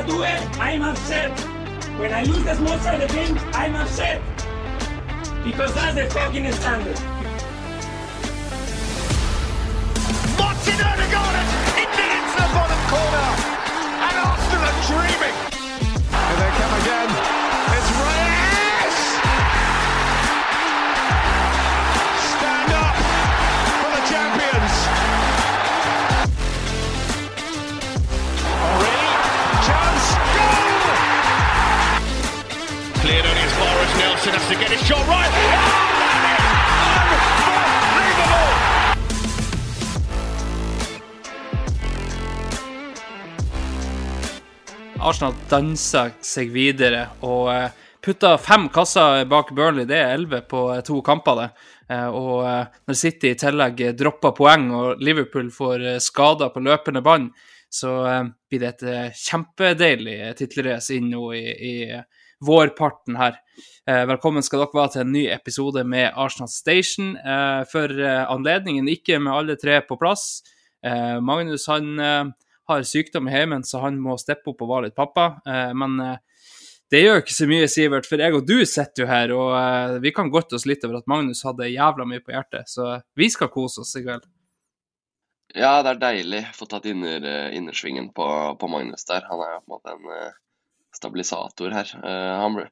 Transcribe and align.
I 0.00 0.02
lose 0.02 0.12
a 0.12 0.16
duel, 0.16 0.60
I'm 0.62 0.82
upset. 0.82 1.38
When 1.98 2.10
I 2.10 2.22
lose 2.22 2.42
the 2.42 2.54
small 2.54 2.78
side 2.78 3.02
of 3.02 3.08
the 3.08 3.14
game, 3.14 3.38
I'm 3.52 3.74
upset. 3.74 4.22
Because 5.44 5.74
that's 5.74 5.94
the 5.94 6.08
fucking 6.08 6.50
standard. 6.52 6.98
Martin 10.38 10.80
Odegaard 10.88 11.36
into 11.76 12.04
into 12.16 12.32
the 12.32 12.48
bottom 12.48 12.80
corner. 12.88 13.28
And 14.00 14.16
Arsenal 14.24 14.64
are 14.64 14.80
dreaming. 14.88 15.36
Here 16.16 16.36
they 16.38 16.50
come 16.56 16.80
again. 16.80 17.39
Far 34.24 34.32
has 34.32 34.48
to 34.48 34.54
get 34.54 34.70
his 34.70 34.80
shot 34.86 35.06
right. 35.08 35.30
Oh! 35.32 35.86
Arsenal 45.00 45.34
danser 45.48 46.12
seg 46.20 46.50
videre 46.52 47.06
og 47.24 47.48
putter 47.48 47.72
putta 48.04 48.38
fem 48.38 48.68
kasser 48.72 49.24
bak 49.28 49.54
Burnley. 49.56 49.84
Det 49.88 49.96
er 49.96 50.14
elleve 50.18 50.42
på 50.48 50.66
eh, 50.74 50.82
to 50.84 51.00
kamper, 51.04 51.36
det. 51.40 51.48
Eh, 51.88 52.08
Og 52.08 52.44
eh, 52.48 52.66
når 52.88 52.96
City 52.96 53.32
i 53.32 53.38
tillegg 53.40 53.80
eh, 53.80 53.94
dropper 53.96 54.32
poeng 54.36 54.70
og 54.76 55.00
Liverpool 55.00 55.50
får 55.52 55.84
eh, 55.94 55.98
skader 56.00 56.52
på 56.52 56.60
løpende 56.64 57.02
bånd, 57.04 57.30
så 57.68 58.06
eh, 58.08 58.24
blir 58.48 58.60
det 58.60 58.70
et 58.74 58.86
eh, 58.88 59.10
kjempedeilig 59.16 60.16
eh, 60.20 60.32
tittelrace 60.36 60.96
inn 60.96 61.08
nå 61.12 61.26
i, 61.36 61.44
i 61.44 61.74
eh, 61.88 62.04
vårparten 62.40 63.16
her. 63.16 63.36
Eh, 63.86 64.06
Velkommen 64.08 64.42
skal 64.42 64.62
dere 64.62 64.76
være 64.76 64.92
til 64.94 65.02
en 65.04 65.12
ny 65.12 65.24
episode 65.32 65.84
med 65.84 66.14
Arsenal 66.16 66.48
Station. 66.48 67.12
Eh, 67.16 67.62
For 67.70 67.92
eh, 67.92 68.22
anledningen, 68.32 68.88
ikke 68.88 69.20
med 69.20 69.34
alle 69.34 69.56
tre 69.60 69.80
på 69.84 69.98
plass. 70.00 70.42
Magnus 71.20 71.66
han 71.68 71.98
har 72.00 72.84
sykdom 72.88 73.26
i 73.28 73.32
heimen, 73.34 73.60
så 73.68 73.82
han 73.82 73.98
må 74.00 74.14
steppe 74.16 74.48
opp 74.48 74.62
og 74.64 74.70
være 74.70 74.86
litt 74.86 74.94
pappa. 74.96 75.26
Men 75.76 75.98
det 76.88 77.02
gjør 77.02 77.20
ikke 77.20 77.34
så 77.36 77.48
mye, 77.50 77.66
Sivert, 77.68 78.08
for 78.08 78.22
jeg 78.24 78.32
og 78.38 78.46
du 78.48 78.64
sitter 78.64 79.04
jo 79.04 79.08
her, 79.10 79.34
og 79.36 79.98
vi 80.00 80.14
kan 80.16 80.32
godte 80.32 80.56
oss 80.56 80.64
litt 80.64 80.86
over 80.88 81.02
at 81.02 81.10
Magnus 81.12 81.44
hadde 81.44 81.68
jævla 81.68 82.08
mye 82.08 82.24
på 82.24 82.32
hjertet, 82.32 82.72
så 82.72 82.94
vi 83.12 83.28
skal 83.28 83.52
kose 83.52 83.84
oss 83.84 83.92
i 84.00 84.06
kveld. 84.06 84.24
Ja, 85.52 85.82
det 85.84 85.98
er 85.98 86.00
deilig 86.06 86.46
å 86.46 86.56
få 86.62 86.70
tatt 86.72 86.88
inner, 86.88 87.28
innersvingen 87.52 88.08
på, 88.16 88.30
på 88.56 88.72
Magnus 88.72 89.04
der. 89.04 89.28
Han 89.28 89.44
er 89.44 89.58
jo 89.58 89.60
på 89.60 89.68
en 89.68 89.76
måte 89.76 89.98
en 89.98 90.32
stabilisator 91.00 91.74
her. 91.74 91.90
Eh, 92.04 92.46
ble, 92.56 92.68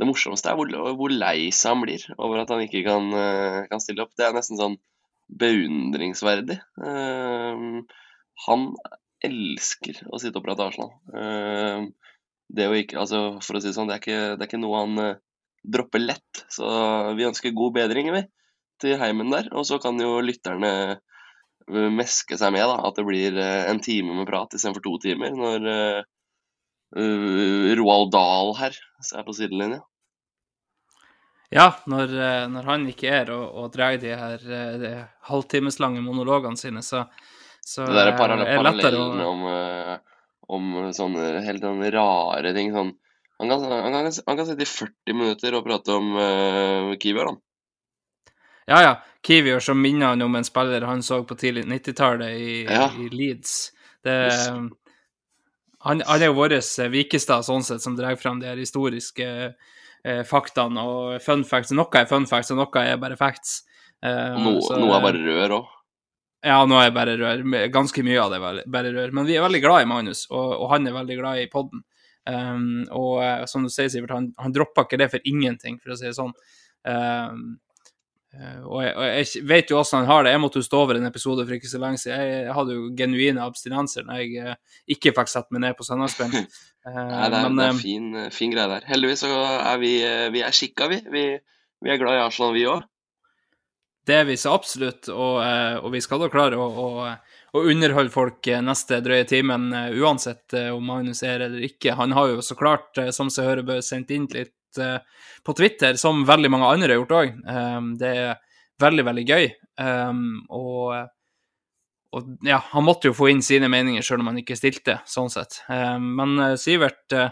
det 0.00 0.08
morsomste 0.08 0.50
er 0.50 0.58
hvor, 0.58 0.70
hvor 0.98 1.12
lei 1.12 1.50
seg 1.54 1.74
han 1.74 1.84
blir 1.84 2.06
over 2.16 2.42
at 2.42 2.52
han 2.54 2.64
ikke 2.64 2.84
kan, 2.86 3.10
eh, 3.18 3.58
kan 3.70 3.82
stille 3.82 4.06
opp. 4.06 4.14
Det 4.18 4.28
er 4.28 4.36
nesten 4.36 4.60
sånn 4.60 4.78
beundringsverdig. 5.42 6.58
Eh, 6.86 7.66
han 8.46 8.68
elsker 9.22 10.02
å 10.10 10.18
sitte 10.18 10.42
i 10.42 10.54
Arsenal. 10.64 11.92
Det 12.52 12.64
å 12.68 12.74
ikke, 12.74 12.98
altså 13.00 13.20
for 13.40 13.56
å 13.56 13.60
si 13.62 13.70
det 13.70 13.76
sånn, 13.76 13.88
det 13.88 13.94
er 13.96 14.02
ikke, 14.02 14.22
det 14.34 14.42
er 14.42 14.48
ikke 14.50 14.60
noe 14.60 14.80
han 14.82 15.02
dropper 15.62 16.02
lett. 16.02 16.42
Så 16.50 16.66
vi 17.16 17.28
ønsker 17.28 17.54
god 17.54 17.76
bedring, 17.78 18.10
vi, 18.12 18.24
til 18.82 18.98
heimen 19.00 19.30
der. 19.32 19.46
Og 19.54 19.64
så 19.68 19.78
kan 19.80 20.00
jo 20.02 20.18
lytterne 20.24 20.98
meske 21.70 22.36
seg 22.36 22.50
med 22.52 22.66
da, 22.66 22.80
at 22.82 22.98
det 22.98 23.06
blir 23.06 23.38
en 23.38 23.80
time 23.84 24.18
med 24.18 24.26
prat 24.28 24.58
istedenfor 24.58 24.82
to 24.84 24.96
timer, 25.06 25.38
når 25.38 25.70
eh, 26.96 27.72
Roald 27.78 28.12
Dahl 28.14 28.54
her 28.60 28.76
som 29.02 29.20
er 29.20 29.26
på 29.26 29.34
sidelinja. 29.36 29.82
Ja, 31.52 31.68
når, 31.90 32.14
eh, 32.16 32.46
når 32.48 32.68
han 32.70 32.88
ikke 32.88 33.10
er 33.12 33.34
og, 33.34 33.44
og 33.60 33.74
drar 33.74 33.98
de 34.00 34.14
her 34.16 34.40
eh, 34.40 34.78
de 34.80 34.94
halvtimeslange 35.28 36.00
monologene 36.04 36.56
sine, 36.56 36.80
så, 36.84 37.04
så 37.60 37.84
Det 37.88 37.98
der 37.98 38.14
er 38.14 38.96
å 38.96 39.04
om, 39.28 39.46
om 40.52 40.72
sånne 40.96 41.42
helt 41.44 41.64
sånne 41.64 41.92
rare 41.92 42.54
ting 42.56 42.72
sånn 42.74 42.94
han 43.42 43.50
kan, 43.50 43.62
han, 43.72 43.92
kan, 43.92 44.12
han 44.26 44.36
kan 44.36 44.46
sitte 44.46 44.62
i 44.62 44.66
40 44.70 45.16
minutter 45.18 45.54
og 45.58 45.64
prate 45.66 45.94
om 45.96 46.12
uh, 46.14 46.92
Kiwier, 47.02 47.26
han. 47.26 47.40
Ja, 48.70 48.78
ja. 48.84 48.92
Kiwior 49.26 49.58
som 49.60 49.80
minner 49.82 50.12
han 50.12 50.22
om 50.22 50.36
en 50.38 50.46
spiller 50.46 50.86
han 50.86 51.02
så 51.02 51.24
på 51.26 51.34
tidlig 51.34 51.64
90-tallet 51.66 52.36
i, 52.38 52.52
Ja. 52.70 52.86
i 52.94 53.08
Leeds. 53.10 53.72
Det. 54.04 54.30
Han, 55.84 56.02
han 56.06 56.22
er 56.22 56.30
jo 56.30 56.36
vår 56.38 56.56
eh, 56.58 56.88
Vikestad 56.92 57.44
sånn 57.46 57.64
sett, 57.66 57.82
som 57.84 57.96
drar 57.98 58.16
fram 58.20 58.40
de 58.42 58.48
her 58.50 58.60
historiske 58.60 59.28
eh, 59.52 60.22
faktaene 60.28 60.82
og 60.86 61.20
fun 61.24 61.44
facts. 61.48 61.72
Noe 61.76 61.90
er 62.00 62.08
fun 62.10 62.26
facts, 62.30 62.50
og 62.54 62.60
noe 62.62 62.82
er 62.86 62.98
bare 63.02 63.18
facts. 63.20 63.62
Eh, 64.02 64.36
noe, 64.42 64.60
så- 64.66 64.78
noe 64.80 64.96
er 64.98 65.06
bare 65.06 65.22
rør 65.22 65.56
òg. 65.60 65.70
Ja, 66.42 66.58
nå 66.66 66.74
er 66.74 66.88
jeg 66.88 66.94
bare 66.96 67.12
rør. 67.20 67.42
Ganske 67.70 68.02
mye 68.02 68.18
av 68.18 68.32
det 68.32 68.40
er 68.42 68.64
bare 68.66 68.90
rør. 68.96 69.12
Men 69.14 69.26
vi 69.28 69.36
er 69.38 69.44
veldig 69.44 69.60
glad 69.62 69.84
i 69.84 69.90
Magnus, 69.90 70.24
og, 70.30 70.56
og 70.58 70.70
han 70.72 70.86
er 70.90 70.96
veldig 70.96 71.18
glad 71.20 71.38
i 71.38 71.50
podden. 71.52 71.84
Um, 72.26 72.84
og 72.94 73.20
eh, 73.22 73.44
som 73.50 73.62
du 73.62 73.70
sier, 73.70 73.88
Sivert, 73.90 74.10
han, 74.14 74.28
han 74.38 74.54
droppa 74.54 74.84
ikke 74.86 74.98
det 74.98 75.10
for 75.10 75.22
ingenting, 75.26 75.78
for 75.82 75.94
å 75.94 75.98
si 75.98 76.06
det 76.08 76.16
sånn. 76.18 76.34
Um, 76.86 77.44
og, 78.32 78.78
jeg, 78.80 78.92
og 78.96 79.02
jeg 79.04 79.42
vet 79.50 79.70
jo 79.70 79.76
åssen 79.76 79.98
han 80.00 80.08
har 80.08 80.24
det. 80.24 80.32
Jeg 80.32 80.40
måtte 80.40 80.60
jo 80.62 80.64
stå 80.64 80.78
over 80.86 80.96
en 80.96 81.08
episode 81.08 81.44
for 81.44 81.56
ikke 81.56 81.68
så 81.68 81.80
lenge 81.82 82.00
siden. 82.00 82.20
Jeg, 82.22 82.38
jeg 82.46 82.54
hadde 82.56 82.76
jo 82.78 82.84
genuine 82.96 83.44
abstinenser 83.44 84.06
når 84.08 84.22
jeg 84.22 84.46
eh, 84.54 84.78
ikke 84.96 85.12
fikk 85.18 85.32
satt 85.32 85.50
meg 85.52 85.66
ned 85.66 85.76
på 85.76 85.84
søndagskvelden. 85.84 86.46
Uh, 86.86 86.94
Nei, 87.12 87.26
det 87.26 87.42
er, 87.42 87.44
men 87.44 87.60
det 87.60 87.66
eh, 87.66 87.74
er 87.74 87.82
fin, 87.82 88.08
fin 88.32 88.54
greie 88.54 88.70
der. 88.72 88.88
Heldigvis 88.88 89.26
så 89.26 89.42
er 89.58 89.82
vi, 89.82 89.92
eh, 90.06 90.30
vi 90.32 90.46
er 90.46 90.56
skikka, 90.56 90.88
vi. 90.92 91.02
vi. 91.12 91.26
Vi 91.82 91.90
er 91.90 92.00
glad 92.00 92.16
i 92.16 92.22
Arsenal, 92.22 92.54
vi 92.56 92.64
òg. 92.70 92.86
Det 94.06 94.16
er 94.18 94.24
vi 94.26 94.36
så 94.40 94.54
absolutt, 94.56 95.06
og, 95.12 95.36
eh, 95.44 95.76
og 95.78 95.92
vi 95.94 96.00
skal 96.02 96.24
da 96.24 96.28
klare 96.30 96.58
å, 96.58 96.64
å, 96.66 97.10
å 97.54 97.62
underholde 97.70 98.10
folk 98.10 98.48
eh, 98.50 98.62
neste 98.64 98.98
drøye 99.04 99.26
timen, 99.30 99.68
eh, 99.76 99.92
uansett 100.02 100.56
eh, 100.58 100.72
om 100.74 100.82
Magnus 100.88 101.22
er 101.26 101.44
eller 101.46 101.62
ikke. 101.68 101.94
Han 102.00 102.14
har 102.16 102.32
jo 102.32 102.42
så 102.42 102.56
klart, 102.58 102.90
eh, 102.98 103.12
som 103.14 103.30
seg 103.30 103.46
hører, 103.46 103.66
bør 103.68 103.84
sendt 103.86 104.10
inn 104.14 104.26
litt 104.32 104.56
eh, 104.80 105.26
på 105.44 105.54
Twitter, 105.58 105.98
som 106.00 106.24
veldig 106.28 106.50
mange 106.52 106.70
andre 106.70 106.94
har 106.94 107.02
gjort 107.02 107.18
òg. 107.18 107.36
Det 108.00 108.14
er 108.22 108.40
veldig, 108.82 109.04
veldig 109.08 109.24
gøy. 109.28 109.50
Um, 109.80 110.42
og, 110.52 110.94
og 112.12 112.46
ja, 112.46 112.60
han 112.72 112.86
måtte 112.86 113.10
jo 113.10 113.16
få 113.16 113.30
inn 113.32 113.42
sine 113.44 113.70
meninger 113.72 114.04
sjøl 114.04 114.22
om 114.22 114.32
han 114.32 114.40
ikke 114.42 114.58
stilte, 114.58 114.98
sånn 115.08 115.32
sett. 115.32 115.62
Um, 115.68 116.12
men 116.18 116.36
eh, 116.42 116.56
Sivert, 116.60 117.04
eh, 117.16 117.30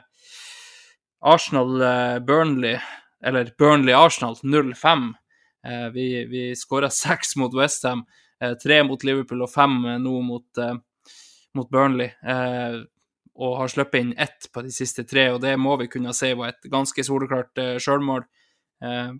Arsenal-Burnley, 1.30 2.78
eller 3.26 3.52
Burnley-Arsenal 3.60 4.38
0-5. 4.42 5.10
Eh, 5.68 5.88
vi 5.92 6.06
vi 6.30 6.44
skåra 6.56 6.90
seks 6.90 7.36
mot 7.36 7.54
Westham, 7.56 8.06
tre 8.62 8.78
mot 8.88 9.02
Liverpool 9.04 9.42
og 9.44 9.50
fem 9.52 9.74
nå 10.00 10.14
mot, 10.24 10.60
mot 11.58 11.68
Burnley. 11.68 12.08
Eh, 12.24 12.78
og 13.40 13.56
har 13.56 13.72
sluppet 13.72 14.02
inn 14.02 14.12
ett 14.20 14.50
på 14.52 14.62
de 14.64 14.72
siste 14.74 15.06
tre, 15.08 15.30
og 15.32 15.40
det 15.40 15.54
må 15.60 15.76
vi 15.80 15.88
kunne 15.88 16.12
si 16.16 16.32
var 16.36 16.52
et 16.52 16.70
ganske 16.72 17.04
soleklart 17.06 17.60
uh, 17.62 17.76
sjølmål. 17.80 18.26
Uh, 18.84 19.16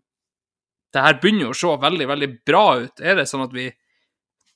det 0.93 1.05
her 1.07 1.21
begynner 1.23 1.47
jo 1.47 1.55
å 1.55 1.57
se 1.57 1.77
veldig, 1.85 2.09
veldig 2.11 2.29
bra 2.47 2.65
ut. 2.83 3.01
Er 3.01 3.17
det 3.21 3.29
sånn 3.31 3.47
at 3.47 3.55
vi 3.57 3.71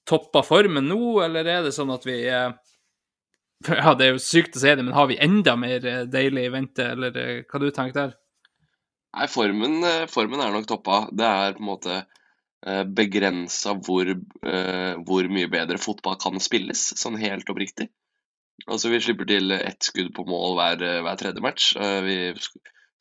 topper 0.09 0.45
formen 0.45 0.91
nå, 0.91 1.01
eller 1.25 1.49
er 1.49 1.65
det 1.65 1.73
sånn 1.77 1.95
at 1.95 2.05
vi 2.09 2.19
uh, 2.29 2.51
Ja, 3.71 3.95
det 3.97 4.07
er 4.07 4.19
jo 4.19 4.21
sykt 4.21 4.59
å 4.59 4.61
si 4.61 4.69
det, 4.69 4.85
men 4.85 4.97
har 4.97 5.09
vi 5.09 5.21
enda 5.25 5.57
mer 5.57 5.89
deilig 6.13 6.45
i 6.45 6.53
vente, 6.53 6.91
eller 6.93 7.17
hva 7.49 7.63
du 7.63 7.71
tenker 7.71 7.97
der? 8.03 8.15
Nei, 9.15 9.29
formen, 9.31 9.79
formen 10.11 10.43
er 10.43 10.53
nok 10.53 10.67
toppa. 10.69 11.05
Det 11.15 11.25
er 11.25 11.57
på 11.57 11.63
en 11.63 11.71
måte 11.71 12.03
begrensa 12.97 13.77
hvor, 13.87 14.09
hvor 15.07 15.29
mye 15.31 15.51
bedre 15.53 15.77
fotball 15.79 16.17
kan 16.19 16.41
spilles, 16.43 16.83
sånn 16.99 17.21
helt 17.21 17.49
oppriktig. 17.53 17.87
Altså, 18.65 18.89
vi 18.93 19.01
slipper 19.03 19.29
til 19.29 19.53
ett 19.57 19.85
skudd 19.85 20.13
på 20.17 20.25
mål 20.29 20.57
hver, 20.59 20.85
hver 21.05 21.21
tredje 21.21 21.43
match. 21.45 21.75
Eh, 21.77 22.01
Vi 22.07 22.17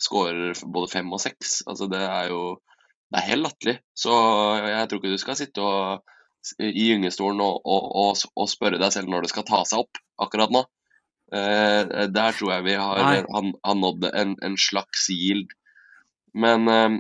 skårer 0.02 0.58
både 0.66 0.92
fem 0.92 1.12
og 1.14 1.22
seks. 1.24 1.62
Altså, 1.68 1.88
det 1.92 2.02
er 2.04 2.32
jo 2.34 2.60
Det 3.14 3.20
er 3.20 3.30
helt 3.30 3.46
latterlig. 3.46 3.76
Så 3.94 4.14
jeg 4.66 4.90
tror 4.90 5.00
ikke 5.00 5.14
du 5.14 5.22
skal 5.22 5.36
sitte 5.38 5.62
og, 5.62 6.14
i 6.58 6.88
gyngestolen 6.88 7.44
og, 7.46 7.60
og, 7.62 8.16
og, 8.34 8.48
spørre 8.50 8.80
deg 8.82 8.90
selv 8.96 9.12
når 9.12 9.22
det 9.22 9.30
skal 9.30 9.46
ta 9.46 9.60
seg 9.70 9.84
opp 9.84 10.00
akkurat 10.26 10.50
nå. 10.56 10.64
Eh, 11.34 12.10
der 12.10 12.34
tror 12.34 12.56
jeg 12.56 12.66
vi 12.66 12.74
har, 12.74 13.04
han, 13.30 13.54
har 13.64 13.78
nådd 13.78 14.10
en, 14.10 14.34
en 14.42 14.58
slags 14.58 15.06
yield. 15.14 15.54
Men 16.34 16.68
eh, 16.74 16.98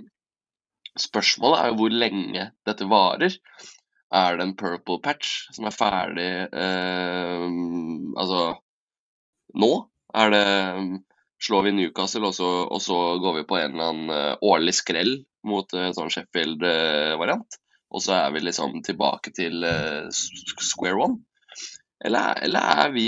spørsmålet 1.02 1.60
er 1.60 1.72
jo 1.72 1.80
hvor 1.82 1.98
lenge 2.06 2.46
dette 2.70 2.88
varer. 2.94 3.40
Er 4.14 4.38
det 4.38 4.46
en 4.46 4.56
purple 4.60 5.00
patch 5.02 5.30
som 5.56 5.66
er 5.70 5.74
ferdig 5.76 6.28
eh, 6.54 7.48
altså 8.22 8.44
nå? 9.58 9.72
Er 10.14 10.34
det 10.34 10.46
Slår 11.44 11.66
vi 11.66 11.72
Newcastle, 11.76 12.30
og 12.30 12.36
så, 12.38 12.50
og 12.72 12.80
så 12.80 12.96
går 13.20 13.34
vi 13.42 13.42
på 13.50 13.58
en 13.60 13.74
eller 13.74 13.90
annen 13.92 14.12
eh, 14.16 14.36
årlig 14.48 14.72
skrell 14.78 15.10
mot 15.50 15.74
en 15.76 15.92
sånn 15.98 16.12
Sheffield-variant? 16.14 17.58
Og 17.92 18.00
så 18.06 18.14
er 18.16 18.30
vi 18.32 18.44
liksom 18.46 18.78
tilbake 18.86 19.34
til 19.36 19.66
eh, 19.68 20.08
square 20.64 20.96
one? 21.04 21.18
Eller, 22.00 22.30
er- 22.32 22.46
eller 22.48 22.70
er 22.86 22.94
vi 22.96 23.08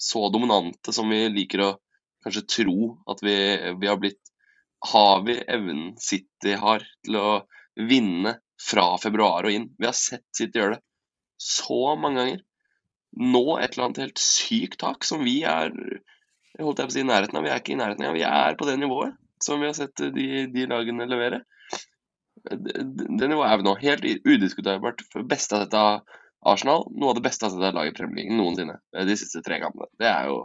så 0.00 0.26
dominante 0.34 0.92
som 0.92 1.08
vi 1.12 1.22
liker 1.32 1.64
å 1.64 1.70
kanskje 2.26 2.44
tro 2.58 2.76
at 3.08 3.24
vi, 3.24 3.36
vi 3.80 3.88
har 3.88 3.96
blitt 4.02 4.20
Har 4.92 5.24
vi 5.24 5.38
evnen 5.40 5.94
City 6.00 6.52
har 6.60 6.84
til 7.04 7.16
å 7.20 7.30
vinne 7.80 8.36
fra 8.60 8.86
februar 9.02 9.46
og 9.48 9.54
inn? 9.54 9.68
Vi 9.78 9.88
har 9.88 9.96
sett 9.96 10.26
City 10.36 10.60
gjøre 10.60 10.76
det 10.76 10.82
så 11.40 11.96
mange 11.96 12.20
ganger. 12.20 12.42
Nå 13.20 13.44
et 13.58 13.72
eller 13.72 13.88
annet 13.88 14.02
helt 14.04 14.22
sykt 14.22 14.78
tak 14.82 15.06
som 15.08 15.24
vi 15.26 15.40
er 15.48 15.72
holdt 16.60 16.82
jeg 16.82 16.88
på 16.88 16.92
å 16.92 16.94
si 16.94 17.02
i 17.02 17.08
nærheten 17.08 17.38
av. 17.38 17.46
Vi 17.46 17.50
er 17.52 17.62
ikke 17.62 17.74
i 17.74 17.80
nærheten 17.80 18.06
av, 18.06 18.16
vi 18.16 18.26
er 18.26 18.58
på 18.58 18.68
det 18.68 18.76
nivået 18.80 19.16
som 19.40 19.62
vi 19.62 19.70
har 19.70 19.76
sett 19.76 20.02
de, 20.12 20.26
de 20.52 20.66
lagene 20.68 21.08
levere. 21.08 21.40
Det, 22.44 22.74
det 23.20 23.28
nivået 23.30 23.48
er 23.48 23.60
vi 23.60 23.66
nå. 23.66 23.76
Helt 23.80 24.04
udiskutabelt 24.28 25.04
beste 25.30 25.56
av 25.56 25.64
dette 25.64 25.84
Arsenal. 26.50 26.84
Noe 26.92 27.12
av 27.12 27.18
det 27.18 27.24
beste 27.24 27.48
av 27.48 27.56
dette 27.56 27.72
laget 27.76 27.96
i 27.96 28.02
Premier 28.02 28.24
League 28.26 28.36
noensinne 28.36 28.76
eh, 28.96 29.06
de 29.08 29.16
siste 29.20 29.42
tre 29.46 29.60
kampene. 29.62 29.88
Det 30.00 30.08
er 30.08 30.28
jo 30.28 30.44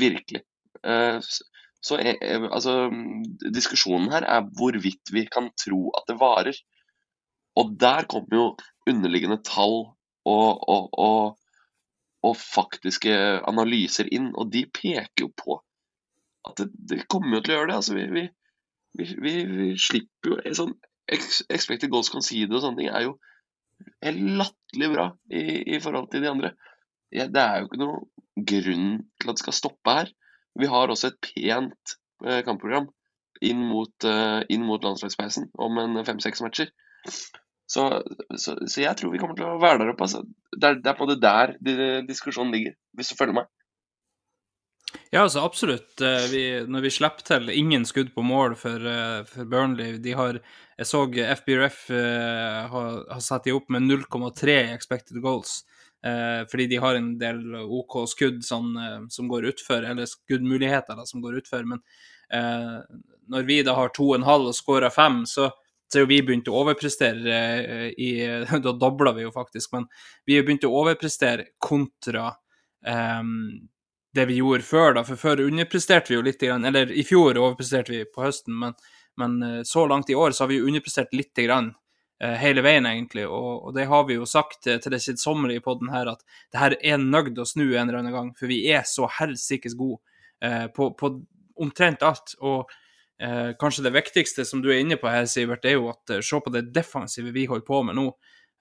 virkelig. 0.00 0.44
Eh, 0.86 1.18
Så 1.84 1.98
eh, 2.00 2.16
eh, 2.22 2.46
altså, 2.48 2.88
diskusjonen 3.52 4.08
her 4.14 4.24
er 4.24 4.46
hvorvidt 4.56 5.12
vi 5.12 5.26
kan 5.28 5.50
tro 5.60 5.90
at 5.98 6.06
det 6.08 6.16
varer. 6.22 6.56
Og 7.60 7.74
der 7.80 8.06
kommer 8.10 8.38
jo 8.38 8.46
underliggende 8.90 9.40
tall 9.46 9.76
og, 10.24 10.68
og, 10.68 10.88
og, 10.98 11.36
og 12.24 12.34
faktiske 12.40 13.12
analyser 13.46 14.08
inn, 14.12 14.32
og 14.34 14.50
de 14.52 14.64
peker 14.72 15.26
jo 15.26 15.30
på 15.36 15.60
at 16.48 16.58
det, 16.60 16.70
det 16.74 17.04
kommer 17.08 17.38
jo 17.38 17.44
til 17.44 17.54
å 17.54 17.58
gjøre 17.58 17.70
det. 17.70 17.76
Altså, 17.78 17.96
vi, 17.96 18.06
vi, 18.98 19.06
vi, 19.22 19.34
vi, 19.50 19.68
slipper 19.80 20.34
jo 20.34 20.58
sånn 20.62 20.74
Expected 21.04 21.90
goals 21.92 22.08
conceded 22.08 22.54
og 22.56 22.62
sånne 22.64 22.80
ting 22.80 22.86
er 22.88 23.02
jo 23.04 23.18
latterlig 24.08 24.86
bra 24.94 25.10
i, 25.28 25.42
i 25.76 25.80
forhold 25.84 26.06
til 26.12 26.24
de 26.24 26.30
andre. 26.30 26.54
Ja, 27.12 27.26
det 27.28 27.42
er 27.42 27.58
jo 27.60 27.68
ikke 27.68 27.80
noen 27.82 28.46
grunn 28.48 28.86
til 29.20 29.28
at 29.28 29.36
det 29.36 29.42
skal 29.42 29.56
stoppe 29.58 29.96
her. 29.98 30.12
Vi 30.56 30.70
har 30.70 30.88
også 30.88 31.10
et 31.10 31.18
pent 31.26 31.94
eh, 32.24 32.40
kampprogram 32.46 32.88
inn 33.44 33.60
mot, 33.68 34.06
eh, 34.08 34.40
inn 34.48 34.64
mot 34.64 34.84
landslagspausen 34.86 35.50
om 35.60 35.82
en 35.82 36.00
fem-seks 36.08 36.40
matcher. 36.44 36.72
Så, 37.66 37.88
så, 38.36 38.56
så 38.68 38.82
jeg 38.82 38.96
tror 38.98 39.12
vi 39.14 39.18
kommer 39.22 39.38
til 39.38 39.48
å 39.48 39.60
være 39.62 39.80
der 39.80 39.92
oppe. 39.94 40.06
Altså. 40.06 40.24
Det, 40.52 40.64
er, 40.68 40.80
det 40.84 40.90
er 40.90 40.98
på 40.98 41.08
det 41.08 41.20
der 41.22 41.54
de, 41.64 41.76
diskusjonen 42.08 42.52
ligger, 42.54 42.76
hvis 42.96 43.12
du 43.12 43.18
følger 43.18 43.40
meg. 43.40 43.52
Ja, 45.10 45.22
altså 45.22 45.40
absolutt. 45.44 46.00
Eh, 46.00 46.26
Vi, 46.30 46.44
når 46.68 46.84
vi 46.86 46.92
slipper 46.92 47.26
til 47.26 47.50
ingen 47.50 47.84
skudd 47.86 48.12
på 48.14 48.22
mål 48.22 48.56
for, 48.58 48.82
eh, 48.86 49.22
for 49.30 49.44
Burnley 49.44 49.98
de 49.98 50.12
har, 50.12 50.40
Jeg 50.76 50.86
så 50.86 51.06
FBRF 51.06 51.90
eh, 51.90 52.66
har, 52.66 53.12
har 53.12 53.20
satt 53.22 53.44
de 53.44 53.52
opp 53.54 53.68
med 53.70 53.82
0,3 53.82 54.74
expected 54.74 55.20
goals. 55.22 55.62
Fordi 56.04 56.66
de 56.68 56.76
har 56.76 56.98
en 56.98 57.14
del 57.16 57.54
OK 57.56 57.94
skudd 58.10 58.42
sånn, 58.44 58.74
som 59.08 59.28
går 59.30 59.46
utfor, 59.48 59.86
eller 59.88 60.04
skuddmuligheter 60.04 60.98
da, 60.98 61.06
som 61.08 61.22
går 61.24 61.38
utfor. 61.38 61.64
Men 61.64 61.80
når 63.32 63.46
vi 63.48 63.62
da 63.64 63.72
har 63.72 63.88
2,5 63.88 64.50
og 64.50 64.52
skårer 64.52 64.92
5, 64.92 65.22
så, 65.24 65.48
så 65.94 66.02
vi 66.10 66.18
begynt 66.26 66.48
å 66.50 66.56
overprestere 66.64 67.34
eh, 67.34 67.86
i 67.94 68.10
Da 68.64 68.72
dobla 68.74 69.12
vi 69.14 69.26
jo 69.26 69.30
faktisk, 69.34 69.72
men 69.76 69.86
vi 70.26 70.38
har 70.38 70.46
begynt 70.46 70.66
å 70.66 70.72
overprestere 70.74 71.52
kontra 71.62 72.32
um, 72.82 73.30
det 74.14 74.26
vi 74.30 74.40
gjorde 74.40 74.66
før, 74.66 74.96
da. 74.98 75.04
For 75.06 75.20
før 75.20 75.44
underpresterte 75.46 76.12
vi 76.12 76.18
jo 76.18 76.26
litt, 76.26 76.42
grann, 76.42 76.66
eller 76.66 76.90
i 76.90 77.06
fjor 77.06 77.38
overpresterte 77.38 77.94
vi 77.94 78.04
på 78.10 78.26
høsten, 78.26 78.58
men, 78.60 78.76
men 79.20 79.40
eh, 79.42 79.62
så 79.66 79.86
langt 79.90 80.10
i 80.10 80.18
år 80.18 80.34
så 80.34 80.44
har 80.44 80.52
vi 80.52 80.60
jo 80.60 80.68
underprestert 80.70 81.14
lite 81.14 81.46
grann. 81.46 81.72
eh, 82.22 82.36
Hele 82.42 82.62
veien, 82.66 82.86
egentlig, 82.90 83.26
og, 83.26 83.68
og 83.68 83.74
det 83.78 83.88
har 83.90 84.06
vi 84.10 84.18
jo 84.18 84.26
sagt 84.26 84.66
til 84.66 84.94
det 84.94 85.02
kjedsommelige 85.02 85.62
i 85.62 85.64
poden 85.64 85.90
her, 85.94 86.12
at 86.14 86.22
det 86.54 86.62
her 86.62 86.78
er 86.80 87.02
nødt 87.02 87.38
å 87.38 87.46
snu 87.48 87.66
en 87.72 87.88
eller 87.88 88.02
annen 88.02 88.14
gang, 88.14 88.32
for 88.38 88.50
vi 88.50 88.64
er 88.70 88.86
så 88.86 89.10
helsikes 89.20 89.78
gode 89.78 90.02
på, 90.76 90.90
på 90.98 91.08
omtrent 91.62 92.02
alt. 92.04 92.34
Og 92.44 92.70
eh, 93.22 93.50
kanskje 93.60 93.84
det 93.86 93.94
viktigste 93.94 94.46
som 94.48 94.62
du 94.62 94.70
er 94.72 94.82
inne 94.82 94.98
på 95.00 95.10
her, 95.10 95.26
Sivert, 95.30 95.64
er 95.64 95.78
jo 95.78 95.90
at 95.92 96.14
eh, 96.14 96.22
se 96.24 96.40
på 96.40 96.52
det 96.54 96.68
defensive 96.74 97.34
vi 97.34 97.46
holder 97.50 97.66
på 97.66 97.82
med 97.88 97.98
nå. 97.98 98.08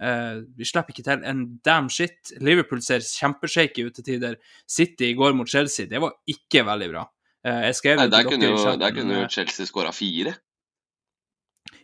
Eh, 0.04 0.44
vi 0.58 0.68
slipper 0.68 0.96
ikke 0.96 1.06
til 1.08 1.26
en 1.30 1.44
damn 1.66 1.90
shit. 1.94 2.34
Liverpool 2.44 2.82
ser 2.84 3.04
kjempeshaky 3.06 3.88
ut 3.88 4.00
til 4.00 4.08
tider. 4.08 4.40
City 4.68 5.12
i 5.12 5.18
går 5.20 5.36
mot 5.38 5.50
Chelsea, 5.50 5.90
det 5.90 6.02
var 6.04 6.18
ikke 6.30 6.66
veldig 6.68 6.90
bra. 6.94 7.06
Eh, 7.44 7.68
Nei, 7.68 8.08
der 8.08 8.24
kunne 8.24 8.50
jo, 8.54 8.58
chatten, 8.58 8.80
der 8.80 8.96
kunne 8.96 9.20
jo 9.20 9.28
eh, 9.28 9.30
Chelsea 9.32 9.68
skåra 9.68 9.92
fire. 9.92 10.38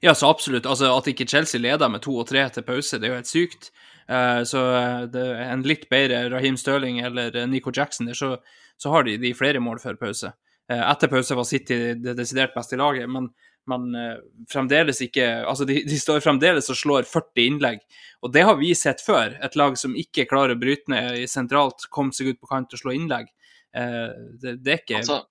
ja, 0.01 0.15
så 0.15 0.29
absolutt. 0.29 0.65
Altså, 0.65 0.93
at 0.95 1.07
ikke 1.07 1.27
Chelsea 1.27 1.59
leder 1.59 1.87
med 1.91 2.01
to 2.01 2.15
og 2.15 2.27
tre 2.27 2.49
til 2.49 2.63
pause, 2.63 2.99
det 2.99 3.09
er 3.09 3.11
jo 3.13 3.19
helt 3.19 3.27
sykt. 3.27 3.71
Eh, 4.09 4.43
så 4.43 4.61
eh, 4.75 5.01
det 5.11 5.25
en 5.45 5.63
litt 5.67 5.89
bedre 5.91 6.29
Raheem 6.31 6.55
Stirling 6.57 7.01
eller 7.05 7.35
eh, 7.35 7.47
Nico 7.47 7.71
Jackson 7.75 8.07
der, 8.09 8.17
så, 8.17 8.37
så 8.77 8.93
har 8.93 9.05
de, 9.05 9.17
de 9.21 9.35
flere 9.37 9.61
mål 9.61 9.81
før 9.83 9.99
pause. 10.01 10.31
Eh, 10.71 10.91
etter 10.91 11.07
pause 11.07 11.35
var 11.35 11.47
City 11.49 11.77
det 11.97 12.13
desidert 12.13 12.53
beste 12.53 12.77
laget, 12.77 13.09
men, 13.09 13.31
men 13.69 13.87
eh, 13.97 14.19
fremdeles 14.51 15.01
ikke 15.01 15.25
Altså, 15.41 15.65
de, 15.65 15.79
de 15.87 15.97
står 15.97 16.21
fremdeles 16.21 16.69
og 16.69 16.77
slår 16.77 17.09
40 17.09 17.45
innlegg, 17.47 17.81
og 18.21 18.33
det 18.35 18.45
har 18.45 18.59
vi 18.59 18.75
sett 18.77 19.01
før. 19.01 19.33
Et 19.41 19.57
lag 19.57 19.77
som 19.81 19.97
ikke 19.97 20.27
klarer 20.29 20.53
å 20.53 20.61
bryte 20.61 20.93
ned 20.93 21.23
i 21.23 21.27
sentralt, 21.29 21.89
komme 21.89 22.13
seg 22.13 22.33
ut 22.33 22.41
på 22.41 22.51
kant 22.51 22.75
og 22.75 22.83
slå 22.83 22.93
innlegg. 22.93 23.31
Eh, 23.73 24.09
det, 24.41 24.59
det 24.61 24.75
er 24.75 24.83
ikke 24.83 24.99
Altså, 25.01 25.23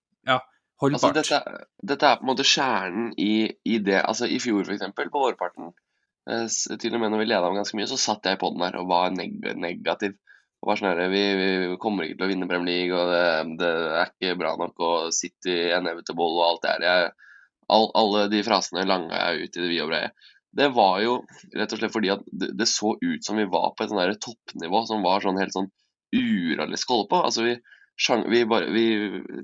holdbart. 0.82 1.20
Altså, 1.20 1.38
dette, 1.38 1.66
dette 1.92 2.10
er 2.10 2.18
på 2.18 2.26
en 2.26 2.32
måte 2.32 2.46
kjernen 2.46 3.12
i, 3.18 3.46
i 3.66 3.78
det 3.82 4.02
Altså, 4.02 4.26
i 4.26 4.40
fjor, 4.42 4.66
eksempel, 4.74 5.10
på 5.12 5.22
vårparten, 5.22 5.70
til 6.28 6.92
og 6.92 7.00
med 7.00 7.14
når 7.14 7.22
vi 7.22 7.26
leda 7.30 7.46
om 7.48 7.56
ganske 7.56 7.78
mye, 7.78 7.88
så 7.88 7.96
satt 7.96 8.26
jeg 8.28 8.36
på 8.42 8.50
den 8.52 8.60
der 8.66 8.74
og 8.76 8.90
var 8.90 9.14
neg 9.14 9.38
negativ. 9.56 10.18
Og 10.58 10.72
var 10.72 10.80
sånn 10.80 10.90
her, 10.90 11.12
vi, 11.12 11.22
vi 11.38 11.76
kommer 11.80 12.04
ikke 12.04 12.18
til 12.18 12.26
å 12.26 12.30
vinne 12.32 12.48
Premier 12.50 12.72
League, 12.72 12.98
og 12.98 13.12
det, 13.12 13.58
det 13.60 13.70
er 14.00 14.10
ikke 14.10 14.38
bra 14.40 14.56
nok, 14.58 14.74
og 14.82 15.12
City 15.14 15.54
inevitable 15.76 16.32
og 16.34 16.46
alt 16.48 16.64
det 16.64 16.72
her. 16.72 16.86
Jeg, 16.88 17.12
all, 17.76 17.86
alle 18.00 18.24
de 18.32 18.42
frasene 18.46 18.86
langa 18.88 19.20
jeg 19.20 19.46
ut 19.46 19.58
i 19.58 19.62
det 19.62 19.70
vide 19.70 19.86
og 19.86 19.92
brede. 19.92 20.28
Det 20.58 20.68
var 20.74 21.00
jo 21.04 21.16
rett 21.54 21.72
og 21.74 21.80
slett 21.80 21.94
fordi 21.94 22.10
at 22.10 22.22
det, 22.26 22.50
det 22.58 22.66
så 22.66 22.94
ut 22.96 23.24
som 23.24 23.38
vi 23.38 23.46
var 23.52 23.74
på 23.76 23.84
et 23.84 23.92
sånn 23.92 24.22
toppnivå 24.24 24.80
som 24.88 25.04
var 25.04 25.22
sånn 25.22 25.38
helt 25.38 25.54
sånn 25.54 25.68
urealistisk 26.16 26.90
å 26.90 26.96
holde 26.96 27.10
på. 27.12 27.20
Altså, 27.28 27.44
vi, 27.46 27.56
vi, 28.32 28.44
bare, 28.48 28.70
vi 28.74 28.86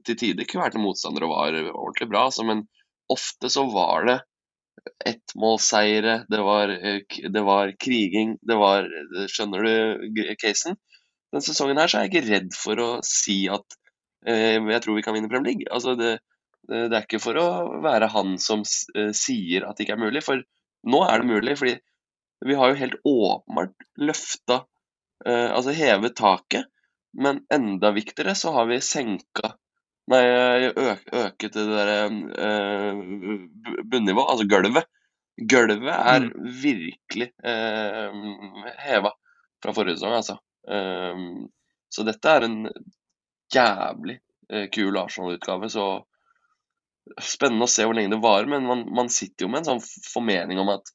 til 0.07 0.19
tider 0.19 0.49
kvelte 0.51 0.83
motstandere 0.83 1.29
og 1.29 1.37
var 1.37 1.59
ordentlig 1.61 2.09
bra, 2.11 2.27
altså, 2.31 2.47
men 2.49 2.65
ofte 3.13 3.53
så 3.53 3.67
var 3.71 4.09
det 4.09 4.19
ettmålseiere, 5.07 6.25
det 6.29 6.41
eh, 6.41 7.29
det 7.33 7.43
var 7.47 7.73
kriging, 7.81 8.35
det 8.43 8.57
var 8.59 8.89
Skjønner 9.31 9.65
du 9.65 10.35
casen? 10.41 10.77
Denne 11.35 11.43
sesongen 11.43 11.81
her 11.83 11.91
så 11.91 11.99
er 11.99 12.07
jeg 12.07 12.13
ikke 12.13 12.29
redd 12.29 12.53
for 12.55 12.79
å 12.79 12.91
si 13.03 13.41
at 13.51 13.75
eh, 14.31 14.55
jeg 14.55 14.83
tror 14.85 14.95
vi 14.95 15.03
kan 15.03 15.17
vinne 15.17 15.31
Premier 15.33 15.51
League. 15.51 15.67
Altså 15.67 15.97
det, 15.99 16.13
det, 16.71 16.93
er 16.93 17.03
ikke 17.03 17.19
for 17.23 17.41
å 17.43 17.49
være 17.83 18.13
han 18.15 18.37
som 18.39 18.63
eh, 18.63 19.11
sier 19.11 19.67
at 19.67 19.75
det 19.75 19.89
ikke 19.89 19.97
er 19.99 20.05
mulig, 20.05 20.23
for 20.23 20.45
nå 20.87 21.03
er 21.09 21.25
det 21.25 21.33
mulig. 21.33 21.57
fordi 21.59 21.75
vi 22.47 22.55
har 22.61 22.71
jo 22.71 22.79
helt 22.79 22.97
åpenbart 23.09 23.75
løfta 23.97 24.61
eh, 25.27 25.51
Altså 25.51 25.75
hevet 25.75 26.17
taket, 26.17 26.71
men 27.19 27.43
enda 27.53 27.91
viktigere 27.97 28.35
så 28.39 28.55
har 28.55 28.71
vi 28.71 28.83
senka 28.85 29.57
Nei, 30.13 30.21
øket 30.69 31.55
det 31.57 31.63
derre 31.65 32.01
eh, 32.47 32.99
bunnivået, 33.89 34.27
altså 34.29 34.45
gulvet. 34.45 34.91
Gulvet 35.49 35.95
er 35.97 36.27
virkelig 36.61 37.31
eh, 37.41 38.19
heva 38.85 39.15
fra 39.65 39.73
forrige 39.73 39.97
sesong, 39.97 40.19
altså. 40.19 40.37
Um, 40.69 41.47
så 41.93 42.05
dette 42.07 42.31
er 42.31 42.47
en 42.47 42.59
jævlig 43.55 44.19
eh, 44.51 44.67
kul 44.75 44.97
Arsenal-utgave. 44.99 45.71
Så 45.71 45.87
spennende 47.21 47.69
å 47.69 47.71
se 47.71 47.87
hvor 47.87 47.97
lenge 47.97 48.15
det 48.15 48.23
varer. 48.25 48.51
Men 48.51 48.67
man, 48.69 48.85
man 48.97 49.13
sitter 49.13 49.47
jo 49.47 49.53
med 49.53 49.63
en 49.63 49.75
sånn 49.75 49.85
formening 50.11 50.61
om 50.63 50.75
at 50.75 50.91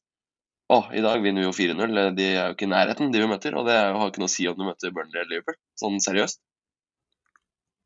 å, 0.69 0.83
i 0.93 1.01
dag 1.01 1.23
vinner 1.23 1.41
vi 1.41 1.47
jo 1.47 1.55
4-0. 1.55 1.97
De 2.17 2.27
er 2.29 2.43
jo 2.43 2.57
ikke 2.57 2.67
i 2.67 2.73
nærheten, 2.75 3.13
de 3.13 3.23
vi 3.23 3.31
møter. 3.31 3.55
Og 3.57 3.65
det 3.69 3.77
jo, 3.79 3.97
har 4.01 4.11
ikke 4.11 4.21
noe 4.21 4.29
å 4.29 4.35
si 4.35 4.45
om 4.49 4.57
du 4.57 4.67
møter 4.67 4.93
Burnley 4.93 5.21
eller 5.21 5.31
Liverpool. 5.37 5.57
Sånn 5.81 6.01
seriøst. 6.03 6.41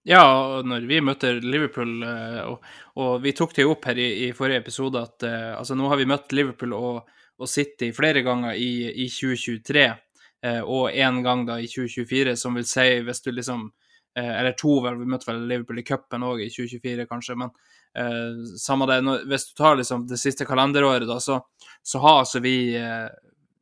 Ja, 0.03 0.23
når 0.67 0.87
vi 0.89 0.99
møter 0.99 1.37
Liverpool, 1.39 1.93
eh, 2.03 2.41
og, 2.43 2.65
og 2.99 3.11
vi 3.23 3.31
tok 3.37 3.53
det 3.55 3.63
jo 3.63 3.71
opp 3.71 3.87
her 3.87 3.99
i, 4.03 4.07
i 4.25 4.31
forrige 4.35 4.59
episode, 4.65 4.99
at 4.99 5.23
uh, 5.23 5.53
altså 5.61 5.77
nå 5.79 5.87
har 5.87 6.01
vi 6.01 6.07
møtt 6.11 6.35
Liverpool 6.35 6.75
og, 6.75 7.13
og 7.39 7.47
City 7.47 7.93
flere 7.95 8.19
ganger 8.25 8.59
i, 8.59 8.89
i 9.05 9.07
2023, 9.07 9.85
eh, 9.85 10.12
og 10.43 10.91
én 10.91 11.21
gang 11.23 11.45
da 11.47 11.55
i 11.61 11.69
2024, 11.71 12.33
som 12.35 12.57
vil 12.57 12.65
si, 12.67 12.83
hvis 13.05 13.21
du 13.23 13.29
liksom 13.31 13.69
Eh, 14.15 14.39
eller 14.39 14.51
to, 14.51 14.77
vel. 14.81 14.99
Vi 15.01 15.09
møtte 15.09 15.31
vel 15.31 15.45
Liverpool 15.49 15.81
i 15.81 15.85
cupen 15.87 16.25
òg 16.25 16.43
i 16.45 16.49
2024, 16.53 17.07
kanskje. 17.09 17.37
Men 17.39 17.49
eh, 17.97 18.43
samme 18.61 18.87
det. 18.89 18.99
Hvis 19.29 19.47
du 19.49 19.53
tar 19.57 19.77
liksom 19.79 20.07
det 20.09 20.19
siste 20.21 20.45
kalenderåret, 20.45 21.07
da, 21.09 21.19
så, 21.23 21.39
så 21.81 22.01
har 22.03 22.19
altså 22.21 22.43
vi 22.43 22.55
eh, 22.77 23.07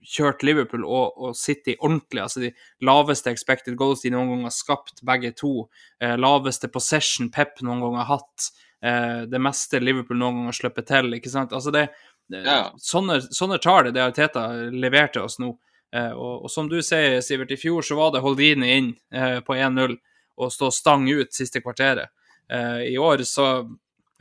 kjørt 0.02 0.44
Liverpool 0.44 0.84
og, 0.84 1.16
og, 1.16 1.38
City 1.40 1.78
ordentlig. 1.80 2.26
Altså 2.26 2.44
de 2.44 2.52
laveste 2.88 3.32
expected 3.32 3.80
goals 3.80 4.04
de 4.04 4.12
noen 4.14 4.36
gang 4.36 4.50
har 4.50 4.56
skapt, 4.56 5.00
begge 5.08 5.32
to. 5.40 5.70
Eh, 6.04 6.18
laveste 6.20 6.72
possession 6.74 7.32
Pep 7.32 7.64
noen 7.64 7.86
gang 7.86 8.02
har 8.02 8.12
hatt. 8.18 8.52
Eh, 8.84 9.24
det 9.32 9.40
meste 9.42 9.80
Liverpool 9.80 10.20
noen 10.20 10.42
gang 10.42 10.52
har 10.52 10.60
sluppet 10.60 10.92
til. 10.92 11.14
ikke 11.16 11.32
sant? 11.32 11.56
Altså 11.56 11.72
det, 11.72 11.88
ja. 12.36 12.64
sånne, 12.76 13.22
sånne 13.32 13.62
tall 13.64 13.94
det 13.94 14.04
Arteta 14.04 14.50
leverte 14.76 15.24
oss 15.24 15.40
nå. 15.40 15.56
Eh, 15.95 16.12
og, 16.12 16.45
og, 16.45 16.51
som 16.51 16.69
du 16.71 16.79
sier, 16.86 17.19
Sivert, 17.24 17.51
i 17.51 17.60
fjor 17.60 17.83
så 17.83 17.98
var 18.00 18.13
det 18.13 18.24
Holdini 18.24 18.71
inn 18.77 18.91
eh, 19.13 19.39
på 19.43 19.57
1-0 19.57 19.98
og 20.41 20.53
stå 20.53 20.71
stang 20.74 21.07
ut 21.12 21.36
siste 21.36 21.62
kvarteret. 21.63 22.13
Eh, 22.51 22.93
I 22.93 22.98
år 23.00 23.25
så 23.27 23.48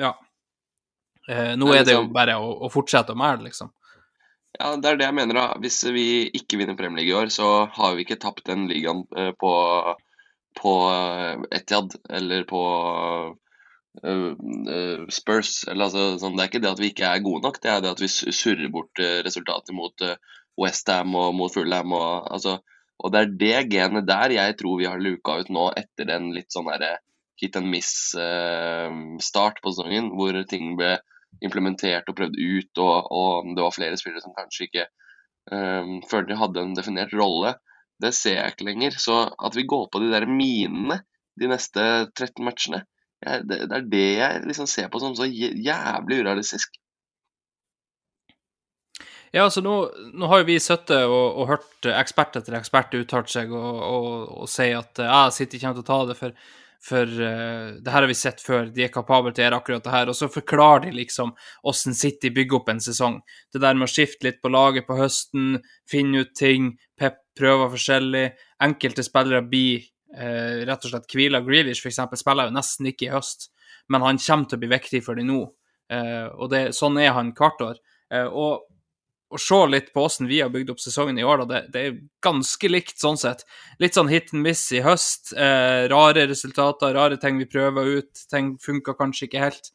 ja. 0.01 0.15
Nå 1.31 1.69
er 1.71 1.85
det 1.85 1.95
jo 1.95 2.01
liksom- 2.01 2.15
bare 2.15 2.35
å, 2.43 2.49
å 2.67 2.71
fortsette 2.73 3.15
å 3.15 3.19
mæle, 3.19 3.45
liksom. 3.47 3.71
Ja, 4.59 4.73
det 4.75 4.89
er 4.89 4.97
det 4.99 5.05
jeg 5.07 5.15
mener. 5.15 5.37
da. 5.37 5.45
Hvis 5.63 5.85
vi 5.95 6.27
ikke 6.35 6.59
vinner 6.59 6.75
Premier 6.75 7.05
League 7.05 7.13
i 7.13 7.19
år, 7.21 7.31
så 7.31 7.69
har 7.71 7.95
vi 7.95 8.03
ikke 8.03 8.19
tapt 8.19 8.49
den 8.49 8.65
ligaen 8.67 9.05
på, 9.39 9.53
på 10.59 10.73
Etiad 11.55 11.95
eller 12.11 12.43
på 12.51 12.65
Spurs. 15.15 15.53
Eller, 15.69 15.85
altså, 15.87 16.19
sånn, 16.19 16.35
det 16.35 16.43
er 16.43 16.51
ikke 16.51 16.65
det 16.67 16.73
at 16.73 16.83
vi 16.83 16.91
ikke 16.91 17.13
er 17.13 17.23
gode 17.23 17.47
nok, 17.47 17.63
det 17.63 17.71
er 17.71 17.85
det 17.85 17.95
at 17.95 18.03
vi 18.03 18.11
surrer 18.11 18.67
bort 18.75 18.99
resultatet 18.99 19.71
mot 19.77 19.95
Westham 20.61 21.15
og 21.19 21.35
mot 21.37 21.53
Fulham. 21.53 21.95
Og, 21.97 22.27
altså, 22.35 22.59
og 23.01 23.13
det 23.13 23.21
er 23.21 23.37
det 23.43 23.61
genet 23.73 24.09
der 24.09 24.37
jeg 24.37 24.59
tror 24.61 24.81
vi 24.81 24.89
har 24.89 25.01
luka 25.01 25.39
ut 25.41 25.53
nå 25.53 25.71
etter 25.81 26.09
den 26.11 26.33
litt 26.37 26.53
sånn 26.53 26.69
derre 26.71 26.99
hit 27.41 27.57
and 27.57 27.71
miss-start 27.73 29.57
uh, 29.57 29.63
på 29.65 29.73
sesongen, 29.73 30.11
hvor 30.17 30.37
ting 30.49 30.75
ble 30.77 30.99
implementert 31.45 32.09
og 32.11 32.19
prøvd 32.19 32.37
ut, 32.37 32.81
og, 32.83 33.09
og 33.17 33.55
det 33.57 33.65
var 33.65 33.73
flere 33.73 33.97
spillere 33.97 34.21
som 34.21 34.35
kanskje 34.37 34.67
ikke 34.67 34.87
um, 35.55 36.01
følte 36.11 36.35
de 36.35 36.41
hadde 36.41 36.65
en 36.65 36.77
definert 36.77 37.15
rolle. 37.17 37.55
Det 38.01 38.13
ser 38.17 38.39
jeg 38.39 38.55
ikke 38.55 38.69
lenger. 38.69 38.99
Så 39.01 39.23
at 39.33 39.57
vi 39.57 39.69
går 39.69 39.89
på 39.93 40.03
de 40.03 40.11
der 40.13 40.29
minene 40.29 41.01
de 41.41 41.49
neste 41.49 41.83
13 42.13 42.45
matchene, 42.45 42.83
jeg, 43.25 43.45
det, 43.49 43.63
det, 43.69 43.77
er 43.77 43.89
det 43.93 44.07
jeg 44.19 44.45
liksom 44.49 44.69
ser 44.69 44.89
på 44.93 45.01
som 45.01 45.17
så 45.17 45.29
jævlig 45.29 46.21
urealistisk. 46.23 46.77
Ja, 49.31 49.45
altså 49.47 49.63
nå, 49.63 49.75
nå 50.19 50.27
har 50.27 50.41
jo 50.43 50.49
vi 50.49 50.57
sittet 50.59 51.05
og, 51.07 51.37
og, 51.39 51.45
hørt 51.53 51.87
ekspert 51.87 52.35
etter 52.41 52.57
ekspert 52.59 52.97
uttalt 52.99 53.31
seg 53.31 53.53
og, 53.55 53.77
og, 53.87 54.09
og, 54.43 54.49
si 54.51 54.73
at 54.75 54.99
ja, 55.07 55.29
City 55.31 55.61
kommer 55.63 55.79
til 55.79 55.85
å 55.85 55.87
ta 55.87 55.99
det, 56.09 56.17
for, 56.19 56.33
for 56.83 57.13
uh, 57.15 57.69
det 57.79 57.95
her 57.95 58.03
har 58.03 58.11
vi 58.11 58.17
sett 58.19 58.43
før, 58.43 58.73
de 58.75 58.89
er 58.89 58.91
kapable 58.91 59.31
til 59.31 59.45
å 59.45 59.47
gjøre 59.47 59.61
akkurat 59.63 59.87
det 59.87 59.93
her. 59.95 60.11
Og 60.11 60.19
så 60.19 60.27
forklarer 60.35 60.89
de 60.89 60.97
liksom 60.97 61.31
hvordan 61.37 61.99
City 62.01 62.33
bygger 62.35 62.59
opp 62.59 62.73
en 62.73 62.83
sesong. 62.83 63.21
Det 63.55 63.63
der 63.63 63.79
med 63.79 63.87
å 63.87 63.93
skifte 63.93 64.27
litt 64.27 64.41
på 64.43 64.51
laget 64.51 64.89
på 64.89 64.99
høsten, 64.99 65.61
finne 65.91 66.25
ut 66.25 66.35
ting, 66.35 66.73
Pep 66.99 67.23
prøver 67.39 67.71
forskjellig. 67.77 68.25
Enkelte 68.67 69.07
spillere 69.07 69.45
blir 69.47 69.87
uh, 70.19 70.67
rett 70.67 70.89
og 70.89 70.91
slett 70.91 71.15
hvila. 71.15 71.43
Grealish 71.47 71.87
f.eks. 71.87 72.03
spiller 72.19 72.51
jo 72.51 72.57
nesten 72.59 72.91
ikke 72.91 73.07
i 73.07 73.15
høst, 73.15 73.53
men 73.95 74.03
han 74.03 74.19
kommer 74.27 74.51
til 74.51 74.59
å 74.59 74.65
bli 74.67 74.75
viktig 74.75 75.05
for 75.07 75.23
dem 75.23 75.31
nå. 75.31 75.39
Uh, 75.87 76.27
og 76.35 76.51
det, 76.51 76.65
sånn 76.75 76.99
er 76.99 77.15
han 77.15 77.31
hvert 77.39 77.63
år. 77.69 77.81
og 78.27 78.67
å 79.31 79.39
se 79.39 79.59
litt 79.71 79.93
på 79.95 80.03
hvordan 80.03 80.29
vi 80.31 80.41
har 80.43 80.51
bygd 80.51 80.73
opp 80.73 80.81
sesongen 80.83 81.19
i 81.21 81.25
år, 81.27 81.43
da, 81.43 81.47
det, 81.51 81.61
det, 81.75 81.83
er 81.87 81.99
ganske 82.25 82.71
likt 82.71 82.99
sånn 82.99 83.19
sett. 83.21 83.45
Litt 83.83 83.95
sånn 83.95 84.11
hit 84.11 84.33
and 84.35 84.43
miss 84.43 84.65
i 84.75 84.83
høst. 84.83 85.33
Eh, 85.37 85.87
rare 85.93 86.27
resultater, 86.31 86.97
rare 86.97 87.19
ting 87.21 87.39
vi 87.39 87.49
prøver 87.51 88.01
ut. 88.01 88.25
Ting 88.33 88.57
funka 88.63 88.97
kanskje 88.99 89.29
ikke 89.29 89.45
helt. 89.45 89.71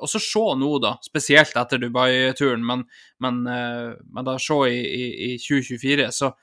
Og 0.00 0.10
så 0.10 0.20
se 0.22 0.44
nå, 0.58 0.70
da, 0.82 0.96
spesielt 1.04 1.56
etter 1.60 1.82
Dubai-turen, 1.82 2.64
men, 2.66 2.86
men, 3.22 3.44
eh, 3.50 3.92
men, 4.08 4.24
da 4.26 4.38
se 4.42 4.56
i, 4.70 4.80
i, 4.80 5.04
i 5.34 5.36
2024, 5.42 6.10
så 6.14 6.34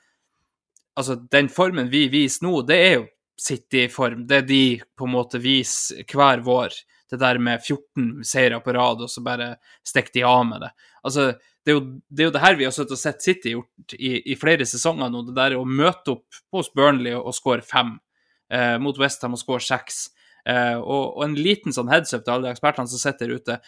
Altså, 0.92 1.14
den 1.32 1.46
formen 1.48 1.86
vi 1.88 2.02
viser 2.12 2.44
nå, 2.44 2.58
det 2.68 2.76
er 2.76 2.90
jo 2.98 3.04
City-form. 3.40 4.26
Det 4.28 4.42
er 4.42 4.42
de 4.44 4.64
på 4.92 5.06
en 5.06 5.14
måte 5.14 5.38
viser 5.40 6.04
hver 6.04 6.42
vår. 6.44 6.76
Det 7.12 7.18
der 7.20 7.36
med 7.44 7.60
14 7.60 8.22
seire 8.24 8.62
på 8.64 8.72
rad, 8.72 9.02
og 9.04 9.10
så 9.12 9.20
bare 9.24 9.50
stikker 9.84 10.14
de 10.14 10.22
av 10.24 10.46
med 10.48 10.62
det. 10.64 10.70
Altså, 11.04 11.26
det 11.62 11.74
er, 11.74 11.76
jo, 11.76 11.82
det 12.08 12.24
er 12.24 12.28
jo 12.30 12.34
det 12.34 12.42
her 12.42 12.56
vi 12.58 12.66
har 12.66 12.72
sett, 12.74 12.94
sett 12.98 13.22
City 13.22 13.52
gjort 13.52 13.94
i, 13.98 14.14
i, 14.32 14.36
flere 14.38 14.64
sesonger 14.66 15.12
nå. 15.12 15.22
Det 15.28 15.36
der 15.36 15.58
å 15.58 15.66
møte 15.68 16.16
opp 16.16 16.40
hos 16.54 16.72
Burnley 16.74 17.12
og, 17.14 17.28
og 17.30 17.36
skåre 17.36 17.66
fem, 17.66 17.94
eh, 18.50 18.78
mot 18.82 18.98
Westham 18.98 19.36
og 19.36 19.42
skåre 19.42 19.62
seks. 19.66 20.06
Eh, 20.48 20.74
og, 20.80 21.12
og, 21.12 21.22
en 21.28 21.38
liten 21.38 21.74
sånn 21.76 21.92
heads 21.92 22.16
up 22.16 22.24
til 22.24 22.34
alle 22.34 22.48
de 22.48 22.56
ekspertene 22.56 22.90
som 22.90 23.02
sitter 23.02 23.30
der 23.30 23.38
ute. 23.42 23.58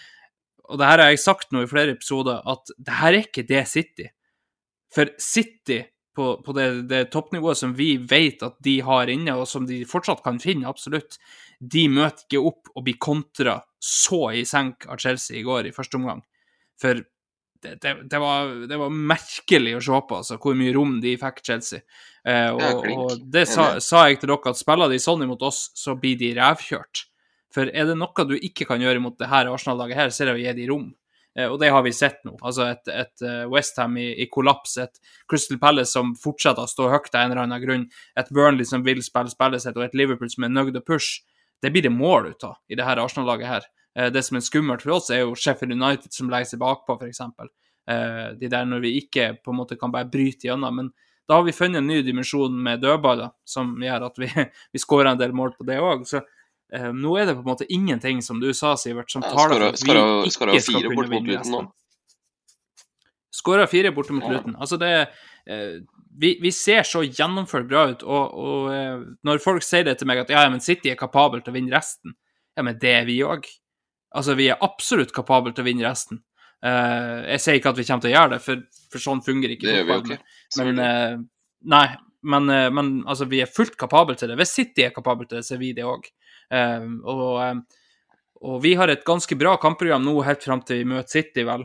Og 0.72 0.80
det 0.80 0.88
her 0.88 1.04
har 1.04 1.12
jeg 1.12 1.22
sagt 1.22 1.52
nå 1.52 1.62
i 1.62 1.70
flere 1.70 1.94
episoder, 1.94 2.40
at 2.40 2.72
det 2.80 2.98
her 3.02 3.12
er 3.12 3.26
ikke 3.28 3.46
det 3.46 3.66
City. 3.70 4.08
For 4.94 5.12
City 5.20 5.82
på, 6.14 6.28
på 6.46 6.54
det, 6.56 6.66
det, 6.90 7.04
toppnivået 7.12 7.58
som 7.58 7.74
vi 7.76 7.94
vet 7.98 8.42
at 8.46 8.58
de 8.64 8.78
har 8.86 9.10
inne, 9.10 9.34
og 9.38 9.48
som 9.50 9.66
de 9.68 9.82
fortsatt 9.88 10.22
kan 10.24 10.38
finne, 10.42 10.68
absolutt, 10.70 11.18
de 11.70 11.86
møter 11.92 12.26
ikke 12.26 12.44
opp 12.50 12.70
og 12.74 12.84
blir 12.86 13.00
kontra 13.00 13.58
så 13.84 14.28
i 14.34 14.44
senk 14.48 14.88
av 14.90 15.00
Chelsea 15.02 15.38
i 15.38 15.44
går 15.46 15.68
i 15.68 15.74
første 15.74 15.98
omgang. 16.00 16.22
For 16.80 17.00
det, 17.64 17.94
det, 18.10 18.18
var, 18.20 18.50
det, 18.68 18.76
var, 18.76 18.90
merkelig 18.92 19.76
å 19.78 19.82
se 19.84 20.00
på, 20.08 20.18
altså, 20.20 20.36
hvor 20.40 20.56
mye 20.58 20.74
rom 20.76 20.98
de 21.00 21.14
fikk 21.20 21.40
Chelsea. 21.46 21.84
Eh, 22.26 22.50
og, 22.52 22.84
og, 22.92 23.14
det 23.32 23.46
sa, 23.48 23.74
sa, 23.80 24.04
jeg 24.08 24.20
til 24.20 24.32
dere, 24.34 24.52
at 24.52 24.60
spiller 24.60 24.92
de 24.92 25.00
sånn 25.00 25.24
imot 25.24 25.44
oss, 25.48 25.66
så 25.78 25.96
blir 26.00 26.18
de 26.20 26.34
revkjørt. 26.36 27.06
For 27.54 27.70
er 27.70 27.88
det 27.88 27.96
noe 27.96 28.26
du 28.28 28.34
ikke 28.36 28.66
kan 28.68 28.82
gjøre 28.82 29.00
imot 29.00 29.16
det 29.20 29.30
her 29.30 29.48
Arsenal-laget 29.52 30.00
her, 30.00 30.12
så 30.12 30.24
er 30.24 30.30
det 30.30 30.36
å 30.36 30.42
gi 30.42 30.54
dem 30.58 30.70
rom. 30.72 30.86
Eh, 31.38 31.50
og 31.50 31.58
det 31.62 31.70
har 31.74 31.84
vi 31.86 31.92
sett 31.94 32.20
nå. 32.26 32.36
Altså 32.42 32.68
et, 32.70 32.88
et 32.90 33.26
eh, 33.26 33.44
Westham 33.50 33.98
i, 34.00 34.08
i, 34.22 34.28
kollaps, 34.32 34.76
et 34.82 35.00
Crystal 35.30 35.58
Palace 35.62 35.94
som 35.94 36.14
fortsetter 36.18 36.64
å 36.64 36.70
stå 36.70 36.90
høyt 36.92 37.14
av 37.14 37.22
en 37.22 37.32
eller 37.32 37.44
annen 37.46 37.62
grunn, 37.62 37.86
et 38.18 38.34
Burnley 38.34 38.68
som 38.68 38.84
vil 38.86 39.02
spille 39.04 39.32
spillet 39.32 39.64
sitt, 39.64 39.78
og 39.78 39.86
et 39.86 39.96
Liverpool 39.98 40.30
som 40.32 40.46
er 40.46 40.54
nøyd 40.54 40.78
å 40.78 40.84
push. 40.84 41.22
Det 41.64 41.72
blir 41.72 41.86
det 41.86 41.92
mål 41.94 42.34
ut 42.34 42.44
av 42.44 42.58
i 42.68 42.76
det 42.76 42.84
her 42.84 43.00
Arsenal-laget 43.00 43.48
her. 43.48 43.68
Eh, 43.98 44.10
det 44.12 44.22
som 44.26 44.36
er 44.36 44.44
skummelt 44.44 44.84
for 44.84 44.98
oss, 44.98 45.10
er 45.10 45.24
jo 45.24 45.34
Sheffield 45.38 45.76
United 45.76 46.12
som 46.12 46.30
legger 46.32 46.52
seg 46.52 46.62
bakpå, 46.62 46.98
f.eks. 47.00 47.22
Eh, 47.90 48.28
de 48.40 48.50
der 48.52 48.68
når 48.68 48.84
vi 48.84 48.94
ikke 49.02 49.32
på 49.44 49.52
en 49.52 49.60
måte 49.62 49.78
kan 49.80 49.92
bare 49.94 50.08
bryte 50.10 50.48
gjennom. 50.48 50.80
Men 50.80 50.92
da 51.28 51.38
har 51.38 51.46
vi 51.46 51.56
funnet 51.56 51.80
en 51.80 51.88
ny 51.88 52.02
dimensjon 52.04 52.56
med 52.66 52.82
dødballer, 52.84 53.32
som 53.48 53.74
gjør 53.82 54.08
at 54.10 54.20
vi, 54.20 54.30
vi 54.76 54.82
skårer 54.82 55.14
en 55.14 55.20
del 55.20 55.36
mål 55.36 55.54
på 55.58 55.66
det 55.68 55.80
òg. 55.80 56.04
Så 56.08 56.20
eh, 56.20 56.90
nå 56.92 57.16
er 57.20 57.30
det 57.30 57.38
på 57.38 57.44
en 57.46 57.52
måte 57.54 57.70
ingenting, 57.72 58.22
som 58.24 58.42
du 58.42 58.50
sa, 58.56 58.74
Sivert, 58.80 59.12
som 59.12 59.24
taler 59.24 59.56
for 59.56 59.70
at 59.70 59.80
vi 59.80 59.96
ikke 60.28 60.66
skal 60.68 60.90
kunne 60.90 61.08
vinne. 61.12 61.64
Skåra 63.34 63.66
fire 63.66 63.90
borte 63.94 64.14
mot 64.14 64.26
Luton. 64.30 64.54
Altså, 64.62 64.78
det 64.78 64.92
eh, 64.94 65.80
vi, 66.20 66.36
vi, 66.42 66.52
ser 66.54 66.86
så 66.86 67.02
gjennomført 67.02 67.66
bra 67.70 67.88
ut, 67.90 68.04
og, 68.06 68.36
og 68.38 68.68
eh, 68.70 69.00
når 69.26 69.42
folk 69.42 69.66
sier 69.66 69.86
det 69.88 69.96
til 69.98 70.08
meg 70.10 70.22
at 70.22 70.30
ja, 70.30 70.44
men 70.50 70.62
City 70.62 70.92
er 70.92 71.00
kapabel 71.00 71.42
til 71.42 71.50
å 71.50 71.56
vinne 71.56 71.74
resten, 71.74 72.14
ja, 72.54 72.62
men 72.62 72.78
det 72.78 72.92
er 73.00 73.08
vi 73.08 73.18
òg. 73.26 73.48
Altså, 74.14 74.36
vi 74.38 74.46
er 74.52 74.62
absolutt 74.62 75.10
kapable 75.14 75.50
til 75.54 75.64
å 75.64 75.66
vinne 75.66 75.86
resten. 75.88 76.22
Uh, 76.64 77.26
jeg 77.26 77.42
sier 77.42 77.58
ikke 77.58 77.74
at 77.74 77.76
vi 77.80 77.84
kommer 77.84 78.04
til 78.04 78.12
å 78.12 78.14
gjøre 78.14 78.30
det, 78.36 78.42
for, 78.44 78.84
for 78.92 79.02
sånn 79.02 79.22
fungerer 79.26 79.56
ikke 79.56 79.72
fotballen. 79.74 80.12
Ikke. 80.14 80.60
Men, 80.62 80.78
uh, 80.78 81.48
nei, 81.74 81.86
men, 82.24 82.52
men 82.78 82.92
altså, 83.02 83.26
vi 83.28 83.42
er 83.42 83.50
fullt 83.50 83.74
kapable 83.80 84.14
til 84.16 84.30
det. 84.30 84.38
Hvis 84.38 84.54
City 84.54 84.86
er 84.86 84.94
kapable 84.94 85.26
til 85.26 85.40
det, 85.40 85.44
så 85.44 85.58
er 85.58 85.60
vi 85.60 85.74
det 85.76 85.84
òg. 85.84 86.06
Og, 86.54 87.26
og, 88.44 88.58
vi 88.62 88.74
har 88.78 88.92
et 88.92 89.04
ganske 89.06 89.36
bra 89.40 89.56
kampprogram 89.60 90.04
nå 90.04 90.14
helt 90.26 90.44
fram 90.44 90.62
til 90.66 90.82
vi 90.82 90.88
møter 90.92 91.10
City, 91.16 91.44
vel. 91.48 91.64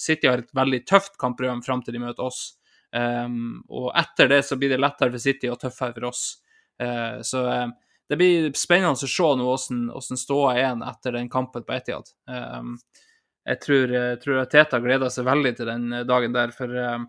City 0.00 0.28
har 0.30 0.42
et 0.42 0.54
veldig 0.56 0.80
tøft 0.88 1.18
kampprogram 1.20 1.62
fram 1.62 1.84
til 1.86 1.94
de 1.94 2.02
møter 2.02 2.26
oss. 2.26 2.40
Um, 2.88 3.58
og 3.68 3.90
etter 4.00 4.30
det 4.32 4.40
så 4.48 4.56
blir 4.56 4.72
det 4.72 4.80
lettere 4.80 5.12
for 5.12 5.22
City 5.22 5.50
og 5.52 5.60
tøffere 5.60 5.94
for 5.94 6.08
oss. 6.10 6.22
så 7.28 7.42
det 8.08 8.16
blir 8.16 8.48
spennende 8.56 8.96
å 8.96 9.10
se 9.10 9.28
nå 9.36 9.44
hvordan, 9.44 10.16
ståa 10.16 10.54
er 10.56 10.80
etter 10.88 11.18
den 11.18 11.28
kampen 11.28 11.64
på 11.66 11.76
Etiad. 11.76 12.08
Um, 12.24 12.78
jeg 13.48 13.60
tror, 13.64 13.92
jeg 13.92 14.20
tror 14.22 14.48
Teta 14.48 14.80
gleder 14.80 15.12
seg 15.12 15.28
veldig 15.28 15.54
til 15.56 15.68
den 15.68 15.92
dagen 16.08 16.36
der, 16.36 16.54
for, 16.56 16.72
um, 16.72 17.04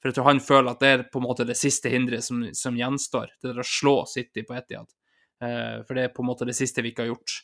for, 0.00 0.08
jeg 0.08 0.16
tror 0.16 0.28
han 0.30 0.40
føler 0.40 0.72
at 0.72 0.80
det 0.80 0.92
er 0.94 1.04
på 1.12 1.20
en 1.20 1.26
måte 1.26 1.46
det 1.48 1.58
siste 1.60 1.92
hinderet 1.92 2.24
som, 2.24 2.46
som 2.56 2.78
gjenstår. 2.80 3.34
Det 3.40 3.52
der 3.52 3.60
å 3.60 3.68
slå 3.74 3.96
City 4.08 4.44
på 4.48 4.56
Etiad. 4.56 4.88
Uh, 5.42 5.84
for 5.84 5.98
det 5.98 6.06
er 6.06 6.14
på 6.16 6.24
en 6.24 6.30
måte 6.32 6.48
det 6.48 6.56
siste 6.56 6.84
vi 6.84 6.94
ikke 6.94 7.04
har 7.04 7.12
gjort. 7.12 7.36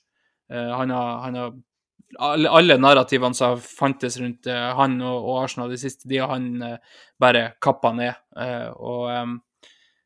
Uh, 0.52 0.70
han 0.74 0.92
har, 0.94 1.16
han 1.26 1.40
har 1.40 1.56
alle, 2.24 2.48
alle, 2.48 2.78
narrativene 2.80 3.36
som 3.36 3.58
fantes 3.60 4.16
rundt 4.20 4.48
uh, 4.48 4.70
han 4.78 4.96
og, 5.02 5.16
og, 5.18 5.42
Arsenal 5.42 5.72
de 5.72 5.80
siste, 5.80 6.08
de 6.08 6.22
har 6.22 6.32
han 6.32 6.48
uh, 6.64 7.02
bare 7.20 7.50
kappa 7.60 7.92
ned. 7.96 8.16
Og, 8.78 9.10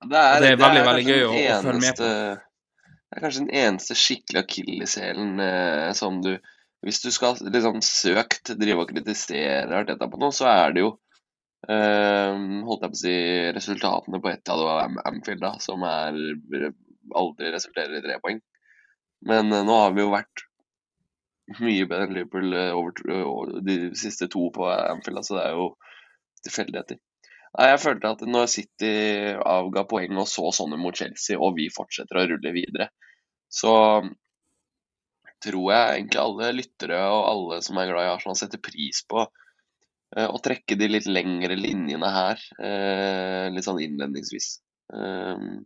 det, 0.03 0.19
er, 0.19 0.41
det 0.43 0.49
er 0.55 0.57
veldig, 0.59 0.73
det 0.73 0.81
er 0.81 0.89
veldig 0.89 1.07
gøy 1.07 1.23
å, 1.27 1.31
å, 1.31 1.61
følge 1.67 1.85
med 1.85 2.01
på. 2.01 2.09
Det 3.13 3.19
er 3.19 3.25
kanskje 3.27 3.43
den 3.45 3.57
eneste 3.61 3.95
skikkelig 3.99 4.41
akilleshælen 4.41 5.41
eh, 5.45 5.91
som 5.93 6.23
du 6.25 6.33
Hvis 6.83 7.03
du 7.05 7.11
skal 7.15 7.37
liksom 7.45 7.83
søkt 7.85 8.55
drive 8.59 8.83
og 8.83 8.89
kritisere 8.91 9.77
Arteta 9.83 10.09
på 10.11 10.19
noe, 10.19 10.33
så 10.35 10.49
er 10.51 10.73
det 10.75 10.83
jo 10.83 10.89
eh, 11.71 12.33
holdt 12.67 12.87
jeg 12.89 12.95
på 12.95 12.97
å 12.97 13.01
si 13.03 13.13
resultatene 13.55 14.19
på 14.19 14.33
Etihad 14.33 14.65
av 14.65 14.81
Am 14.89 14.97
Amfield 15.13 15.45
da, 15.45 15.53
som 15.63 15.85
er 15.87 16.17
aldri 17.21 17.53
resulterer 17.55 18.01
i 18.01 18.03
tre 18.03 18.17
poeng. 18.25 18.41
Men 19.29 19.53
eh, 19.53 19.65
nå 19.67 19.79
har 19.85 19.95
vi 19.97 20.05
jo 20.05 20.13
vært 20.15 20.47
mye 21.61 21.87
bedre 21.89 22.07
enn 22.07 22.17
Liverpool 22.17 22.57
eh, 22.57 22.73
over, 22.77 23.23
over 23.23 23.57
de 23.67 23.79
siste 23.99 24.29
to 24.33 24.49
på 24.55 24.69
Anfield, 24.71 25.25
så 25.27 25.39
det 25.39 25.47
er 25.47 25.59
jo 25.59 25.69
tilfeldigheter. 26.47 27.01
Nei, 27.53 27.69
Jeg 27.69 27.83
følte 27.83 28.15
at 28.15 28.25
når 28.25 28.49
City 28.49 28.93
avga 29.37 29.85
poeng 29.89 30.17
og 30.23 30.29
så 30.31 30.49
sånne 30.57 30.79
mot 30.81 30.97
Chelsea, 30.97 31.37
og 31.37 31.59
vi 31.59 31.69
fortsetter 31.75 32.19
å 32.19 32.27
rulle 32.31 32.55
videre, 32.55 32.89
så 33.53 33.75
tror 35.43 35.73
jeg 35.75 35.97
egentlig 35.99 36.23
alle 36.23 36.51
lyttere 36.55 36.99
og 37.11 37.23
alle 37.29 37.61
som 37.67 37.79
er 37.81 37.91
glad 37.91 38.07
i 38.07 38.13
Arsenal, 38.15 38.39
setter 38.39 38.63
pris 38.63 39.03
på 39.11 39.25
eh, 39.27 40.29
å 40.29 40.41
trekke 40.43 40.79
de 40.79 40.89
litt 40.89 41.09
lengre 41.11 41.59
linjene 41.59 42.13
her, 42.15 42.47
eh, 42.63 43.51
litt 43.53 43.67
sånn 43.67 43.83
innledningsvis. 43.83 44.55
Um, 44.93 45.03
eh, 45.03 45.61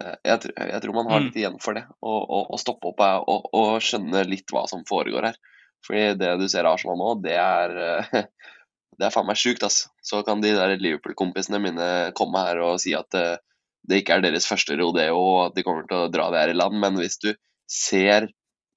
jeg, 0.00 0.52
jeg 0.56 0.80
tror 0.82 0.94
man 0.96 1.08
har 1.10 1.20
Mm. 1.20 1.26
litt 1.28 1.38
igjen 1.40 1.58
for 1.62 1.76
det, 1.78 1.84
å 2.00 2.58
stoppe 2.60 2.92
opp 2.92 3.02
og, 3.02 3.48
og 3.52 3.72
skjønne 3.84 4.24
litt 4.28 4.52
hva 4.52 4.66
som 4.70 4.84
foregår 4.88 5.30
her. 5.30 5.38
Fordi 5.86 6.04
det 6.20 6.32
du 6.38 6.44
ser 6.48 6.68
Arsenal 6.68 6.98
nå, 7.00 7.14
det 7.24 7.34
er 7.38 7.72
eh, 7.86 8.26
det 8.98 9.06
er 9.08 9.14
faen 9.14 9.26
meg 9.26 9.40
sjukt, 9.40 9.64
ass. 9.66 9.88
Så 10.04 10.22
kan 10.26 10.42
de 10.42 10.52
der 10.54 10.76
Liverpool-kompisene 10.78 11.58
mine 11.62 11.88
komme 12.18 12.44
her 12.46 12.60
og 12.62 12.78
si 12.82 12.94
at 12.94 13.14
eh, 13.18 13.40
det 13.88 14.02
ikke 14.02 14.18
er 14.20 14.22
deres 14.22 14.46
første 14.46 14.76
rodeo, 14.78 15.18
og 15.18 15.40
at 15.48 15.56
de 15.58 15.64
kommer 15.66 15.88
til 15.90 16.04
å 16.04 16.10
dra 16.12 16.28
det 16.30 16.44
her 16.44 16.52
i 16.52 16.58
land. 16.58 16.78
Men 16.78 17.00
hvis 17.00 17.18
du 17.18 17.32
ser 17.66 18.28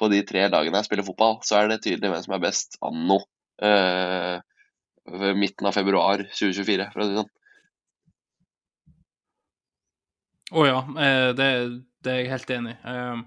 på 0.01 0.09
de 0.11 0.23
tre 0.27 0.47
lagene 0.49 0.81
jeg 0.81 0.89
spiller 0.89 1.05
fotball, 1.05 1.37
så 1.45 1.59
er 1.59 1.69
det 1.69 1.83
tydelig 1.85 2.09
hvem 2.09 2.23
som 2.25 2.33
er 2.35 2.41
best 2.43 2.79
anno 2.83 3.19
uh, 3.61 4.41
midten 5.37 5.69
av 5.69 5.75
februar 5.77 6.25
2024, 6.31 6.89
for 6.91 7.03
å 7.03 7.05
si 7.05 7.13
det 7.13 7.21
sånn. 7.21 7.31
Å 10.53 10.67
ja, 10.67 10.77
eh, 11.01 11.31
det, 11.37 11.49
det 12.05 12.11
er 12.11 12.21
jeg 12.21 12.31
helt 12.35 12.55
enig 12.59 12.75
i. 12.75 12.79
Um, 12.85 13.25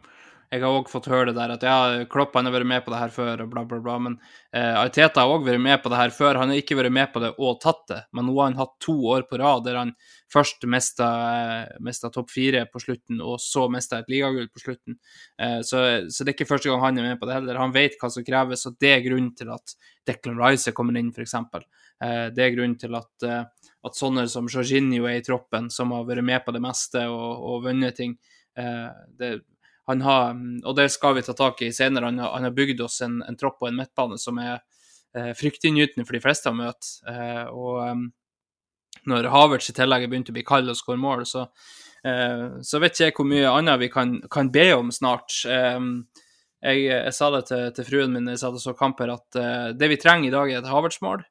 Jeg 0.48 0.62
har 0.62 0.72
òg 0.72 0.87
fått 0.88 1.10
høre 1.12 1.28
det 1.28 1.37
der 1.37 1.50
at 1.52 1.64
ja, 1.66 2.04
Klopp 2.08 2.32
han 2.38 2.46
har 2.48 2.54
vært 2.54 2.68
med 2.70 2.80
på 2.84 2.92
det 2.92 2.98
her 3.02 3.10
før, 3.12 3.42
og 3.44 3.50
bla, 3.52 3.66
bla, 3.68 3.78
bla. 3.84 3.96
Men 4.00 4.14
eh, 4.56 4.78
Arteta 4.80 5.20
har 5.20 5.32
òg 5.34 5.44
vært 5.44 5.60
med 5.60 5.82
på 5.82 5.90
det 5.92 5.98
her 5.98 6.14
før. 6.14 6.38
Han 6.40 6.54
har 6.54 6.60
ikke 6.62 6.78
vært 6.78 6.94
med 6.96 7.10
på 7.12 7.20
det 7.20 7.34
og 7.37 7.58
tatt 7.60 7.82
det, 7.90 7.98
men 8.16 8.25
nå 8.25 8.37
har 8.38 8.48
han 8.48 8.56
hatt 8.56 8.72
to 8.80 8.94
år 9.12 9.26
på 9.28 9.40
rad 9.42 9.66
der 9.66 9.76
han 9.76 9.92
først 10.32 10.64
mista, 10.64 11.08
mista 11.84 12.08
topp 12.14 12.32
fire 12.32 12.64
på 12.72 12.80
slutten, 12.80 13.20
og 13.20 13.37
så 13.44 13.66
mista 13.72 14.00
et 14.00 14.08
ligagull 14.08 14.48
på 14.48 14.64
slutten. 14.64 14.96
Eh, 15.37 15.60
så, 15.60 15.84
så 16.08 16.25
det 16.25 16.32
er 16.32 16.38
ikke 16.38 16.48
første 16.54 16.72
gang 16.72 16.80
han 16.87 17.02
er 17.02 17.10
med 17.10 17.20
på 17.20 17.28
det 17.28 17.37
heller. 17.37 17.60
Han 17.60 17.76
vet 17.76 18.00
hva 18.00 18.08
som 18.14 18.25
kreves, 18.25 18.64
og 18.70 18.80
det 18.80 18.94
er 18.94 19.04
grunnen 19.04 19.34
til 19.37 19.52
at 19.52 19.76
Declan 20.08 20.40
Rice 20.40 20.72
kommer 20.72 20.96
inn, 20.96 21.12
f.eks. 21.12 21.37
Eh, 21.37 22.26
det 22.32 22.44
er 22.46 22.56
grunnen 22.56 22.80
til 22.80 22.96
at, 22.96 23.12
eh, 23.28 23.44
at 23.87 23.99
sånne 23.99 24.25
som 24.30 24.49
Jorginho 24.50 25.06
er 25.06 25.20
i 25.20 25.25
troppen, 25.25 25.68
som 25.70 25.92
har 25.94 26.06
vært 26.08 26.26
med 26.26 26.42
på 26.44 26.54
det 26.54 26.62
meste 26.64 27.04
og, 27.12 27.44
og 27.50 27.68
vunnet 27.68 27.97
ting. 27.99 28.16
Eh, 28.58 28.88
det, 29.20 29.32
han 29.88 30.02
har, 30.04 30.35
og 30.66 30.75
det 30.76 30.90
skal 30.92 31.14
vi 31.16 31.25
ta 31.25 31.32
tak 31.37 31.62
i 31.64 31.73
senere, 31.73 32.11
han 32.11 32.18
har, 32.20 32.35
han 32.35 32.49
har 32.49 32.56
bygd 32.56 32.82
oss 32.85 33.00
en, 33.06 33.23
en 33.25 33.38
tropp 33.40 33.62
og 33.62 33.70
en 33.70 33.78
midtbane 33.78 34.18
som 34.20 34.40
er 34.42 34.58
eh, 35.16 35.30
fryktinngytende 35.38 36.04
for 36.04 36.18
de 36.18 36.23
fleste 36.25 36.50
han 36.50 36.58
møter. 36.58 36.90
Eh, 37.08 37.44
og 37.54 37.78
eh, 37.87 38.02
når 39.08 39.30
Havertz 39.32 39.70
i 39.70 39.76
tillegg 39.78 40.04
er 40.04 40.12
begynt 40.12 40.32
å 40.32 40.37
bli 40.37 40.44
kald 40.47 40.68
og 40.68 40.76
skåre 40.76 41.00
mål, 41.00 41.25
så, 41.28 41.47
eh, 42.04 42.61
så 42.61 42.82
vet 42.82 43.00
jeg 43.00 43.16
hvor 43.16 43.28
mye 43.30 43.49
annet 43.49 43.80
vi 43.80 43.88
kan, 43.92 44.18
kan 44.28 44.52
be 44.52 44.66
om 44.76 44.92
snart. 44.92 45.32
Em, 45.49 45.92
jeg, 46.61 46.85
jeg 46.90 47.14
sa 47.14 47.30
det 47.32 47.44
til, 47.49 47.64
til 47.76 47.87
fruen 47.87 48.12
min 48.12 48.28
da 48.28 48.35
jeg 48.35 48.42
satt 48.42 48.58
og 48.58 48.64
så 48.64 48.76
kamper, 48.76 49.14
at 49.14 49.40
eh, 49.40 49.68
det 49.78 49.92
vi 49.94 50.00
trenger 50.00 50.28
i 50.28 50.35
dag, 50.35 50.52
er 50.52 50.61
et 50.61 50.68
Havertz-mål. 50.73 51.25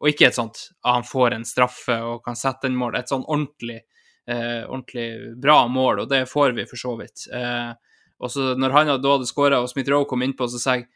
Og 0.00 0.08
ikke 0.10 0.30
et 0.30 0.36
sånt 0.36 0.62
at 0.80 0.94
han 0.94 1.04
får 1.04 1.36
en 1.36 1.46
straffe 1.48 1.96
og 2.06 2.22
kan 2.24 2.38
sette 2.38 2.70
en 2.70 2.78
mål. 2.78 2.96
Et 2.96 3.10
sånn 3.10 3.26
ordentlig, 3.26 3.82
eh, 4.26 4.62
ordentlig 4.64 5.36
bra 5.40 5.66
mål, 5.68 6.04
og 6.04 6.08
det 6.12 6.24
får 6.30 6.56
vi 6.56 6.64
for 6.70 6.80
så 6.80 6.94
vidt. 7.00 7.26
Eh, 7.36 7.72
og 8.20 8.32
så 8.32 8.54
når 8.56 8.76
han 8.76 8.94
da 8.94 9.12
hadde 9.14 9.28
skåra, 9.28 9.60
og 9.60 9.68
Smith 9.72 9.90
Rowe 9.92 10.08
kom 10.08 10.24
innpå, 10.24 10.48
så 10.48 10.60
sa 10.60 10.78
jeg 10.78 10.88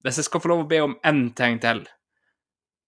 hvis 0.00 0.16
jeg 0.16 0.30
skal 0.30 0.40
få 0.40 0.48
lov 0.48 0.62
å 0.64 0.68
be 0.68 0.78
om 0.80 0.94
én 1.04 1.26
ting 1.36 1.58
til 1.60 1.82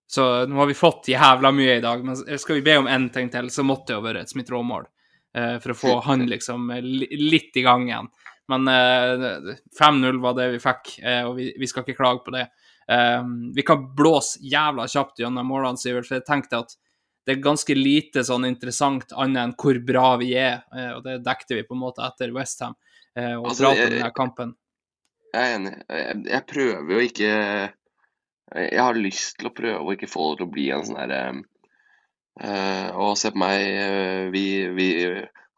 Så 0.08 0.46
nå 0.48 0.56
har 0.56 0.68
vi 0.68 0.76
fått 0.76 1.10
jævla 1.12 1.52
mye 1.52 1.76
i 1.76 1.84
dag, 1.84 2.02
men 2.04 2.16
skal 2.16 2.58
vi 2.58 2.64
be 2.64 2.76
om 2.80 2.88
én 2.88 3.10
ting 3.12 3.30
til, 3.32 3.50
så 3.50 3.64
måtte 3.64 3.92
det 3.92 3.96
jo 3.96 4.04
være 4.04 4.22
et 4.22 4.32
Smith 4.32 4.52
Rowe-mål. 4.52 4.86
Eh, 5.34 5.58
for 5.64 5.72
å 5.72 5.76
få 5.76 5.92
han 6.04 6.26
liksom 6.28 6.70
eh, 6.70 6.82
litt 6.84 7.56
i 7.56 7.64
gang 7.64 7.86
igjen. 7.88 8.10
Men 8.52 8.68
eh, 8.68 9.54
5-0 9.78 10.20
var 10.20 10.36
det 10.36 10.50
vi 10.52 10.60
fikk, 10.60 10.98
eh, 11.00 11.22
og 11.24 11.38
vi, 11.38 11.46
vi 11.56 11.68
skal 11.70 11.86
ikke 11.86 11.96
klage 11.96 12.20
på 12.26 12.34
det. 12.34 12.44
Eh, 12.90 13.22
vi 13.54 13.62
kan 13.66 13.84
blåse 13.96 14.40
jævla 14.42 14.88
kjapt 14.90 15.20
gjennom 15.22 15.46
målene, 15.46 15.78
Sivert, 15.78 16.06
for 16.08 16.18
jeg 16.18 16.26
tenkte 16.26 16.62
at 16.64 16.74
det 17.26 17.36
er 17.36 17.42
ganske 17.44 17.74
lite 17.78 18.24
sånn 18.26 18.44
interessant 18.48 19.12
annet 19.14 19.42
enn 19.44 19.52
hvor 19.54 19.78
bra 19.86 20.16
vi 20.18 20.32
er, 20.34 20.64
eh, 20.74 20.90
og 20.96 21.04
det 21.04 21.20
dekte 21.22 21.54
vi 21.54 21.62
på 21.68 21.76
en 21.76 21.84
måte 21.84 22.02
etter 22.02 22.32
Westham. 22.34 22.74
Eh, 23.14 23.34
og 23.36 23.46
Altså, 23.52 23.68
prate 23.68 23.78
jeg- 23.78 23.90
denne 23.92 24.12
kampen. 24.16 24.54
Jeg 25.32 25.42
er 25.42 25.58
enig. 25.58 25.74
Jeg, 25.88 26.24
jeg 26.26 26.46
prøver 26.46 26.90
jo 26.92 26.98
ikke 27.08 27.72
Jeg 28.52 28.80
har 28.84 28.92
lyst 28.94 29.38
til 29.38 29.48
å 29.48 29.54
prøve 29.54 29.80
å 29.80 29.92
ikke 29.94 30.10
få 30.10 30.32
det 30.32 30.42
til 30.42 30.46
å 30.46 30.52
bli 30.52 30.70
en 30.70 30.82
sånn 30.84 30.98
herre 31.00 31.42
eh, 32.40 32.90
Å, 32.92 33.06
se 33.16 33.30
på 33.32 33.40
meg, 33.40 33.62
vi, 34.34 34.44
vi 34.76 34.88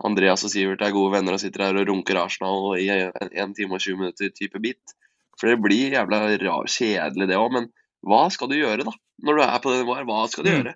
Andreas 0.05 0.45
og 0.47 0.53
Sivert 0.53 0.83
er 0.85 0.95
gode 0.95 1.17
venner 1.17 1.35
og 1.35 1.41
sitter 1.43 1.65
her 1.67 1.79
og 1.81 1.89
runker 1.89 2.19
Arsenal 2.21 2.77
i 2.79 2.87
en, 2.93 3.11
en 3.33 3.55
time 3.57 3.75
og 3.75 3.83
20 3.83 3.99
minutter 3.99 4.31
type 4.35 4.61
bit. 4.63 4.95
For 5.41 5.51
det 5.51 5.59
blir 5.65 5.93
jævla 5.97 6.23
rar, 6.43 6.67
kjedelig, 6.71 7.29
det 7.29 7.37
òg. 7.41 7.53
Men 7.57 7.69
hva 8.07 8.27
skal 8.31 8.49
du 8.53 8.57
gjøre, 8.59 8.85
da? 8.87 8.93
Når 9.25 9.39
du 9.39 9.43
er 9.47 9.59
på 9.65 9.73
det 9.73 9.81
nivået 9.85 10.07
hva 10.09 10.25
skal 10.31 10.45
du 10.45 10.51
Mm. 10.51 10.59
gjøre? 10.63 10.75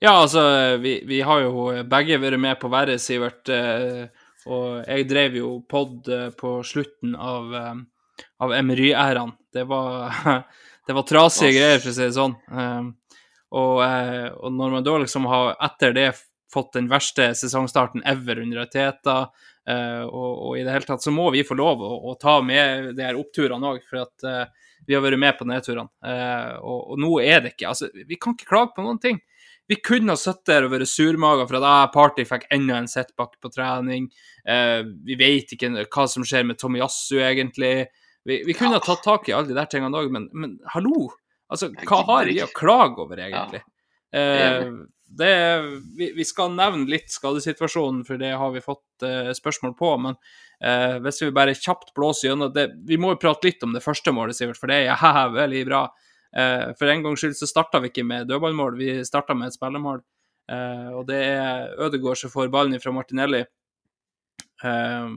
Ja, 0.00 0.10
altså, 0.20 0.76
vi, 0.82 0.98
vi 1.08 1.20
har 1.24 1.40
jo 1.46 1.68
begge 1.88 2.18
vært 2.20 2.40
med 2.40 2.58
på 2.60 2.68
verre, 2.72 2.98
Sivert. 3.00 3.48
eh, 3.48 4.06
Og 4.46 4.84
jeg 4.84 5.06
drev 5.08 5.36
jo 5.38 5.50
pod 5.64 6.08
eh, 6.12 6.26
på 6.36 6.58
slutten 6.68 7.14
av, 7.16 7.54
eh, 7.56 8.24
av 8.44 8.52
Emery-æraen. 8.52 9.32
Det 9.54 9.64
var, 9.70 10.12
det 10.86 10.92
var 10.98 11.06
trasige 11.08 11.48
Ass. 11.48 11.56
greier, 11.56 11.80
for 11.80 11.88
å 11.88 11.96
si 11.96 12.04
det 12.04 12.18
sånn. 12.18 12.34
Og, 13.54 13.78
og 13.80 14.52
når 14.52 14.70
man 14.74 14.84
da 14.84 14.98
liksom 14.98 15.28
har 15.30 15.54
etter 15.62 15.94
det 15.96 16.08
fått 16.52 16.74
den 16.76 16.88
verste 16.90 17.30
sesongstarten 17.38 18.02
ever 18.04 18.40
under 18.42 18.66
Teta, 18.66 19.30
og, 19.64 20.32
og 20.48 20.58
i 20.58 20.64
det 20.64 20.74
hele 20.74 20.88
tatt, 20.88 21.04
så 21.04 21.12
må 21.14 21.30
vi 21.32 21.44
få 21.46 21.56
lov 21.56 21.82
å, 21.84 21.92
å 22.10 22.16
ta 22.20 22.40
med 22.44 22.92
de 22.98 23.06
her 23.06 23.16
oppturene 23.16 23.70
òg, 23.70 23.84
for 23.88 24.02
at 24.02 24.26
eh, 24.28 24.70
vi 24.86 24.96
har 24.96 25.04
vært 25.04 25.20
med 25.20 25.38
på 25.38 25.46
nedturene. 25.48 25.88
Eh, 26.04 26.50
og, 26.60 26.92
og 26.94 27.00
nå 27.00 27.14
er 27.24 27.44
det 27.44 27.54
ikke 27.54 27.70
Altså, 27.70 27.88
vi 27.94 28.18
kan 28.20 28.36
ikke 28.36 28.50
klage 28.50 28.74
på 28.76 28.84
noen 28.84 29.00
ting. 29.02 29.20
Vi 29.70 29.78
kunne 29.80 30.12
ha 30.12 30.20
sittet 30.20 30.50
der 30.50 30.66
og 30.66 30.74
vært 30.74 30.90
surmaga 30.90 31.46
for 31.48 31.56
at 31.56 31.66
ah, 31.68 31.84
Party 31.92 32.26
fikk 32.28 32.44
enda 32.52 32.76
en 32.76 32.88
setback 32.90 33.38
på 33.40 33.50
trening. 33.52 34.10
Eh, 34.44 34.80
vi 35.06 35.16
vet 35.20 35.54
ikke 35.56 35.72
hva 35.86 36.08
som 36.10 36.26
skjer 36.26 36.44
med 36.48 36.60
Tomiyasu, 36.60 37.16
egentlig. 37.24 37.86
Vi, 38.28 38.42
vi 38.44 38.56
kunne 38.56 38.76
ha 38.76 38.84
tatt 38.84 39.04
tak 39.04 39.28
i 39.28 39.36
alle 39.36 39.48
de 39.48 39.56
der 39.56 39.68
tingene 39.72 40.00
òg, 40.00 40.12
men, 40.12 40.28
men 40.36 40.58
hallo! 40.74 41.08
Altså, 41.52 41.70
hva 41.86 42.00
har 42.08 42.28
vi 42.28 42.40
å 42.42 42.50
klage 42.56 43.00
over, 43.04 43.20
egentlig? 43.20 43.60
Eh, 44.14 44.44
enig. 44.44 44.84
Det, 45.18 45.34
vi, 45.98 46.10
vi 46.16 46.24
skal 46.26 46.54
nevne 46.56 46.88
litt 46.90 47.12
skadesituasjonen, 47.12 48.02
for 48.06 48.20
det 48.20 48.32
har 48.38 48.54
vi 48.54 48.62
fått 48.64 49.04
eh, 49.06 49.30
spørsmål 49.36 49.74
på. 49.78 49.90
Men 50.06 50.16
eh, 50.60 50.96
hvis 51.04 51.22
vi 51.22 51.32
bare 51.34 51.56
kjapt 51.58 51.94
blåser 51.96 52.30
gjennom 52.30 52.52
det 52.54 52.70
Vi 52.88 52.98
må 53.00 53.14
jo 53.14 53.20
prate 53.22 53.48
litt 53.48 53.62
om 53.66 53.74
det 53.74 53.84
første 53.84 54.14
målet, 54.14 54.38
Sivert, 54.38 54.60
for 54.60 54.72
det 54.72 54.82
er 54.82 54.90
jævlig 55.04 55.64
bra. 55.70 55.84
Eh, 56.36 56.72
for 56.78 56.90
en 56.90 57.06
gangs 57.06 57.22
skyld 57.22 57.38
så 57.38 57.48
starta 57.50 57.82
vi 57.82 57.92
ikke 57.92 58.06
med 58.06 58.28
dødballmål, 58.30 58.78
vi 58.80 58.98
starta 59.06 59.36
med 59.38 59.52
et 59.52 59.58
spillemål. 59.58 60.02
Eh, 60.52 60.90
og 60.92 61.06
det 61.08 61.20
er 61.30 61.70
Ødegaard 61.86 62.20
som 62.20 62.32
får 62.32 62.52
ballen 62.52 62.82
fra 62.82 62.92
Martinelli 62.92 63.44
eh, 64.64 65.14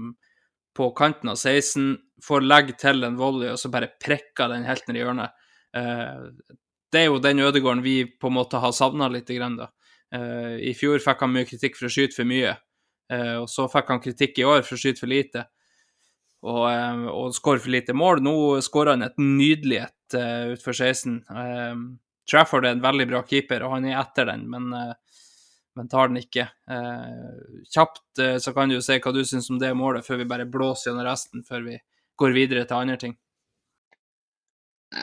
på 0.77 0.91
kanten 0.95 1.33
av 1.33 1.41
16, 1.41 1.97
får 2.23 2.45
legge 2.45 2.77
til 2.77 3.03
en 3.03 3.17
volley, 3.17 3.49
og 3.51 3.59
så 3.59 3.71
bare 3.73 3.91
prekker 4.03 4.53
den 4.53 4.67
helt 4.67 4.87
ned 4.87 4.99
i 4.99 5.03
hjørnet. 5.03 5.43
Eh, 5.77 6.53
det 6.93 7.01
er 7.01 7.09
jo 7.09 7.19
den 7.23 7.41
Ødegården 7.43 7.83
vi 7.83 8.05
på 8.05 8.29
en 8.29 8.37
måte 8.37 8.61
har 8.63 8.71
savna 8.75 9.09
litt. 9.11 9.27
Grann, 9.27 9.57
da. 9.59 9.71
Eh, 10.15 10.55
I 10.69 10.73
fjor 10.77 11.01
fikk 11.03 11.23
han 11.25 11.33
mye 11.33 11.47
kritikk 11.47 11.77
for 11.77 11.89
å 11.89 11.91
skyte 11.91 12.15
for 12.15 12.29
mye, 12.29 12.55
eh, 13.11 13.35
og 13.41 13.47
så 13.51 13.67
fikk 13.71 13.91
han 13.91 14.03
kritikk 14.03 14.39
i 14.39 14.47
år 14.47 14.63
for 14.63 14.77
å 14.77 14.81
skyte 14.81 15.03
for 15.03 15.11
lite. 15.11 15.45
Og, 16.47 16.63
eh, 16.71 17.05
og 17.11 17.35
skåre 17.35 17.59
for 17.63 17.73
lite 17.73 17.95
mål. 17.97 18.21
Nå 18.23 18.35
skårer 18.63 18.95
han 18.95 19.07
et 19.07 19.17
nydelig 19.19 19.81
et 19.83 20.15
uh, 20.15 20.53
utfor 20.53 20.71
16. 20.71 21.17
Uh, 21.27 21.97
Trafford 22.29 22.67
er 22.67 22.75
en 22.75 22.83
veldig 22.83 23.07
bra 23.09 23.23
keeper, 23.27 23.65
og 23.65 23.73
han 23.75 23.87
er 23.89 23.97
etter 23.99 24.29
den, 24.29 24.45
men, 24.51 24.69
uh, 24.71 24.93
men 25.75 25.89
tar 25.91 26.11
den 26.11 26.21
ikke. 26.21 26.45
Uh, 26.69 27.63
kjapt 27.73 28.21
så 28.39 28.53
kan 28.55 28.69
du 28.69 28.77
jo 28.77 28.85
si 28.85 28.99
hva 29.01 29.13
du 29.15 29.23
syns 29.27 29.49
om 29.51 29.59
det 29.59 29.73
målet, 29.75 30.05
før 30.05 30.21
vi 30.21 30.29
bare 30.29 30.47
blåser 30.47 30.91
gjennom 30.91 31.07
resten, 31.09 31.43
før 31.47 31.65
vi 31.67 31.79
går 32.17 32.37
videre 32.37 32.63
til 32.69 32.79
andre 32.79 33.01
ting. 33.01 33.17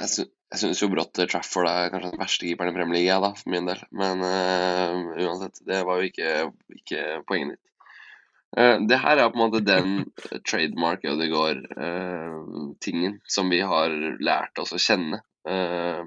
Sy 0.09 0.25
jeg 0.55 0.61
syns 0.63 0.81
jo 0.85 0.89
brått 0.93 1.19
Trafford 1.29 1.67
er 1.69 1.91
kanskje 1.93 2.13
den 2.15 2.23
verste 2.23 2.47
keeperen 2.47 2.71
i 2.71 2.75
Premier 2.79 2.95
League, 2.97 3.11
jeg, 3.11 3.21
da, 3.25 3.31
for 3.37 3.49
min 3.51 3.67
del. 3.69 3.81
Men 3.99 4.17
uh, 4.23 4.95
uansett, 5.27 5.57
det 5.67 5.81
var 5.89 5.95
jo 6.01 6.05
ikke, 6.13 6.29
ikke 6.79 7.01
poenget 7.29 7.49
mitt. 7.55 7.65
Uh, 8.55 8.77
det 8.87 8.99
her 9.03 9.17
er 9.19 9.33
på 9.35 9.39
en 9.41 9.45
måte 9.49 9.67
den 9.67 9.89
trademark 10.49 11.03
Ødegaard-tingen 11.11 13.15
som 13.27 13.51
vi 13.51 13.61
har 13.67 13.91
lært 14.23 14.59
oss 14.63 14.73
å 14.77 14.79
kjenne. 14.81 15.19
Eh, 15.49 16.03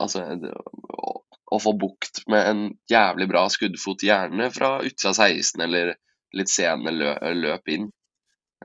altså, 0.00 0.18
det, 0.40 0.50
å- 0.54 1.22
å 1.52 1.58
få 1.62 1.72
bukt 1.78 2.22
med 2.32 2.42
en 2.50 2.60
jævlig 2.90 3.26
bra 3.30 3.44
skuddfot, 3.52 4.02
gjerne 4.06 4.50
fra 4.54 4.70
utsida 4.86 5.10
av 5.12 5.16
16 5.18 5.60
eller 5.66 5.86
litt 6.36 6.50
sene 6.50 6.90
lø 6.94 7.12
løp 7.38 7.68
inn. 7.70 7.86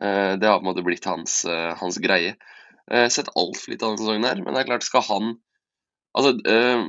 Det 0.02 0.47
har 0.47 0.58
på 0.58 0.63
en 0.63 0.69
måte 0.69 0.84
blitt 0.88 1.06
hans, 1.06 1.34
hans 1.78 1.97
greie. 2.02 2.34
Eh, 2.91 3.08
sett 3.10 3.30
altfor 3.36 3.71
lite 3.71 3.86
av 3.86 3.93
denne 3.93 4.04
sesongen 4.04 4.27
her, 4.27 4.41
men 4.43 4.54
det 4.54 4.63
er 4.63 4.69
klart, 4.73 4.88
skal 4.88 5.08
han 5.08 5.34
Altså, 6.12 6.34
eh, 6.43 6.82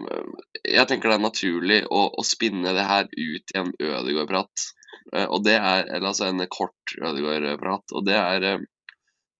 jeg 0.67 0.88
tenker 0.91 1.12
det 1.12 1.15
er 1.15 1.23
naturlig 1.23 1.77
å, 1.87 2.01
å 2.19 2.23
spinne 2.27 2.73
det 2.75 2.83
her 2.88 3.05
ut 3.07 3.53
i 3.55 3.59
en 3.61 3.71
Ødegaard-prat. 3.79 4.65
Eh, 5.15 5.29
og 5.29 5.45
det 5.47 5.55
er 5.61 5.85
Eller 5.85 6.09
altså 6.09 6.27
en 6.27 6.43
kort 6.51 6.97
Ødegaard-prat. 6.99 7.95
Og 7.95 8.03
det 8.09 8.19
er 8.19 8.67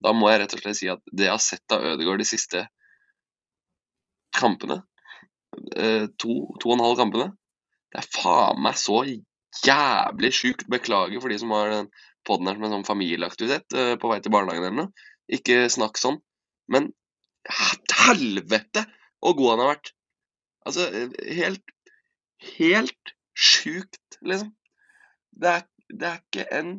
Da 0.07 0.15
må 0.15 0.31
jeg 0.31 0.39
rett 0.39 0.55
og 0.55 0.63
slett 0.63 0.79
si 0.79 0.87
at 0.87 1.03
det 1.11 1.27
jeg 1.27 1.33
har 1.33 1.43
sett 1.43 1.75
av 1.75 1.83
Ødegaard 1.91 2.23
de 2.23 2.29
siste 2.31 2.63
kampene, 4.39 4.79
to, 6.19 6.33
to 6.59 6.71
og 6.71 6.73
en 6.73 6.87
halv 6.87 6.97
kampene, 6.97 7.27
det 7.93 8.01
er 8.01 8.09
faen 8.15 8.63
meg 8.63 8.79
så 8.79 9.03
jævlig 9.03 10.31
sjukt. 10.35 10.63
Beklager 10.71 11.19
for 11.19 11.31
de 11.31 11.37
som 11.43 11.51
har 11.55 11.71
den 11.75 11.91
podden 12.27 12.47
her 12.47 12.55
som 12.55 12.67
en 12.67 12.77
sånn 12.77 12.87
familieaktivitet 12.87 13.99
på 13.99 14.11
vei 14.11 14.23
til 14.23 14.33
barnehagen 14.33 14.65
eller 14.71 14.79
noe. 14.85 15.07
Ikke 15.27 15.65
snakk 15.71 15.99
sånn. 15.99 16.23
Men 16.71 16.91
helvete 18.03 18.85
hvor 19.23 19.35
god 19.39 19.53
han 19.53 19.63
har 19.63 19.71
vært. 19.75 19.93
Altså, 20.67 20.89
helt 21.39 21.73
Helt 22.43 23.13
sjukt, 23.33 24.17
liksom. 24.21 24.51
Det 25.31 25.49
er, 25.49 25.61
det 25.89 26.07
er 26.09 26.17
ikke 26.19 26.47
en 26.57 26.73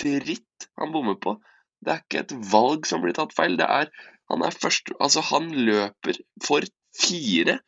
dritt 0.00 0.68
han 0.80 0.94
bommer 0.94 1.18
på. 1.20 1.36
Det 1.82 1.92
er 1.92 2.00
ikke 2.00 2.22
et 2.24 2.32
valg 2.52 2.88
som 2.88 3.02
blir 3.04 3.14
tatt 3.16 3.34
feil. 3.36 3.58
Det 3.60 3.68
er 3.68 3.92
Han 4.30 4.44
er 4.46 4.54
først 4.56 4.94
Altså, 4.98 5.20
han 5.28 5.50
løper 5.52 6.16
for 6.44 6.64
fire. 6.96 7.58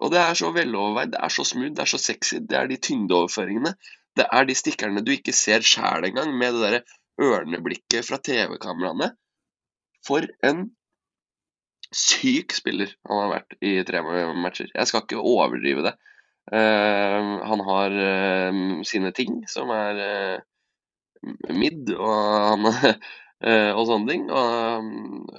Og 0.00 0.10
det 0.10 0.18
er 0.18 0.34
så 0.34 0.50
veloverveid, 0.50 1.12
det 1.12 1.20
er 1.22 1.28
så 1.28 1.44
smooth, 1.44 1.74
det 1.76 1.84
er 1.84 1.90
så 1.92 2.00
sexy. 2.00 2.40
Det 2.40 2.56
er 2.56 2.66
de 2.66 2.80
tyngdeoverføringene. 2.80 3.74
Det 4.16 4.26
er 4.32 4.46
de 4.48 4.56
stikkerne 4.56 5.04
du 5.04 5.12
ikke 5.12 5.34
ser 5.36 5.62
sjæl 5.62 6.08
engang, 6.08 6.32
med 6.40 6.56
det 6.56 6.62
derre 6.64 6.80
ørneblikket 7.20 8.08
fra 8.08 8.18
TV-kameraene. 8.18 9.12
For 10.06 10.24
en 10.48 10.70
syk 11.94 12.54
spiller 12.54 12.92
han 13.08 13.24
har 13.24 13.32
vært 13.34 13.56
i 13.66 13.74
tre 13.86 14.02
matcher. 14.38 14.70
Jeg 14.74 14.88
skal 14.88 15.04
ikke 15.04 15.22
overdrive 15.22 15.84
det. 15.88 15.96
Uh, 16.50 17.38
han 17.46 17.62
har 17.66 17.94
uh, 17.94 18.60
sine 18.86 19.12
ting 19.14 19.42
som 19.50 19.70
er 19.74 20.00
uh, 20.02 21.52
midd 21.54 21.92
og, 21.94 22.14
han, 22.48 22.70
og 23.78 23.84
sånne 23.86 24.10
ting. 24.10 24.26
Og, 24.30 25.36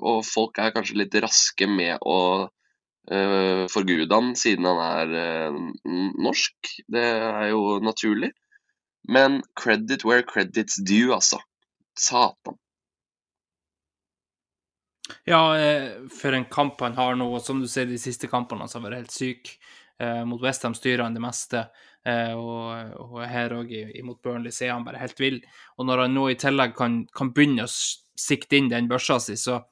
og, 0.00 0.18
folk 0.26 0.58
er 0.58 0.74
kanskje 0.74 0.98
litt 1.02 1.18
raske 1.22 1.68
med 1.70 2.02
å 2.02 2.18
uh, 2.48 3.64
forgude 3.72 4.10
han 4.10 4.32
siden 4.38 4.70
han 4.70 4.82
er 4.86 5.60
norsk. 6.22 6.74
Det 6.90 7.06
er 7.18 7.52
jo 7.52 7.78
naturlig. 7.84 8.32
Men 9.10 9.42
credit 9.58 10.04
where 10.06 10.22
credit's 10.22 10.78
due, 10.78 11.10
altså. 11.14 11.42
Satan. 11.98 12.61
Ja, 15.24 15.58
eh, 15.58 15.90
for 16.20 16.32
en 16.32 16.44
kamp 16.44 16.80
han 16.80 16.96
har 16.96 17.16
nå, 17.16 17.28
og 17.34 17.42
som 17.42 17.60
du 17.60 17.68
ser 17.68 17.86
de 17.86 17.98
siste 18.00 18.28
kampene, 18.30 18.66
han 18.66 18.72
har 18.72 18.84
vært 18.88 19.00
helt 19.02 19.14
syk. 19.14 19.50
Eh, 20.02 20.22
mot 20.26 20.42
Westham 20.42 20.74
styrer 20.74 21.04
han 21.04 21.14
det 21.14 21.22
meste, 21.22 21.66
eh, 22.06 22.32
og, 22.34 23.18
her 23.28 23.54
òg 23.58 23.74
mot 24.04 24.20
Burnley 24.22 24.50
så 24.50 24.66
er 24.66 24.74
han 24.74 24.86
bare 24.86 25.02
helt 25.02 25.20
vill. 25.20 25.40
Og 25.78 25.86
når 25.86 26.06
han 26.06 26.16
nå 26.16 26.28
i 26.30 26.38
tillegg 26.40 26.74
kan, 26.78 27.02
kan 27.14 27.32
begynne 27.34 27.68
å 27.68 27.74
sikte 28.18 28.58
inn 28.58 28.72
den 28.72 28.90
børsa 28.90 29.20
si, 29.22 29.36
så 29.36 29.62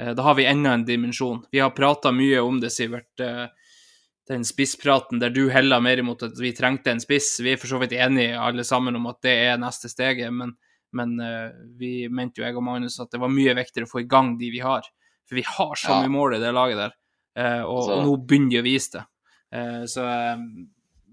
da 0.00 0.24
har 0.24 0.32
vi 0.38 0.46
enda 0.48 0.70
en 0.72 0.84
dimensjon. 0.88 1.42
Vi 1.52 1.60
har 1.60 1.74
prata 1.76 2.08
mye 2.08 2.38
om 2.40 2.56
det, 2.56 2.70
Sivert. 2.72 3.20
Den 3.20 4.46
spisspraten 4.48 5.20
der 5.20 5.28
du 5.28 5.50
heller 5.52 5.82
mer 5.84 6.00
imot 6.00 6.22
at 6.24 6.38
vi 6.40 6.54
trengte 6.56 6.94
en 6.94 7.02
spiss. 7.04 7.34
Vi 7.44 7.52
er 7.52 7.60
for 7.60 7.68
så 7.68 7.80
vidt 7.82 7.92
enige 7.92 8.38
alle 8.40 8.64
sammen 8.64 8.96
om 8.96 9.10
at 9.10 9.18
det 9.26 9.34
er 9.50 9.60
neste 9.60 9.90
steget, 9.92 10.32
men 10.32 10.54
men 10.92 11.20
uh, 11.20 11.50
vi 11.78 12.08
mente 12.08 12.40
jo, 12.40 12.46
jeg 12.46 12.56
og 12.58 12.64
Magnus, 12.66 12.98
at 13.02 13.12
det 13.12 13.20
var 13.22 13.32
mye 13.32 13.54
viktigere 13.58 13.86
å 13.86 13.92
få 13.92 14.02
i 14.02 14.08
gang 14.10 14.34
de 14.40 14.50
vi 14.52 14.62
har. 14.64 14.88
For 15.28 15.38
vi 15.38 15.46
har 15.46 15.78
så 15.78 16.00
mye 16.00 16.10
mål 16.10 16.36
i 16.36 16.42
det 16.42 16.50
laget 16.56 16.80
der, 16.80 16.96
uh, 17.38 17.62
og, 17.62 17.76
altså... 17.76 17.94
og, 17.94 18.04
nå 18.08 18.16
begynner 18.26 18.56
de 18.56 18.60
å 18.60 18.66
vise 18.66 18.92
det. 18.96 19.06
Uh, 19.50 19.84
så 19.90 20.08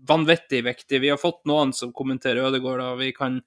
vanvittig 0.08 0.64
viktig. 0.66 1.02
Vi 1.04 1.12
har 1.12 1.22
fått 1.22 1.44
noen 1.50 1.74
som 1.76 1.94
kommenterer 1.94 2.48
Ødegaard, 2.48 2.84
og 2.86 3.02
vi 3.02 3.12
kan, 3.16 3.42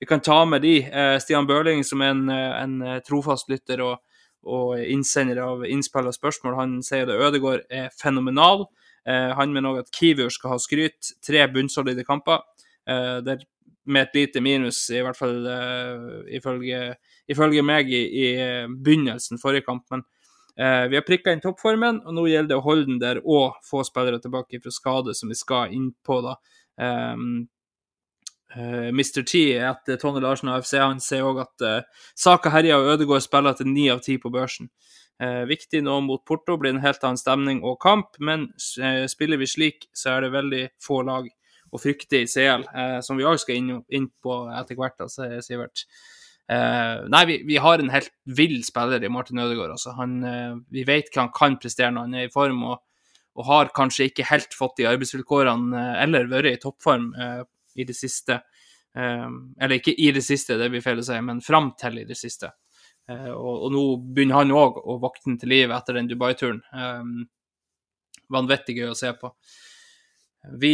vi 0.00 0.08
kan 0.08 0.22
ta 0.24 0.38
med 0.48 0.64
de. 0.64 0.78
Stian 1.20 1.48
Børling, 1.48 1.82
som 1.84 2.00
er 2.00 2.14
en, 2.14 2.30
en 2.30 2.76
trofast 3.04 3.50
lytter 3.52 3.82
og, 3.84 3.98
og, 4.46 4.78
innsender 4.80 5.42
av 5.44 5.66
innspill 5.68 6.08
og 6.08 6.16
spørsmål, 6.16 6.56
han 6.56 6.78
sier 6.86 7.04
det 7.10 7.18
Ødegaard 7.20 7.66
er 7.68 7.90
fenomenal. 8.00 8.64
han 9.04 9.52
mener 9.52 9.74
òg 9.74 9.82
at 9.82 9.92
Kivior 9.92 10.32
skal 10.32 10.54
ha 10.54 10.58
skryt. 10.62 11.10
Tre 11.26 11.44
bunnsolide 11.52 12.06
kamper. 12.06 12.46
der 12.86 13.44
med 13.86 14.06
et 14.06 14.14
lite 14.18 14.42
minus, 14.42 14.82
i 14.90 15.00
hvert 15.04 15.18
fall 15.18 15.46
uh, 15.46 16.20
ifølge, 16.34 16.94
ifølge, 17.30 17.64
meg, 17.66 17.90
i, 17.90 18.02
i, 18.06 18.28
begynnelsen 18.68 19.40
forrige 19.42 19.66
kamp. 19.66 19.84
Men 19.92 20.02
uh, 20.60 20.86
vi 20.90 20.98
har 20.98 21.06
prikka 21.06 21.34
inn 21.34 21.42
toppformen, 21.44 22.02
og 22.04 22.16
nå 22.16 22.26
gjelder 22.30 22.54
det 22.54 22.58
å 22.60 22.64
holde 22.66 22.88
den 22.90 23.02
der 23.02 23.22
og 23.22 23.60
få 23.66 23.84
spillere 23.86 24.20
tilbake 24.22 24.60
fra 24.62 24.74
skade, 24.74 25.14
som 25.14 25.30
vi 25.32 25.38
skal 25.38 25.74
inn 25.76 25.92
på. 26.06 26.18
da. 26.26 26.36
Um, 26.82 27.46
uh, 28.56 28.90
Mr. 28.90 29.22
T 29.22 29.46
etter 29.54 30.02
Tony 30.02 30.24
Larsen 30.24 30.50
og 30.52 30.66
FC 30.66 30.76
han 30.82 31.00
sier 31.02 31.26
òg 31.28 31.44
at 31.46 31.70
Saka 32.18 32.52
herja 32.52 32.80
og 32.80 32.96
Ødegaard 32.96 33.24
spiller 33.24 33.56
til 33.56 33.70
ni 33.70 33.88
av 33.92 34.02
ti 34.04 34.18
på 34.22 34.32
børsen. 34.34 34.70
Viktig 35.48 35.80
nå 35.80 35.94
mot 36.04 36.20
Porto 36.28 36.58
blir 36.60 36.74
en 36.74 36.82
helt 36.82 37.00
annen 37.00 37.16
stemning 37.16 37.62
og 37.64 37.78
kamp, 37.80 38.18
men 38.20 38.50
spiller 39.08 39.40
vi 39.40 39.46
slik, 39.48 39.86
så 39.96 40.10
er 40.12 40.26
det 40.26 40.34
veldig 40.34 40.60
få 40.84 40.98
lag 41.08 41.30
å 41.76 41.80
frykte 41.82 42.22
i 42.22 42.28
CL, 42.30 42.64
eh, 42.72 42.98
som 43.04 43.20
vi 43.20 43.26
òg 43.28 43.38
skal 43.42 43.60
inn, 43.60 43.74
inn, 43.92 44.08
på 44.22 44.40
etter 44.56 44.78
hvert, 44.78 44.98
altså, 45.04 45.28
Sivert. 45.44 45.84
Eh, 46.48 47.06
nei, 47.10 47.24
vi, 47.26 47.36
vi, 47.46 47.56
har 47.58 47.82
en 47.82 47.90
helt 47.90 48.12
vill 48.38 48.60
spiller 48.64 49.02
i 49.02 49.10
Martin 49.10 49.40
Ødegaard. 49.42 49.74
Altså. 49.74 49.94
Han, 49.98 50.18
eh, 50.24 50.58
vi 50.70 50.84
vet 50.86 51.10
hva 51.10 51.24
han 51.24 51.32
kan 51.34 51.56
prestere 51.62 51.90
når 51.94 52.06
han 52.06 52.18
er 52.20 52.28
i 52.28 52.34
form, 52.34 52.62
og, 52.70 52.84
og 53.36 53.48
har 53.48 53.72
kanskje 53.74 54.10
ikke 54.10 54.28
helt 54.30 54.54
fått 54.54 54.78
de 54.78 54.86
arbeidsvilkårene 54.92 55.80
eh, 55.80 56.04
eller 56.04 56.30
vært 56.30 56.52
i 56.52 56.60
toppform 56.62 57.08
eh, 57.14 57.40
i 57.76 57.88
det 57.88 57.96
siste. 57.96 58.40
Eller 58.96 59.74
ikke 59.76 59.92
i 60.00 60.06
det 60.16 60.22
siste, 60.24 60.54
det 60.56 60.70
blir 60.72 60.80
feil 60.80 61.02
å 61.02 61.04
si, 61.04 61.16
men 61.20 61.42
fram 61.44 61.66
til 61.76 61.98
i 62.00 62.06
det 62.08 62.14
siste. 62.16 62.48
Og, 63.12 63.50
og, 63.50 63.66
nå 63.74 63.82
begynner 64.16 64.38
han 64.38 64.54
òg 64.56 64.78
å 64.80 64.96
våkne 65.02 65.36
til 65.36 65.52
liv 65.52 65.74
etter 65.76 65.98
den 65.98 66.08
Dubai-turen. 66.08 66.62
vanvittig 68.32 68.78
gøy 68.78 68.88
å 68.88 68.96
se 68.96 69.12
på. 69.20 69.28
Vi 70.62 70.72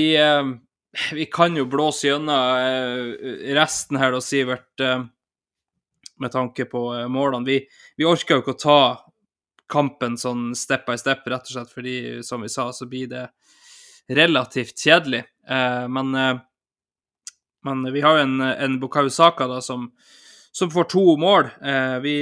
vi 1.13 1.27
kan 1.27 1.57
jo 1.57 1.65
blåse 1.65 2.07
gjennom 2.07 2.57
eh, 2.59 3.55
resten 3.55 3.97
her, 3.97 4.13
da, 4.13 4.21
Sivert, 4.21 4.81
eh, 4.81 5.05
med 6.21 6.33
tanke 6.33 6.65
på 6.65 6.85
eh, 6.95 7.09
målene. 7.09 7.47
Vi, 7.47 7.59
vi 7.97 8.09
orker 8.09 8.37
jo 8.37 8.45
ikke 8.45 8.57
å 8.57 8.63
ta 8.63 8.81
kampen 9.73 10.19
sånn 10.21 10.51
step 10.59 10.85
by 10.87 10.99
step, 11.01 11.25
rett 11.27 11.49
og 11.49 11.55
slett 11.55 11.73
fordi, 11.73 11.97
som 12.27 12.43
vi 12.45 12.51
sa, 12.53 12.69
så 12.77 12.87
blir 12.89 13.09
det 13.09 13.29
relativt 14.13 14.77
kjedelig. 14.77 15.23
Men, 15.89 16.11
men 17.65 17.81
vi 17.95 18.03
har 18.05 18.19
jo 18.19 18.25
en, 18.27 18.43
en 18.43 18.75
Bukayo 18.83 19.09
da, 19.09 19.63
som, 19.65 19.87
som, 20.53 20.71
får 20.71 20.91
to 20.93 21.05
mål. 21.17 21.49
Vi 22.05 22.17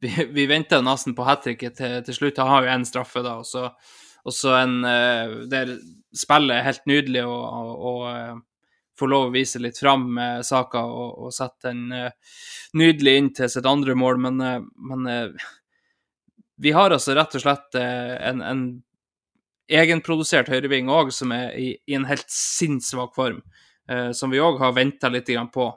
vi, 0.00 0.14
vi 0.32 0.46
venter 0.48 0.80
nesten 0.80 1.14
på 1.18 1.28
hat 1.28 1.44
tricket 1.44 1.76
til, 1.76 1.98
til, 2.06 2.16
slutt. 2.16 2.40
Han 2.40 2.54
har 2.54 2.64
jo 2.64 2.72
én 2.78 2.88
straffe, 2.88 3.20
da, 3.26 3.36
og 3.42 3.44
så 3.44 3.68
og 4.24 4.34
så 4.34 4.54
en 4.58 4.84
eh, 4.84 5.34
der 5.50 5.74
spillet 6.16 6.56
er 6.56 6.66
helt 6.66 6.86
nydelig 6.90 7.24
og, 7.24 7.84
å 7.90 7.92
eh, 8.10 8.34
få 8.98 9.08
lov 9.08 9.28
å 9.28 9.34
vise 9.34 9.60
litt 9.62 9.78
fram 9.80 10.08
med 10.16 10.44
saka 10.46 10.82
og, 10.84 11.24
og 11.24 11.32
sette 11.32 11.70
en 11.70 11.86
uh, 11.88 12.34
nydelig 12.76 13.14
inn 13.16 13.30
til 13.32 13.48
sitt 13.48 13.64
andre 13.64 13.94
mål, 13.96 14.18
men, 14.20 14.42
men 14.76 15.06
vi 16.60 16.74
har 16.76 16.92
altså 16.92 17.14
rett 17.16 17.38
og 17.38 17.40
slett 17.40 17.78
en, 17.80 18.42
en 18.44 18.60
egenprodusert 19.72 20.52
høyreving 20.52 20.92
òg 20.92 21.14
som 21.16 21.32
er 21.32 21.56
i, 21.56 21.70
i, 21.80 21.96
en 21.96 22.04
helt 22.10 22.28
sinnssvak 22.28 23.16
form, 23.16 23.40
som 24.12 24.36
vi 24.36 24.42
òg 24.44 24.60
har 24.60 24.76
venta 24.76 25.08
litt 25.08 25.32
på. 25.54 25.70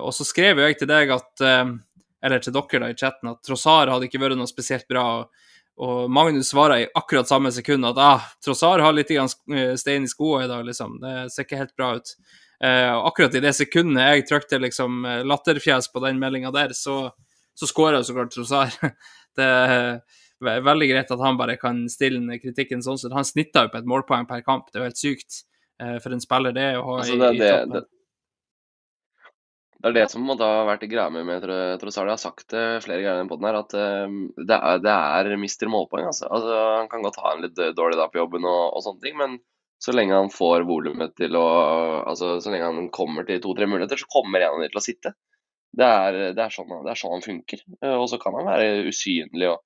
og 0.00 0.10
så 0.16 0.24
skrev 0.24 0.64
jeg 0.64 0.80
til 0.80 0.88
deg 0.88 1.12
at, 1.12 1.44
eller 1.44 2.40
til 2.40 2.56
dere 2.56 2.86
da 2.86 2.90
i 2.94 2.96
chatten, 2.96 3.34
at 3.34 3.44
Trossar 3.44 3.92
hadde 3.92 4.08
ikke 4.08 4.24
vært 4.24 4.40
noe 4.40 4.48
spesielt 4.48 4.88
bra. 4.88 5.04
og 5.20 5.51
og 5.80 6.10
Magnus 6.12 6.50
svarer 6.52 6.84
i 6.84 6.88
akkurat 6.94 7.28
samme 7.28 7.52
sekund 7.52 7.86
at 7.88 7.98
ah, 8.00 8.24
Trossar 8.44 8.82
har 8.84 8.92
litt 8.92 9.10
eh, 9.14 9.74
stein 9.80 10.04
i 10.04 10.10
skoa 10.10 10.44
i 10.44 10.48
dag, 10.50 10.64
liksom. 10.66 10.98
Det 11.00 11.14
ser 11.32 11.46
ikke 11.46 11.60
helt 11.62 11.76
bra 11.78 11.94
ut. 11.96 12.12
Eh, 12.62 12.90
og 12.92 13.08
akkurat 13.08 13.38
i 13.38 13.42
det 13.42 13.54
sekundet 13.56 14.04
jeg 14.04 14.26
trykte 14.28 14.60
liksom 14.62 15.04
eh, 15.08 15.22
latterfjes 15.26 15.88
på 15.92 16.02
den 16.04 16.20
meldinga 16.22 16.52
der, 16.54 16.76
så, 16.76 17.06
så 17.56 17.70
skåra 17.70 18.02
så 18.04 18.16
klart 18.18 18.34
Trossar. 18.34 18.74
Det 19.32 19.46
er 20.50 20.64
veldig 20.66 20.86
greit 20.90 21.10
at 21.14 21.20
han 21.22 21.38
bare 21.38 21.54
kan 21.56 21.84
stille 21.88 22.36
kritikken 22.42 22.82
sånn 22.84 22.98
Så 23.00 23.08
Han 23.14 23.24
snitta 23.24 23.62
jo 23.64 23.70
på 23.72 23.78
et 23.78 23.86
målpoeng 23.88 24.26
per 24.28 24.42
kamp, 24.44 24.66
det 24.68 24.76
er 24.76 24.82
jo 24.82 24.88
helt 24.90 25.00
sykt 25.00 25.38
eh, 25.80 25.96
for 26.02 26.12
en 26.12 26.20
spiller 26.20 26.52
det 26.52 26.66
å 26.76 26.82
ha 26.84 26.96
altså, 26.98 27.16
det, 27.16 27.30
i, 27.30 27.38
i 27.38 27.46
toppen. 27.46 27.72
Det, 27.72 27.84
Det 27.86 28.01
er 29.90 29.94
det 29.96 30.04
som 30.12 30.22
måtte 30.26 30.46
ha 30.46 30.64
vært 30.68 30.84
greia 30.90 31.08
med, 31.10 31.24
med 31.26 31.42
Tro- 31.42 31.76
Trossard. 31.82 32.08
Jeg 32.10 32.16
har 32.16 32.22
sagt 32.22 32.46
det 32.54 32.64
flere 32.84 33.02
ganger 33.04 33.24
i 33.26 33.30
poden 33.30 33.48
her, 33.48 33.58
at 33.62 33.74
eh, 33.78 34.16
det 34.50 34.58
er, 34.58 34.82
det 34.84 34.92
er 34.94 35.32
mister 35.40 35.70
målpoeng. 35.72 36.06
Altså. 36.10 36.28
Altså, 36.30 36.58
han 36.78 36.90
kan 36.92 37.02
godt 37.06 37.18
ha 37.22 37.32
en 37.34 37.42
litt 37.46 37.58
dårlig 37.78 37.98
dag 37.98 38.12
på 38.12 38.20
jobben 38.22 38.46
og, 38.46 38.62
og 38.78 38.84
sånne 38.86 39.02
ting, 39.06 39.16
men 39.18 39.38
så 39.82 39.94
lenge 39.96 40.14
han 40.14 40.30
får 40.30 40.62
volumet 40.68 41.16
til 41.18 41.34
å 41.34 41.46
altså, 42.06 42.36
Så 42.44 42.52
lenge 42.52 42.68
han 42.70 42.84
kommer 42.94 43.26
til 43.26 43.40
to-tre 43.42 43.66
muligheter, 43.66 43.98
så 43.98 44.06
kommer 44.14 44.38
en 44.44 44.54
av 44.54 44.62
dem 44.62 44.70
til 44.70 44.78
å 44.78 44.84
sitte. 44.84 45.14
Det 45.72 45.88
er, 45.88 46.18
det 46.36 46.42
er, 46.44 46.52
sånn, 46.52 46.70
det 46.84 46.92
er 46.92 47.00
sånn 47.00 47.14
han 47.16 47.24
funker. 47.24 47.62
Eh, 47.82 47.96
Og 47.98 48.06
så 48.12 48.20
kan 48.22 48.36
han 48.38 48.46
være 48.50 48.84
usynlig 48.92 49.48
og, 49.50 49.62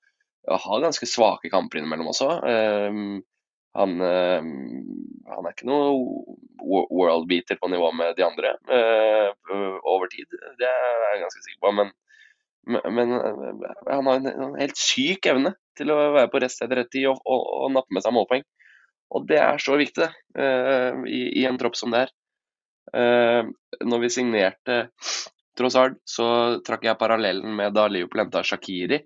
og 0.48 0.62
ha 0.64 0.79
ganske 0.87 1.09
svake 1.11 1.50
kamper 1.52 1.83
innimellom 1.83 2.09
også. 2.14 2.31
Eh, 2.48 3.00
Han, 3.76 4.00
eh, 4.00 4.40
han 5.32 5.46
er 5.46 5.52
ikke 5.54 5.68
noe 5.68 6.36
world-beater 6.66 7.58
på 7.60 7.70
nivå 7.70 7.90
med 7.96 8.16
de 8.16 8.24
andre 8.26 8.54
eh, 8.72 9.28
over 9.84 10.10
tid. 10.12 10.28
Det 10.58 10.68
er 10.68 11.04
jeg 11.04 11.22
ganske 11.24 11.44
sikker 11.44 11.62
på. 11.66 11.72
Men, 11.80 11.92
men, 12.96 13.14
eh, 13.18 13.66
han 13.90 14.10
har 14.10 14.20
en, 14.22 14.56
helt 14.58 14.80
syk 14.80 15.28
evne 15.32 15.54
til 15.76 15.92
å 15.92 15.98
være 16.16 16.30
på 16.32 16.40
rett 16.42 16.54
sted 16.54 16.72
rett 16.72 16.90
tid 16.94 17.10
og, 17.12 17.20
og, 17.24 17.44
og 17.66 17.74
nappe 17.76 17.96
med 17.96 18.06
seg 18.06 18.16
målpoeng. 18.16 18.46
Og 19.16 19.26
det 19.28 19.38
er 19.38 19.60
så 19.62 19.76
viktig, 19.78 20.08
det, 20.34 20.46
i, 21.06 21.20
i 21.38 21.44
en 21.46 21.58
tropp 21.60 21.76
som 21.78 21.92
det 21.94 22.06
er. 22.06 22.14
Når 23.86 24.00
vi 24.02 24.08
signerte 24.10 24.80
Trossard, 25.56 25.94
så 26.02 26.26
trakk 26.66 26.88
jeg 26.88 26.98
parallellen 26.98 27.54
med 27.54 27.76
da 27.76 27.86
Liverpool 27.90 28.24
henta 28.24 28.42
Shakiri 28.46 28.98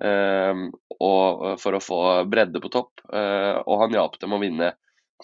for 0.00 1.76
å 1.76 1.80
få 1.82 1.98
bredde 2.26 2.60
på 2.60 2.70
topp. 2.72 3.00
eh, 3.12 3.56
og 3.66 3.80
han 3.84 3.92
hjalp 3.94 4.18
dem 4.20 4.32
å 4.34 4.40
vinne 4.42 4.72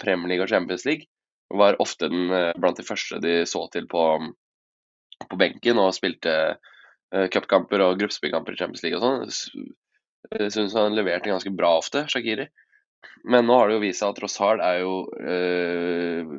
Premier 0.00 0.28
League 0.28 0.44
og 0.44 0.48
Champions 0.52 0.84
League. 0.86 1.06
Var 1.50 1.80
ofte 1.82 2.08
den, 2.08 2.30
eh, 2.30 2.52
blant 2.56 2.76
de 2.76 2.86
første 2.86 3.20
de 3.20 3.44
så 3.46 3.64
til 3.72 3.86
på, 3.90 4.04
på 5.28 5.36
benken 5.36 5.78
og 5.78 5.94
spilte 5.94 6.32
uh, 7.12 7.26
cupkamper 7.28 7.82
og 7.84 7.98
gruppespillkamper 7.98 8.54
i 8.54 8.56
Champions 8.60 8.82
League 8.84 8.98
og 9.00 9.04
sånn. 9.32 9.66
Syns 10.50 10.74
han 10.78 10.94
leverte 10.94 11.28
ganske 11.32 11.50
bra 11.56 11.74
ofte, 11.80 12.04
Shakiri. 12.08 12.46
Men 13.24 13.46
nå 13.48 13.56
har 13.58 13.68
det 13.68 13.74
jo 13.78 13.82
vist 13.82 14.00
seg 14.00 14.12
at 14.14 14.20
Rosard 14.22 14.60
er 14.64 14.80
jo 14.82 14.94
øh, 15.18 16.34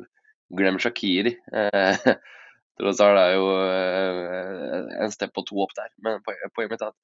Glem 0.56 0.78
Shakiri. 0.82 1.34
Eh, 1.52 2.06
Trossard 2.80 3.18
er 3.20 3.34
jo 3.36 3.46
øh, 3.52 4.86
en 5.04 5.12
step 5.14 5.34
på 5.36 5.44
to 5.46 5.58
opp 5.62 5.74
der. 5.76 5.90
Men 6.02 6.22
poen- 6.26 6.52
poenget 6.56 6.72
mitt 6.76 6.82
er 6.86 6.92
at 6.94 6.98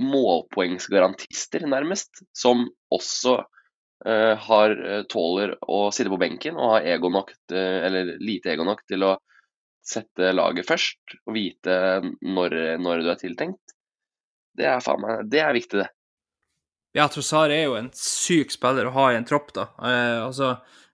målpoengsgarantister, 0.00 1.66
nærmest, 1.70 2.24
som 2.34 2.64
også 2.94 3.36
uh, 3.44 4.34
har 4.46 4.74
øh, 4.74 5.04
tåler 5.10 5.54
å 5.70 5.86
sitte 5.94 6.10
på 6.12 6.18
benken 6.20 6.58
og 6.58 6.76
ha 6.76 6.80
ego 6.94 7.10
nok, 7.14 7.30
til- 7.48 7.86
eller 7.88 8.14
lite 8.18 8.52
ego 8.54 8.66
nok 8.66 8.82
til 8.90 9.06
å 9.06 9.14
sette 9.84 10.32
laget 10.32 10.66
først 10.66 11.18
og 11.26 11.34
vite 11.36 11.74
når, 12.24 12.56
når 12.80 13.02
du 13.04 13.10
er 13.12 13.20
tiltenkt, 13.20 13.74
det 14.56 14.66
er 14.70 14.80
faen 14.82 15.02
meg 15.02 15.26
Det 15.30 15.42
er 15.44 15.54
viktig, 15.56 15.82
det. 15.82 15.90
Ja, 16.94 17.08
Trossar 17.10 17.50
er 17.50 17.64
jo 17.66 17.74
en 17.78 17.90
syk 17.98 18.54
spiller 18.54 18.86
å 18.86 18.94
ha 18.94 19.08
i 19.12 19.18
en 19.18 19.26
tropp, 19.26 19.50
da. 19.56 19.66
Eh, 19.82 20.20
altså, 20.28 20.52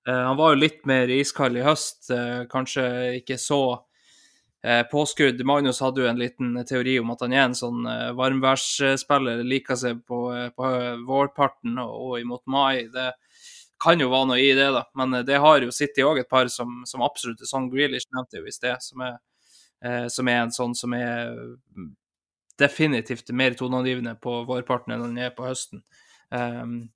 eh, 0.09 0.23
han 0.31 0.39
var 0.39 0.55
jo 0.55 0.63
litt 0.63 0.87
mer 0.89 1.13
iskald 1.13 1.59
i 1.61 1.65
høst, 1.67 2.09
eh, 2.15 2.47
kanskje 2.51 2.87
ikke 3.21 3.37
så 3.41 3.61
eh, 4.65 4.83
påskrudd. 4.83 5.45
Magnus 5.47 5.81
hadde 5.81 6.05
jo 6.05 6.09
en 6.11 6.21
liten 6.21 6.65
teori 6.69 6.99
om 7.01 7.13
at 7.15 7.25
han 7.25 7.35
er 7.37 7.45
en 7.47 7.57
sånn 7.57 7.87
eh, 7.89 8.11
varmværsspiller, 8.19 9.43
liker 9.47 9.79
seg 9.81 10.05
på, 10.09 10.21
eh, 10.37 10.51
på 10.57 10.75
vårparten 11.09 11.81
og, 11.83 11.97
og 12.07 12.21
imot 12.21 12.45
mai. 12.51 12.87
Det 12.93 13.11
kan 13.81 14.01
jo 14.01 14.11
være 14.13 14.31
noe 14.33 14.43
i 14.43 14.53
det, 14.57 14.69
da. 14.77 14.85
Men 15.01 15.21
eh, 15.21 15.27
det 15.27 15.41
har 15.43 15.65
jo 15.65 15.75
City 15.75 16.05
òg 16.07 16.23
et 16.23 16.31
par 16.31 16.51
som, 16.53 16.83
som 16.89 17.05
absolutt 17.07 17.43
er 17.43 17.51
sånn. 17.51 17.71
Grealish 17.73 18.09
nevnte 18.13 18.43
jo 18.43 18.49
i 18.49 18.55
sted, 18.55 18.77
som 18.85 19.05
er, 19.09 19.19
eh, 19.85 20.07
som 20.13 20.29
er 20.29 20.45
en 20.45 20.55
sånn 20.55 20.77
som 20.79 20.97
er 20.97 21.35
definitivt 22.61 23.31
mer 23.33 23.55
toneangivende 23.57 24.19
på 24.21 24.43
vårparten 24.49 24.93
enn 24.93 25.07
han 25.07 25.21
er 25.21 25.31
på 25.33 25.47
høsten. 25.47 25.81
Um, 26.29 26.91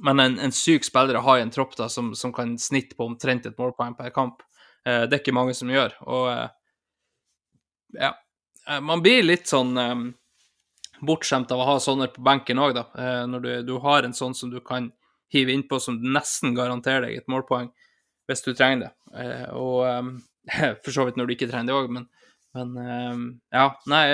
men 0.00 0.22
en, 0.22 0.38
en 0.40 0.54
syk 0.54 0.86
spiller 0.86 1.18
å 1.18 1.24
ha 1.26 1.34
i 1.36 1.42
en 1.44 1.52
tropp 1.52 1.74
da, 1.76 1.90
som, 1.92 2.14
som 2.16 2.32
kan 2.32 2.54
snitte 2.56 2.96
på 2.96 3.04
omtrent 3.04 3.44
et 3.44 3.58
målpoeng 3.60 3.92
per 3.98 4.14
kamp, 4.14 4.40
Uh, 4.88 5.04
det 5.04 5.12
er 5.12 5.20
ikke 5.20 5.36
mange 5.36 5.52
som 5.56 5.68
gjør. 5.68 5.92
Og 6.08 6.30
eh, 6.32 6.46
ja, 7.96 8.14
eh, 8.68 8.80
man 8.80 9.02
blir 9.04 9.22
litt 9.26 9.50
sånn 9.50 9.74
um, 9.78 10.06
bortskjemt 11.06 11.52
av 11.54 11.62
å 11.62 11.68
ha 11.72 11.76
sånne 11.82 12.10
på 12.14 12.24
benken 12.26 12.60
òg, 12.62 12.74
da. 12.76 12.86
Uh, 12.94 13.26
når 13.30 13.44
du, 13.44 13.52
du 13.72 13.74
har 13.84 14.06
en 14.06 14.16
sånn 14.16 14.36
som 14.36 14.52
du 14.52 14.60
kan 14.64 14.90
hive 15.30 15.54
innpå 15.54 15.78
som 15.82 16.00
nesten 16.00 16.56
garanterer 16.56 17.06
deg 17.06 17.20
et 17.20 17.30
målpoeng 17.30 17.70
hvis 18.30 18.44
du 18.46 18.52
trenger 18.54 18.86
det. 18.86 18.90
Uh, 19.14 19.46
og 19.58 19.76
um, 19.86 20.16
for 20.84 20.94
så 20.94 21.06
vidt 21.06 21.20
når 21.20 21.28
du 21.30 21.36
ikke 21.36 21.50
trenger 21.50 21.70
det 21.72 21.78
òg, 21.78 21.92
men, 21.94 22.10
men 22.56 22.74
um, 22.80 23.24
ja, 23.54 23.70
nei 23.90 24.04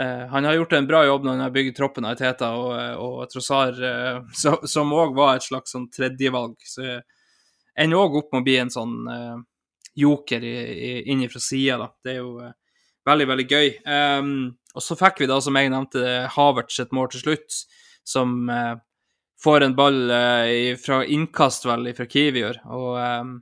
Eh, 0.00 0.26
han 0.26 0.44
har 0.44 0.52
gjort 0.54 0.72
en 0.72 0.86
bra 0.86 1.04
jobb 1.04 1.24
når 1.24 1.30
han 1.32 1.40
har 1.40 1.52
bygd 1.54 1.76
troppen 1.76 2.04
av 2.04 2.18
Teta 2.20 2.50
og, 2.60 2.72
og 3.00 3.30
Trossar, 3.32 3.78
uh, 3.80 4.58
som 4.74 4.92
òg 4.92 5.14
var 5.16 5.38
et 5.38 5.46
slags 5.46 5.72
sånn 5.72 5.88
tredjevalg. 5.92 6.58
Så 6.68 6.98
ender 7.76 8.02
òg 8.02 8.18
opp 8.20 8.34
med 8.34 8.42
å 8.42 8.46
bli 8.46 8.58
en 8.60 8.72
sånn 8.72 8.96
uh, 9.08 9.38
joker 9.96 10.44
i, 10.44 10.56
inn 11.12 11.24
fra 11.32 11.40
sida, 11.40 11.78
da. 11.80 11.88
Det 12.04 12.12
er 12.12 12.20
jo 12.20 12.50
veldig, 13.06 13.26
veldig 13.32 13.46
gøy. 13.48 13.72
Um, 13.86 14.36
og 14.76 14.84
så 14.84 14.96
fikk 14.98 15.22
vi 15.22 15.30
da, 15.30 15.38
som 15.42 15.56
jeg 15.56 15.72
nevnte, 15.72 16.04
Havertz 16.34 16.80
et 16.82 16.94
mål 16.96 17.10
til 17.12 17.24
slutt, 17.24 17.58
som 18.06 18.50
uh, 18.50 18.76
får 19.42 19.66
en 19.66 19.76
ball 19.78 20.00
uh, 20.10 20.72
fra 20.80 21.02
innkast, 21.04 21.68
vel, 21.68 21.90
fra 21.96 22.08
Kivior, 22.10 22.58
og, 22.68 22.90
um, 23.00 23.36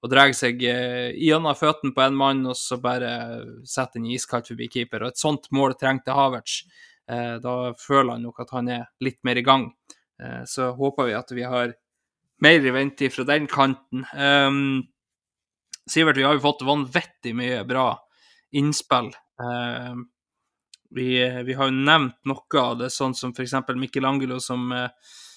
og 0.00 0.12
drar 0.12 0.32
seg 0.36 0.62
uh, 0.64 1.10
gjennom 1.12 1.58
føttene 1.58 1.96
på 1.96 2.04
en 2.06 2.16
mann, 2.18 2.44
og 2.48 2.56
så 2.58 2.80
bare 2.82 3.12
setter 3.68 4.00
den 4.00 4.12
iskaldt 4.14 4.52
forbi 4.52 4.70
keeper. 4.72 5.04
Og 5.04 5.12
et 5.12 5.20
sånt 5.22 5.50
mål 5.54 5.76
trengte 5.80 6.16
Havertz. 6.16 6.62
Uh, 7.10 7.36
da 7.42 7.74
føler 7.80 8.14
han 8.14 8.24
nok 8.28 8.44
at 8.44 8.54
han 8.54 8.70
er 8.70 8.88
litt 9.04 9.20
mer 9.26 9.40
i 9.40 9.44
gang. 9.46 9.68
Uh, 10.22 10.42
så 10.48 10.70
håper 10.78 11.10
vi 11.10 11.18
at 11.18 11.34
vi 11.34 11.46
har 11.48 11.74
mer 12.40 12.64
i 12.64 12.72
vente 12.72 13.10
fra 13.12 13.26
den 13.28 13.50
kanten. 13.50 14.06
Um, 14.16 14.86
Sivert, 15.90 16.16
vi 16.16 16.24
har 16.24 16.36
jo 16.36 16.44
fått 16.44 16.62
vanvittig 16.64 17.34
mye 17.36 17.64
bra 17.68 17.90
innspill. 18.56 19.10
Eh, 19.42 19.94
vi, 20.90 21.08
vi 21.46 21.54
har 21.54 21.70
jo 21.70 21.74
nevnt 21.76 22.18
noe 22.26 22.62
av 22.62 22.78
det, 22.80 22.90
sånn 22.94 23.14
som 23.14 23.34
f.eks. 23.36 23.54
Michelangelo 23.78 24.40
som 24.42 24.70
eh, 24.74 24.88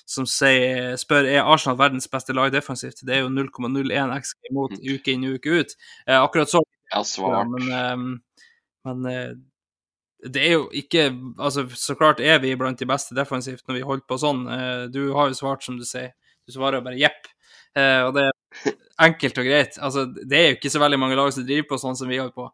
som 0.05 0.25
sier, 0.27 0.97
spør 0.99 1.27
er 1.29 1.47
Arsenal 1.47 1.77
verdens 1.79 2.09
beste 2.11 2.35
lag 2.35 2.51
defensivt. 2.51 3.05
Det 3.07 3.15
er 3.15 3.23
jo 3.23 3.31
0,01 3.31 4.11
XG 4.17 4.51
mot 4.55 4.73
uke 4.75 5.15
inn 5.15 5.25
og 5.29 5.37
uke 5.39 5.61
ut. 5.61 5.75
Eh, 6.07 6.17
akkurat 6.19 6.51
så 6.51 6.59
ja, 6.91 7.03
svart. 7.07 7.47
men, 7.53 7.69
eh, 7.71 8.41
men 8.89 9.07
eh, 9.11 9.29
det 10.23 10.43
er 10.43 10.53
jo 10.53 10.67
ikke 10.71 11.09
altså 11.35 11.65
Så 11.75 11.97
klart 11.99 12.21
er 12.23 12.37
vi 12.39 12.53
blant 12.55 12.79
de 12.79 12.87
beste 12.87 13.15
defensivt 13.15 13.65
når 13.67 13.75
vi 13.75 13.87
holder 13.87 14.05
på 14.07 14.17
sånn. 14.21 14.45
Du 14.93 15.01
har 15.17 15.27
jo 15.27 15.35
svart 15.35 15.65
som 15.65 15.75
du 15.75 15.83
sier. 15.83 16.13
Du 16.47 16.53
svarer 16.55 16.83
bare 16.83 16.99
jepp. 16.99 17.27
Eh, 17.75 18.01
og 18.05 18.13
det 18.15 18.27
er 18.29 18.75
enkelt 19.07 19.41
og 19.41 19.47
greit. 19.49 19.79
Altså, 19.81 20.05
det 20.13 20.37
er 20.37 20.47
jo 20.47 20.57
ikke 20.59 20.71
så 20.71 20.81
veldig 20.83 20.99
mange 21.01 21.17
lag 21.19 21.31
som 21.33 21.45
driver 21.47 21.73
på 21.73 21.81
sånn 21.81 21.97
som 21.99 22.11
vi 22.11 22.21
holder 22.21 22.35
på. 22.37 22.47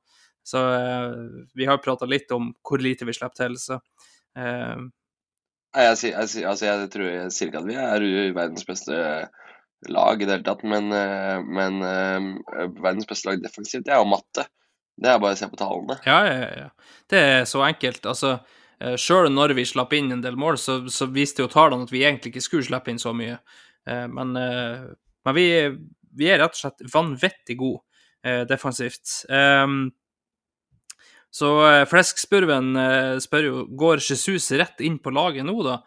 Så 0.49 0.61
eh, 0.73 1.11
vi 1.53 1.65
har 1.65 1.77
prata 1.77 2.07
litt 2.09 2.31
om 2.33 2.49
hvor 2.65 2.81
lite 2.81 3.05
vi 3.05 3.13
slipper 3.13 3.37
til, 3.37 3.57
så 3.61 3.77
eh, 4.37 4.79
Jeg, 5.77 5.97
jeg, 6.01 6.15
altså, 6.49 6.65
jeg 6.65 6.87
tror 6.95 7.09
jeg 7.09 7.33
sier 7.35 7.51
ikke 7.51 7.61
at 7.61 7.67
vi 7.67 7.77
er 7.77 8.05
verdens 8.37 8.65
beste 8.65 8.95
lag 9.87 10.21
i 10.21 10.25
det 10.25 10.33
hele 10.33 10.47
tatt, 10.47 10.63
men, 10.67 10.89
eh, 10.95 11.37
men 11.45 11.83
verdens 12.81 13.07
beste 13.09 13.29
lag 13.29 13.43
defensivt, 13.43 13.85
det 13.85 13.93
er 13.93 14.01
jo 14.01 14.09
matte. 14.09 14.47
Det 14.99 15.11
er 15.11 15.21
bare 15.21 15.37
å 15.37 15.39
se 15.39 15.47
på 15.51 15.59
tallene. 15.59 15.99
Ja, 16.03 16.17
ja, 16.27 16.49
ja. 16.65 16.95
Det 17.07 17.21
er 17.35 17.45
så 17.47 17.61
enkelt. 17.63 18.09
Altså, 18.09 18.39
Sjøl 18.99 19.29
når 19.31 19.53
vi 19.55 19.63
slapp 19.67 19.93
inn 19.95 20.09
en 20.11 20.23
del 20.23 20.35
mål, 20.39 20.57
så, 20.59 20.81
så 20.91 21.07
viste 21.13 21.45
jo 21.45 21.51
tallene 21.51 21.85
at 21.87 21.93
vi 21.93 22.01
egentlig 22.03 22.33
ikke 22.33 22.43
skulle 22.43 22.67
slippe 22.67 22.91
inn 22.91 22.99
så 22.99 23.13
mye. 23.15 23.37
Men, 23.87 24.35
men 24.35 25.37
vi, 25.37 25.45
vi 26.19 26.27
er 26.27 26.41
rett 26.43 26.57
og 26.57 26.59
slett 26.59 26.83
vanvittig 26.91 27.55
gode 27.61 28.43
defensivt. 28.51 29.21
Um, 29.31 29.87
Så 31.31 31.49
eh, 31.67 31.85
Fleskspurven 31.89 32.75
eh, 32.79 33.15
spør 33.21 33.47
jo 33.47 33.65
går 33.77 34.01
Jesus 34.03 34.49
rett 34.57 34.81
inn 34.85 34.97
på 35.01 35.13
laget 35.13 35.45
nå, 35.47 35.55
da. 35.65 35.79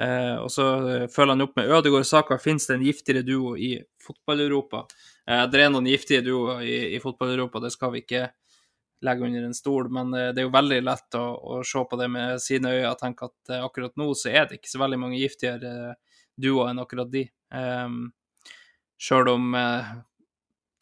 Eh, 0.00 0.36
og 0.38 0.50
så 0.52 0.66
følger 1.10 1.34
han 1.34 1.46
opp 1.46 1.56
med 1.58 1.72
Ødegaard 1.72 2.08
Saka. 2.08 2.38
Fins 2.42 2.68
det 2.68 2.76
en 2.76 2.84
giftigere 2.84 3.24
duo 3.26 3.56
i 3.56 3.74
fotball-Europa? 4.04 4.84
Det 5.50 5.60
er 5.62 5.68
noen 5.70 5.86
giftige 5.86 6.24
duoer 6.26 6.64
i, 6.66 6.76
i 6.96 7.00
fotball-Europa, 7.02 7.60
det 7.62 7.70
skal 7.70 7.92
vi 7.94 8.00
ikke 8.02 8.24
legge 9.06 9.22
under 9.28 9.44
en 9.46 9.54
stol, 9.54 9.86
men 9.94 10.08
det 10.10 10.40
er 10.40 10.46
jo 10.48 10.52
veldig 10.52 10.78
lett 10.82 11.16
å, 11.16 11.22
å 11.38 11.58
se 11.64 11.84
på 11.86 11.98
det 12.00 12.08
med 12.10 12.42
sine 12.42 12.72
øyne 12.74 12.88
og 12.90 12.98
tenke 12.98 13.28
at 13.28 13.52
akkurat 13.60 13.94
nå 14.00 14.08
så 14.18 14.32
er 14.32 14.48
det 14.48 14.58
ikke 14.58 14.72
så 14.72 14.80
veldig 14.82 14.98
mange 15.04 15.20
giftigere 15.20 15.94
duoer 16.40 16.72
enn 16.72 16.82
akkurat 16.82 17.12
de. 17.12 17.22
Um, 17.54 18.08
Sjøl 19.00 19.30
om 19.32 19.54
eh, 19.56 19.92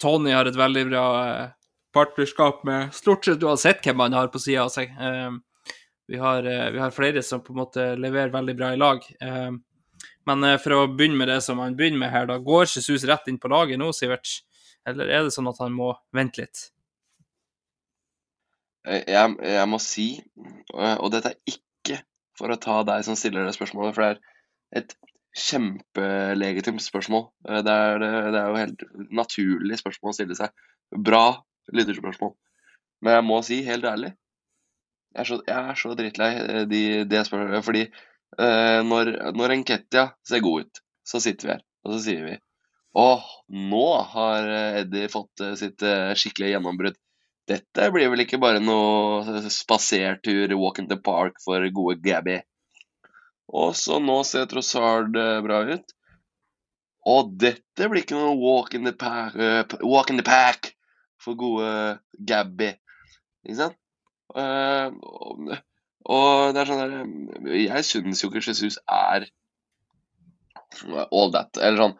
Tony 0.03 0.33
har 0.35 0.49
et 0.51 0.59
veldig 0.59 0.85
bra 0.91 1.05
partnerskap 1.99 2.65
med 2.69 2.95
stort 2.95 3.27
sett 3.27 3.43
uansett 3.43 3.83
hvem 3.85 4.07
han 4.07 4.17
har 4.17 4.31
på 4.31 4.41
sida 4.43 4.65
av 4.65 4.73
seg. 4.75 4.95
Um, 4.97 5.41
vi, 6.09 6.19
har, 6.19 6.45
eh, 6.45 6.71
vi 6.71 6.79
har 6.79 6.91
flere 6.91 7.23
som 7.23 7.43
på 7.45 7.53
en 7.53 7.63
måte 7.65 7.89
leverer 7.97 8.33
veldig 8.33 8.55
bra 8.57 8.73
i 8.73 8.81
lag. 8.81 9.05
Um, 9.21 9.61
men 10.29 10.45
eh, 10.45 10.57
for 10.63 10.77
å 10.77 10.87
begynne 10.89 11.19
med 11.21 11.29
det 11.29 11.43
som 11.45 11.61
han 11.61 11.77
begynner 11.77 12.07
med 12.07 12.13
her, 12.15 12.29
da 12.31 12.39
går 12.41 12.69
Jesus 12.71 13.05
rett 13.09 13.29
inn 13.29 13.41
på 13.41 13.51
laget 13.53 13.81
nå, 13.81 13.91
Sivert? 13.93 14.39
Eller 14.89 15.11
er 15.13 15.27
det 15.27 15.35
sånn 15.35 15.51
at 15.51 15.61
han 15.61 15.75
må 15.77 15.91
vente 16.17 16.41
litt? 16.41 16.63
Eh, 18.89 19.05
jeg, 19.05 19.37
jeg 19.53 19.69
må 19.69 19.81
si, 19.85 20.09
og 20.73 21.13
dette 21.13 21.35
er 21.35 21.53
ikke 21.53 22.01
for 22.39 22.55
å 22.55 22.61
ta 22.63 22.81
deg 22.89 23.05
som 23.05 23.19
stiller 23.19 23.45
det 23.45 23.57
spørsmålet, 23.59 23.97
for 23.97 24.07
det 24.07 24.11
er 24.15 24.81
et 24.81 24.97
kjempelegitimt 25.39 26.83
spørsmål. 26.83 27.29
Det 27.67 27.75
er, 27.75 28.01
det 28.01 28.39
er 28.41 28.49
jo 28.49 28.63
helt 28.63 28.89
naturlig 29.13 29.77
spørsmål 29.83 30.15
å 30.15 30.17
stille 30.17 30.39
seg. 30.39 30.57
Bra 31.05 31.27
lytterspørsmål. 31.75 32.35
Men 33.05 33.19
jeg 33.19 33.27
må 33.29 33.39
si, 33.47 33.61
helt 33.67 33.87
ærlig, 33.87 34.13
jeg 35.15 35.23
er 35.23 35.29
så, 35.29 35.39
jeg 35.47 35.71
er 35.73 35.79
så 35.79 35.95
drittlei 35.99 36.31
eh, 36.37 36.65
de, 36.69 36.83
det 37.09 37.25
spørsmålet. 37.27 37.65
Fordi 37.67 37.85
eh, 37.87 38.81
når, 38.87 39.13
når 39.39 39.57
Enketia 39.57 40.09
ser 40.27 40.45
god 40.45 40.67
ut, 40.67 40.83
så 41.09 41.21
sitter 41.25 41.49
vi 41.49 41.55
her, 41.57 41.65
og 41.87 41.95
så 41.95 42.05
sier 42.05 42.27
vi 42.27 42.37
Åh, 42.99 43.27
nå 43.71 43.87
har 44.13 44.49
eh, 44.49 44.81
Eddie 44.83 45.11
fått 45.13 45.45
eh, 45.45 45.55
sitt 45.61 45.85
eh, 45.87 46.15
skikkelige 46.19 46.57
gjennombrudd. 46.57 46.97
Dette 47.49 47.89
blir 47.95 48.11
vel 48.13 48.25
ikke 48.25 48.41
bare 48.43 48.61
noe 48.61 49.41
spasertur, 49.53 50.53
walk 50.61 50.81
in 50.83 50.89
the 50.91 50.99
park 51.01 51.39
for 51.45 51.65
gode 51.73 52.03
Gabby. 52.05 52.41
Og 53.49 53.77
så 53.79 54.01
nå 54.03 54.19
ser 54.29 54.49
Trossard 54.51 55.17
eh, 55.17 55.39
bra 55.45 55.63
ut. 55.69 55.95
Og 57.09 57.31
dette 57.41 57.89
blir 57.89 58.05
ikke 58.05 58.19
noe 58.19 58.35
walk 58.41 58.75
in 58.77 58.85
the 58.89 58.93
pack, 58.93 59.37
eh, 59.37 59.79
walk 59.87 60.11
in 60.13 60.21
the 60.21 60.27
pack 60.27 60.75
for 61.29 61.39
gode 61.39 61.71
Gabby. 62.29 62.73
Ikke 63.47 63.59
sant? 63.63 63.79
Eh, 64.37 64.89
og, 64.93 65.53
og 66.09 66.55
det 66.55 66.61
er 66.61 66.69
sånn 66.69 66.83
der 66.83 67.55
Jeg 67.57 67.85
syns 67.89 68.21
jo 68.21 68.29
ikke 68.29 68.45
Jesus 68.51 68.81
er 68.85 69.29
all 71.09 71.33
that. 71.35 71.57
Eller 71.57 71.85
sånn 71.85 71.99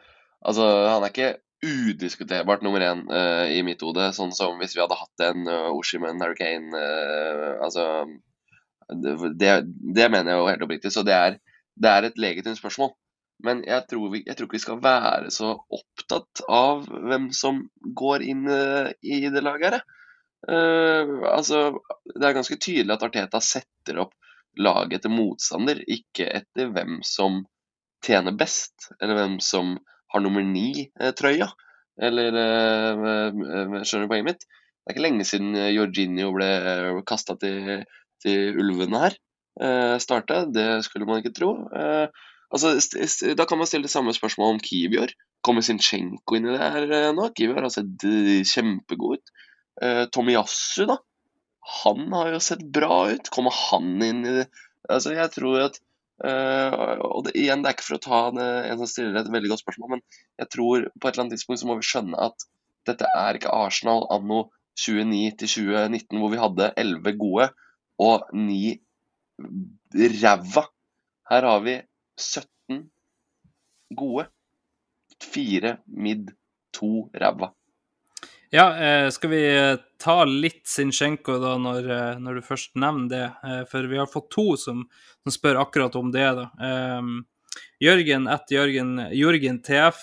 Altså, 0.49 0.65
han 0.87 1.03
er 1.03 1.11
ikke 1.11 1.31
udiskuterbart 1.67 2.63
nummer 2.63 2.85
én 2.87 3.01
uh, 3.11 3.49
i 3.51 3.65
mitt 3.67 3.81
hode, 3.83 4.05
sånn 4.15 4.31
som 4.31 4.61
hvis 4.61 4.77
vi 4.77 4.83
hadde 4.85 4.99
hatt 5.01 5.25
en 5.27 5.49
uh, 5.51 5.73
Oshiman 5.75 6.21
Hurricane 6.23 6.71
uh, 6.71 7.57
Altså 7.65 7.89
det, 8.89 9.51
det 9.97 10.07
mener 10.09 10.33
jeg 10.33 10.39
jo 10.39 10.47
helt 10.49 10.63
oppriktig. 10.65 10.93
Så 10.95 11.03
det 11.05 11.13
er, 11.13 11.35
det 11.77 11.91
er 11.91 12.07
et 12.07 12.21
legitimt 12.21 12.57
spørsmål. 12.57 12.95
Men 13.45 13.63
jeg 13.67 13.87
tror, 13.91 14.09
vi, 14.13 14.23
jeg 14.27 14.35
tror 14.35 14.49
ikke 14.49 14.59
vi 14.59 14.65
skal 14.65 14.81
være 14.83 15.31
så 15.35 15.53
opptatt 15.55 16.43
av 16.51 16.89
hvem 16.91 17.29
som 17.37 17.61
går 17.99 18.25
inn 18.27 18.49
eh, 18.51 18.91
i 19.07 19.21
det 19.31 19.45
laget 19.47 19.79
her. 19.79 19.85
Eh, 20.51 21.13
altså, 21.31 21.69
det 22.15 22.25
er 22.27 22.35
ganske 22.39 22.59
tydelig 22.59 22.97
at 22.97 23.07
Arteta 23.07 23.43
setter 23.45 24.03
opp 24.05 24.17
laget 24.59 24.99
etter 24.99 25.15
motstander, 25.15 25.85
ikke 25.87 26.27
etter 26.41 26.73
hvem 26.75 26.99
som 27.07 27.45
tjener 28.05 28.35
best, 28.39 28.91
eller 28.99 29.19
hvem 29.19 29.39
som 29.45 29.77
har 30.13 30.25
nummer 30.25 30.43
ni-trøya. 30.43 31.51
Eller 31.99 32.35
uh, 32.39 33.83
Skjønner 33.83 34.07
du 34.07 34.11
poenget 34.11 34.29
mitt? 34.29 34.45
Det 34.47 34.93
er 34.93 34.95
ikke 34.95 35.05
lenge 35.05 35.27
siden 35.27 35.57
Jorginho 35.75 36.31
ble 36.33 36.49
kasta 37.07 37.35
til, 37.43 37.83
til 38.23 38.59
ulvene 38.63 39.03
her. 39.03 39.17
Uh, 39.59 39.97
starta. 40.01 40.45
Det 40.47 40.85
skulle 40.87 41.09
man 41.09 41.21
ikke 41.21 41.35
tro. 41.37 41.51
Eh, 41.75 42.07
altså, 42.55 43.35
da 43.39 43.47
kan 43.49 43.61
man 43.61 43.69
stille 43.71 43.89
det 43.89 43.93
samme 43.93 44.15
spørsmålet 44.17 44.57
om 44.57 44.63
Kivior. 44.65 45.13
Kommer 45.45 45.65
Sinchenko 45.65 46.39
inn 46.39 46.49
i 46.49 46.55
det 46.55 46.63
her 46.63 46.87
eh, 46.89 47.11
nå? 47.17 47.29
Kivior 47.37 47.63
har 47.65 47.73
sett 47.75 48.07
eh, 48.09 48.41
kjempegod 48.49 49.19
ut. 49.19 49.35
Eh, 49.83 50.05
Tomiyasu, 50.15 50.87
da? 50.91 50.99
Han 51.83 52.09
har 52.17 52.33
jo 52.35 52.41
sett 52.43 52.65
bra 52.75 53.05
ut. 53.13 53.31
Kommer 53.35 53.55
han 53.55 53.93
inn 54.03 54.25
i 54.25 54.35
det? 54.41 54.49
Altså, 54.89 55.15
jeg 55.17 55.35
tror 55.37 55.69
at 55.69 55.83
Uh, 56.19 56.99
Og 57.15 57.29
det, 57.29 57.37
igjen, 57.39 57.61
det 57.63 57.69
er 57.71 57.75
ikke 57.77 57.85
for 57.87 57.95
å 57.95 58.03
ta 58.03 58.21
en, 58.33 58.41
en 58.43 58.81
som 58.81 58.89
stiller 58.91 59.21
et 59.21 59.29
veldig 59.31 59.53
godt 59.53 59.63
spørsmål, 59.63 59.93
men 59.93 60.01
jeg 60.43 60.51
tror 60.51 60.89
på 60.91 61.07
et 61.07 61.13
eller 61.13 61.25
annet 61.25 61.37
tidspunkt 61.37 61.61
så 61.61 61.69
må 61.69 61.77
vi 61.79 61.87
skjønne 61.87 62.19
at 62.19 62.47
dette 62.91 63.11
er 63.15 63.39
ikke 63.39 63.53
Arsenal 63.55 64.03
anno 64.11 64.41
29 64.79 65.37
til 65.39 65.53
2019, 65.53 66.19
hvor 66.19 66.33
vi 66.33 66.41
hadde 66.43 66.73
11 66.75 67.15
gode 67.21 67.49
og 68.03 68.27
9 68.35 68.75
ræva. 70.23 70.65
Her 71.31 71.49
har 71.53 71.63
vi 71.63 71.77
17 72.19 72.83
gode, 73.97 74.27
4 75.33 75.77
midd, 75.87 76.35
2 76.77 77.09
ræva. 77.15 77.53
Ja, 78.51 78.79
eh, 78.81 79.11
skal 79.11 79.31
vi 79.31 79.41
eh, 79.57 79.77
ta 80.01 80.23
litt 80.25 80.65
Zinchenko 80.69 81.37
da, 81.43 81.57
når, 81.61 81.89
eh, 81.93 82.21
når 82.23 82.39
du 82.39 82.47
først 82.47 82.79
nevner 82.81 83.09
det? 83.11 83.25
For 83.69 83.89
vi 83.91 83.99
har 84.01 84.09
fått 84.09 84.31
to 84.33 84.55
som, 84.57 84.87
som 85.23 85.35
spør 85.35 85.61
akkurat 85.61 85.99
om 86.01 86.13
det. 86.15 86.29
da. 86.39 86.47
Eh, 86.57 87.11
Jørgen 87.83 88.29
etter 88.31 88.57
Jørgen, 88.57 88.95
Jørgen 89.15 89.61
TF, 89.65 90.01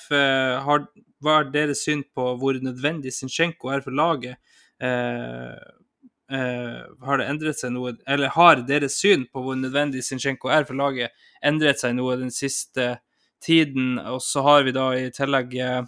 har, 0.66 0.86
hva 1.24 1.40
er 1.40 1.50
deres 1.54 1.84
syn 1.86 2.04
på 2.16 2.36
hvor 2.40 2.58
nødvendig 2.62 3.14
Zinchenko 3.16 3.72
er 3.74 3.84
for 3.84 3.96
laget? 3.96 4.38
Har 6.30 7.20
det 7.22 7.28
endret 7.30 7.60
seg 7.60 7.74
noe, 7.76 7.94
eller 8.10 8.34
har 8.34 8.64
deres 8.66 8.98
syn 8.98 9.28
på 9.30 9.44
hvor 9.46 9.58
nødvendig 9.60 10.02
Zinchenko 10.06 10.50
er 10.50 10.66
for 10.66 10.78
laget, 10.78 11.14
endret 11.46 11.82
seg 11.82 11.94
noe 11.98 12.18
den 12.18 12.34
siste 12.34 12.96
tiden? 13.46 14.00
Og 14.00 14.22
så 14.26 14.42
har 14.46 14.66
vi 14.66 14.74
da 14.76 14.90
i 14.98 15.12
tillegg 15.14 15.54
eh, 15.62 15.84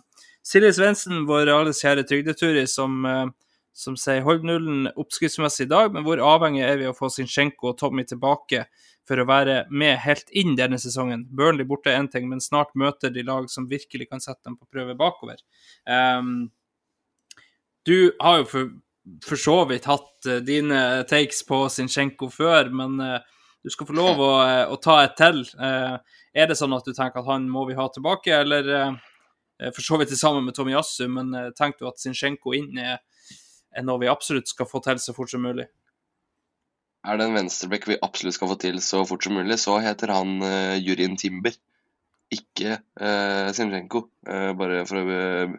Silje 0.45 0.76
Svendsen, 0.78 1.26
vår 1.28 1.50
alles 1.52 1.82
kjære 1.84 2.06
trygdeturer, 2.08 2.67
som, 2.69 3.00
eh, 3.06 3.26
som 3.73 3.97
sier 4.00 4.21
hold 4.26 4.45
nullen 4.47 4.91
oppskriftsmessig 4.93 5.65
i 5.65 5.71
dag, 5.73 5.89
men 5.93 6.06
hvor 6.06 6.21
avhengig 6.23 6.63
er 6.65 6.78
vi 6.78 6.88
av 6.88 6.95
å 6.95 7.00
få 7.00 7.10
Zinchenko 7.13 7.73
og 7.73 7.82
Tommy 7.82 8.06
tilbake 8.08 8.67
for 9.08 9.19
å 9.19 9.28
være 9.28 9.63
med 9.71 9.97
helt 10.04 10.30
inn 10.38 10.56
denne 10.60 10.80
sesongen? 10.82 11.26
Burnley 11.34 11.65
borte 11.65 11.91
er 11.91 12.02
én 12.02 12.12
ting, 12.12 12.30
men 12.30 12.43
snart 12.43 12.76
møter 12.76 13.10
de 13.13 13.26
lag 13.26 13.50
som 13.50 13.69
virkelig 13.71 14.10
kan 14.12 14.21
sette 14.23 14.43
dem 14.45 14.58
på 14.60 14.69
prøve 14.69 14.95
bakover. 15.00 15.41
Um, 15.88 16.52
du 17.88 18.12
har 18.19 18.41
jo 18.41 18.47
for, 18.52 18.71
for 19.25 19.39
så 19.39 19.57
vidt 19.69 19.87
hatt 19.89 20.29
eh, 20.29 20.43
dine 20.45 21.03
takes 21.09 21.43
på 21.47 21.65
Zinchenko 21.73 22.29
før, 22.33 22.71
men 22.73 22.99
eh, 23.03 23.19
du 23.63 23.71
skal 23.73 23.89
få 23.89 23.97
lov 23.97 24.21
å, 24.23 24.31
eh, 24.45 24.63
å 24.71 24.79
ta 24.81 25.01
et 25.03 25.17
til. 25.19 25.43
Er 25.57 26.49
det 26.49 26.57
sånn 26.59 26.75
at 26.77 26.85
du 26.85 26.93
tenker 26.93 27.23
at 27.23 27.29
han 27.31 27.47
må 27.49 27.65
vi 27.69 27.77
ha 27.77 27.87
tilbake, 27.89 28.43
eller 28.45 28.97
For 29.73 29.81
så 29.81 29.97
vidt 29.97 30.11
det 30.13 30.19
samme 30.19 30.43
med 30.45 30.53
Tomiyasu, 30.53 31.07
men 31.09 31.33
eh, 31.33 31.49
tenk 31.57 31.79
du 31.79 31.87
at 31.89 31.97
Zinchenko 31.97 32.53
inn 32.53 32.77
er, 32.77 32.99
er 33.73 33.85
noe 33.85 34.01
vi 34.03 34.09
absolutt 34.11 34.49
skal 34.51 34.69
få 34.69 34.83
til 34.85 35.01
så 35.01 35.15
fort 35.17 35.31
som 35.33 35.41
mulig? 35.41 35.65
Er 37.07 37.17
det 37.17 37.25
en 37.25 37.37
venstreblekk 37.37 37.87
vi 37.89 37.97
absolutt 38.03 38.35
skal 38.35 38.51
få 38.51 38.57
til 38.61 38.77
så 38.83 39.01
fort 39.07 39.25
som 39.25 39.37
mulig, 39.37 39.57
så 39.61 39.77
heter 39.81 40.13
han 40.13 40.37
uh, 40.43 40.75
Jurin 40.77 41.17
Timber. 41.17 41.55
Ikke 42.33 42.81
uh, 42.99 43.49
Zinchenko. 43.55 44.07
Uh, 44.27 44.51
bare 44.59 44.83
for 44.89 44.99
å 44.99 45.15
eh, 45.15 45.53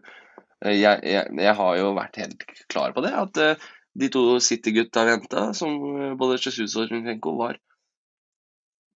jeg, 0.66 1.00
jeg, 1.06 1.26
jeg 1.38 1.54
har 1.60 1.74
jo 1.78 1.90
vært 1.96 2.18
helt 2.18 2.44
klar 2.70 2.94
på 2.94 3.02
det, 3.04 3.12
at 3.14 3.40
eh, 3.42 3.66
de 3.98 4.10
to 4.12 4.22
City-gutta 4.42 5.04
jenta, 5.06 5.48
som 5.54 5.74
eh, 5.94 6.14
både 6.18 6.38
Jesus 6.40 6.74
og 6.78 6.90
Zinchenko, 6.90 7.36
var 7.38 7.60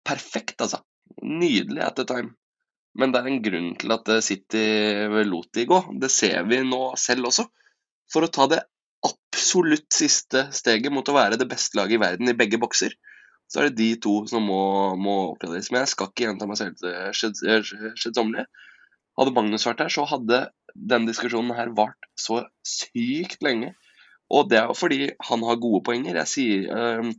perfekt, 0.08 0.58
altså. 0.62 0.82
Nydelig 1.22 1.84
at 1.86 2.00
the 2.00 2.08
time. 2.08 2.34
Men 2.98 3.14
det 3.14 3.22
er 3.22 3.30
en 3.30 3.44
grunn 3.46 3.70
til 3.80 3.94
at 3.94 4.10
eh, 4.10 4.24
City 4.26 4.66
lot 5.28 5.52
de 5.54 5.68
gå. 5.70 5.80
Det 6.02 6.10
ser 6.12 6.48
vi 6.50 6.64
nå 6.66 6.82
selv 7.00 7.30
også. 7.30 7.46
For 8.12 8.26
å 8.26 8.32
ta 8.34 8.50
det 8.52 8.64
absolutt 9.06 9.88
siste 9.94 10.48
steget 10.54 10.94
mot 10.94 11.08
å 11.08 11.16
være 11.16 11.38
det 11.40 11.50
beste 11.50 11.78
laget 11.78 11.98
i 11.98 12.02
verden 12.02 12.30
i 12.30 12.38
begge 12.38 12.60
bokser, 12.62 12.94
så 13.52 13.62
er 13.62 13.70
det 13.70 13.80
de 13.80 13.94
to 14.02 14.14
som 14.32 14.44
må, 14.48 14.64
må 15.00 15.16
oppgraderes. 15.32 15.70
Men 15.72 15.84
jeg 15.84 15.94
skal 15.94 16.10
ikke 16.10 16.26
gjenta 16.26 16.48
meg 16.50 16.60
selv 16.60 17.16
skjedsommelige. 17.18 18.48
Hadde 19.20 19.34
Magnus 19.36 19.66
vært 19.68 19.84
her, 19.84 19.92
så 19.92 20.06
hadde 20.08 20.46
den 20.76 21.08
diskusjonen 21.10 21.56
her 21.58 21.72
vart 21.78 22.10
så 22.20 22.44
sykt 22.68 23.42
lenge. 23.46 23.74
Og 24.32 24.48
det 24.52 24.62
er 24.62 24.74
fordi 24.78 25.12
han 25.28 25.44
har 25.44 25.60
gode 25.62 25.84
poenger. 25.88 26.16
Jeg 26.22 26.32
sier 26.32 26.72
øh, 26.72 27.12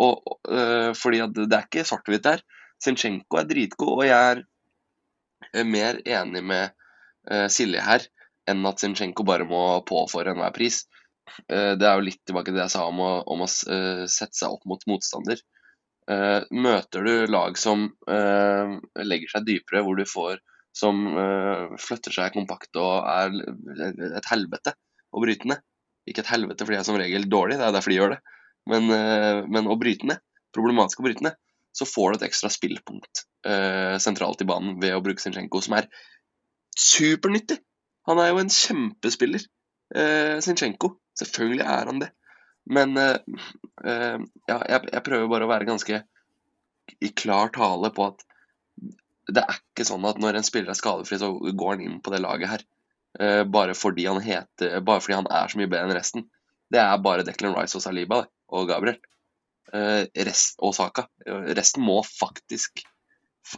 og, 0.00 0.40
øh, 0.48 0.94
Fordi 0.96 1.20
det 1.34 1.52
er 1.52 1.66
ikke 1.66 1.84
svart-hvitt 1.84 2.24
der. 2.24 2.42
Zinchenko 2.80 3.36
er 3.36 3.48
dritgod, 3.48 3.98
og 4.00 4.06
jeg 4.06 4.32
er 4.32 4.42
eh, 5.54 5.66
mer 5.66 6.00
enig 6.06 6.44
med 6.44 6.70
øh, 7.30 7.48
Silje 7.52 7.82
her 7.84 8.06
enn 8.48 8.64
at 8.66 8.80
Zinchenko 8.80 9.24
bare 9.24 9.44
må 9.44 9.80
på 9.86 10.06
for 10.10 10.26
enhver 10.26 10.52
pris. 10.56 10.84
Det 11.46 11.86
er 11.86 11.94
jo 11.94 12.02
litt 12.02 12.18
tilbake 12.26 12.48
til 12.48 12.56
det 12.56 12.64
jeg 12.64 12.72
sa 12.72 12.86
om 12.88 12.98
å, 13.04 13.10
om 13.30 13.44
å 13.44 13.46
sette 13.46 14.34
seg 14.34 14.50
opp 14.50 14.64
mot 14.66 14.80
motstander. 14.90 15.38
Møter 16.50 17.06
du 17.06 17.12
lag 17.30 17.54
som 17.60 17.84
legger 18.08 19.30
seg 19.30 19.46
dypere, 19.46 19.84
hvor 19.86 20.00
du 20.00 20.02
får 20.10 20.40
som 20.76 21.02
uh, 21.16 21.76
flytter 21.80 22.14
seg 22.14 22.34
kompakt 22.34 22.78
og 22.78 23.06
er 23.10 23.34
et 24.20 24.28
helvete 24.30 24.74
å 25.10 25.22
bryte 25.22 25.48
ned. 25.50 25.62
Ikke 26.08 26.22
et 26.24 26.32
helvete 26.32 26.64
fordi 26.64 26.78
jeg 26.78 26.84
er 26.84 26.88
som 26.88 26.98
regel 27.00 27.26
dårlig, 27.30 27.58
det 27.60 27.66
er 27.66 27.74
derfor 27.74 27.92
de 27.92 27.98
gjør 27.98 28.14
det. 28.14 28.20
Men, 28.70 28.90
uh, 28.92 29.40
men 29.50 29.70
å 29.70 29.78
bryte 29.80 30.08
ned, 30.08 30.22
problematisk 30.54 31.02
å 31.02 31.08
bryte 31.08 31.26
ned, 31.26 31.38
så 31.76 31.86
får 31.86 32.12
du 32.12 32.18
et 32.18 32.28
ekstra 32.30 32.50
spillpunkt 32.50 33.24
uh, 33.46 33.96
sentralt 34.02 34.42
i 34.42 34.48
banen 34.48 34.78
ved 34.82 34.96
å 34.96 35.02
bruke 35.04 35.22
Zinchenko, 35.22 35.62
som 35.64 35.78
er 35.78 35.90
supernyttig. 36.78 37.60
Han 38.08 38.22
er 38.22 38.32
jo 38.32 38.40
en 38.40 38.50
kjempespiller, 38.50 39.42
Zinchenko. 40.40 40.94
Selvfølgelig 41.18 41.64
er 41.66 41.88
han 41.90 41.98
det. 42.00 42.08
Men 42.70 42.94
ja, 42.94 43.16
jeg, 44.46 44.78
jeg 44.86 45.02
prøver 45.04 45.28
bare 45.30 45.46
å 45.46 45.50
være 45.50 45.66
ganske 45.68 45.98
i 47.02 47.10
klar 47.18 47.50
tale 47.54 47.90
på 47.94 48.06
at 48.06 48.24
det 49.36 49.44
er 49.44 49.58
ikke 49.60 49.86
sånn 49.88 50.04
at 50.08 50.20
når 50.22 50.38
en 50.38 50.46
spiller 50.46 50.72
er 50.72 50.78
skadefri, 50.78 51.18
så 51.20 51.32
går 51.34 51.74
han 51.74 51.84
inn 51.86 51.98
på 52.04 52.12
det 52.14 52.22
laget 52.24 52.52
her. 52.52 52.66
Uh, 53.20 53.42
bare 53.42 53.74
fordi 53.74 54.04
heter 54.22 54.76
Bare 54.86 55.02
fordi 55.02 55.16
han 55.18 55.26
er 55.34 55.50
så 55.50 55.58
mye 55.58 55.70
bedre 55.70 55.88
enn 55.88 55.96
resten. 55.96 56.28
Det 56.70 56.78
er 56.78 57.02
bare 57.02 57.24
Declan 57.26 57.56
Rice 57.56 57.74
og 57.78 57.82
Saliba, 57.82 58.22
det. 58.22 58.30
og 58.54 58.68
Gabriel. 58.70 59.00
Uh, 59.70 60.06
rest, 60.26 60.56
og 60.58 60.74
Saka. 60.74 61.06
Resten 61.26 61.82
må 61.86 62.00
faktisk 62.06 62.84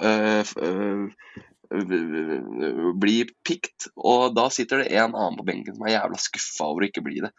uh, 0.00 0.44
eh, 1.72 2.92
bli 3.00 3.16
pikt. 3.46 3.88
Og 3.96 4.34
da 4.36 4.48
sitter 4.52 4.82
det 4.82 4.92
en 4.96 5.14
annen 5.14 5.38
på 5.38 5.46
benken 5.48 5.76
som 5.76 5.86
er 5.86 5.96
jævla 5.96 6.20
skuffa 6.20 6.68
over 6.68 6.84
å 6.84 6.90
ikke 6.90 7.04
bli 7.04 7.22
det. 7.24 7.32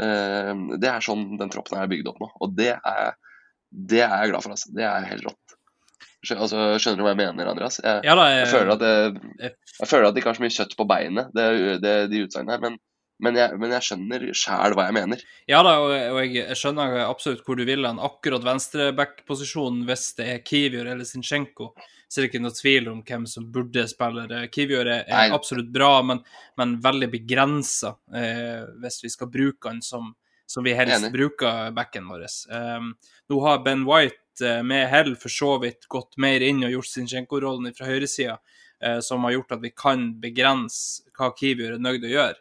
Eh, 0.00 0.52
det 0.80 0.90
er 0.90 1.04
sånn 1.04 1.34
den 1.40 1.52
troppen 1.52 1.80
er 1.80 1.90
bygd 1.90 2.10
opp 2.12 2.22
nå. 2.22 2.30
Og 2.40 2.56
det 2.56 2.72
er, 2.76 3.14
det 3.70 4.02
er 4.06 4.16
jeg 4.24 4.34
glad 4.34 4.46
for. 4.46 4.56
Altså. 4.56 4.72
Det 4.76 4.86
er 4.88 5.10
helt 5.10 5.28
rått. 5.30 5.58
Altså, 6.32 6.64
skjønner 6.80 7.00
du 7.00 7.04
hva 7.06 7.12
jeg 7.12 7.20
mener, 7.20 7.52
Andreas? 7.52 7.78
Jeg, 7.82 8.02
Ja 8.06 8.16
da, 8.18 8.26
jeg, 8.32 8.48
føler 8.52 8.74
at 8.74 8.82
det, 8.82 9.52
jeg 9.80 9.88
føler 9.90 10.08
at 10.08 10.16
det 10.16 10.22
ikke 10.22 10.32
har 10.32 10.40
så 10.40 10.44
mye 10.44 10.56
kjøtt 10.56 10.76
på 10.78 10.88
beinet, 10.88 11.30
det, 11.36 11.46
det, 11.84 11.94
de 12.12 12.24
utsagnene 12.26 12.56
her. 12.56 12.62
Men, 12.64 12.78
men, 13.22 13.38
jeg, 13.38 13.58
men 13.62 13.74
jeg 13.76 13.86
skjønner 13.88 14.24
sjæl 14.34 14.76
hva 14.76 14.88
jeg 14.88 14.96
mener. 14.96 15.24
Ja 15.50 15.62
da, 15.66 15.76
og, 15.82 15.92
og 15.92 16.20
jeg, 16.24 16.36
jeg 16.40 16.60
skjønner 16.60 16.96
absolutt 17.04 17.44
hvor 17.46 17.58
du 17.60 17.64
vil 17.68 17.86
hen. 17.86 18.00
Akkurat 18.02 18.46
venstreback-posisjonen, 18.46 19.84
hvis 19.88 20.08
det 20.18 20.30
er 20.32 20.42
Kivior 20.46 20.90
eller 20.90 21.08
Zinchenko, 21.08 21.72
så 22.08 22.20
er 22.20 22.26
det 22.26 22.32
ikke 22.32 22.42
noe 22.44 22.54
tvil 22.54 22.90
om 22.92 23.00
hvem 23.06 23.24
som 23.30 23.46
burde 23.54 23.86
spille. 23.90 24.26
det. 24.30 24.42
Kivior 24.54 24.86
er, 24.86 25.06
er 25.06 25.34
absolutt 25.34 25.70
bra, 25.74 25.96
men, 26.06 26.20
men 26.60 26.76
veldig 26.82 27.08
begrensa 27.12 27.94
eh, 28.14 28.66
hvis 28.82 29.00
vi 29.06 29.10
skal 29.14 29.30
bruke 29.32 29.70
han 29.70 29.80
som, 29.82 30.12
som 30.46 30.66
vi 30.66 30.76
helst 30.76 31.00
Enig. 31.00 31.12
bruker 31.14 31.72
backen 31.74 32.06
vår. 32.10 32.26
Um, 32.50 32.92
nå 33.30 33.40
har 33.46 33.64
Ben 33.64 33.86
White 33.88 34.23
med 34.42 34.88
hell 34.90 35.12
for 35.20 35.32
så 35.32 35.54
vidt 35.62 35.88
gått 35.90 36.16
mer 36.20 36.42
inn 36.42 36.64
og 36.64 36.72
gjort 36.72 36.90
Zinchenko-rollen 36.90 37.74
fra 37.76 37.88
høyresida, 37.88 38.38
eh, 38.82 39.00
som 39.04 39.24
har 39.26 39.36
gjort 39.36 39.56
at 39.56 39.62
vi 39.62 39.70
kan 39.76 40.08
begrense 40.22 41.04
hva 41.14 41.30
Kivior 41.36 41.76
er 41.76 41.82
nødt 41.82 42.06
å 42.06 42.12
gjøre. 42.14 42.40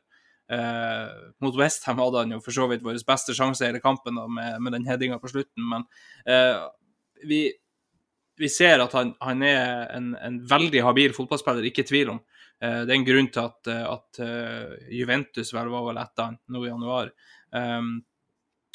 Eh, 0.54 1.12
mot 1.42 1.58
Westham 1.58 2.02
hadde 2.04 2.24
han 2.24 2.36
jo 2.36 2.42
for 2.44 2.56
så 2.56 2.68
vidt 2.72 2.84
vår 2.86 3.00
beste 3.08 3.36
sjanse 3.38 3.64
i 3.64 3.70
hele 3.70 3.84
kampen 3.84 4.18
da, 4.20 4.28
med, 4.28 4.62
med 4.62 4.76
den 4.76 4.88
headinga 4.88 5.20
på 5.22 5.32
slutten, 5.32 5.64
men 5.70 5.86
eh, 6.28 6.60
vi, 7.28 7.46
vi 8.40 8.50
ser 8.52 8.84
at 8.84 8.94
han, 8.98 9.14
han 9.24 9.44
er 9.48 9.88
en, 9.96 10.14
en 10.20 10.40
veldig 10.50 10.84
habil 10.84 11.16
fotballspiller, 11.16 11.70
ikke 11.70 11.88
tvil 11.88 12.16
om. 12.16 12.24
Eh, 12.64 12.82
det 12.86 12.94
er 12.94 12.98
en 13.00 13.08
grunn 13.08 13.30
til 13.34 13.44
at, 13.44 13.70
eh, 13.72 13.86
at 13.90 14.20
uh, 14.24 14.76
Juventus 14.94 15.54
vel 15.56 15.72
var 15.74 15.88
vel 15.90 16.00
etter 16.04 16.30
han 16.30 16.40
nå 16.54 16.64
i 16.64 16.70
januar. 16.70 17.12
Um, 17.52 17.98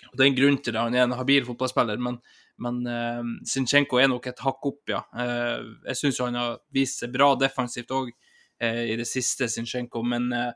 og 0.09 0.17
Det 0.17 0.25
er 0.25 0.29
en 0.29 0.39
grunn 0.39 0.59
til 0.63 0.75
det. 0.75 0.83
Han 0.83 0.97
er 0.97 1.07
en 1.07 1.17
habil 1.19 1.47
fotballspiller, 1.47 2.01
men, 2.03 2.21
men 2.59 2.81
uh, 2.87 3.23
Sinchenko 3.47 4.01
er 4.03 4.11
nok 4.11 4.31
et 4.31 4.41
hakk 4.43 4.71
opp, 4.71 4.83
ja. 4.91 5.03
Uh, 5.15 5.77
jeg 5.91 6.01
syns 6.01 6.23
han 6.25 6.39
har 6.39 6.59
vist 6.75 7.05
seg 7.05 7.13
bra 7.15 7.35
defensivt 7.39 7.95
òg 7.95 8.15
i 8.59 8.97
det 8.99 9.05
siste, 9.07 9.47
Sinchenko. 9.47 10.01
men 10.03 10.33
eh, 10.35 10.49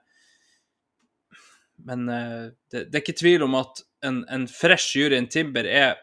men 1.85 2.09
eh, 2.09 2.47
det, 2.71 2.85
det 2.91 2.99
er 2.99 3.03
ikke 3.03 3.19
tvil 3.19 3.45
om 3.47 3.59
at 3.59 3.83
en, 4.07 4.23
en 4.31 4.47
fresh 4.51 4.97
Jurien 4.99 5.29
Timber 5.31 5.69
er 5.69 6.01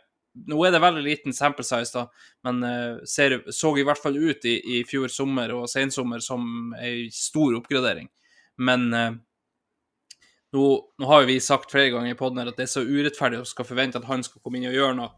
Nå 0.47 0.59
er 0.63 0.71
det 0.71 0.79
veldig 0.79 1.01
liten 1.03 1.33
sample 1.35 1.65
size, 1.65 1.89
da, 1.91 2.05
men 2.45 2.61
eh, 2.63 2.99
ser, 3.09 3.39
så 3.51 3.73
i 3.75 3.83
hvert 3.83 3.99
fall 3.99 4.15
ut 4.15 4.45
i, 4.47 4.53
i 4.77 4.83
fjor 4.87 5.09
sommer 5.11 5.51
og 5.57 5.65
sensommer 5.67 6.21
som 6.23 6.69
ei 6.79 7.09
stor 7.11 7.57
oppgradering. 7.57 8.07
Men 8.61 8.85
eh, 8.95 9.17
nå, 10.55 10.67
nå 11.01 11.09
har 11.09 11.25
jo 11.25 11.31
vi 11.31 11.39
sagt 11.43 11.73
flere 11.73 11.89
ganger 11.91 12.13
i 12.13 12.19
poden 12.19 12.39
at 12.45 12.53
det 12.55 12.67
er 12.67 12.71
så 12.71 12.85
urettferdig 12.85 13.41
å 13.41 13.49
skal 13.49 13.67
forvente 13.67 13.99
at 13.99 14.07
han 14.07 14.23
skal 14.23 14.39
komme 14.45 14.61
inn 14.61 14.69
og 14.69 14.77
gjøre 14.77 14.99
noe 15.01 15.11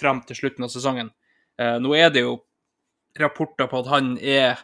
frem 0.00 0.22
til 0.26 0.38
slutten 0.38 0.66
av 0.66 0.72
sesongen. 0.72 1.12
Eh, 1.58 1.76
nå 1.82 1.94
er 1.98 2.10
det 2.14 2.24
jo 2.24 2.38
rapporter 3.18 3.68
på 3.70 3.82
at 3.84 3.92
han 3.92 4.16
er 4.18 4.58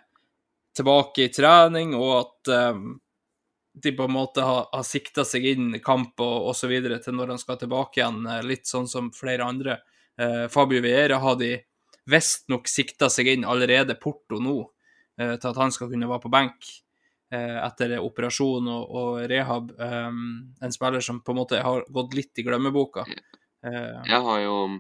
tilbake 0.77 1.27
i 1.27 1.33
trening, 1.35 1.95
og 1.99 2.13
at 2.19 2.53
eh, 2.55 2.83
de 3.81 3.93
på 3.97 4.07
en 4.09 4.15
måte 4.17 4.43
har, 4.45 4.67
har 4.73 4.87
sikta 4.87 5.25
seg 5.27 5.47
inn 5.53 5.75
i 5.79 5.83
kamp 5.83 6.21
og 6.23 6.51
osv. 6.53 6.75
til 7.05 7.17
når 7.17 7.35
han 7.35 7.43
skal 7.43 7.59
tilbake 7.61 8.01
igjen, 8.03 8.25
eh, 8.27 8.43
litt 8.47 8.67
sånn 8.71 8.89
som 8.91 9.13
flere 9.15 9.47
andre. 9.47 9.81
Eh, 10.19 10.47
Fabio 10.53 10.83
Vieira 10.85 11.21
har 11.23 11.39
de 11.41 11.55
visstnok 12.11 12.69
sikta 12.69 13.11
seg 13.13 13.29
inn 13.31 13.47
allerede 13.47 13.95
Porto 14.01 14.41
nå, 14.43 14.59
eh, 15.21 15.37
til 15.37 15.51
at 15.53 15.61
han 15.61 15.73
skal 15.75 15.91
kunne 15.93 16.09
være 16.11 16.25
på 16.25 16.33
benk 16.33 16.71
eh, 17.33 17.59
etter 17.63 17.99
operasjon 18.03 18.69
og, 18.69 18.95
og 19.01 19.19
rehab. 19.31 19.71
Um, 19.79 20.55
en 20.63 20.75
spiller 20.75 21.05
som 21.05 21.21
på 21.23 21.35
en 21.35 21.41
måte 21.43 21.63
har 21.63 21.87
gått 21.89 22.17
litt 22.19 22.41
i 22.43 22.47
glemmeboka. 22.47 23.07
Eh, 23.63 24.01
Jeg 24.09 24.23
har 24.27 24.41
jo 24.43 24.57
eh, 24.67 24.79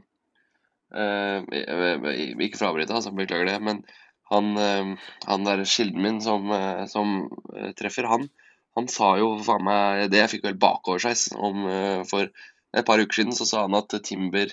Ikke 0.91 2.59
for 2.59 2.67
å 2.67 2.71
avbryte, 2.73 2.95
altså, 2.97 3.13
beklager 3.17 3.51
det, 3.51 3.59
men 3.63 3.83
han, 4.31 4.57
eh, 4.59 5.11
han 5.27 5.47
der 5.47 5.65
kilden 5.67 6.03
min 6.03 6.21
som, 6.23 6.51
eh, 6.55 6.85
som 6.91 7.29
eh, 7.57 7.73
treffer, 7.79 8.07
han, 8.11 8.29
han 8.79 8.87
sa 8.91 9.17
jo 9.19 9.33
faen 9.43 9.65
meg 9.67 10.05
det 10.13 10.21
Jeg 10.23 10.31
fikk 10.37 10.45
vel 10.47 10.61
bakoversveis 10.63 11.33
om 11.35 11.65
eh, 11.67 12.03
For 12.07 12.31
et 12.71 12.87
par 12.87 13.03
uker 13.03 13.19
siden 13.19 13.35
så 13.35 13.47
sa 13.49 13.65
han 13.65 13.75
at 13.75 13.97
Timber 14.07 14.53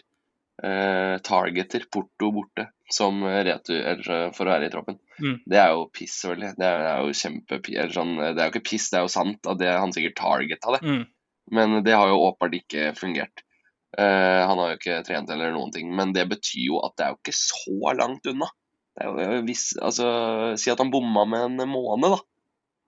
eh, 0.64 1.18
targeter 1.22 1.86
Porto 1.94 2.32
borte 2.34 2.66
som 2.90 3.22
eh, 3.24 3.44
retur, 3.46 3.78
eller 3.78 4.16
eh, 4.16 4.32
for 4.34 4.48
å 4.48 4.56
være 4.56 4.70
i 4.70 4.74
troppen. 4.74 4.98
Mm. 5.22 5.36
Det 5.46 5.60
er 5.62 5.76
jo 5.76 5.86
piss, 5.94 6.16
selvfølgelig. 6.24 6.54
Det 6.58 6.66
er, 6.66 6.82
det 6.82 6.90
er 6.96 7.04
jo 7.06 7.20
kjempe... 7.22 7.60
Sånn, 7.94 8.16
det 8.18 8.32
er 8.42 8.48
jo 8.48 8.54
ikke 8.56 8.70
piss, 8.72 8.88
det 8.90 8.98
er 8.98 9.06
jo 9.06 9.14
sant 9.14 9.52
at 9.54 9.62
det, 9.62 9.70
han 9.76 9.94
sikkert 9.94 10.18
targeta 10.18 10.78
det. 10.78 10.82
mm. 10.88 11.06
Men 11.58 11.78
det 11.80 11.94
har 11.96 12.10
jo 12.10 12.18
åpenbart 12.26 12.58
ikke 12.58 12.90
fungert. 12.98 13.46
Eh, 13.98 14.42
han 14.48 14.60
har 14.62 14.72
jo 14.72 14.78
ikke 14.78 15.02
trent 15.08 15.30
eller 15.34 15.54
noen 15.56 15.74
ting. 15.74 15.90
Men 15.96 16.14
det 16.14 16.28
betyr 16.30 16.68
jo 16.68 16.82
at 16.86 16.96
det 16.98 17.06
er 17.06 17.14
jo 17.16 17.20
ikke 17.24 17.38
så 17.38 17.94
langt 17.98 18.30
unna. 18.30 18.50
Det 18.98 19.08
jo 19.10 19.42
hvis, 19.46 19.72
altså, 19.82 20.08
Si 20.58 20.72
at 20.74 20.80
han 20.82 20.92
bomma 20.94 21.26
med 21.30 21.62
en 21.62 21.70
måned, 21.70 22.16
da. 22.18 22.22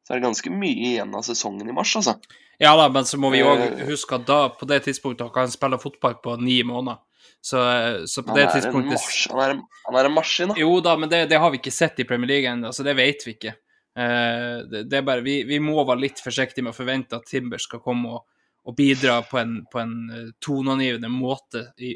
Så 0.06 0.14
er 0.14 0.20
det 0.20 0.26
ganske 0.26 0.54
mye 0.54 0.88
igjen 0.94 1.12
av 1.14 1.26
sesongen 1.26 1.70
i 1.70 1.76
mars, 1.76 1.92
altså. 2.00 2.16
Ja 2.60 2.72
da, 2.76 2.88
men 2.92 3.06
så 3.06 3.20
må 3.22 3.30
vi 3.32 3.44
òg 3.46 3.62
Eh. 3.62 3.86
huske 3.88 4.18
at 4.18 4.26
da, 4.28 4.40
på 4.50 4.66
det 4.68 4.82
tidspunktet 4.88 5.30
kan 5.34 5.46
han 5.46 5.54
spille 5.54 5.78
fotball 5.80 6.18
på 6.24 6.34
ni 6.42 6.64
måneder. 6.64 6.98
Så, 7.42 7.62
så 8.10 8.24
på 8.26 8.34
Han 8.34 8.40
det 8.40 8.48
tidspunktet 8.52 8.98
mars, 8.98 9.28
han, 9.32 9.40
er 9.40 9.54
en, 9.54 9.62
han 9.86 9.96
er 9.96 10.10
en 10.10 10.16
maskin, 10.18 10.50
da. 10.52 10.58
Jo 10.60 10.80
da, 10.84 10.98
men 11.00 11.10
det, 11.10 11.22
det 11.30 11.38
har 11.40 11.54
vi 11.54 11.62
ikke 11.62 11.72
sett 11.72 12.02
i 12.02 12.08
Premier 12.10 12.28
League 12.28 12.50
ennå, 12.52 12.74
så 12.76 12.84
det 12.84 12.98
vet 13.00 13.24
vi 13.26 13.36
ikke. 13.38 13.54
Uh, 14.00 14.66
det, 14.70 14.84
det 14.92 14.98
er 15.00 15.06
bare, 15.08 15.24
vi, 15.26 15.44
vi 15.48 15.60
må 15.64 15.78
være 15.84 16.04
litt 16.04 16.20
forsiktige 16.24 16.66
med 16.66 16.74
å 16.74 16.78
forvente 16.78 17.16
at 17.16 17.30
Timber 17.30 17.62
skal 17.62 17.82
komme 17.86 18.18
og, 18.18 18.26
og 18.70 18.76
bidra 18.78 19.20
på 19.26 19.40
en, 19.42 19.60
på 19.72 19.82
en 19.82 19.94
eh, 20.14 20.26
toneangivende 20.44 21.10
måte 21.12 21.70
i, 21.78 21.94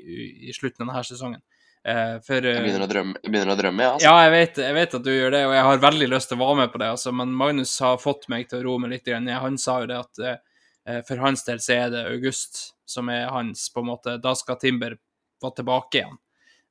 i, 0.50 0.54
slutten 0.56 0.88
av 0.88 0.94
denne 0.94 1.04
sesongen. 1.08 1.44
Eh, 1.84 2.16
for 2.26 2.40
eh, 2.40 2.58
Jeg 2.58 2.66
begynner 2.66 2.88
å 2.88 2.92
drømme, 2.92 3.22
jeg 3.22 3.34
begynner 3.34 3.54
å 3.54 3.60
drømme 3.60 3.86
ja, 3.86 3.92
altså. 3.98 4.08
ja, 4.08 4.24
jeg 4.24 4.34
vet, 4.34 4.62
jeg 4.64 4.78
vet 4.78 4.98
at 5.00 5.06
du 5.06 5.12
gjør 5.12 5.36
det, 5.36 5.44
og 5.50 5.56
jeg 5.58 5.68
har 5.68 5.86
veldig 5.86 6.10
lyst 6.14 6.32
til 6.32 6.40
å 6.40 6.44
være 6.46 6.60
med 6.62 6.74
på 6.74 6.82
det. 6.84 6.92
Altså, 6.96 7.16
men 7.22 7.38
Magnus 7.44 7.76
har 7.84 8.02
fått 8.02 8.30
meg 8.34 8.50
til 8.50 8.62
å 8.62 8.66
roe 8.68 8.84
meg 8.84 8.96
litt. 8.96 9.14
Han 9.46 9.60
sa 9.62 9.80
jo 9.84 9.90
det 9.92 10.00
at 10.00 10.24
eh, 10.28 11.02
for 11.08 11.24
hans 11.24 11.46
del 11.48 11.62
så 11.64 11.78
er 11.78 11.94
det 11.94 12.06
august 12.12 12.64
som 12.90 13.10
er 13.12 13.28
hans, 13.32 13.70
på 13.74 13.84
en 13.84 13.92
måte. 13.94 14.18
Da 14.24 14.36
skal 14.38 14.60
Timber 14.62 14.98
være 15.44 15.60
tilbake 15.60 16.00
igjen. 16.00 16.18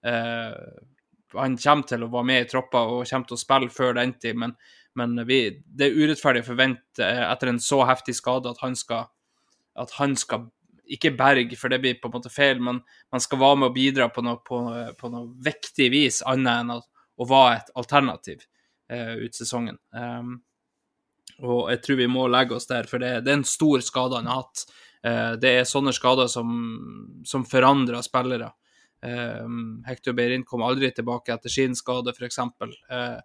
Eh, 0.06 0.56
han 1.32 1.56
kommer 1.56 1.88
til 1.88 2.04
å 2.04 2.10
være 2.12 2.28
med 2.28 2.44
i 2.44 2.48
troppa 2.50 2.84
og 2.90 3.08
kommer 3.08 3.28
til 3.28 3.38
å 3.38 3.40
spille 3.40 3.72
før 3.72 3.96
den 3.98 4.14
tid, 4.20 4.38
men, 4.38 4.54
men 4.98 5.16
vi, 5.28 5.44
det 5.64 5.88
er 5.88 5.98
urettferdig 5.98 6.44
å 6.44 6.50
forvente 6.52 7.06
eh, 7.06 7.24
etter 7.28 7.52
en 7.52 7.60
så 7.62 7.82
heftig 7.88 8.16
skade 8.18 8.52
at 8.52 8.62
han 8.64 8.76
skal, 8.78 9.08
at 9.78 9.94
han 9.98 10.16
skal 10.18 10.48
ikke 10.92 11.12
berge, 11.16 11.56
for 11.56 11.72
det 11.72 11.80
blir 11.82 11.98
på 12.00 12.10
en 12.10 12.16
måte 12.16 12.32
feil, 12.32 12.60
men 12.60 12.80
man 13.12 13.22
skal 13.22 13.40
være 13.40 13.60
med 13.60 13.70
og 13.70 13.76
bidra 13.76 14.08
på 14.12 14.24
noe, 14.24 14.40
på, 14.44 14.60
på 14.98 15.10
noe 15.12 15.28
vektig 15.44 15.88
vis, 15.92 16.20
annet 16.28 16.62
enn 16.62 16.72
å, 16.74 16.80
å 17.22 17.28
være 17.28 17.58
et 17.60 17.74
alternativ 17.80 18.44
eh, 18.92 19.14
ut 19.22 19.36
sesongen. 19.36 19.78
Um, 19.94 20.40
og 21.42 21.70
jeg 21.72 21.82
tror 21.84 22.00
vi 22.02 22.10
må 22.10 22.26
legge 22.30 22.58
oss 22.58 22.68
der, 22.68 22.88
for 22.90 23.02
det, 23.02 23.22
det 23.24 23.32
er 23.32 23.40
en 23.40 23.48
stor 23.48 23.82
skade 23.84 24.18
han 24.20 24.30
har 24.30 24.42
hatt. 24.42 24.64
Uh, 25.02 25.32
det 25.40 25.54
er 25.60 25.68
sånne 25.68 25.94
skader 25.96 26.28
som, 26.30 26.50
som 27.26 27.46
forandrer 27.48 28.04
spillere. 28.04 28.52
Uh, 29.02 29.46
Hector 29.88 30.16
Beirin 30.18 30.46
kom 30.46 30.64
aldri 30.66 30.92
tilbake 30.94 31.34
etter 31.34 31.52
sin 31.52 31.78
skade, 31.78 32.14
f.eks. 32.14 32.42
Uh, 32.42 33.20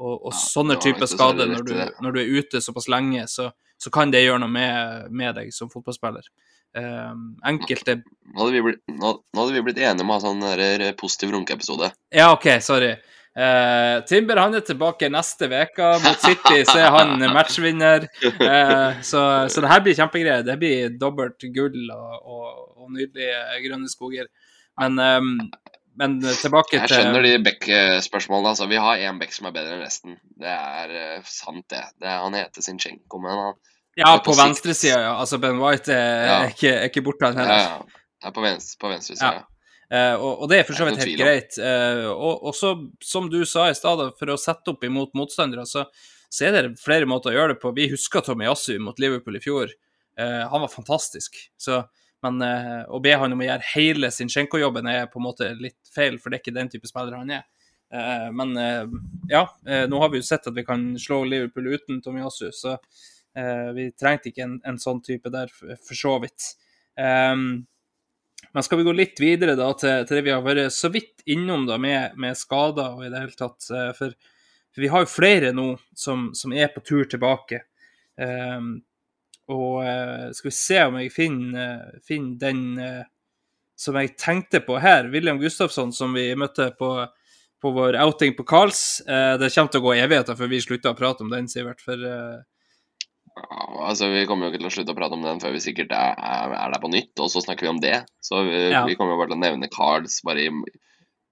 og, 0.00 0.14
og 0.14 0.32
sånne 0.32 0.78
typer 0.80 1.10
skader, 1.10 1.50
når 1.50 1.66
du, 1.66 1.74
når 2.00 2.14
du 2.16 2.22
er 2.22 2.38
ute 2.38 2.62
såpass 2.64 2.88
lenge, 2.88 3.26
så, 3.28 3.50
så 3.80 3.92
kan 3.94 4.12
det 4.12 4.24
gjøre 4.24 4.42
noe 4.44 4.52
med, 4.52 5.10
med 5.10 5.36
deg 5.38 5.54
som 5.56 5.70
fotballspiller. 5.72 6.26
Um, 6.70 7.32
enkelte 7.42 7.96
Nå 7.98 8.44
hadde, 8.44 8.52
vi 8.54 8.60
blitt, 8.62 9.64
blitt 9.66 9.80
enige 9.82 10.04
om 10.04 10.12
å 10.12 10.18
ha 10.20 10.22
sånn 10.22 10.44
der 10.44 10.92
positiv 11.00 11.32
runkeepisode. 11.34 11.88
Ja, 12.14 12.30
OK, 12.36 12.52
sorry. 12.62 12.92
Eh, 13.30 13.96
Timber 14.10 14.40
han 14.42 14.54
er 14.58 14.62
tilbake 14.66 15.08
neste 15.12 15.46
uke. 15.50 15.90
Mot 16.04 16.22
City 16.22 16.64
så 16.66 16.76
er 16.82 16.94
han 16.94 17.18
matchvinner. 17.36 18.06
Eh, 18.26 19.00
så, 19.06 19.22
så 19.50 19.62
det 19.62 19.70
her 19.70 19.82
blir 19.84 19.98
kjempegreier. 19.98 20.46
Det 20.46 20.56
blir 20.60 20.94
dobbelt 20.98 21.46
gull 21.54 21.90
og, 21.94 22.16
og, 22.20 22.48
og 22.76 22.94
nydelige 22.96 23.62
grønne 23.66 23.90
skoger. 23.90 24.30
Men, 24.80 24.98
ehm, 25.04 25.34
men 25.98 26.16
tilbake 26.22 26.78
Jeg 26.78 26.90
skjønner 26.92 27.24
de 27.26 27.32
Beck-spørsmålene. 27.44 28.52
Altså, 28.52 28.68
vi 28.70 28.78
har 28.80 29.02
én 29.08 29.18
Beck 29.20 29.34
som 29.34 29.48
er 29.50 29.54
bedre 29.56 29.76
enn 29.76 29.84
resten. 29.84 30.16
Det 30.40 30.52
er 30.52 30.94
uh, 31.18 31.28
sant, 31.28 31.64
det. 31.72 31.82
det 32.00 32.08
er, 32.08 32.20
han 32.22 32.36
heter 32.38 32.64
Zinchenko, 32.64 33.20
men 33.22 33.34
han 33.34 33.54
Ja, 33.98 34.14
på 34.18 34.30
på 34.30 34.36
venstresida, 34.38 35.00
ja. 35.02 35.14
Altså 35.18 35.40
Ben 35.42 35.58
White 35.60 35.92
er, 35.92 36.26
Ja. 36.26 36.36
er, 36.44 36.52
ikke, 36.54 36.74
er 36.76 36.90
ikke 36.92 37.02
borte, 37.04 37.26
han 37.26 37.40
ja, 37.40 37.46
heller. 37.48 37.96
ja, 37.98 38.28
er 38.28 38.36
på 38.36 38.44
venstre, 38.44 38.78
på 38.80 38.92
venstre. 38.92 39.18
Ja. 39.20 39.46
Uh, 39.90 40.14
og, 40.22 40.44
og 40.44 40.50
det 40.52 40.60
er 40.60 40.66
for 40.68 40.78
så 40.78 40.86
vidt 40.86 41.02
helt 41.02 41.18
greit. 41.18 41.58
Uh, 41.58 42.06
og, 42.14 42.44
og 42.46 42.54
så, 42.54 42.76
som 43.02 43.26
du 43.32 43.40
sa 43.48 43.66
i 43.68 43.74
stad, 43.74 44.04
for 44.18 44.30
å 44.30 44.38
sette 44.38 44.70
opp 44.70 44.86
imot 44.86 45.16
motstandere, 45.18 45.66
så, 45.66 45.84
så 46.30 46.46
er 46.46 46.54
det 46.56 46.76
flere 46.78 47.08
måter 47.10 47.34
å 47.34 47.40
gjøre 47.40 47.56
det 47.56 47.62
på. 47.64 47.74
Vi 47.74 47.90
husker 47.90 48.22
Tomiyasu 48.22 48.76
mot 48.78 49.02
Liverpool 49.02 49.40
i 49.40 49.42
fjor. 49.42 49.74
Uh, 50.14 50.46
han 50.52 50.62
var 50.62 50.70
fantastisk. 50.70 51.34
Så 51.58 51.82
Men 52.24 52.42
eh, 52.44 52.82
å 52.88 53.00
be 53.02 53.14
han 53.16 53.32
om 53.32 53.40
å 53.40 53.46
gjøre 53.46 53.68
hele 53.72 54.10
Zinchenko-jobben 54.12 54.88
er 54.90 55.08
på 55.10 55.20
en 55.20 55.26
måte 55.26 55.48
litt 55.56 55.92
feil, 55.94 56.18
for 56.20 56.30
det 56.30 56.38
er 56.38 56.44
ikke 56.44 56.58
den 56.58 56.70
type 56.72 56.90
spiller 56.90 57.16
han 57.16 57.32
er. 57.38 57.46
Eh, 57.94 58.26
men 58.36 58.52
eh, 58.60 58.82
ja, 59.32 59.46
nå 59.88 60.02
har 60.02 60.12
vi 60.12 60.20
jo 60.20 60.26
sett 60.26 60.50
at 60.50 60.56
vi 60.56 60.66
kan 60.66 60.92
slå 61.00 61.22
Liverpool 61.24 61.70
uten 61.72 62.02
Tomiyasu, 62.04 62.50
så 62.54 62.76
vi 63.76 63.84
trengte 63.94 64.32
ikke 64.32 64.42
en, 64.42 64.56
en 64.66 64.78
sånn 64.82 64.98
type 65.06 65.30
der, 65.30 65.52
for, 65.54 65.94
så 65.94 66.16
vidt. 66.18 66.48
Um, 66.98 67.60
men 68.50 68.64
skal 68.66 68.80
vi 68.80 68.86
gå 68.88 68.94
litt 68.98 69.22
videre 69.22 69.54
da 69.54 69.68
til, 69.78 70.02
til 70.02 70.18
det 70.18 70.24
vi 70.26 70.32
har 70.34 70.42
vært 70.42 70.74
så 70.74 70.90
vidt 70.90 71.22
innom 71.30 71.62
da 71.68 71.76
med, 71.78 72.18
med 72.18 72.34
skader 72.36 72.96
og 72.98 73.04
i 73.06 73.12
det 73.12 73.20
hele 73.22 73.38
tatt. 73.38 73.68
For, 73.94 74.16
for 74.74 74.82
vi 74.82 74.90
har 74.90 75.06
jo 75.06 75.12
flere 75.12 75.52
nå 75.54 75.68
som, 75.94 76.32
som 76.34 76.56
er 76.58 76.74
på 76.74 76.82
tur 76.82 77.06
tilbake. 77.06 77.62
Um, 78.18 78.80
og 79.52 79.80
eh, 79.86 80.28
skal 80.36 80.48
vi 80.50 80.54
se 80.56 80.82
om 80.86 80.98
jeg 81.00 81.12
finner, 81.14 81.62
eh, 81.64 82.02
finner 82.06 82.38
den 82.42 82.62
eh, 82.82 83.02
som 83.80 83.96
jeg 83.96 84.14
tenkte 84.20 84.60
på 84.66 84.78
her. 84.82 85.08
William 85.12 85.40
Gustafsson, 85.40 85.92
som 85.96 86.12
vi 86.16 86.26
møtte 86.36 86.68
på, 86.78 86.90
på 87.62 87.72
vår 87.76 87.96
outing 88.02 88.34
på 88.36 88.44
Karls. 88.44 89.00
Det 89.06 89.48
kommer 89.54 89.72
til 89.72 89.80
å 89.80 89.84
gå 89.86 89.94
evigheter 89.96 90.36
før 90.36 90.50
vi 90.52 90.58
slutter 90.60 90.92
å 90.92 90.98
prate 90.98 91.24
om 91.24 91.30
den, 91.32 91.48
Sivert. 91.48 91.80
For 91.80 91.96
Ja, 93.40 93.86
altså, 93.88 94.10
Vi 94.12 94.26
kommer 94.28 94.46
jo 94.46 94.52
ikke 94.52 94.60
til 94.60 94.68
å 94.68 94.74
slutte 94.74 94.92
å 94.92 94.98
prate 94.98 95.16
om 95.16 95.24
den 95.24 95.40
før 95.40 95.54
vi 95.56 95.62
sikkert 95.64 95.94
er, 95.96 96.12
er, 96.18 96.52
er 96.58 96.74
der 96.74 96.82
på 96.82 96.90
nytt, 96.92 97.14
og 97.24 97.30
så 97.32 97.40
snakker 97.40 97.64
vi 97.68 97.72
om 97.72 97.80
det. 97.80 98.02
Så 98.20 98.42
vi, 98.44 98.58
Ja. 98.74 98.84
vi 98.84 98.98
kommer 99.00 99.14
jo 99.16 99.22
bare 99.22 99.32
til 99.32 99.38
å 99.38 99.44
nevne 99.46 99.70
Carls 99.72 100.18
bare, 100.28 100.44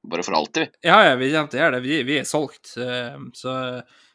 bare 0.08 0.24
for 0.24 0.38
alltid. 0.40 0.72
Ja, 0.88 1.02
ja, 1.10 1.18
vi 1.20 1.28
kommer 1.34 1.52
til 1.52 1.60
å 1.60 1.64
gjøre 1.66 1.76
det. 1.76 1.84
Vi, 1.84 2.00
vi 2.08 2.16
er 2.22 2.28
solgt. 2.32 2.72
Så, 3.42 3.58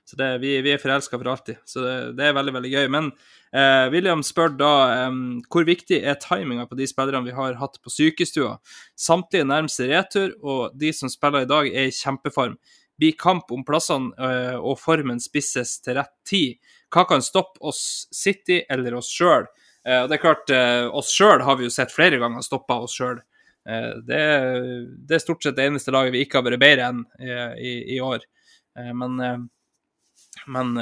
så 0.10 0.18
det, 0.20 0.32
vi, 0.42 0.56
vi 0.66 0.74
er 0.74 0.82
forelska 0.82 1.22
for 1.22 1.30
alltid. 1.36 1.62
Så 1.70 1.86
det, 1.86 1.96
det 2.18 2.32
er 2.32 2.38
veldig, 2.40 2.58
veldig 2.58 2.74
gøy. 2.74 2.90
Men 2.98 3.14
eh, 3.56 3.86
William 3.94 4.24
spør 4.26 4.54
da 4.58 4.74
eh, 4.92 5.18
hvor 5.52 5.66
viktig 5.68 6.00
er 6.02 6.20
timinga 6.22 6.66
på 6.70 6.78
de 6.80 6.88
spillerne 6.90 7.28
vi 7.28 7.36
har 7.38 7.58
hatt 7.62 7.80
på 7.84 7.94
sykestua? 7.94 8.58
Samtlige 9.00 9.48
nærmer 9.48 9.72
seg 9.72 9.94
retur, 9.94 10.34
og 10.42 10.78
de 10.80 10.94
som 10.96 11.12
spiller 11.12 11.46
i 11.46 11.50
dag, 11.50 11.70
er 11.70 11.90
i 11.90 11.96
kjempeform. 11.96 12.58
Blir 13.00 13.18
kamp 13.18 13.52
om 13.52 13.66
plassene, 13.66 14.14
eh, 14.22 14.56
og 14.58 14.78
formen 14.82 15.22
spisses 15.22 15.80
til 15.82 15.98
rett 15.98 16.14
tid. 16.30 16.60
Hva 16.94 17.08
kan 17.10 17.26
stoppe 17.26 17.62
oss 17.66 18.08
City 18.14 18.62
eller 18.70 19.00
oss 19.00 19.10
sjøl? 19.10 19.48
Eh, 19.84 20.06
det 20.08 20.18
er 20.18 20.22
klart, 20.22 20.50
eh, 20.54 20.86
oss 20.88 21.10
sjøl 21.12 21.42
har 21.42 21.58
vi 21.58 21.66
jo 21.66 21.74
sett 21.74 21.92
flere 21.92 22.20
ganger 22.22 22.46
stoppa 22.46 22.80
oss 22.86 22.98
sjøl. 22.98 23.22
Det, 23.64 24.18
det 25.08 25.16
er 25.16 25.22
stort 25.24 25.46
sett 25.46 25.56
det 25.56 25.70
eneste 25.70 25.92
laget 25.96 26.12
vi 26.12 26.26
ikke 26.26 26.42
har 26.42 26.44
vært 26.50 26.60
bedre 26.60 26.88
enn 26.92 26.98
i, 27.56 27.96
i 27.96 28.00
år. 28.04 28.26
Men, 28.92 29.46
men 30.52 30.74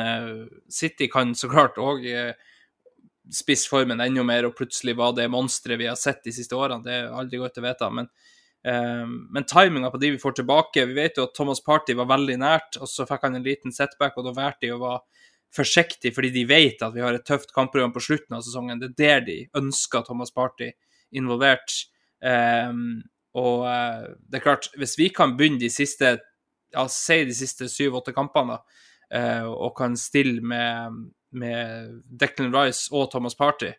City 0.66 1.06
kan 1.14 1.36
så 1.38 1.52
klart 1.52 1.78
òg 1.78 2.08
spisse 3.34 3.70
formen 3.70 4.02
enda 4.02 4.24
mer, 4.26 4.48
og 4.48 4.56
plutselig 4.58 4.96
var 4.98 5.14
det 5.18 5.30
monsteret 5.32 5.80
vi 5.80 5.90
har 5.90 6.00
sett 6.00 6.24
de 6.26 6.34
siste 6.36 6.58
årene. 6.58 6.84
Det 6.86 6.94
er 6.96 7.12
aldri 7.14 7.42
godt 7.42 7.60
å 7.62 7.66
vite. 7.66 7.90
Men, 7.94 8.10
eh, 8.66 9.06
men 9.06 9.48
timinga 9.48 9.92
på 9.92 10.00
de 10.02 10.12
vi 10.12 10.22
får 10.22 10.40
tilbake 10.42 10.86
Vi 10.86 10.94
vet 10.94 11.18
jo 11.18 11.24
at 11.24 11.36
Thomas 11.36 11.62
Party 11.62 11.94
var 11.94 12.10
veldig 12.10 12.38
nært, 12.42 12.82
og 12.82 12.88
så 12.88 13.06
fikk 13.06 13.28
han 13.28 13.36
en 13.36 13.44
liten 13.44 13.72
setback, 13.72 14.18
og 14.18 14.26
da 14.26 14.36
valgte 14.36 14.68
de 14.68 14.74
å 14.74 14.82
være 14.82 15.02
forsiktige, 15.52 16.16
fordi 16.16 16.30
de 16.32 16.46
vet 16.48 16.82
at 16.82 16.94
vi 16.96 17.02
har 17.04 17.14
et 17.14 17.26
tøft 17.28 17.54
kampprogram 17.54 17.92
på 17.92 18.00
slutten 18.00 18.38
av 18.38 18.42
sesongen. 18.42 18.80
Det 18.80 18.94
er 18.94 19.20
der 19.20 19.26
de 19.26 19.38
ønsker 19.60 20.06
Thomas 20.08 20.32
Party 20.32 20.72
involvert. 21.12 21.74
Eh, 22.24 22.72
og 23.36 23.66
eh, 23.68 24.12
det 24.28 24.40
er 24.40 24.46
klart, 24.46 24.72
hvis 24.80 24.98
vi 25.00 25.10
kan 25.14 25.36
begynne 25.38 25.60
de 25.60 25.70
siste 25.72 26.18
ja, 26.72 26.86
si 26.88 27.24
de 27.28 27.36
siste 27.36 27.68
syv-åtte 27.72 28.14
kampene, 28.16 28.58
da, 28.58 28.86
eh, 29.18 29.48
og 29.50 29.76
kan 29.78 29.98
stille 30.00 30.42
med, 30.44 31.02
med 31.32 32.02
Declan 32.06 32.54
Rice 32.56 32.92
og 32.94 33.10
Thomas 33.12 33.38
Party, 33.38 33.72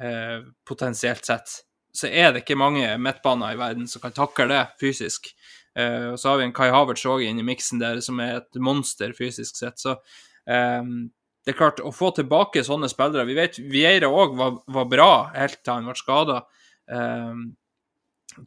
eh, 0.00 0.38
potensielt 0.68 1.24
sett, 1.26 1.58
så 1.94 2.10
er 2.10 2.32
det 2.32 2.42
ikke 2.42 2.58
mange 2.58 2.86
midtbaner 2.98 3.54
i 3.54 3.58
verden 3.58 3.88
som 3.90 4.02
kan 4.02 4.14
takle 4.14 4.48
det 4.50 4.62
fysisk. 4.80 5.30
Eh, 5.78 6.12
og 6.12 6.18
så 6.20 6.32
har 6.32 6.40
vi 6.40 6.48
en 6.48 6.54
Kai 6.54 6.70
Havertz 6.74 7.06
òg 7.06 7.24
inne 7.26 7.44
i 7.44 7.46
miksen 7.46 7.82
der, 7.82 8.00
som 8.02 8.20
er 8.22 8.40
et 8.40 8.60
monster 8.62 9.14
fysisk 9.16 9.60
sett. 9.60 9.78
Så 9.82 9.96
eh, 10.46 10.82
det 11.44 11.54
er 11.54 11.58
klart, 11.58 11.82
å 11.84 11.94
få 11.94 12.10
tilbake 12.16 12.64
sånne 12.64 12.88
spillere 12.88 13.26
Vi 13.28 13.36
vet 13.36 13.60
Vieira 13.60 14.08
òg 14.08 14.38
var, 14.38 14.58
var 14.66 14.88
bra 14.90 15.12
helt 15.34 15.60
til 15.62 15.76
han 15.76 15.90
ble 15.90 15.98
skada. 15.98 16.40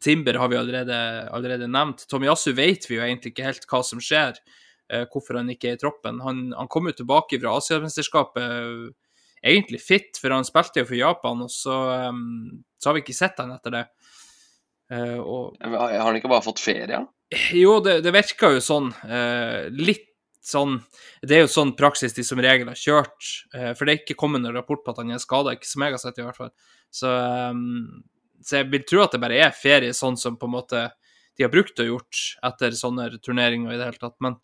Timber 0.00 0.34
har 0.34 0.48
vi 0.48 0.56
allerede, 0.56 1.28
allerede 1.32 1.68
nevnt. 1.70 2.04
Tomiyasu 2.08 2.52
vet 2.56 2.88
vi 2.90 2.98
jo 2.98 3.04
egentlig 3.04 3.32
ikke 3.32 3.46
helt 3.46 3.68
hva 3.70 3.80
som 3.86 4.00
skjer, 4.02 4.36
eh, 4.36 4.67
hvorfor 5.12 5.40
han 5.40 5.50
ikke 5.52 5.72
er 5.72 5.76
i 5.76 5.80
troppen. 5.80 6.22
Han, 6.24 6.48
han 6.56 6.70
kom 6.72 6.88
jo 6.88 6.96
tilbake 6.96 7.40
fra 7.42 7.56
Asiamesterskapet 7.58 8.42
eh, 8.42 8.88
egentlig 9.42 9.80
fit, 9.84 10.18
for 10.20 10.34
han 10.34 10.46
spilte 10.46 10.82
jo 10.82 10.88
for 10.88 10.98
Japan, 10.98 11.44
og 11.44 11.52
så, 11.52 11.76
um, 12.08 12.64
så 12.80 12.90
har 12.90 12.96
vi 12.96 13.04
ikke 13.04 13.16
sett 13.16 13.38
han 13.42 13.54
etter 13.54 13.74
det. 13.74 13.84
Uh, 14.88 15.20
og 15.20 15.58
Har 15.60 16.06
han 16.06 16.16
ikke 16.16 16.30
bare 16.32 16.46
fått 16.46 16.62
ferie? 16.64 17.02
Jo, 17.52 17.76
det, 17.84 17.98
det 18.06 18.12
virker 18.14 18.56
jo 18.56 18.64
sånn. 18.64 18.88
Uh, 19.04 19.68
litt 19.76 20.06
sånn 20.48 20.78
Det 21.20 21.34
er 21.36 21.42
jo 21.42 21.50
sånn 21.52 21.74
praksis 21.76 22.14
de 22.16 22.22
som 22.24 22.40
regel 22.40 22.70
har 22.70 22.78
kjørt. 22.78 23.26
eh, 23.52 23.74
for 23.76 23.84
det 23.84 23.92
er 23.92 23.98
ikke 24.00 24.16
kommet 24.16 24.40
noen 24.40 24.56
rapport 24.56 24.80
på 24.84 24.94
at 24.94 25.02
han 25.02 25.10
er 25.12 25.20
skada, 25.20 25.52
ikke 25.52 25.68
som 25.68 25.84
jeg 25.84 25.92
har 25.92 26.00
sett, 26.00 26.20
i 26.22 26.24
hvert 26.24 26.38
fall. 26.38 26.52
Så, 26.88 27.10
um, 27.10 28.00
så 28.40 28.62
jeg 28.62 28.70
vil 28.72 28.86
tro 28.88 29.02
at 29.04 29.12
det 29.12 29.20
bare 29.20 29.42
er 29.44 29.52
ferie, 29.52 29.92
sånn 29.92 30.16
som 30.16 30.38
på 30.40 30.48
en 30.48 30.54
måte 30.54 30.86
de 31.36 31.44
har 31.44 31.52
brukt 31.52 31.82
og 31.82 31.90
gjort 31.90 32.22
etter 32.48 32.78
sånne 32.78 33.10
turneringer 33.20 33.74
i 33.74 33.76
det 33.76 33.90
hele 33.90 34.00
tatt. 34.00 34.16
Men 34.24 34.38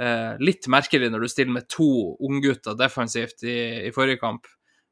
eh, 0.00 0.32
litt 0.42 0.68
merkelig 0.72 1.10
når 1.12 1.24
du 1.24 1.30
stiller 1.32 1.56
med 1.56 1.68
to 1.72 2.16
unggutter 2.22 2.76
defensivt 2.78 3.44
i, 3.44 3.58
i 3.88 3.92
forrige 3.94 4.20
kamp, 4.22 4.48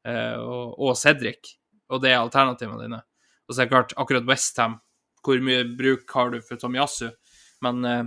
eh, 0.07 0.37
og, 0.37 0.77
og 0.77 0.97
Cedric, 0.99 1.55
og 1.91 2.03
det 2.03 2.13
er 2.13 2.21
alternativene 2.21 2.81
dine. 2.83 3.01
Og 3.47 3.55
så 3.55 3.61
er 3.61 3.67
det 3.67 3.73
klart, 3.73 3.95
akkurat 3.99 4.27
Westham, 4.29 4.79
hvor 5.25 5.41
mye 5.43 5.65
bruk 5.77 6.09
har 6.15 6.31
du 6.33 6.39
for 6.45 6.59
Tomiyasu? 6.61 7.09
Men 7.61 7.85
eh, 7.85 8.03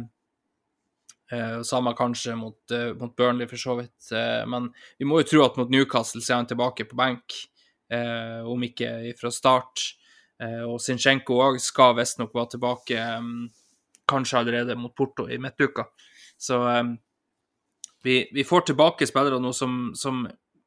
eh, 1.33 1.59
Samme 1.67 1.95
kanskje 1.99 2.37
mot, 2.39 2.59
eh, 2.73 2.93
mot 2.99 3.13
Burnley, 3.17 3.47
for 3.51 3.61
så 3.61 3.77
vidt. 3.79 4.13
Eh, 4.13 4.43
men 4.51 4.71
vi 4.99 5.07
må 5.09 5.21
jo 5.21 5.29
tro 5.31 5.45
at 5.45 5.59
mot 5.61 5.71
Newcastle 5.71 6.23
så 6.25 6.35
er 6.35 6.43
han 6.43 6.51
tilbake 6.51 6.89
på 6.91 6.99
benk, 6.99 7.43
om 7.95 8.63
ikke 8.65 9.13
fra 9.21 9.31
start. 9.31 9.83
Og 10.67 10.81
Zinchenko 10.83 11.37
òg 11.45 11.61
skal 11.63 11.93
visstnok 11.95 12.33
være 12.35 12.55
tilbake, 12.57 12.97
eh, 12.99 13.29
kanskje 14.11 14.41
allerede 14.41 14.75
mot 14.77 14.95
Porto 14.97 15.29
i 15.29 15.39
midtuka. 15.39 15.87
Så 16.45 16.61
um, 16.61 16.97
vi, 18.05 18.19
vi 18.37 18.45
får 18.45 18.67
tilbake 18.71 19.09
spillere 19.09 19.41
nå 19.41 19.53
som, 19.57 19.95
som 19.97 20.27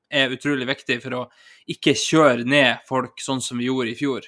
er 0.10 0.34
utrolig 0.34 0.66
viktig 0.70 0.98
for 1.04 1.18
å 1.20 1.26
ikke 1.70 1.94
kjøre 2.00 2.48
ned 2.48 2.82
folk 2.88 3.22
sånn 3.22 3.44
som 3.44 3.62
vi 3.62 3.70
gjorde 3.70 3.94
i 3.94 4.00
fjor. 4.00 4.26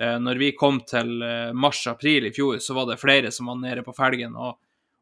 Uh, 0.00 0.16
når 0.22 0.42
vi 0.42 0.52
kom 0.58 0.80
til 0.86 1.16
eh, 1.22 1.50
mars-april 1.54 2.28
i 2.28 2.34
fjor, 2.34 2.60
så 2.62 2.76
var 2.78 2.88
det 2.90 3.00
flere 3.02 3.34
som 3.34 3.50
var 3.50 3.58
nede 3.62 3.82
på 3.86 3.94
felgen, 3.96 4.38
og, 4.38 4.58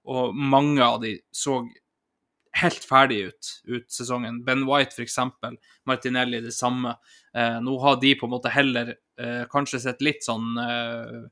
og 0.08 0.36
mange 0.36 0.84
av 0.84 1.00
de 1.04 1.16
så 1.32 1.60
helt 2.60 2.84
ferdig 2.84 3.20
ut 3.28 3.52
ut 3.72 3.92
sesongen. 3.92 4.42
Ben 4.44 4.66
White 4.68 4.96
f.eks., 4.96 5.18
Martinelli 5.88 6.40
det 6.44 6.52
samme. 6.52 6.96
Eh, 7.34 7.60
nå 7.64 7.78
har 7.80 8.00
de 8.00 8.14
på 8.18 8.28
en 8.28 8.34
måte 8.34 8.52
heller 8.52 8.94
eh, 9.20 9.44
kanskje 9.50 9.80
sett 9.86 10.04
litt 10.04 10.24
sånn 10.24 10.52
eh, 10.60 11.22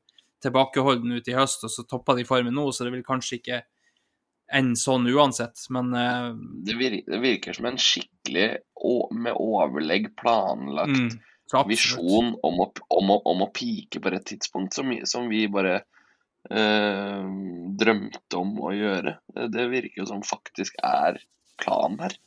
tilbakeholden 0.41 1.13
ut 1.13 1.29
i 1.29 1.37
høst, 1.37 1.65
og 1.67 1.73
så 1.73 1.85
toppa 1.85 2.17
de 2.17 2.25
formen 2.25 2.55
nå, 2.57 2.71
så 2.73 2.87
det 2.87 2.95
vil 2.95 3.05
kanskje 3.05 3.37
ikke 3.37 3.61
ende 4.53 4.79
sånn 4.79 5.07
uansett, 5.11 5.65
men 5.73 5.93
uh... 5.95 6.31
Det, 6.65 6.75
virker, 6.79 7.11
det 7.11 7.19
virker 7.23 7.57
som 7.57 7.67
en 7.69 7.79
skikkelig 7.81 8.47
med 9.15 9.37
overlegg 9.37 10.11
planlagt 10.19 10.97
mm, 10.97 11.67
visjon 11.69 12.33
om 12.43 12.61
å, 12.63 12.67
om, 12.97 13.13
å, 13.13 13.19
om 13.31 13.45
å 13.45 13.51
pike 13.53 14.01
på 14.01 14.13
rett 14.13 14.25
tidspunkt, 14.31 14.75
som, 14.77 14.93
som 15.07 15.29
vi 15.31 15.45
bare 15.51 15.81
uh, 16.51 17.27
drømte 17.81 18.41
om 18.41 18.57
å 18.63 18.73
gjøre. 18.75 19.17
Det, 19.45 19.69
virker 19.71 20.03
jo 20.03 20.09
som 20.09 20.25
faktisk 20.25 20.79
er 20.85 21.21
planen 21.61 22.01
her. 22.05 22.17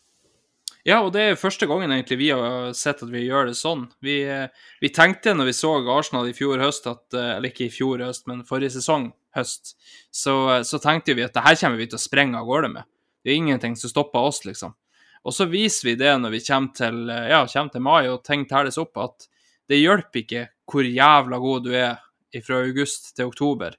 Ja, 0.85 0.99
og 1.01 1.15
det 1.15 1.23
er 1.25 1.41
første 1.41 1.65
gangen 1.69 1.95
egentlig 1.95 2.19
vi 2.21 2.29
har 2.29 2.75
sett 2.77 3.01
at 3.03 3.09
vi 3.09 3.25
gjør 3.25 3.49
det 3.49 3.57
sånn. 3.57 3.87
Vi, 4.05 4.19
eh, 4.29 4.51
vi 4.85 4.91
tenkte 4.93 5.33
når 5.33 5.49
vi 5.49 5.55
så 5.57 5.71
Arsenal 5.81 6.29
i 6.29 6.35
fjor 6.37 6.61
høst, 6.61 6.85
at, 6.91 7.07
eller 7.17 7.49
ikke 7.49 7.71
i 7.71 7.73
fjor 7.73 8.05
høst, 8.05 8.27
men 8.29 8.43
forrige 8.45 8.75
sesong 8.77 9.09
høst, 9.37 9.75
så, 10.15 10.63
så 10.65 10.79
tenkte 10.83 11.15
vi 11.19 11.25
at 11.27 11.35
det 11.35 11.45
her 11.45 11.57
kommer 11.61 11.81
vi 11.81 11.87
til 11.91 11.99
å 11.99 12.03
sprenge 12.03 12.39
av 12.41 12.47
gårde 12.49 12.71
med. 12.73 12.89
Det 13.25 13.33
er 13.33 13.41
ingenting 13.41 13.77
som 13.77 13.91
stopper 13.91 14.27
oss, 14.31 14.43
liksom. 14.45 14.75
Og 15.25 15.33
så 15.33 15.47
viser 15.49 15.89
vi 15.89 15.95
det 15.97 16.11
når 16.21 16.35
vi 16.35 16.43
kommer 16.45 16.75
til, 16.77 16.99
ja, 17.09 17.39
kommer 17.49 17.73
til 17.73 17.85
mai 17.87 18.03
og 18.11 18.23
ting 18.27 18.45
telles 18.51 18.77
opp, 18.83 18.99
at 19.01 19.29
det 19.73 19.79
hjelper 19.81 20.21
ikke 20.21 20.43
hvor 20.69 20.85
jævla 20.85 21.39
god 21.41 21.65
du 21.65 21.73
er 21.79 21.97
fra 22.45 22.59
august 22.67 23.15
til 23.17 23.31
oktober. 23.31 23.77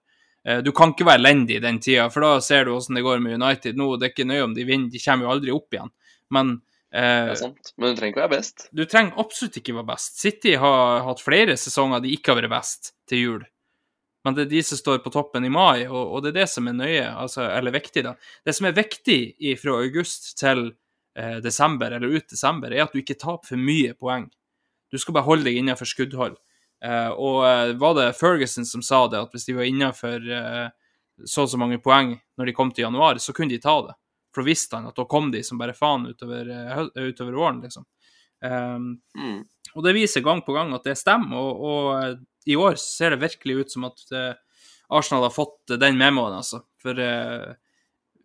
Eh, 0.48 0.62
Du 0.66 0.72
kan 0.74 0.94
ikke 0.94 1.06
være 1.06 1.22
elendig 1.22 1.58
i 1.60 1.64
den 1.64 1.78
tida, 1.84 2.08
for 2.10 2.26
da 2.26 2.40
ser 2.42 2.66
du 2.66 2.72
hvordan 2.74 2.98
det 2.98 3.04
går 3.06 3.22
med 3.22 3.38
United 3.38 3.78
nå. 3.78 3.92
Det 4.00 4.08
er 4.08 4.14
ikke 4.16 4.30
nøye 4.30 4.44
om 4.48 4.56
de 4.58 4.66
vinner, 4.66 4.90
de 4.94 5.02
kommer 5.04 5.28
jo 5.28 5.34
aldri 5.36 5.54
opp 5.54 5.74
igjen. 5.78 5.92
Men 6.34 6.56
Det 6.96 7.02
eh, 7.04 7.34
sant. 7.38 7.74
Men 7.78 7.92
du 7.94 8.00
trenger 8.00 8.14
ikke 8.16 8.24
være 8.24 8.34
best. 8.38 8.68
du 8.74 8.86
trenger 8.90 9.20
absolutt 9.22 9.58
ikke 9.62 9.76
være 9.76 9.90
best. 9.94 10.18
City 10.22 10.56
har 10.62 11.04
hatt 11.06 11.22
flere 11.22 11.58
sesonger 11.60 12.02
de 12.02 12.14
ikke 12.16 12.32
har 12.34 12.42
vært 12.42 12.54
best 12.56 12.94
til 13.10 13.22
jul. 13.22 13.44
Men 14.26 14.34
det 14.34 14.48
er 14.48 14.54
de 14.56 14.64
som 14.66 14.80
står 14.80 15.04
på 15.04 15.12
toppen 15.14 15.46
i 15.46 15.52
mai, 15.54 15.86
og, 15.86 16.16
og 16.16 16.24
det 16.26 16.32
er 16.32 16.40
det 16.42 16.48
som 16.50 16.66
er 16.68 16.74
nøye, 16.74 17.06
altså, 17.14 17.44
eller 17.46 17.76
viktig, 17.76 18.02
da. 18.08 18.16
Det 18.46 18.56
som 18.58 18.66
er 18.66 18.78
viktig 18.78 19.20
fra 19.62 19.76
august 19.84 20.32
til 20.40 20.64
eh, 21.14 21.38
desember, 21.46 21.94
eller 21.94 22.16
ut 22.18 22.26
desember, 22.32 22.74
er 22.74 22.88
at 22.88 22.96
du 22.96 23.04
ikke 23.04 23.20
taper 23.22 23.54
for 23.54 23.62
mye 23.62 23.94
poeng. 23.94 24.26
Du 24.90 24.98
skal 24.98 25.18
bare 25.18 25.30
holde 25.30 25.46
deg 25.46 25.60
innenfor 25.62 25.90
skuddhold. 25.90 26.40
Eh, 26.86 27.12
og 27.14 27.46
eh, 27.48 27.76
var 27.82 27.94
det 28.00 28.08
Ferguson 28.18 28.66
som 28.66 28.82
sa 28.86 29.06
det, 29.12 29.22
at 29.28 29.36
hvis 29.36 29.46
de 29.46 29.60
var 29.60 29.70
innenfor 29.70 30.26
eh, 30.40 30.66
så 31.24 31.46
og 31.46 31.50
så 31.54 31.60
mange 31.62 31.80
poeng 31.80 32.18
når 32.38 32.50
de 32.50 32.56
kom 32.58 32.74
til 32.74 32.88
januar, 32.88 33.22
så 33.22 33.34
kunne 33.34 33.54
de 33.54 33.62
ta 33.62 33.78
det. 33.86 33.96
For 34.36 34.44
da 34.44 34.50
visste 34.50 34.76
han 34.76 34.90
at 34.90 34.98
da 34.98 35.06
kom 35.08 35.30
de 35.32 35.44
som 35.48 35.62
bare 35.62 35.78
faen 35.78 36.10
utover, 36.10 36.50
eh, 36.50 36.82
utover 37.06 37.38
våren, 37.38 37.62
liksom. 37.64 37.86
Um, 38.44 38.98
Mm. 39.16 39.44
og 39.74 39.84
det 39.86 39.96
viser 39.96 40.22
gang 40.22 40.42
på 40.46 40.54
gang 40.54 40.74
at 40.76 40.84
det 40.86 40.98
stemmer, 41.00 41.38
og, 41.40 41.62
og 41.66 41.86
eh, 42.04 42.18
i 42.52 42.56
år 42.60 42.76
ser 42.78 43.16
det 43.16 43.24
virkelig 43.24 43.56
ut 43.56 43.72
som 43.72 43.88
at 43.88 44.04
uh, 44.14 44.34
Arsenal 44.94 45.24
har 45.26 45.34
fått 45.34 45.72
eh, 45.74 45.80
den 45.82 45.98
memoen, 45.98 46.36
altså. 46.38 46.62
For 46.84 47.00
uh, 47.00 47.56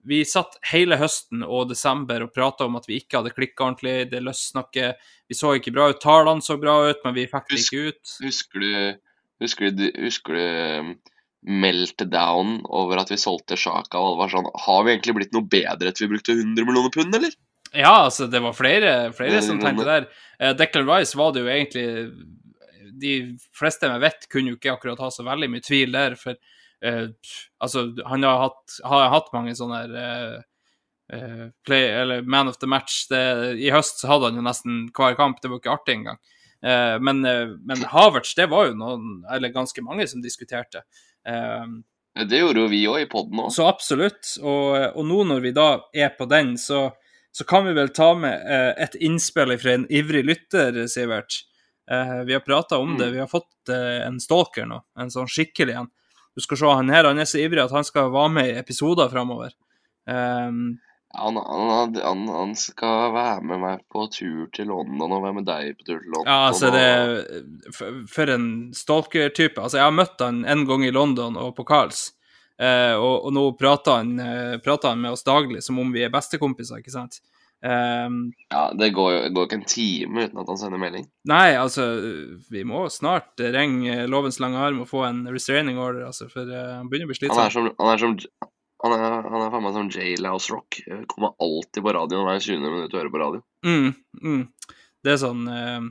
vi 0.05 0.23
satt 0.29 0.59
hele 0.73 0.99
høsten 1.01 1.45
og 1.45 1.71
desember 1.71 2.25
og 2.25 2.35
prata 2.35 2.67
om 2.67 2.77
at 2.77 2.89
vi 2.89 2.99
ikke 3.01 3.21
hadde 3.21 3.33
klikka 3.37 3.67
ordentlig, 3.69 4.11
det 4.13 4.23
løsna 4.25 4.67
ikke, 4.67 4.95
vi 5.29 5.37
så 5.39 5.55
ikke 5.57 5.73
bra 5.77 5.91
ut, 5.93 6.03
tallene 6.03 6.45
så 6.45 6.59
bra 6.61 6.77
ut, 6.91 7.01
men 7.05 7.17
vi 7.17 7.29
fikk 7.31 7.49
det 7.53 7.63
ikke 7.65 7.87
ut. 7.91 8.19
Husker 8.27 8.67
du 8.67 8.75
Husker 9.41 9.71
du, 9.73 9.87
husker 9.97 10.37
du 10.37 10.41
um, 10.85 10.89
meltdown 11.49 12.59
over 12.69 13.01
at 13.01 13.09
vi 13.09 13.17
solgte 13.17 13.57
Sjaka, 13.57 13.97
og 13.97 14.11
det 14.11 14.19
var 14.21 14.33
sånn 14.35 14.49
Har 14.67 14.83
vi 14.85 14.93
egentlig 14.93 15.15
blitt 15.17 15.33
noe 15.33 15.49
bedre 15.49 15.89
etter 15.89 16.05
vi 16.05 16.11
brukte 16.13 16.35
100 16.37 16.67
millioner 16.69 16.93
pund, 16.93 17.17
eller? 17.17 17.33
Ja, 17.73 18.05
altså, 18.05 18.27
det 18.27 18.41
var 18.43 18.53
flere, 18.53 19.13
flere 19.15 19.43
som 19.43 19.61
tenkte 19.63 19.87
der. 19.87 20.07
Eh, 20.41 20.55
Declan 20.59 20.89
Rice 20.89 21.19
var 21.19 21.33
det 21.33 21.45
jo 21.45 21.51
egentlig 21.51 21.87
De 23.01 23.13
fleste 23.57 23.87
jeg 23.87 24.03
vet, 24.03 24.27
kunne 24.33 24.53
jo 24.53 24.59
ikke 24.59 24.75
akkurat 24.75 25.01
ha 25.01 25.11
så 25.15 25.25
veldig 25.25 25.49
mye 25.53 25.65
tvil 25.65 25.95
der, 25.95 26.17
for 26.21 26.35
uh, 26.85 27.07
altså, 27.63 27.87
han 28.07 28.27
har 28.27 28.43
hatt, 28.47 28.81
har 28.85 29.13
hatt 29.15 29.31
mange 29.33 29.55
sånne 29.57 29.79
eh, 30.03 30.35
eh, 31.17 31.47
play, 31.67 31.87
eller 32.03 32.23
man 32.23 32.51
of 32.51 32.59
the 32.59 32.69
match. 32.69 33.07
Det, 33.09 33.23
I 33.57 33.71
høst 33.73 34.03
så 34.03 34.11
hadde 34.11 34.31
han 34.31 34.41
jo 34.41 34.45
nesten 34.45 34.83
hver 34.97 35.17
kamp, 35.17 35.41
det 35.41 35.53
var 35.53 35.63
ikke 35.63 35.73
artig 35.79 35.97
engang. 36.01 36.21
Eh, 36.61 36.97
men, 37.01 37.23
men 37.23 37.87
Havertz, 37.95 38.35
det 38.37 38.51
var 38.53 38.69
jo 38.69 38.77
noen, 38.83 39.23
eller 39.33 39.55
ganske 39.55 39.85
mange 39.87 40.09
som 40.11 40.21
diskuterte. 40.25 40.85
Det 42.21 42.41
gjorde 42.43 42.67
jo 42.67 42.69
vi 42.73 42.83
òg 42.91 43.05
i 43.05 43.09
poden 43.09 43.47
òg. 43.47 43.53
så 43.55 43.69
absolutt. 43.71 44.35
Og, 44.43 44.77
og 44.91 45.07
nå 45.07 45.23
når 45.31 45.47
vi 45.47 45.55
da 45.57 45.71
er 45.95 46.13
på 46.19 46.27
den, 46.29 46.57
så, 46.61 46.89
så 47.33 47.45
kan 47.45 47.65
vi 47.67 47.73
vel 47.73 47.89
ta 47.95 48.11
med 48.19 48.43
eh, 48.47 48.83
et 48.85 48.95
innspill 48.99 49.55
fra 49.59 49.77
en 49.77 49.87
ivrig 49.93 50.25
lytter, 50.27 50.87
Sivert. 50.91 51.43
Eh, 51.91 52.21
vi 52.27 52.35
har 52.35 52.41
prata 52.41 52.79
om 52.79 52.99
det. 52.99 53.11
Vi 53.11 53.19
har 53.19 53.31
fått 53.31 53.69
eh, 53.71 54.07
en 54.07 54.21
stalker 54.21 54.67
nå, 54.67 54.83
en 54.99 55.11
sånn 55.11 55.31
skikkelig 55.31 55.79
en. 55.79 55.91
Du 56.35 56.43
skal 56.43 56.61
se, 56.61 56.77
han 56.79 56.93
her 56.95 57.09
han 57.09 57.19
er 57.19 57.27
så 57.27 57.41
ivrig 57.43 57.65
at 57.65 57.75
han 57.75 57.87
skal 57.87 58.13
være 58.15 58.35
med 58.35 58.53
i 58.53 58.59
episoder 58.61 59.11
framover. 59.11 59.55
Um, 60.07 60.79
Han, 61.13 61.35
han, 61.37 61.97
han, 61.99 62.21
han 62.31 62.53
skal 62.55 63.11
være 63.11 63.43
med 63.43 63.59
meg 63.59 63.81
på 63.91 64.05
tur 64.15 64.45
til 64.55 64.69
London 64.71 65.11
og 65.17 65.25
være 65.25 65.37
med 65.41 65.47
deg 65.49 65.73
på 65.75 65.89
tur 65.89 65.99
til 65.99 66.07
London. 66.07 66.29
ja, 66.31 66.37
altså 66.47 66.71
det 66.71 67.75
For, 67.75 67.97
for 68.07 68.31
en 68.31 68.47
stalker-type. 68.79 69.59
Altså, 69.59 69.81
jeg 69.81 69.89
har 69.89 69.97
møtt 69.97 70.23
han 70.23 70.45
en 70.47 70.63
gang 70.69 70.87
i 70.87 70.93
London 70.95 71.35
og 71.35 71.57
på 71.57 71.67
Carls, 71.67 72.13
eh, 72.61 72.95
og, 72.95 73.27
og 73.27 73.35
nå 73.35 73.45
prater 73.59 74.01
han, 74.01 74.15
eh, 74.21 74.57
prater 74.63 74.95
han 74.95 75.03
med 75.03 75.17
oss 75.17 75.27
daglig 75.27 75.65
som 75.67 75.79
om 75.83 75.93
vi 75.95 76.05
er 76.07 76.13
bestekompiser, 76.13 76.83
ikke 76.83 76.95
sant? 76.95 77.21
Um, 77.61 78.31
Ja, 78.49 78.71
det 78.73 78.95
går 78.97 79.11
jo 79.13 79.33
går 79.37 79.49
ikke 79.49 79.59
en 79.59 79.67
time 79.69 80.23
uten 80.25 80.39
at 80.41 80.49
han 80.49 80.61
sender 80.61 80.81
melding. 80.81 81.05
Nei, 81.29 81.53
altså, 81.61 81.91
vi 82.49 82.65
må 82.65 82.87
snart 82.93 83.41
ringe 83.41 84.07
lovens 84.09 84.41
lange 84.41 84.63
arm 84.65 84.81
og 84.81 84.89
få 84.89 85.05
en 85.11 85.27
restraining 85.29 85.77
order, 85.81 86.07
altså, 86.09 86.31
for 86.33 86.49
uh, 86.49 86.79
han 86.79 86.89
begynner 86.89 87.11
å 87.11 87.13
bli 87.13 87.29
Han 87.29 87.45
er 87.45 87.53
som 87.53 87.69
Han 87.69 87.93
er 87.93 88.01
som 88.01 88.17
han 88.81 88.95
er, 88.97 89.27
han 89.29 89.43
er 89.45 89.51
faen 89.53 89.65
meg 89.67 89.75
som 89.77 89.89
J-Louse 89.93 90.55
Rock. 90.55 90.79
Kommer 91.11 91.35
alltid 91.45 91.85
på 91.85 91.93
radioen 91.93 92.25
hver 92.25 92.39
20. 92.41 92.63
minutt 92.65 92.95
å 92.95 93.01
høre 93.03 93.13
på 93.13 93.21
radio. 93.21 93.43
Mm, 93.67 93.91
mm. 94.25 94.45
Det 95.05 95.13
er 95.13 95.19
sånn 95.21 95.43
uh, 95.45 95.83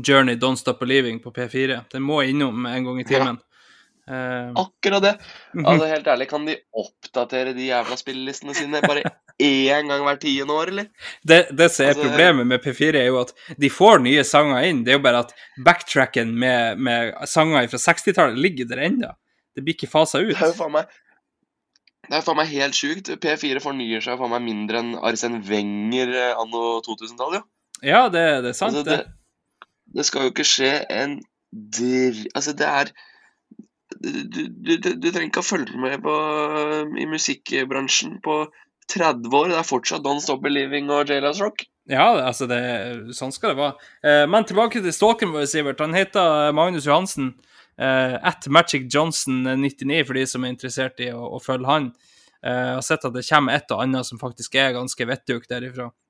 Journey 0.00 0.34
Don't 0.34 0.58
Stop 0.58 0.82
Believing 0.82 1.20
på 1.22 1.30
P4. 1.30 1.84
Den 1.92 2.02
må 2.02 2.22
innom 2.26 2.66
en 2.66 2.88
gang 2.88 2.98
i 2.98 3.06
timen. 3.06 3.38
Eh, 3.38 3.53
Akkurat 4.08 5.02
det! 5.02 5.12
mhm. 5.54 5.66
Altså, 5.66 5.86
helt 5.88 6.08
ærlig, 6.12 6.28
kan 6.28 6.46
de 6.46 6.56
oppdatere 6.76 7.54
de 7.56 7.68
jævla 7.70 7.96
spillelistene 7.96 8.54
sine 8.54 8.80
bare 8.84 9.02
én 9.42 9.88
gang 9.88 10.04
hvert 10.04 10.20
tiende 10.20 10.52
år, 10.52 10.70
eller? 10.72 10.86
det, 11.26 11.38
det 11.56 11.70
som 11.72 11.86
er 11.86 11.94
altså- 11.94 12.08
problemet 12.08 12.46
med 12.46 12.60
P4, 12.62 12.94
er 13.00 13.06
jo 13.06 13.20
at 13.20 13.32
de 13.58 13.70
får 13.70 14.02
nye 14.04 14.24
sanger 14.24 14.68
inn. 14.68 14.84
Det 14.84 14.92
er 14.94 14.98
jo 14.98 15.04
bare 15.06 15.24
at 15.24 15.32
backtracken 15.64 16.34
med, 16.38 16.78
med 16.78 17.14
sanger 17.26 17.66
fra 17.72 17.80
60-tallet 17.80 18.38
ligger 18.38 18.68
der 18.70 18.84
ennå. 18.88 19.14
Det 19.54 19.64
blir 19.64 19.74
ikke 19.74 19.90
fasa 19.90 20.18
ut. 20.20 20.34
Det 20.34 20.42
er 20.42 20.52
jo 20.52 20.58
faen 20.58 20.72
meg 20.74 21.00
det 22.04 22.18
er 22.18 22.24
faen 22.26 22.36
meg 22.36 22.50
helt 22.52 22.76
sjukt. 22.76 23.08
P4 23.22 23.60
fornyer 23.64 24.02
seg 24.04 24.18
faen 24.20 24.32
meg 24.34 24.42
mindre 24.44 24.82
enn 24.82 24.94
Arsen 25.00 25.38
Wenger 25.48 26.10
eh, 26.12 26.32
anno 26.36 26.80
2000-tallet, 26.84 27.40
jo. 27.40 27.44
Ja, 27.84 28.08
det, 28.12 28.24
det 28.44 28.50
er 28.52 28.58
sant, 28.58 28.76
Altså, 28.76 28.84
det. 28.84 28.98
det, 29.00 29.68
det 29.96 30.04
skal 30.08 30.26
jo 30.26 30.32
ikke 30.34 30.46
skje 30.48 30.72
en 30.92 31.16
dr... 31.52 32.20
Altså, 32.34 32.52
det 32.52 32.68
er 32.68 32.92
du, 34.00 34.42
du, 34.48 34.74
du, 34.78 35.08
trenger 35.10 35.30
ikke 35.30 35.42
å 35.42 35.46
følge 35.46 35.80
med 35.80 36.02
på, 36.04 36.14
i 37.00 37.06
musikkbransjen 37.10 38.18
på 38.24 38.40
30 38.92 39.30
år. 39.30 39.52
Det 39.52 39.58
er 39.60 39.68
fortsatt 39.68 40.04
Don't 40.04 40.24
Stop 40.24 40.44
Believing 40.44 40.92
og 40.92 41.10
J-Louse 41.10 41.44
Rock. 41.44 41.66
Ja, 41.90 42.06
altså 42.24 42.48
det, 42.48 42.60
sånn 43.16 43.34
skal 43.34 43.52
det 43.52 43.60
være. 43.60 43.88
Eh, 44.06 44.22
men 44.30 44.46
tilbake 44.48 44.80
til 44.84 44.94
stalken 44.96 45.34
vår, 45.34 45.48
Sivert. 45.50 45.82
Han 45.84 45.96
heter 45.96 46.54
Magnus 46.56 46.88
Johansen. 46.88 47.34
Eh, 47.74 48.14
at 48.22 48.46
Magic 48.48 48.86
Johnson 48.92 49.42
99, 49.44 50.04
for 50.06 50.16
de 50.16 50.24
som 50.30 50.46
er 50.46 50.54
interessert 50.54 51.02
i 51.02 51.10
å, 51.12 51.26
å 51.36 51.42
følge 51.42 51.68
han. 51.68 51.90
Eh, 52.44 52.70
har 52.76 52.84
sett 52.86 53.04
at 53.04 53.16
det 53.16 53.26
kommer 53.28 53.58
et 53.58 53.72
og 53.74 53.84
annet 53.84 54.08
som 54.08 54.20
faktisk 54.20 54.56
er 54.60 54.76
ganske 54.76 55.10
vettug 55.10 55.48
derifra. 55.50 55.90
Ja, 55.90 56.00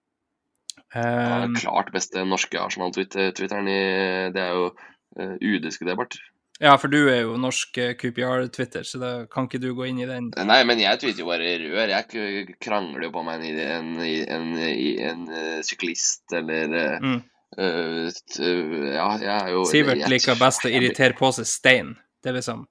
Eh, 0.94 1.48
klart 1.58 1.90
beste 1.94 2.22
norske 2.22 2.60
Arsenal-twitteren 2.60 3.68
i 3.70 3.80
Det 4.34 4.42
er 4.42 4.52
jo 4.54 4.68
uh, 4.70 5.36
udiskuterbart. 5.42 6.18
Ja, 6.64 6.72
for 6.80 6.88
du 6.88 6.98
er 7.12 7.20
jo 7.26 7.36
norsk 7.40 7.76
eh, 7.82 7.92
QPR-twitter, 8.00 8.86
så 8.88 9.00
da 9.02 9.10
kan 9.30 9.48
ikke 9.48 9.60
du 9.60 9.68
gå 9.76 9.84
inn 9.90 10.00
i 10.00 10.08
den. 10.08 10.30
Nei, 10.48 10.62
men 10.64 10.80
jeg 10.80 11.00
tweeter 11.02 11.20
jo 11.20 11.28
bare 11.28 11.54
rør. 11.60 11.92
Jeg 11.92 12.56
krangler 12.64 13.06
jo 13.08 13.12
på 13.12 13.24
meg 13.26 13.44
en, 13.50 13.60
en, 13.60 13.90
en, 14.00 14.50
en, 14.56 14.90
en 15.10 15.24
eh, 15.28 15.62
syklist 15.66 16.36
eller 16.40 16.76
eh, 16.80 16.98
Mm. 17.04 17.20
uh, 17.54 18.08
Ja, 18.94 19.08
jeg 19.20 19.34
er 19.34 19.50
jo 19.52 19.60
Sivert 19.70 20.08
liker 20.10 20.38
best 20.40 20.64
å 20.66 20.72
irritere 20.72 21.14
på 21.18 21.28
seg 21.36 21.46
stein. 21.46 21.92
Det 22.24 22.32
er 22.32 22.38
liksom 22.40 22.64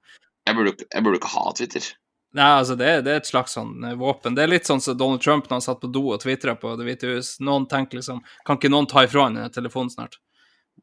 Jeg 0.48 0.58
burde, 0.58 0.74
jeg 0.84 1.06
burde 1.06 1.20
ikke 1.22 1.32
ha 1.38 1.54
Twitter. 1.56 1.86
Nei, 2.34 2.50
altså, 2.58 2.76
det, 2.76 2.90
det 3.06 3.14
er 3.14 3.22
et 3.22 3.30
slags 3.30 3.54
sånn 3.56 3.78
våpen. 4.02 4.34
Det 4.36 4.44
er 4.44 4.50
litt 4.50 4.68
sånn 4.68 4.82
som 4.82 4.98
Donald 4.98 5.22
Trump 5.22 5.46
når 5.46 5.60
han 5.60 5.66
satt 5.68 5.84
på 5.84 5.92
do 5.94 6.08
og 6.16 6.24
tvitra 6.24 6.58
på 6.60 6.74
Det 6.80 6.88
hvite 6.88 7.12
hus. 7.14 7.36
Noen 7.46 7.70
tenker 7.70 8.02
liksom 8.02 8.24
Kan 8.48 8.58
ikke 8.58 8.74
noen 8.74 8.90
ta 8.90 9.06
ifra 9.06 9.28
han 9.30 9.38
telefonen 9.54 9.94
snart? 9.94 10.18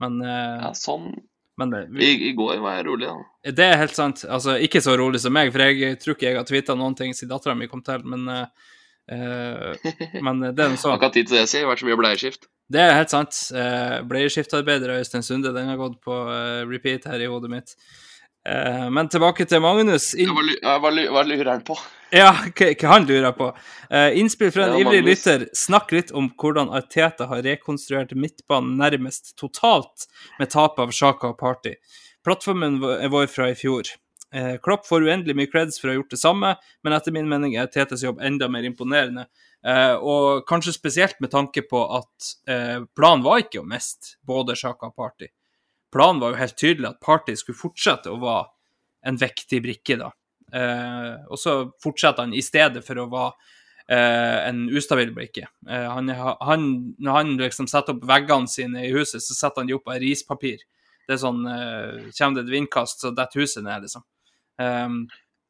Men, 0.01 0.21
uh, 0.23 0.69
Ja, 0.69 0.73
sånn. 0.79 1.11
Men 1.61 1.73
det, 1.73 1.85
I, 1.91 1.99
vi, 2.01 2.11
I 2.31 2.35
går 2.39 2.61
var 2.65 2.79
jeg 2.79 2.87
rolig, 2.89 3.11
da. 3.11 3.53
det 3.61 3.67
er 3.67 3.81
helt 3.83 3.97
sant. 3.97 4.25
Altså, 4.25 4.57
ikke 4.65 4.83
så 4.85 4.97
rolig 4.99 5.21
som 5.23 5.35
meg, 5.37 5.53
for 5.53 5.65
jeg 5.67 5.99
tror 6.01 6.17
ikke 6.17 6.31
jeg 6.31 6.39
har 6.41 6.49
tvitra 6.49 6.77
noen 6.79 6.97
ting 6.99 7.13
siden 7.17 7.33
dattera 7.35 7.57
mi 7.59 7.69
kom 7.71 7.85
til, 7.85 8.05
men 8.09 8.25
eh, 8.33 8.71
eh, 9.13 9.91
Men 10.25 10.41
det 10.49 10.65
er 10.65 10.73
nå 10.73 10.81
så. 10.81 10.95
Ikke 10.97 11.11
hatt 11.11 11.19
tid 11.19 11.29
til 11.29 11.41
det, 11.41 11.47
si. 11.51 11.59
Det 11.59 11.67
har 11.67 11.73
vært 11.75 11.85
så 11.85 11.91
mye 11.91 12.01
bleieskift. 12.01 12.49
Det 12.71 12.83
er 12.83 12.95
helt 12.95 13.11
sant. 13.11 13.39
Uh, 13.51 13.99
Bleieskiftearbeider 14.07 14.93
av 14.95 15.01
Øystein 15.03 15.25
Sunde, 15.27 15.51
den 15.57 15.73
har 15.73 15.79
gått 15.81 15.99
på 16.05 16.15
uh, 16.15 16.63
repeat 16.71 17.09
her 17.11 17.23
i 17.25 17.27
hodet 17.31 17.51
mitt. 17.51 17.75
Eh, 18.49 18.91
men 18.91 19.09
tilbake 19.13 19.45
til 19.49 19.61
Magnus. 19.61 20.15
Hva, 20.17 20.91
lurer 20.91 21.51
han 21.51 21.65
på? 21.67 21.77
Ja, 22.11 22.31
hva 22.33 22.89
han 22.95 23.05
lurer 23.07 23.35
på. 23.37 23.51
Eh, 23.91 24.17
innspill 24.19 24.53
fra 24.55 24.67
en 24.69 24.79
Ja, 24.79 24.85
ivrig 24.87 25.03
lytter. 25.05 25.45
Snakk 25.57 25.93
litt 25.93 26.13
om 26.17 26.31
hvordan 26.41 26.73
Arteta 26.73 27.29
har 27.29 27.43
rekonstruert 27.45 28.15
midtbanen 28.17 28.79
nærmest 28.81 29.35
totalt 29.37 30.09
med 30.39 30.51
tapet 30.51 30.87
av 30.87 30.95
Sjaka 30.97 31.35
og 31.35 31.39
Party. 31.39 31.75
Plattformen 32.25 32.81
vår- 32.81 33.29
fra 33.29 33.51
i 33.51 33.55
fjor. 33.55 33.93
Eh, 34.33 34.57
Klopp 34.63 34.87
får 34.87 35.05
uendelig 35.05 35.35
mye 35.37 35.51
creds 35.51 35.79
for 35.81 35.89
å 35.89 35.93
ha 35.93 35.99
gjort 36.01 36.11
det 36.11 36.21
samme, 36.21 36.57
men 36.85 36.93
etter 36.93 37.13
min 37.13 37.29
mening 37.29 37.57
er 37.57 37.67
Artetas 37.67 38.03
jobb 38.03 38.21
enda 38.23 38.49
mer 38.49 38.63
imponerende. 38.63 39.27
Og 40.01 40.47
kanskje 40.49 40.73
spesielt 40.73 41.21
med 41.21 41.31
tanke 41.31 41.61
på 41.69 41.83
at 41.99 42.87
planen 42.97 43.23
var 43.23 43.43
ikke 43.43 43.61
å 43.61 43.67
miste 43.69 44.17
både 44.25 44.57
Sjaka 44.57 44.87
og 44.87 44.97
Party. 44.97 45.27
Planen 45.93 46.23
var 46.23 46.33
jo 46.33 46.41
helt 46.41 46.59
tydelig 46.59 46.91
at 46.91 47.01
Party 47.03 47.37
skulle 47.39 47.59
fortsette 47.59 48.13
å 48.13 48.21
være 48.23 48.49
en 49.11 49.19
viktig 49.21 49.63
brikke, 49.65 49.97
da. 50.01 50.11
Eh, 50.53 51.15
og 51.31 51.39
så 51.41 51.55
fortsetter 51.83 52.27
han 52.27 52.35
i 52.37 52.43
stedet 52.45 52.83
for 52.87 53.01
å 53.01 53.09
være 53.11 53.33
eh, 53.87 54.39
en 54.51 54.65
ustabil 54.77 55.13
brikke. 55.17 55.47
Eh, 55.69 55.87
han, 55.91 56.11
han, 56.11 56.69
når 56.99 57.19
han 57.19 57.35
liksom 57.41 57.71
setter 57.71 57.97
opp 57.97 58.07
veggene 58.11 58.51
sine 58.51 58.87
i 58.87 58.93
huset, 58.95 59.25
så 59.25 59.37
setter 59.37 59.63
han 59.63 59.71
de 59.71 59.79
opp 59.79 59.91
av 59.91 60.01
rispapir. 60.03 60.63
Det 61.07 61.17
er 61.17 61.23
sånn 61.23 61.43
eh, 61.49 62.11
Kommer 62.15 62.41
det 62.41 62.47
et 62.47 62.55
vindkast, 62.55 63.03
så 63.03 63.15
detter 63.15 63.43
huset 63.43 63.67
ned, 63.67 63.87
liksom. 63.87 64.07
Um, 64.61 65.05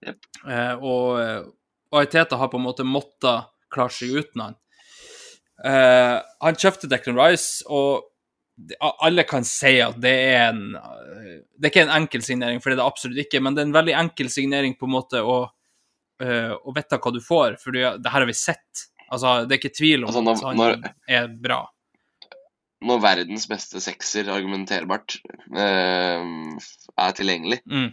eh, 0.06 0.76
og 0.78 1.50
og 1.90 2.04
Arteta 2.04 2.38
har 2.38 2.50
på 2.50 2.58
en 2.58 2.66
måte 2.66 2.86
måttet 2.86 3.50
klare 3.70 3.94
seg 3.94 4.14
uten 4.22 4.44
han. 4.44 4.58
Eh, 5.66 6.16
han 6.18 6.58
kjøpte 6.58 6.90
Declan 6.90 7.18
Rice, 7.18 7.64
og 7.66 8.06
alle 8.80 9.24
kan 9.28 9.44
si 9.46 9.76
at 9.82 9.96
det 10.00 10.12
er 10.34 10.48
en 10.50 10.60
Det 11.60 11.66
er 11.66 11.70
ikke 11.70 11.82
en 11.86 11.94
enkel 12.02 12.22
signering, 12.24 12.60
for 12.60 12.70
det 12.70 12.78
er 12.78 12.82
det 12.82 12.86
absolutt 12.90 13.18
ikke, 13.24 13.40
men 13.42 13.54
det 13.56 13.62
er 13.62 13.68
en 13.68 13.76
veldig 13.76 13.96
enkel 14.00 14.30
signering 14.32 14.74
på 14.80 14.86
en 14.88 14.94
måte 14.94 15.20
å, 15.20 15.36
eh, 16.22 16.52
å 16.56 16.72
vite 16.76 16.98
hva 16.98 17.12
du 17.12 17.20
får, 17.20 17.58
for 17.60 17.72
det 17.76 17.82
her 17.84 18.10
har 18.20 18.26
vi 18.26 18.32
sett. 18.36 18.86
Altså, 19.12 19.46
det 19.46 19.56
er 19.56 19.60
ikke 19.60 19.76
tvil 19.76 20.04
om 20.04 20.08
Altså, 20.10 20.22
når- 20.24 20.36
at 20.36 20.42
han 20.44 20.56
når- 20.56 20.94
er 21.08 21.28
bra. 21.28 21.60
når 22.82 23.00
verdens 23.02 23.46
beste 23.46 23.80
sekser, 23.80 24.24
argumenterbart, 24.32 25.18
eh, 25.54 26.24
er 26.98 27.12
tilgjengelig, 27.12 27.60
Mm. 27.68 27.92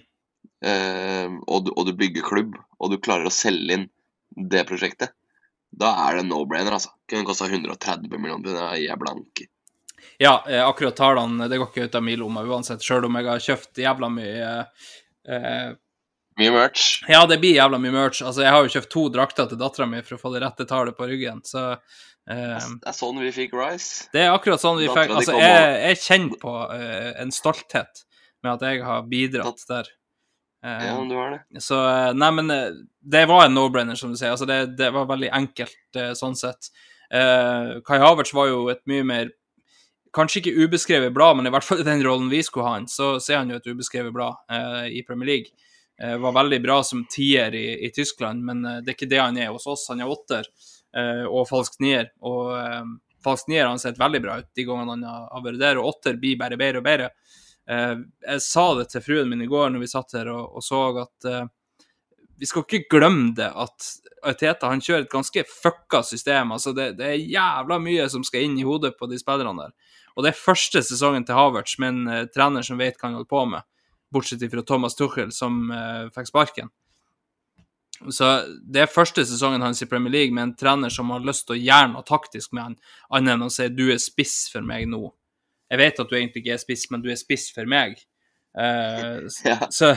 eh, 0.64 1.28
og, 1.48 1.66
du, 1.66 1.72
og 1.76 1.86
du 1.88 1.94
bygger 1.94 2.24
klubb, 2.24 2.56
og 2.80 2.92
du 2.92 2.98
klarer 2.98 3.26
å 3.26 3.32
selge 3.34 3.72
inn 3.74 3.90
det 4.50 4.66
prosjektet, 4.68 5.10
da 5.76 6.08
er 6.10 6.18
det 6.18 6.26
no-brainer, 6.30 6.72
altså. 6.72 6.90
Kunne 7.10 7.26
kosta 7.26 7.48
130 7.50 8.18
millioner, 8.18 8.56
er 8.74 8.78
jeg 8.78 8.98
blank 9.00 9.42
i. 9.42 9.48
Ja, 10.18 10.44
eh, 10.50 10.64
akkurat 10.66 10.96
tallene, 10.98 11.48
det 11.50 11.60
går 11.62 11.68
ikke 11.70 11.88
ut 11.90 11.96
av 12.00 12.04
min 12.06 12.20
lomme 12.20 12.42
uansett, 12.50 12.82
sjøl 12.82 13.06
om 13.06 13.18
jeg 13.20 13.28
har 13.30 13.44
kjøpt 13.44 13.82
jævla 13.84 14.10
mye 14.10 14.48
eh, 15.30 15.76
Mye 16.38 16.52
merch. 16.54 17.00
Ja, 17.10 17.24
det 17.26 17.40
blir 17.42 17.56
jævla 17.58 17.80
mye 17.82 17.94
merch. 17.96 18.20
Altså, 18.22 18.44
jeg 18.46 18.54
har 18.54 18.62
jo 18.66 18.70
kjøpt 18.70 18.92
to 18.94 19.04
drakter 19.10 19.48
til 19.50 19.58
dattera 19.58 19.88
mi 19.90 20.04
for 20.06 20.18
å 20.18 20.22
få 20.22 20.32
det 20.36 20.44
rette 20.44 20.68
tallet 20.70 20.98
på 20.98 21.08
ryggen, 21.10 21.40
så 21.46 21.64
eh, 21.74 22.58
Det 22.58 22.92
er 22.92 22.98
sånn 22.98 23.18
vi 23.24 23.32
fikk 23.34 23.56
Rice. 23.58 24.06
Det 24.14 24.22
er 24.26 24.34
akkurat 24.36 24.62
sånn 24.62 24.78
vi 24.82 24.90
fikk 24.90 25.16
Altså, 25.18 25.34
jeg, 25.42 25.72
jeg 25.88 26.02
kjenner 26.04 26.42
på 26.44 26.54
eh, 26.76 27.10
en 27.24 27.34
stolthet 27.34 28.04
med 28.46 28.52
at 28.54 28.68
jeg 28.70 28.84
har 28.86 29.08
bidratt 29.10 29.66
der. 29.70 29.90
Eh, 30.66 30.86
Ja, 30.92 30.94
du 31.10 31.16
har 31.18 31.34
det. 31.40 31.62
Så 31.66 31.80
eh, 31.90 32.12
Nei, 32.18 32.30
men 32.38 32.54
det 33.02 33.24
var 33.34 33.48
en 33.48 33.58
no-brainer, 33.58 33.98
som 33.98 34.14
du 34.14 34.18
sier. 34.22 34.36
Altså, 34.36 34.46
det, 34.50 34.60
det 34.78 34.92
var 34.94 35.10
veldig 35.10 35.34
enkelt 35.42 36.02
sånn 36.22 36.38
sett. 36.38 36.70
Eh, 37.10 37.78
Kai 37.86 37.98
Havertz 38.04 38.34
var 38.38 38.50
jo 38.54 38.68
et 38.74 38.82
mye 38.90 39.06
mer 39.10 39.34
Kanskje 40.18 40.42
ikke 40.42 40.66
ubeskrevet 40.66 41.14
blad, 41.14 41.38
men 41.38 41.48
i 41.48 41.54
hvert 41.54 41.66
fall 41.66 41.84
i 41.84 41.86
den 41.86 42.02
rollen 42.06 42.32
vi 42.32 42.42
skulle 42.46 42.66
ha 42.66 42.78
han, 42.80 42.88
så, 42.90 43.18
så 43.22 43.36
er 43.36 43.44
han 43.44 43.52
jo 43.54 43.60
et 43.60 43.68
ubeskrevet 43.70 44.14
blad 44.16 44.40
eh, 44.50 44.88
i 44.98 45.04
Premier 45.06 45.30
League. 45.30 45.68
Eh, 46.02 46.16
var 46.18 46.34
veldig 46.34 46.58
bra 46.64 46.80
som 46.84 47.04
tier 47.10 47.54
i, 47.54 47.68
i 47.86 47.92
Tyskland, 47.94 48.42
men 48.46 48.66
eh, 48.66 48.80
det 48.82 48.94
er 48.94 48.98
ikke 48.98 49.12
det 49.12 49.22
han 49.22 49.38
er 49.38 49.52
hos 49.54 49.68
oss. 49.70 49.86
Han 49.92 50.02
er 50.02 50.10
åtter 50.10 50.50
eh, 50.98 51.26
og 51.26 51.46
falsk 51.50 51.78
nier. 51.86 52.10
Og 52.26 52.50
eh, 52.58 52.82
falsk 53.26 53.52
nier 53.54 53.70
har 53.70 53.78
sett 53.82 54.02
veldig 54.02 54.24
bra 54.26 54.40
ut 54.42 54.50
de 54.58 54.66
gangene 54.66 54.96
han 54.96 55.06
har, 55.06 55.44
vært 55.46 55.62
der, 55.62 55.82
og 55.82 55.92
åtter 55.94 56.18
blir 56.22 56.40
bare 56.42 56.58
bedre 56.58 56.82
og 56.82 56.88
bedre. 56.90 57.12
Eh, 57.70 57.94
jeg 58.32 58.46
sa 58.48 58.66
det 58.80 58.90
til 58.96 59.06
fruen 59.06 59.30
min 59.30 59.46
i 59.46 59.52
går 59.54 59.70
når 59.74 59.86
vi 59.86 59.92
satt 59.94 60.18
her 60.18 60.34
og, 60.34 60.58
og 60.58 60.66
så 60.66 60.82
at 61.04 61.32
vi 62.38 62.46
skal 62.46 62.66
ikke 62.66 62.86
glemme 62.98 63.32
det 63.38 63.48
at 63.50 63.88
Teta 64.38 64.70
han 64.70 64.82
kjører 64.84 65.06
et 65.06 65.12
ganske 65.12 65.44
fucka 65.48 66.02
system. 66.04 66.52
altså 66.52 66.74
det, 66.76 66.92
det 67.00 67.06
er 67.06 67.22
jævla 67.22 67.78
mye 67.82 68.08
som 68.12 68.26
skal 68.26 68.46
inn 68.46 68.58
i 68.60 68.66
hodet 68.66 68.94
på 69.00 69.08
de 69.10 69.20
spillerne 69.20 69.68
der. 69.68 69.87
Og 70.18 70.26
det 70.26 70.34
er 70.34 70.40
første 70.40 70.82
sesongen 70.82 71.26
til 71.28 71.38
Havertz 71.38 71.78
med 71.82 71.94
en 71.94 72.10
uh, 72.10 72.24
trener 72.34 72.66
som 72.66 72.80
vet 72.82 72.98
hva 72.98 73.08
han 73.08 73.20
holder 73.20 73.30
på 73.30 73.44
med, 73.52 73.66
bortsett 74.14 74.46
fra 74.50 74.64
Thomas 74.66 74.98
Tuchel, 74.98 75.30
som 75.36 75.68
uh, 75.70 76.10
fikk 76.16 76.32
sparken. 76.32 76.72
Så 78.14 78.30
det 78.62 78.84
er 78.84 78.92
første 78.94 79.24
sesongen 79.26 79.64
hans 79.66 79.82
i 79.82 79.88
Premier 79.90 80.14
League 80.14 80.34
med 80.34 80.44
en 80.44 80.56
trener 80.58 80.94
som 80.94 81.10
har 81.14 81.24
lyst 81.26 81.48
til 81.48 81.56
å 81.56 81.62
gjøre 81.62 81.94
noe 81.94 82.06
taktisk 82.06 82.54
med 82.54 82.64
han, 82.64 82.76
annet 83.14 83.36
enn 83.36 83.46
å 83.46 83.54
si 83.54 83.70
'du 83.74 83.88
er 83.94 84.02
spiss 84.02 84.50
for 84.54 84.66
meg 84.66 84.86
nå'. 84.90 85.10
Jeg 85.70 85.82
vet 85.82 86.00
at 86.00 86.10
du 86.10 86.16
egentlig 86.16 86.44
ikke 86.44 86.54
er 86.56 86.62
spiss, 86.62 86.86
men 86.92 87.02
du 87.02 87.10
er 87.12 87.20
spiss 87.20 87.52
for 87.54 87.70
meg. 87.70 87.98
Uh, 88.58 89.28
Ja. 89.46 89.68
Så 89.70 89.92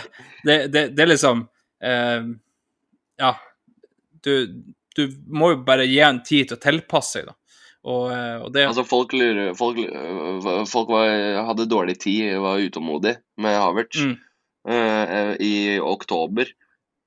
det, 0.44 0.66
det, 0.68 0.90
det 0.92 1.00
er 1.00 1.08
liksom 1.08 1.46
Ja. 3.16 3.30
Du, 4.20 4.34
du 4.96 5.02
må 5.32 5.54
jo 5.54 5.62
bare 5.64 5.86
gi 5.88 5.96
han 6.02 6.20
tid 6.20 6.50
til 6.50 6.58
å 6.58 6.60
tilpasse 6.60 7.14
seg, 7.14 7.30
da. 7.30 7.39
Og, 7.88 8.10
eh, 8.12 8.36
og 8.44 8.50
det 8.52 8.66
Altså, 8.68 8.84
folk 8.84 9.14
lurer 9.16 9.54
Folk, 9.56 9.78
øh, 9.80 10.66
folk 10.68 10.90
var, 10.92 11.44
hadde 11.48 11.68
dårlig 11.70 11.96
tid, 12.02 12.36
var 12.42 12.60
utålmodig 12.60 13.16
med 13.40 13.56
Havertz 13.56 14.02
Mm. 14.04 14.18
uh, 14.68 15.34
i 15.40 15.80
oktober. 15.80 16.50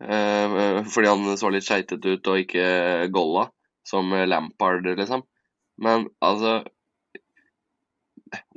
Uh, 0.01 0.81
fordi 0.89 1.07
han 1.07 1.37
så 1.37 1.51
litt 1.53 1.67
skeitete 1.67 2.15
ut 2.15 2.27
og 2.27 2.39
ikke 2.41 2.65
golla, 3.13 3.43
som 3.85 4.09
Lampard, 4.09 4.87
liksom. 4.97 5.21
Men 5.77 6.07
altså 6.21 6.63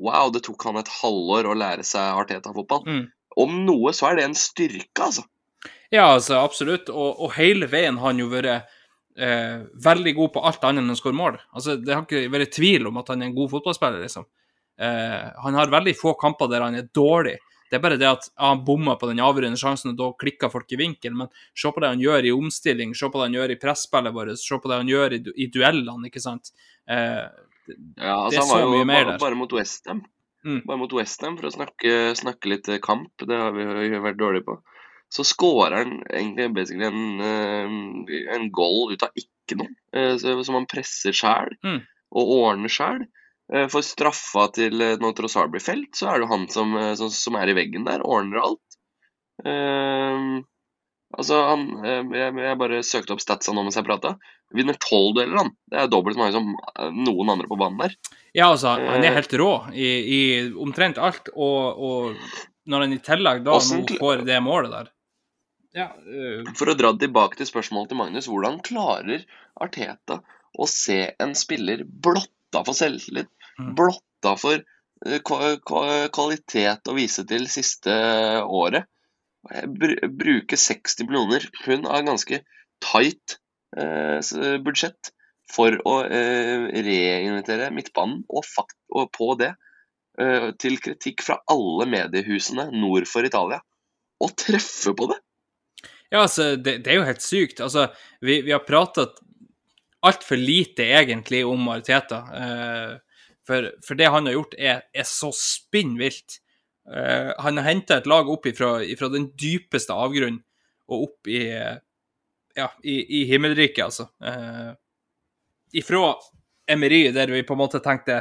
Wow, 0.01 0.31
det 0.33 0.47
tok 0.47 0.65
han 0.65 0.79
et 0.81 0.89
halvår 1.03 1.51
å 1.51 1.55
lære 1.59 1.85
seg 1.85 2.17
Arteta-fotball. 2.23 2.87
Mm. 2.89 3.05
Om 3.37 3.59
noe 3.67 3.93
så 3.93 4.09
er 4.09 4.17
det 4.17 4.25
en 4.25 4.39
styrke, 4.39 5.05
altså. 5.05 5.27
Ja, 5.93 6.07
altså, 6.15 6.39
absolutt. 6.41 6.89
Og, 6.89 7.21
og 7.21 7.35
hele 7.37 7.69
veien 7.69 7.99
har 8.01 8.15
han 8.15 8.23
jo 8.23 8.31
vært 8.33 8.65
eh, 9.19 9.65
veldig 9.85 10.15
god 10.17 10.33
på 10.35 10.45
alt 10.45 10.65
annet 10.65 10.83
enn 10.85 10.91
å 10.95 10.99
skåre 10.99 11.17
mål. 11.17 11.39
Altså, 11.55 11.77
det 11.83 11.95
har 11.95 12.03
ikke 12.05 12.31
vært 12.33 12.53
tvil 12.57 12.87
om 12.91 12.97
at 12.99 13.09
han 13.09 13.23
er 13.23 13.27
en 13.31 13.35
god 13.37 13.51
fotballspiller, 13.51 14.03
liksom. 14.05 14.27
Eh, 14.79 15.29
han 15.43 15.55
har 15.57 15.73
veldig 15.73 15.95
få 15.97 16.15
kamper 16.21 16.49
der 16.53 16.61
han 16.67 16.75
er 16.77 16.89
dårlig. 16.95 17.37
Det 17.71 17.79
er 17.79 17.83
bare 17.83 17.97
det 17.99 18.07
at 18.07 18.29
ja, 18.29 18.51
han 18.53 18.61
bomma 18.65 18.95
på 19.01 19.09
den 19.11 19.19
avgjørende 19.19 19.59
sjansen, 19.59 19.91
og 19.91 19.97
da 19.99 20.11
klikka 20.21 20.51
folk 20.53 20.71
i 20.71 20.79
vinkel. 20.79 21.17
Men 21.19 21.29
se 21.57 21.73
på 21.75 21.81
det 21.83 21.89
han 21.95 21.99
gjør 22.05 22.29
i 22.29 22.35
omstilling, 22.37 22.93
se 22.95 23.09
på 23.11 23.19
det 23.19 23.27
han 23.27 23.39
gjør 23.41 23.55
i 23.57 23.59
presspillet 23.59 24.15
vårt, 24.15 24.37
se 24.39 24.59
på 24.63 24.71
det 24.71 24.77
han 24.83 24.93
gjør 24.93 25.17
i, 25.17 25.19
du- 25.25 25.33
i 25.35 25.49
duellene, 25.51 26.07
ikke 26.11 26.23
sant. 26.23 26.53
Eh, 26.87 27.25
Ja, 27.99 28.13
altså, 28.29 28.31
Det 28.31 28.39
er 28.39 28.47
så 28.47 28.57
mye 28.71 28.79
jo 28.79 28.85
mer 28.87 29.05
der. 29.09 29.19
bare 29.19 29.35
mot 29.35 29.51
Westham. 29.53 30.05
Mm. 30.47 30.61
Bare 30.69 30.79
mot 30.79 30.93
Westham 30.95 31.35
for 31.37 31.49
å 31.49 31.51
snakke, 31.51 31.95
snakke 32.15 32.47
litt 32.53 32.69
kamp. 32.81 33.11
Det 33.19 33.35
har 33.35 33.51
vi 33.51 33.65
jo 33.65 33.99
vært 34.05 34.21
dårlige 34.21 34.45
på. 34.47 34.55
Så 35.17 35.25
scorer 35.25 35.79
han 35.81 35.93
egentlig 36.11 36.51
basically 36.57 36.85
en, 36.91 37.21
eh, 37.25 38.25
en 38.37 38.51
goal 38.53 38.93
ut 38.93 39.05
av 39.07 39.15
ikke 39.17 39.57
noe, 39.63 39.71
eh, 39.97 40.17
som 40.21 40.59
han 40.59 40.67
presser 40.69 41.15
sjæl 41.17 41.55
Mm. 41.65 41.79
og 42.13 42.33
ordner 42.37 42.69
sjæl. 42.73 43.07
Eh, 43.53 43.69
For 43.73 43.81
straffa 43.87 44.49
til 44.53 44.75
når 45.01 45.15
Trossard 45.17 45.53
blir 45.55 45.63
felt, 45.65 45.95
så 45.97 46.11
er 46.11 46.19
det 46.19 46.27
jo 46.27 46.33
han 46.35 46.49
som, 46.53 46.75
som, 46.99 47.37
er 47.41 47.49
i 47.49 47.55
veggen 47.57 47.87
der, 47.87 48.03
ordner 48.05 48.43
alt. 48.43 48.77
Eh, 49.45 50.41
altså, 51.17 51.39
han 51.51 51.67
jeg, 51.85 52.33
jeg 52.43 52.59
bare 52.61 52.83
søkte 52.87 53.15
opp 53.17 53.23
statsa 53.23 53.55
nå 53.55 53.63
mens 53.67 53.79
jeg 53.79 53.87
prata. 53.87 54.17
Vinner 54.55 54.77
tolv 54.83 55.15
dueller, 55.17 55.39
han. 55.43 55.53
Det 55.71 55.79
er 55.81 55.89
dobbelt 55.91 56.17
så 56.17 56.23
mange 56.23 56.37
som 56.37 56.53
noen 56.95 57.33
andre 57.33 57.49
på 57.51 57.59
banen 57.59 57.81
der. 57.83 57.97
ja, 58.37 58.51
altså, 58.53 58.77
han 58.79 59.05
er 59.05 59.17
helt 59.17 59.33
rå 59.41 59.53
i, 59.75 59.89
i 60.19 60.21
omtrent 60.55 60.99
alt, 61.03 61.31
og, 61.35 61.81
og 61.81 62.69
når 62.71 62.85
han 62.85 62.93
i 62.95 63.01
tillegg 63.03 63.45
da 63.47 63.57
Hvordan 63.57 63.99
får 63.99 64.25
det 64.27 64.43
målet 64.43 64.73
der 64.75 64.93
Ja, 65.77 65.91
øh... 66.09 66.47
For 66.57 66.73
å 66.73 66.77
dra 66.79 66.95
tilbake 66.97 67.37
til 67.37 67.49
spørsmålet 67.49 67.93
til 67.93 67.99
Magnus, 68.01 68.29
hvordan 68.31 68.63
klarer 68.65 69.27
Arteta 69.61 70.23
å 70.57 70.69
se 70.71 71.03
en 71.21 71.35
spiller 71.37 71.85
blotta 71.85 72.63
for 72.65 72.77
selvtillit, 72.79 73.29
Mm. 73.57 73.71
blotta 73.77 74.35
for 74.37 74.61
kva- 75.25 76.09
kvalitet 76.13 76.89
å 76.91 76.95
vise 76.97 77.23
til 77.29 77.47
siste 77.49 77.93
året, 78.45 78.85
bruke 79.73 80.59
60 80.61 81.07
millioner 81.09 81.47
pund 81.63 81.87
av 81.89 82.03
ganske 82.05 82.43
tight 82.85 83.37
eh, 83.79 84.21
budsjett 84.65 85.13
for 85.53 85.77
å 85.89 85.95
eh, 86.05 86.67
reinvitere 86.85 87.71
midtbanen, 87.73 88.25
og, 88.29 88.45
fakt 88.45 88.77
og 88.93 89.09
på 89.17 89.31
det 89.41 89.53
eh, 90.21 90.51
til 90.61 90.77
kritikk 90.85 91.23
fra 91.25 91.39
alle 91.49 91.87
mediehusene 91.89 92.69
nord 92.77 93.09
for 93.09 93.25
Italia, 93.25 93.63
og 94.21 94.37
treffe 94.37 94.93
på 94.97 95.09
det? 95.13 95.21
Ja, 96.17 96.23
altså, 96.25 96.55
det, 96.57 96.79
det 96.87 96.93
er 96.93 96.97
jo 96.97 97.05
helt 97.05 97.21
sykt. 97.21 97.59
Altså, 97.61 97.91
vi, 98.25 98.39
vi 98.47 98.55
har 98.55 98.63
pratet 98.65 99.19
altfor 100.07 100.41
lite 100.41 100.87
egentlig 100.97 101.43
om 101.45 101.67
Mariteta. 101.69 102.23
Uh, 102.33 103.27
for, 103.47 103.69
for 103.85 103.99
det 104.01 104.09
han 104.15 104.25
har 104.25 104.39
gjort, 104.39 104.57
er, 104.57 104.81
er 104.97 105.05
så 105.09 105.29
spinnvilt. 105.37 106.39
Uh, 106.89 107.35
han 107.45 107.61
har 107.61 107.69
henta 107.69 107.99
et 108.01 108.09
lag 108.09 108.31
opp 108.33 108.49
ifra, 108.49 108.79
ifra 108.87 109.11
den 109.13 109.29
dypeste 109.37 109.93
avgrunnen 109.93 110.41
og 110.87 111.09
opp 111.09 111.29
i, 111.29 111.41
eh, 111.51 111.81
ja, 112.55 112.67
i, 112.87 112.95
i 113.19 113.25
himmelriket, 113.27 113.89
altså. 113.89 114.07
Uh, 114.23 114.71
ifra 115.75 116.13
Emery, 116.71 117.09
der 117.13 117.33
vi 117.35 117.43
på 117.43 117.57
en 117.57 117.61
måte 117.61 117.81
tenkte 117.83 118.21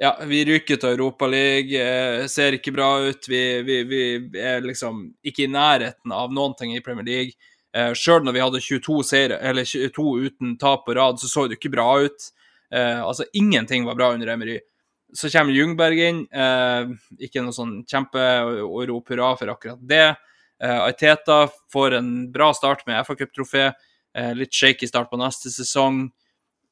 ja, 0.00 0.14
vi 0.24 0.44
ryker 0.48 0.78
til 0.80 0.94
Europaligaen, 0.94 2.22
eh, 2.22 2.26
ser 2.32 2.56
ikke 2.56 2.72
bra 2.72 2.88
ut. 3.04 3.26
Vi, 3.28 3.40
vi, 3.66 3.82
vi 3.84 4.02
er 4.40 4.62
liksom 4.64 5.02
ikke 5.20 5.44
i 5.44 5.52
nærheten 5.52 6.14
av 6.16 6.32
noen 6.32 6.54
ting 6.56 6.72
i 6.72 6.80
Premier 6.84 7.04
League. 7.04 7.36
Eh, 7.76 7.92
Sjøl 7.92 8.24
når 8.24 8.34
vi 8.34 8.42
hadde 8.42 8.62
22 8.64 8.96
seire, 9.04 9.36
eller 9.44 9.68
22 9.68 10.14
uten 10.24 10.54
tap 10.60 10.86
på 10.86 10.96
rad, 10.96 11.20
så 11.20 11.28
så 11.28 11.44
det 11.46 11.58
ikke 11.58 11.74
bra 11.74 11.86
ut. 12.06 12.30
Eh, 12.72 13.02
altså, 13.02 13.26
ingenting 13.36 13.84
var 13.84 13.98
bra 13.98 14.08
under 14.14 14.32
Emery. 14.32 14.56
Så 15.12 15.28
kommer 15.28 15.52
Ljungberg 15.52 16.00
inn. 16.06 16.22
Eh, 16.32 16.94
ikke 17.26 17.44
noe 17.44 17.52
sånn 17.52 17.82
kjempe 17.84 18.24
og 18.64 18.80
rop 18.88 19.12
hurra 19.12 19.34
for 19.36 19.52
akkurat 19.52 19.84
det. 19.84 20.14
Eh, 20.64 20.80
Aiteta 20.86 21.42
får 21.72 21.98
en 21.98 22.10
bra 22.32 22.54
start 22.56 22.86
med 22.88 23.04
FA-cuptrofé. 23.04 23.72
Eh, 24.16 24.32
litt 24.34 24.54
shaky 24.54 24.88
start 24.88 25.12
på 25.12 25.20
neste 25.20 25.52
sesong. 25.52 26.06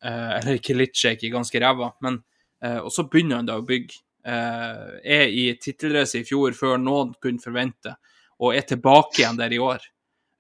Eh, 0.00 0.32
eller 0.38 0.56
ikke 0.62 0.80
litt 0.80 0.96
shaky, 0.96 1.28
ganske 1.34 1.60
ræva. 1.60 1.92
Men 2.00 2.22
og 2.58 2.88
så 2.90 3.04
begynner 3.06 3.38
han 3.38 3.46
da 3.46 3.54
å 3.60 3.66
bygge. 3.66 4.00
Eh, 4.28 4.88
er 5.04 5.30
i 5.30 5.44
tittelrace 5.56 6.20
i 6.20 6.26
fjor 6.26 6.56
før 6.56 6.76
noen 6.82 7.14
kunne 7.22 7.40
forvente, 7.40 7.94
og 8.42 8.56
er 8.56 8.66
tilbake 8.66 9.22
igjen 9.22 9.38
der 9.38 9.54
i 9.54 9.60
år. 9.62 9.84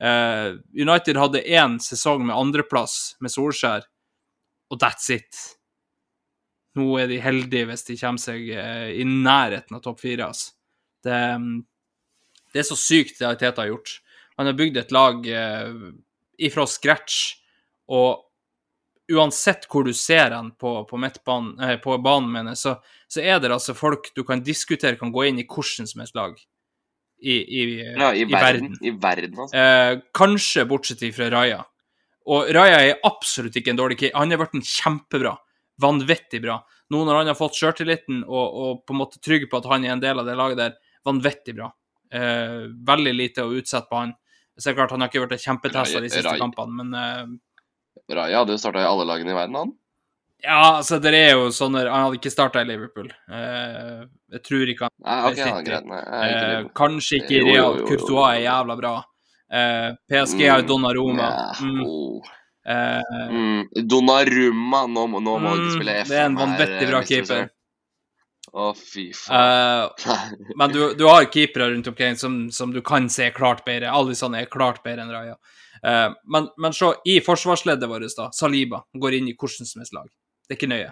Eh, 0.02 0.58
United 0.76 1.16
hadde 1.18 1.46
én 1.46 1.78
sesong 1.82 2.26
med 2.26 2.36
andreplass 2.36 3.16
med 3.24 3.32
Solskjær, 3.32 3.86
og 4.68 4.82
that's 4.82 5.08
it. 5.14 5.40
Nå 6.76 6.90
er 7.00 7.08
de 7.10 7.22
heldige 7.22 7.70
hvis 7.70 7.86
de 7.88 7.96
kommer 8.02 8.22
seg 8.22 8.50
eh, 8.52 8.90
i 9.00 9.06
nærheten 9.08 9.78
av 9.78 9.82
topp 9.86 10.02
fire. 10.04 10.28
Altså. 10.28 10.52
Det, 11.06 11.22
mm, 11.40 11.56
det 12.52 12.62
er 12.62 12.68
så 12.68 12.78
sykt 12.78 13.22
det 13.22 13.34
Teta 13.40 13.64
har 13.64 13.72
gjort. 13.72 13.98
Han 14.38 14.50
har 14.50 14.58
bygd 14.58 14.76
et 14.78 14.94
lag 14.94 15.24
eh, 15.26 15.72
ifra 16.44 16.68
scratch, 16.68 17.38
og 17.88 18.27
uansett 19.12 19.64
hvor 19.70 19.84
du 19.86 19.92
ser 19.96 20.30
han 20.36 20.50
på, 20.60 20.84
på, 20.88 20.98
eh, 21.04 21.76
på 21.80 21.98
banen, 22.04 22.30
mener 22.32 22.54
så, 22.58 22.76
så 23.08 23.20
er 23.24 23.40
det 23.40 23.50
altså 23.54 23.74
folk 23.76 24.10
du 24.16 24.22
kan 24.24 24.42
diskutere 24.44 24.98
kan 25.00 25.12
gå 25.12 25.24
inn 25.30 25.38
i 25.40 25.46
hvordan 25.48 25.88
som 25.88 26.02
helst 26.02 26.14
lag 26.18 26.36
i, 27.20 27.34
i, 27.34 27.62
Ja, 27.96 28.12
i, 28.14 28.22
i 28.22 28.24
verden. 28.30 28.68
verden. 28.72 28.78
I 28.82 28.90
verden, 29.02 29.38
altså. 29.38 29.56
Eh, 29.56 30.00
kanskje 30.14 30.66
bortsett 30.70 31.02
fra 31.16 31.30
Raja. 31.34 31.62
Og 32.28 32.50
Raja 32.54 32.82
er 32.84 33.00
absolutt 33.08 33.56
ikke 33.56 33.72
en 33.72 33.80
dårlig 33.80 33.96
keeper. 33.98 34.18
Han 34.20 34.30
har 34.34 34.38
vært 34.44 34.54
en 34.58 34.66
kjempebra. 34.68 35.32
Vanvittig 35.80 36.42
bra. 36.44 36.58
Nå 36.90 37.00
når 37.06 37.20
han 37.22 37.30
har 37.32 37.36
fått 37.38 37.56
sjøltilliten 37.58 38.22
og, 38.26 38.46
og 38.62 38.78
på 38.86 38.94
en 38.94 39.00
måte 39.00 39.20
trygg 39.24 39.48
på 39.50 39.60
at 39.60 39.66
han 39.70 39.84
er 39.86 39.94
en 39.94 40.02
del 40.02 40.20
av 40.20 40.26
det 40.28 40.36
laget 40.38 40.58
der, 40.60 40.76
vanvittig 41.06 41.54
bra. 41.56 41.68
Eh, 42.12 42.68
veldig 42.86 43.12
lite 43.16 43.44
å 43.46 43.52
utsette 43.56 43.88
på 43.90 44.00
han. 44.02 44.14
Så 44.58 44.68
er 44.68 44.72
det 44.74 44.78
klart 44.80 44.90
Han 44.94 45.04
har 45.04 45.10
ikke 45.12 45.22
vært 45.26 45.42
kjempetesta 45.44 46.00
de 46.02 46.08
siste 46.10 46.26
Raja- 46.26 46.40
kampene, 46.42 46.74
men 46.82 46.94
eh, 46.98 47.26
Raja 48.10 48.38
hadde 48.42 48.54
jo 48.56 48.60
starta 48.62 48.80
i 48.82 48.88
alle 48.88 49.04
lagene 49.08 49.34
i 49.34 49.36
verden, 49.36 49.56
han. 49.60 49.72
Ja, 50.44 50.58
altså, 50.78 51.00
det 51.02 51.10
er 51.18 51.32
jo 51.34 51.48
sånne 51.50 51.80
Han 51.90 52.04
hadde 52.04 52.18
ikke 52.20 52.30
starta 52.30 52.60
i 52.62 52.66
Liverpool. 52.68 53.08
Uh, 53.26 54.04
jeg 54.30 54.42
tror 54.46 54.70
ikke 54.70 54.86
han 54.86 54.92
Nei, 55.02 55.16
ok, 55.32 55.38
ja, 55.40 55.46
City. 55.48 55.64
greit. 55.66 55.86
Nei, 55.90 56.28
ikke 56.30 56.50
uh, 56.62 56.68
Kanskje 56.78 57.18
ikke 57.22 57.34
i 57.34 57.44
Real. 57.48 57.78
Courtois 57.88 58.28
er 58.36 58.42
jævla 58.44 58.76
bra. 58.78 58.92
Uh, 59.50 59.88
PSG 60.12 60.44
har 60.46 60.62
jo 60.62 60.68
Donnaroma. 60.70 61.26
Ja, 61.26 61.52
Mm, 61.58 61.82
oh. 61.88 62.28
eh, 62.68 63.28
Mm, 63.32 63.62
Donnarumma, 63.90 64.84
nå, 64.86 65.06
nå 65.18 65.38
må 65.42 65.56
du 65.56 65.62
ikke 65.64 65.70
Mm, 65.72 65.76
spille 65.80 65.94
F. 66.04 66.08
det 66.12 66.18
er 66.22 66.26
en 66.30 66.36
vanvittig 66.38 66.88
bra 66.92 67.00
keeper. 67.08 67.48
Å, 68.48 68.70
fy 68.78 69.08
faen. 69.12 69.90
eh, 70.08 70.52
men 70.56 70.70
du, 70.72 70.94
du 70.96 71.04
har 71.08 71.26
keepere 71.28 71.66
rundt 71.72 71.86
omkring 71.90 72.14
som, 72.16 72.38
som 72.54 72.70
du 72.72 72.78
kan 72.80 73.08
se 73.12 73.26
klart 73.36 73.64
bedre. 73.66 73.90
Alisson 73.92 74.34
er 74.38 74.46
klart 74.48 74.82
bedre 74.86 75.02
enn 75.04 75.10
Raja. 75.12 75.34
Eh, 75.82 76.08
men, 76.24 76.48
men 76.58 76.74
se, 76.76 76.92
i 77.04 77.18
forsvarsleddet 77.24 77.90
vårt, 77.90 78.08
da, 78.16 78.30
Saliba 78.34 78.82
går 78.92 79.20
inn 79.20 79.30
i 79.30 79.36
hvordan 79.36 79.68
som 79.68 79.82
helst 79.84 79.96
lag. 79.96 80.08
Det 80.48 80.56
er 80.56 80.60
ikke 80.60 80.72
nøye. 80.72 80.90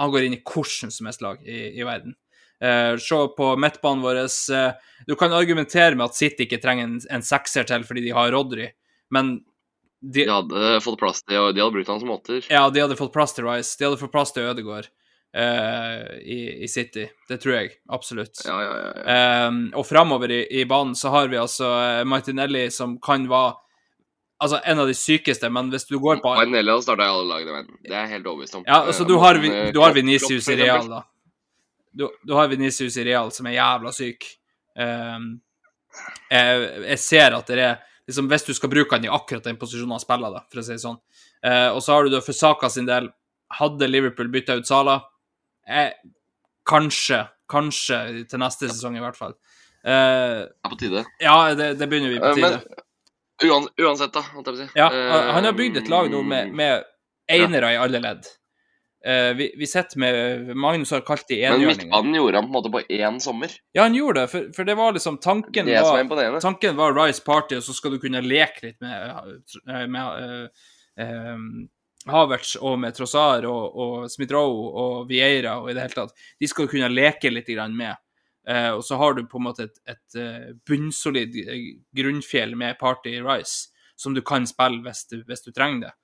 Han 0.00 0.10
går 0.10 0.26
inn 0.26 0.36
i 0.36 0.42
hvordan 0.42 0.92
som 0.94 1.08
helst 1.08 1.22
lag 1.22 1.42
i, 1.46 1.60
i 1.78 1.86
verden. 1.86 2.16
Eh, 2.60 2.96
se 2.98 3.20
på 3.36 3.56
midtbanen 3.56 4.02
vår. 4.02 4.24
eh, 4.24 4.72
du 5.06 5.14
kan 5.14 5.32
argumentere 5.32 5.94
med 5.94 6.06
at 6.06 6.16
City 6.16 6.46
ikke 6.46 6.62
trenger 6.62 6.88
en, 6.88 7.00
en 7.10 7.24
sekser 7.24 7.66
til 7.68 7.84
fordi 7.86 8.06
de 8.06 8.14
har 8.16 8.32
Rodry, 8.32 8.70
men 9.10 9.38
de, 10.04 10.24
De 10.26 10.30
hadde 10.30 10.80
fått 10.84 10.98
plass 11.00 11.22
til, 11.24 11.38
de 11.54 11.62
hadde 11.62 11.72
brukt 11.72 11.88
han 11.88 12.00
som 12.02 12.12
åtter. 12.12 12.44
Ja, 12.52 12.68
de 12.70 12.82
hadde 12.82 12.96
fått 12.98 13.14
plass 13.14 13.32
til 13.32 13.46
Rice. 13.48 13.78
De 13.80 13.86
hadde 13.86 13.96
fått 13.96 14.12
plass 14.12 14.34
til 14.36 14.44
Ødegaard 14.50 14.90
eh, 15.32 16.02
i, 16.20 16.40
i 16.64 16.68
City. 16.68 17.06
Det 17.28 17.38
tror 17.40 17.54
jeg 17.56 17.70
absolutt. 17.88 18.42
Ja, 18.44 18.58
ja, 18.60 18.74
ja. 18.76 19.46
og 19.72 19.86
framover 19.88 20.34
i, 20.34 20.42
i 20.60 20.66
banen 20.68 20.92
så 20.98 21.08
har 21.14 21.32
vi 21.32 21.40
altså 21.40 21.70
Martinelli, 22.04 22.66
som 22.74 22.98
kan 23.00 23.24
være 23.32 23.54
altså 24.42 24.60
en 24.64 24.78
av 24.82 24.90
de 24.90 24.94
sykeste, 24.98 25.48
men 25.50 25.70
hvis 25.72 25.86
du 25.88 25.98
går 26.02 26.20
på 26.22 26.34
hadde 26.36 26.76
starta 26.82 27.06
i 27.06 27.12
alle 27.12 27.26
lagene 27.30 27.56
verden. 27.58 27.80
Det 27.84 27.96
er 27.96 28.06
helt 28.10 28.26
overbevist 28.26 28.58
om. 28.58 28.64
Ja, 28.66 28.82
altså 28.82 29.06
du 29.08 29.16
har, 29.22 29.38
du 29.72 29.80
har 29.80 29.94
Venicius 29.94 30.48
i 30.48 30.56
Real, 30.60 30.88
da. 30.90 31.02
Du, 31.94 32.08
du 32.26 32.34
har 32.34 32.48
Vinicius 32.50 32.96
i 32.98 33.04
Real, 33.06 33.30
som 33.32 33.46
er 33.46 33.54
jævla 33.58 33.92
syk. 33.94 34.26
Um, 34.74 35.28
jeg, 36.30 36.62
jeg 36.88 36.98
ser 36.98 37.36
at 37.36 37.46
det 37.46 37.60
er 37.62 37.76
liksom, 38.08 38.26
Hvis 38.26 38.42
du 38.48 38.50
skal 38.58 38.72
bruke 38.72 38.96
han 38.96 39.04
i 39.06 39.10
akkurat 39.12 39.44
den 39.46 39.58
posisjonen 39.60 39.94
han 39.94 40.02
spiller, 40.02 40.34
da, 40.34 40.42
for 40.50 40.58
å 40.60 40.64
si 40.66 40.74
det 40.74 40.82
sånn. 40.82 40.98
Uh, 41.44 41.70
og 41.76 41.78
så 41.84 41.94
har 41.94 42.04
du 42.04 42.16
da 42.16 42.22
for 42.24 42.34
Saka 42.34 42.70
sin 42.72 42.88
del 42.88 43.06
Hadde 43.54 43.86
Liverpool 43.86 44.32
bytta 44.32 44.56
ut 44.58 44.66
Sala? 44.66 44.98
Jeg, 45.68 45.94
kanskje. 46.66 47.20
Kanskje 47.54 48.00
til 48.26 48.40
neste 48.42 48.70
sesong, 48.72 48.96
i 48.98 49.04
hvert 49.04 49.18
fall. 49.20 49.36
Uh, 49.84 50.48
Det 50.48 50.64
er 50.66 50.72
på 50.72 50.80
tide. 50.80 51.04
ja, 51.22 51.36
det, 51.54 51.74
det 51.78 51.88
begynner 51.92 52.10
vi 52.16 52.18
på 52.24 52.34
tide. 52.40 52.50
Uh, 52.64 52.74
Men 52.74 52.83
uan, 53.42 53.68
uansett, 53.82 54.14
da, 54.14 54.22
holdt 54.34 54.48
jeg 54.48 54.54
på 54.54 54.60
å 54.60 54.62
si. 54.62 54.70
Ja, 54.78 54.88
Eh, 54.92 55.32
han 55.34 55.44
har 55.44 55.58
bygd 55.58 55.82
et 55.82 55.90
lag 55.92 56.10
nå 56.10 56.22
med, 56.22 56.54
med 56.54 56.84
enere 57.30 57.74
i 57.74 57.78
alle 57.80 58.00
ledd. 58.02 58.26
Uh, 59.04 59.34
vi, 59.36 59.50
vi 59.60 59.66
sitter 59.68 59.98
med 60.00 60.56
Magnus 60.56 60.90
har 60.94 61.02
kalt 61.04 61.26
de 61.28 61.36
Men 61.42 61.58
enhjørninger. 61.58 61.90
midtbanen 61.90 62.14
gjorde 62.16 62.38
han 62.40 62.46
på 62.46 62.48
en 62.48 62.54
måte 62.54 62.70
på 62.72 62.80
én 62.88 63.18
sommer. 63.20 63.52
Ja, 63.76 63.82
han 63.82 63.96
gjorde 63.98 64.22
det, 64.22 64.30
for, 64.32 64.46
for 64.56 64.64
det 64.64 64.76
var 64.78 64.94
liksom 64.96 65.18
Tanken 65.20 65.68
Det 65.68 65.82
var, 65.84 66.40
tanken 66.40 66.78
var 66.78 66.96
Rice 66.96 67.20
Party, 67.26 67.58
og 67.58 67.66
så 67.66 67.76
skal 67.76 67.92
du 67.92 67.98
kunne 68.00 68.22
leke 68.24 68.64
litt 68.64 68.80
med, 68.80 69.42
eh, 69.68 69.84
med 69.92 70.24
uh, 70.24 70.64
eh, 71.04 71.44
Havertz 72.14 72.54
og 72.60 72.78
med 72.80 72.96
Trossard 72.96 73.44
og, 73.48 73.76
og 73.76 74.08
Smith-Roe 74.12 74.72
og 74.86 75.04
Vieira 75.12 75.58
og 75.60 75.68
i 75.68 75.76
det 75.76 75.84
hele 75.84 75.98
tatt. 76.00 76.16
De 76.40 76.48
skal 76.48 76.64
du 76.64 76.72
kunne 76.72 76.92
leke 76.92 77.32
litt 77.32 77.52
grann 77.52 77.76
med. 77.76 78.00
Eh, 78.48 78.70
og 78.70 78.84
så 78.84 78.96
har 78.96 79.14
du 79.14 79.26
på 79.26 79.38
en 79.38 79.46
måte 79.46 79.68
et, 79.68 79.78
et 79.88 80.16
eh, 80.20 80.50
bunnsolid 80.68 81.36
eh, 81.40 81.68
grunnfjell 81.96 82.52
med 82.60 82.78
Party 82.78 83.16
Rise, 83.24 83.70
som 83.96 84.14
du 84.14 84.20
kan 84.22 84.46
spille 84.46 84.82
hvis 84.84 85.06
du, 85.08 85.22
hvis 85.24 85.44
du 85.46 85.52
trenger 85.52 85.88
det. 85.88 85.94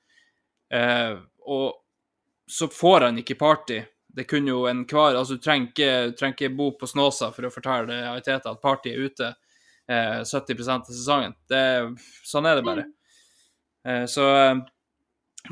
Og 1.51 1.75
så 2.47 2.69
får 2.71 3.09
han 3.09 3.19
ikke 3.19 3.35
Party. 3.35 3.81
Det 4.07 4.25
kunne 4.31 4.53
jo 4.53 4.65
enhver 4.71 5.17
Altså, 5.19 5.35
du 5.35 5.43
trenger 5.43 5.73
ikke, 5.73 6.17
trenger 6.19 6.37
ikke 6.37 6.57
bo 6.57 6.71
på 6.79 6.87
Snåsa 6.87 7.33
for 7.35 7.47
å 7.47 7.51
fortelle 7.51 7.99
Ariteta 8.13 8.55
at 8.55 8.63
Party 8.63 8.93
er 8.93 9.09
ute 9.11 9.33
eh, 9.91 10.23
70% 10.23 10.71
av 10.77 10.95
sesongen. 10.95 11.35
Det, 11.51 11.63
sånn 12.27 12.47
er 12.47 12.61
det 12.61 12.67
bare. 12.67 12.87
Så 14.13 14.25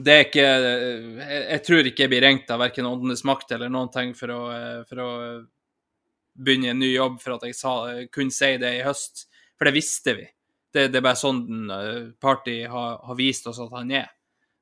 det 0.05 0.12
er 0.12 0.26
ikke 0.26 0.43
jeg, 0.45 1.36
jeg 1.39 1.61
tror 1.64 1.86
ikke 1.89 2.03
jeg 2.05 2.12
blir 2.12 2.20
ringt 2.26 2.51
av 2.53 2.61
verken 2.61 2.86
Åndenes 2.86 3.24
makt 3.24 3.55
eller 3.57 3.72
noen 3.72 3.89
ting 3.89 4.11
for 4.14 4.34
å, 4.34 4.41
for 4.91 5.01
å 5.01 5.09
begynne 6.39 6.72
en 6.72 6.82
ny 6.82 6.93
jobb 6.93 7.18
for 7.22 7.36
at 7.36 7.47
jeg 7.49 7.57
sa, 7.59 7.74
kunne 8.14 8.34
si 8.34 8.53
det 8.61 8.74
i 8.78 8.84
høst. 8.86 9.26
For 9.59 9.68
det 9.68 9.74
visste 9.74 10.14
vi. 10.14 10.26
Det, 10.72 10.86
det 10.93 11.01
er 11.01 11.05
bare 11.05 11.18
sånn 11.18 11.43
den, 11.49 11.66
eh, 11.72 12.07
Party 12.20 12.61
har, 12.70 13.01
har 13.05 13.18
vist 13.18 13.49
oss 13.51 13.61
at 13.62 13.74
han 13.74 13.91
er. 13.99 14.09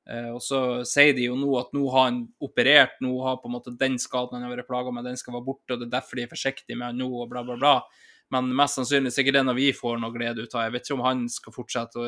Eh, 0.08 0.28
og 0.30 0.40
så 0.42 0.60
sier 0.86 1.16
de 1.16 1.26
jo 1.26 1.36
nå 1.38 1.50
at 1.60 1.72
nå 1.74 1.82
har 1.92 2.08
han 2.08 2.20
operert, 2.46 2.96
nå 3.04 3.12
har 3.24 3.40
på 3.42 3.50
en 3.50 3.56
måte 3.56 3.74
den 3.78 3.98
skaden 4.00 4.38
han 4.38 4.46
har 4.46 4.54
vært 4.54 4.70
plaga 4.70 4.94
med, 4.94 5.06
den 5.08 5.18
skal 5.18 5.36
være 5.36 5.48
borte, 5.48 5.74
og 5.74 5.82
det 5.82 5.88
er 5.88 5.96
derfor 5.98 6.18
de 6.18 6.26
er 6.26 6.32
forsiktige 6.32 6.78
med 6.78 6.92
han 6.92 7.02
nå, 7.02 7.10
og 7.10 7.28
bla, 7.32 7.42
bla, 7.46 7.58
bla. 7.60 7.74
Men 8.34 8.48
mest 8.58 8.78
sannsynlig 8.78 9.12
sikkert 9.14 9.38
det 9.38 9.44
når 9.46 9.58
vi 9.58 9.68
får 9.76 10.00
noe 10.02 10.14
glede 10.14 10.46
ut 10.46 10.54
av. 10.56 10.64
Jeg 10.66 10.74
vet 10.74 10.86
ikke 10.86 10.96
om 10.96 11.04
han 11.06 11.26
skal 11.30 11.54
fortsette 11.54 12.06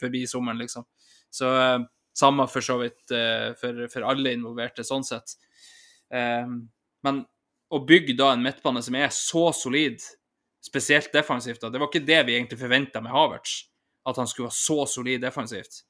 forbi 0.00 0.24
sommeren, 0.28 0.60
liksom. 0.64 0.88
Så 1.32 1.52
eh, 1.60 1.78
samme 2.18 2.48
for 2.50 2.64
så 2.64 2.80
vidt 2.80 3.12
for, 3.60 3.84
for 3.92 4.04
alle 4.10 4.32
involverte, 4.34 4.82
sånn 4.82 5.04
sett. 5.06 5.36
Men 6.10 7.20
å 7.70 7.80
bygge 7.84 8.16
da 8.16 8.32
en 8.32 8.44
midtbane 8.44 8.82
som 8.84 8.96
er 8.96 9.10
så 9.14 9.48
solid, 9.56 10.00
spesielt 10.64 11.12
defensivt, 11.14 11.60
da, 11.62 11.70
det 11.70 11.80
var 11.80 11.90
ikke 11.90 12.06
det 12.06 12.22
vi 12.26 12.34
egentlig 12.36 12.58
forventa 12.60 13.02
med 13.04 13.12
Havertz, 13.12 13.60
at 14.08 14.18
han 14.20 14.28
skulle 14.28 14.48
være 14.48 14.58
så 14.58 14.86
solid 14.88 15.22
defensivt. 15.22 15.82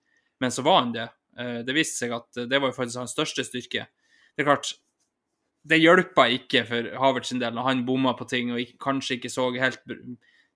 Men 0.43 0.55
så 0.55 0.62
var 0.66 0.83
han 0.83 0.93
det. 0.95 1.09
Eh, 1.39 1.59
Det 1.66 1.74
viste 1.74 2.05
seg 2.05 2.14
at 2.14 2.43
det 2.51 2.59
var 2.59 2.70
jo 2.70 2.76
faktisk 2.76 3.01
hans 3.03 3.14
største 3.14 3.45
styrke. 3.47 3.87
Det 4.35 4.45
er 4.45 4.49
klart, 4.51 4.74
det 5.68 5.81
hjelpa 5.81 6.29
ikke 6.35 6.64
for 6.68 6.91
Havertz 7.03 7.33
sin 7.33 7.43
del 7.43 7.55
når 7.55 7.66
han 7.66 7.87
bomma 7.87 8.14
på 8.18 8.26
ting 8.29 8.53
og 8.55 8.74
kanskje 8.83 9.18
ikke 9.18 9.33
så 9.33 9.49
helt 9.59 9.83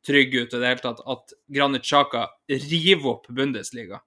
trygg 0.06 0.34
ut 0.34 0.54
i 0.54 0.58
det 0.58 0.68
hele 0.68 0.82
tatt, 0.82 1.02
at 1.06 1.34
Granit 1.52 1.86
Xhaka 1.86 2.26
river 2.50 3.10
opp 3.16 3.28
Bundesliga. 3.30 4.00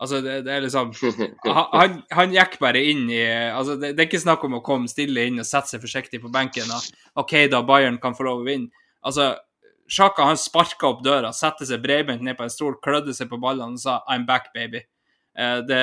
Altså, 0.00 0.22
det, 0.24 0.38
det 0.46 0.52
er 0.54 0.62
liksom 0.64 0.94
han, 1.76 1.98
han, 2.16 2.32
gikk 2.32 2.54
bare 2.62 2.80
inn 2.88 3.02
i 3.12 3.20
altså 3.52 3.74
det, 3.76 3.90
det 3.92 4.00
er 4.00 4.08
ikke 4.08 4.22
snakk 4.22 4.46
om 4.48 4.56
å 4.56 4.62
komme 4.64 4.88
stille 4.88 5.26
inn 5.28 5.42
og 5.42 5.48
sette 5.48 5.74
seg 5.74 5.82
forsiktig 5.82 6.22
på 6.22 6.32
benken. 6.32 6.70
Og 6.72 7.24
OK, 7.24 7.34
da, 7.52 7.60
Bayern 7.68 8.00
kan 8.00 8.16
få 8.16 8.24
lov 8.28 8.40
å 8.40 8.48
vinne. 8.48 8.72
Altså, 9.04 9.34
Sjaka 9.90 10.22
han 10.28 10.38
sparka 10.38 10.86
opp 10.86 11.00
døra, 11.02 11.32
satte 11.34 11.66
seg 11.66 11.82
bredbent 11.82 12.22
ned 12.22 12.36
på 12.38 12.46
en 12.46 12.52
stol, 12.52 12.76
klødde 12.82 13.12
seg 13.16 13.28
på 13.28 13.40
ballene 13.42 13.74
og 13.74 13.82
sa 13.82 13.98
'I'm 14.06 14.24
back, 14.26 14.52
baby'. 14.54 14.84
Eh, 15.38 15.56
det, 15.66 15.80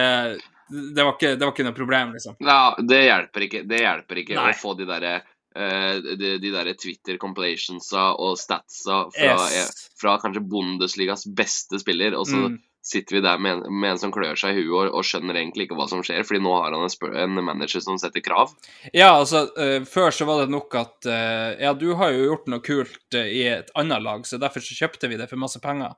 det, 0.70 1.04
var 1.04 1.14
ikke, 1.14 1.34
det 1.36 1.44
var 1.44 1.52
ikke 1.54 1.66
noe 1.68 1.76
problem, 1.76 2.14
liksom. 2.16 2.38
Ja, 2.40 2.76
det 2.80 3.02
hjelper 3.04 3.46
ikke, 3.48 3.64
det 3.68 3.82
hjelper 3.84 4.22
ikke 4.24 4.38
Nei. 4.40 4.54
å 4.54 4.60
få 4.62 4.74
de 4.80 4.88
derre 4.88 5.14
eh, 5.20 6.00
de, 6.20 6.38
de 6.40 6.54
der 6.54 6.72
Twitter 6.80 7.20
compilationsa 7.20 8.14
og 8.16 8.40
statsa 8.40 9.04
fra, 9.12 9.36
Yes. 9.52 9.90
fra 10.00 10.18
kanskje 10.24 10.46
Bundesligas 10.48 11.28
beste 11.28 11.80
spiller, 11.84 12.16
og 12.16 12.28
så 12.32 12.48
Mm. 12.48 12.58
Sitter 12.88 13.18
vi 13.18 13.22
der 13.22 13.40
med 13.42 13.58
en, 13.58 13.80
med 13.80 13.92
en 13.92 14.00
som 14.00 14.12
klør 14.14 14.38
seg 14.40 14.56
i 14.56 14.62
huet 14.62 14.72
og, 14.88 14.96
og 14.96 15.06
skjønner 15.06 15.38
egentlig 15.38 15.68
ikke 15.68 15.78
hva 15.80 15.88
som 15.92 16.04
skjer, 16.06 16.24
fordi 16.28 16.40
nå 16.44 16.54
har 16.56 16.76
han 16.76 16.86
en, 16.88 17.16
en 17.24 17.40
manager 17.50 17.84
som 17.84 18.00
setter 18.00 18.24
krav. 18.24 18.54
Ja, 18.96 19.12
altså, 19.18 19.46
uh, 19.60 19.82
før 19.88 20.16
så 20.16 20.28
var 20.30 20.44
det 20.44 20.54
nok 20.54 20.78
at 20.80 21.10
uh, 21.10 21.58
Ja, 21.60 21.74
du 21.78 21.90
har 22.00 22.14
jo 22.16 22.30
gjort 22.30 22.48
noe 22.52 22.64
kult 22.64 23.18
uh, 23.18 23.26
i 23.26 23.44
et 23.52 23.74
annet 23.80 24.06
lag, 24.06 24.24
så 24.28 24.40
derfor 24.42 24.64
så 24.64 24.78
kjøpte 24.78 25.12
vi 25.12 25.20
det 25.20 25.28
for 25.32 25.42
masse 25.42 25.62
penger. 25.64 25.98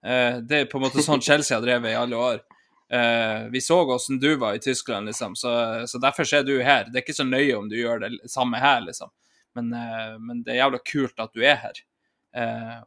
Det 0.00 0.56
er 0.56 0.68
på 0.70 0.78
en 0.78 0.86
måte 0.86 1.02
sånn 1.04 1.20
Chelsea 1.26 1.58
har 1.58 1.64
drevet 1.64 1.92
i 1.92 1.98
alle 2.00 2.16
år. 2.16 2.38
Vi 3.52 3.60
så 3.60 3.76
åssen 3.84 4.16
du 4.18 4.30
var 4.40 4.56
i 4.56 4.62
Tyskland, 4.64 5.10
liksom, 5.10 5.34
så, 5.36 5.50
så 5.86 6.00
derfor 6.00 6.24
er 6.38 6.46
du 6.48 6.54
her. 6.64 6.88
Det 6.88 6.96
er 6.96 7.04
ikke 7.04 7.18
så 7.18 7.26
nøye 7.28 7.58
om 7.58 7.68
du 7.68 7.76
gjør 7.76 8.00
det 8.06 8.10
samme 8.32 8.58
her, 8.62 8.80
liksom, 8.86 9.12
men, 9.58 9.68
men 10.24 10.40
det 10.46 10.54
er 10.54 10.62
jævla 10.62 10.80
kult 10.88 11.20
at 11.20 11.36
du 11.36 11.44
er 11.44 11.60
her. 11.66 11.82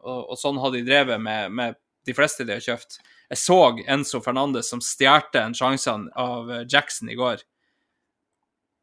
Og, 0.01 0.33
og 0.33 0.41
sånn 0.41 0.57
har 0.63 0.73
de 0.73 0.81
drevet 0.89 1.21
med, 1.21 1.53
med 1.53 1.77
de 2.09 2.17
fleste 2.17 2.47
de 2.49 2.57
har 2.57 2.65
kjøpt. 2.65 2.97
Jeg 3.33 3.41
så 3.41 3.57
Enzo 3.89 4.21
Fernandes 4.21 4.69
som 4.69 4.81
stjal 4.83 5.25
en 5.41 5.55
sjanse 5.57 5.89
av 5.89 6.51
eh, 6.51 6.65
Jackson 6.69 7.09
i 7.09 7.17
går. 7.17 7.41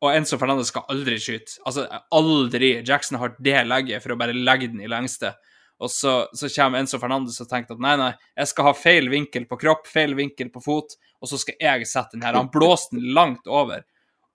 Og 0.01 0.15
Enzo 0.15 0.41
Fernandes 0.41 0.73
skal 0.73 0.89
aldri 0.91 1.19
skyte. 1.21 1.61
Altså, 1.69 1.85
aldri. 2.17 2.73
Jackson 2.87 3.21
har 3.21 3.37
det 3.39 3.63
legget 3.69 4.03
for 4.03 4.15
å 4.15 4.19
bare 4.19 4.35
legge 4.35 4.71
den 4.73 4.83
i 4.83 4.89
lengste. 4.91 5.35
Og 5.81 5.93
så, 5.93 6.15
så 6.37 6.49
kommer 6.53 6.81
Enzo 6.81 6.99
Fernandes 7.01 7.39
og 7.41 7.49
tenker 7.49 7.77
at 7.77 7.85
nei, 7.85 7.95
nei, 8.01 8.11
jeg 8.37 8.51
skal 8.51 8.69
ha 8.69 8.75
feil 8.77 9.09
vinkel 9.13 9.47
på 9.49 9.61
kropp, 9.61 9.87
feil 9.89 10.17
vinkel 10.19 10.51
på 10.53 10.61
fot, 10.65 10.97
og 11.21 11.31
så 11.31 11.39
skal 11.41 11.57
jeg 11.63 11.89
sette 11.89 12.17
den 12.17 12.27
her. 12.27 12.37
Han 12.37 12.51
blåste 12.53 12.99
den 12.99 13.15
langt 13.17 13.49
over. 13.49 13.87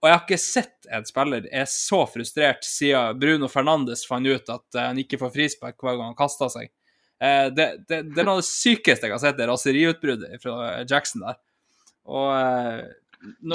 Og 0.01 0.09
jeg 0.09 0.16
har 0.16 0.24
ikke 0.24 0.41
sett 0.41 0.89
en 0.93 1.05
spiller 1.07 1.45
er 1.49 1.68
så 1.70 2.03
frustrert 2.09 2.66
siden 2.66 3.20
Bruno 3.22 3.49
Fernandes 3.51 4.05
fant 4.07 4.26
ut 4.26 4.49
at 4.53 4.78
eh, 4.78 4.89
han 4.89 5.01
ikke 5.01 5.20
får 5.22 5.34
frispark 5.34 5.78
hver 5.82 5.99
gang 5.99 6.11
han 6.13 6.18
kaster 6.18 6.51
seg. 6.53 6.72
Eh, 7.26 7.47
det, 7.55 7.69
det, 7.89 8.03
det 8.11 8.21
er 8.21 8.28
noe 8.28 8.38
av 8.38 8.43
det 8.43 8.49
sykeste 8.49 9.09
jeg 9.09 9.15
har 9.15 9.23
sett, 9.23 9.39
det 9.39 9.49
raseriutbruddet 9.49 10.43
fra 10.43 10.84
Jackson 10.86 11.26
der. 11.26 11.41
Og 12.05 12.30
eh, 12.38 12.84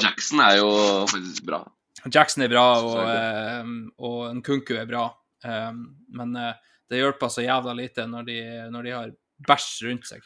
Jackson 0.01 0.43
er 0.43 0.57
jo 0.59 0.73
faktisk 1.11 1.47
bra. 1.47 1.63
Jackson 2.09 2.45
er 2.45 2.53
bra, 2.53 2.67
og, 2.81 2.99
eh, 3.05 3.71
og 4.01 4.21
Nkunku 4.39 4.75
er 4.79 4.89
bra. 4.89 5.07
Eh, 5.45 5.73
men 6.17 6.37
eh, 6.39 6.77
det 6.91 7.01
hjelper 7.01 7.33
så 7.33 7.45
jævla 7.45 7.75
lite 7.77 8.07
når 8.09 8.29
de, 8.29 8.39
når 8.73 8.87
de 8.87 8.95
har 8.97 9.17
bæsj 9.49 9.73
rundt 9.89 10.09
seg. 10.09 10.25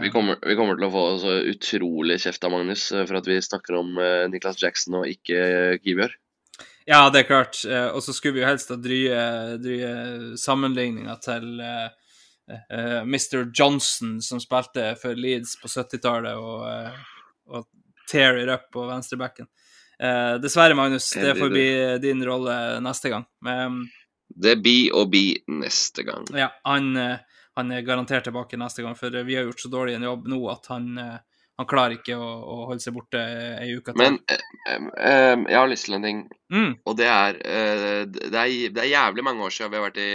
Vi 0.00 0.08
kommer, 0.08 0.38
vi 0.40 0.54
kommer 0.56 0.78
til 0.78 0.86
å 0.86 0.92
få 0.94 1.02
så 1.20 1.32
utrolig 1.50 2.16
kjeft 2.22 2.44
av 2.48 2.54
Magnus 2.54 2.86
for 2.94 3.18
at 3.18 3.26
vi 3.28 3.34
snakker 3.44 3.76
om 3.76 3.98
Niklas 4.32 4.56
Jackson 4.62 5.02
og 5.02 5.10
ikke 5.10 5.76
Kivjør. 5.84 6.14
Ja, 6.88 7.02
det 7.12 7.20
er 7.20 7.28
klart. 7.28 7.60
Og 7.92 8.00
så 8.00 8.14
skulle 8.16 8.38
vi 8.38 8.40
jo 8.40 8.48
helst 8.48 8.72
ha 8.72 8.78
drye, 8.80 9.18
drye 9.60 9.90
sammenligninga 10.40 11.18
til 11.20 11.60
eh, 12.50 12.78
eh, 12.78 13.00
Mr. 13.02 13.50
Johnson, 13.54 14.20
som 14.22 14.40
spilte 14.40 14.94
for 15.00 15.18
Leeds 15.18 15.56
på 15.60 15.68
70-tallet, 15.68 16.36
og, 16.36 16.66
uh, 16.66 17.52
og 17.52 17.68
tear 18.10 18.38
it 18.42 18.50
up 18.52 18.68
på 18.72 18.86
venstrebacken. 18.88 19.48
Uh, 20.02 20.36
dessverre, 20.42 20.76
Magnus, 20.76 21.10
det 21.16 21.36
får 21.38 21.52
bli 21.52 21.68
din 22.02 22.24
rolle 22.26 22.56
neste 22.84 23.12
gang. 23.12 23.24
Men 23.44 23.86
Det 24.28 24.56
blir 24.60 24.94
å 24.94 25.06
bli 25.08 25.30
neste 25.62 26.02
gang. 26.02 26.26
ja, 26.34 26.50
han, 26.66 26.92
han 27.56 27.72
er 27.72 27.86
garantert 27.86 28.26
tilbake 28.26 28.58
neste 28.60 28.82
gang, 28.82 28.98
for 28.98 29.10
vi 29.24 29.38
har 29.38 29.46
gjort 29.46 29.62
så 29.62 29.72
dårlig 29.72 29.96
en 29.96 30.10
jobb 30.10 30.28
nå 30.28 30.40
at 30.52 30.66
han, 30.74 30.98
han 31.56 31.68
klarer 31.68 31.96
ikke 31.96 32.16
å, 32.20 32.26
å 32.26 32.56
holde 32.70 32.84
seg 32.84 32.94
borte 32.96 33.20
ei 33.62 33.70
uke 33.78 33.94
til. 33.94 34.00
Men 34.00 34.18
eh, 34.28 34.42
eh, 35.00 35.34
jeg 35.48 35.56
har 35.56 35.70
lyst 35.70 35.88
til 35.88 35.96
en 35.96 36.04
ting, 36.04 36.22
mm, 36.52 36.72
og 36.84 36.98
det 36.98 37.08
er, 37.08 37.38
eh, 37.40 38.02
det 38.12 38.28
er 38.28 38.74
Det 38.74 38.82
er 38.82 38.92
jævlig 38.92 39.24
mange 39.24 39.46
år 39.46 39.54
siden 39.54 39.72
vi 39.72 39.80
har 39.80 39.86
vært 39.86 40.02
i 40.02 40.10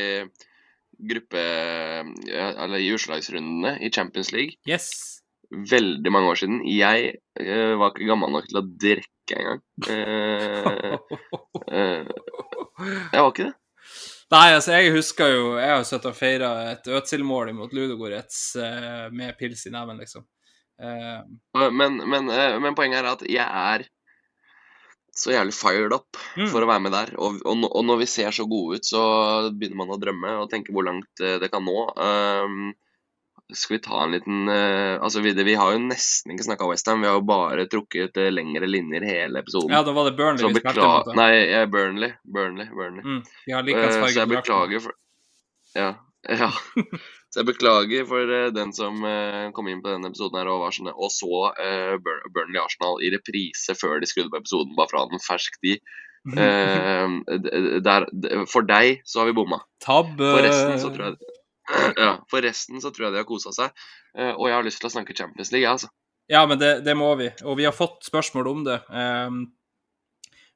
gruppe 1.09 1.41
Eller 1.41 2.77
i 2.81 2.91
utslagsrundene 2.95 3.77
i 3.81 3.91
Champions 3.93 4.31
League. 4.35 4.57
Yes. 4.69 4.91
Veldig 5.51 6.11
mange 6.13 6.31
år 6.31 6.39
siden. 6.39 6.61
Jeg 6.69 7.15
uh, 7.41 7.73
var 7.81 7.91
ikke 7.91 8.07
gammel 8.07 8.31
nok 8.31 8.47
til 8.47 8.61
å 8.61 8.67
drikke 8.85 9.39
engang. 9.41 9.61
Eh, 9.87 10.95
eh, 11.71 12.07
jeg 13.11 13.19
var 13.19 13.31
ikke 13.31 13.49
det. 13.49 13.55
Nei, 14.31 14.45
altså, 14.55 14.71
jeg 14.77 14.93
husker 14.95 15.27
jo 15.33 15.47
Jeg 15.59 15.71
har 15.73 15.81
sittet 15.87 16.07
og 16.07 16.15
feira 16.15 16.51
et 16.71 16.85
Øtzil-mål 16.87 17.51
mot 17.57 17.73
Ludogorets 17.75 18.39
eh, 18.55 19.07
med 19.11 19.35
pils 19.39 19.65
i 19.67 19.73
neven, 19.73 19.99
liksom. 19.99 20.23
Eh, 20.81 21.19
Men, 21.75 21.99
men, 21.99 22.29
eh, 22.31 22.55
men 22.63 22.77
poenget 22.77 23.01
er 23.01 23.09
at 23.11 23.25
jeg 23.27 23.43
er 23.45 23.83
så 25.15 25.33
jævlig 25.33 25.53
fired 25.53 25.93
up 25.95 26.17
Mm. 26.37 26.47
for 26.47 26.63
å 26.63 26.67
være 26.69 26.81
med 26.85 26.93
der. 26.95 27.09
Og, 27.19 27.41
og, 27.45 27.65
og 27.67 27.83
når 27.85 27.97
vi 27.99 28.05
ser 28.07 28.31
så 28.31 28.45
gode 28.47 28.77
ut, 28.79 28.85
så 28.87 29.01
begynner 29.51 29.75
man 29.81 29.91
å 29.91 29.99
drømme 29.99 30.37
og 30.39 30.49
tenke 30.53 30.71
hvor 30.71 30.85
langt 30.87 31.19
eh, 31.19 31.35
det 31.41 31.49
kan 31.51 31.65
nå. 31.67 31.73
Um, 31.99 32.71
skal 33.51 33.75
vi 33.75 33.81
ta 33.83 33.97
en 34.05 34.13
liten 34.15 34.47
uh, 34.47 34.95
Altså, 35.03 35.19
vi, 35.19 35.33
vi 35.35 35.57
har 35.59 35.73
jo 35.73 35.81
nesten 35.83 36.31
ikke 36.31 36.45
snakka 36.47 36.69
Westham. 36.69 37.01
Vi 37.03 37.09
har 37.09 37.17
jo 37.19 37.25
bare 37.27 37.65
trukket 37.67 38.15
uh, 38.15 38.29
lengre 38.31 38.69
linjer 38.69 39.03
hele 39.03 39.41
episoden. 39.43 39.73
ja, 39.75 39.81
da 39.83 39.91
var 39.91 40.07
det 40.07 40.15
Burnley 40.15 40.47
vi 40.53 40.61
spilte 40.61 40.85
mot. 40.87 41.11
Nei, 41.19 41.33
ja, 41.51 41.65
Burnley. 41.67 42.13
Burnley. 42.23 42.69
Burnley. 42.71 43.03
Mm, 43.03 43.21
Ja, 43.51 43.59
like 43.67 43.83
uh, 43.83 43.91
så 44.07 44.13
jeg 44.15 44.31
beklager 44.31 44.79
for 44.87 44.95
Ja. 45.75 45.89
ja. 46.31 46.47
Så 47.31 47.39
jeg 47.39 47.47
beklager 47.47 48.07
for 48.09 48.27
eh, 48.35 48.49
den 48.51 48.73
som 48.75 49.05
eh, 49.07 49.47
kom 49.55 49.69
inn 49.71 49.79
på 49.83 49.87
denne 49.87 50.09
episoden 50.11 50.35
her 50.41 50.49
og 50.51 50.65
var 50.65 50.73
sånn 50.75 50.89
og 50.91 51.11
så 51.15 51.45
eh, 51.63 51.93
Burnley 52.03 52.59
Arsenal 52.59 52.99
i 52.99 53.11
reprise 53.13 53.75
før 53.79 54.01
de 54.01 54.09
skrudde 54.09 54.33
på 54.33 54.41
episoden, 54.41 54.75
bare 54.75 54.99
ha 54.99 55.07
den 55.11 55.23
fersk 55.23 55.55
de. 55.63 55.77
Der, 57.81 58.03
for 58.51 58.67
deg 58.67 58.99
så 59.09 59.21
har 59.21 59.29
vi 59.31 59.33
bomma. 59.39 59.57
Tabbe. 59.81 60.27
For 60.27 60.43
resten 60.45 60.75
så 60.83 60.91
tror 60.93 61.07
jeg 61.07 61.15
ja, 62.03 62.11
for 62.29 62.45
resten 62.45 62.83
så 62.83 62.91
tror 62.91 63.07
jeg 63.07 63.15
de 63.15 63.21
har 63.23 63.29
kosa 63.29 63.53
seg. 63.55 63.73
Og 64.35 64.43
jeg 64.45 64.53
har 64.53 64.67
lyst 64.67 64.81
til 64.83 64.89
å 64.89 64.93
snakke 64.93 65.15
Champions 65.17 65.49
League, 65.53 65.63
jeg, 65.63 65.71
altså. 65.71 65.89
Ja, 66.29 66.43
men 66.45 66.59
det, 66.61 66.83
det 66.85 66.93
må 66.99 67.07
vi. 67.17 67.31
Og 67.47 67.57
vi 67.57 67.65
har 67.65 67.73
fått 67.73 68.05
spørsmål 68.05 68.51
om 68.51 68.61
det. 68.67 68.77
Ehm, 68.93 69.39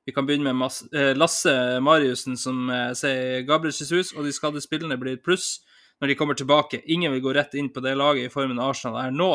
vi 0.05 0.13
kan 0.13 0.27
begynne 0.27 0.53
med 0.53 1.17
Lasse 1.17 1.55
Mariussen, 1.81 2.37
som 2.37 2.69
sier 2.99 3.41
Gabriel 3.47 3.73
Jesus 3.73 4.13
og 4.13 4.27
de 4.27 4.35
skadde 4.35 4.61
spillerne 4.61 4.99
blir 5.01 5.17
pluss 5.23 5.63
når 6.01 6.11
de 6.11 6.15
kommer 6.19 6.37
tilbake. 6.37 6.81
Ingen 6.91 7.13
vil 7.15 7.23
gå 7.23 7.33
rett 7.35 7.53
inn 7.55 7.69
på 7.73 7.83
det 7.83 7.95
laget 7.97 8.27
i 8.27 8.33
formen 8.33 8.59
Arsenal 8.59 8.97
er 9.05 9.11
nå. 9.15 9.31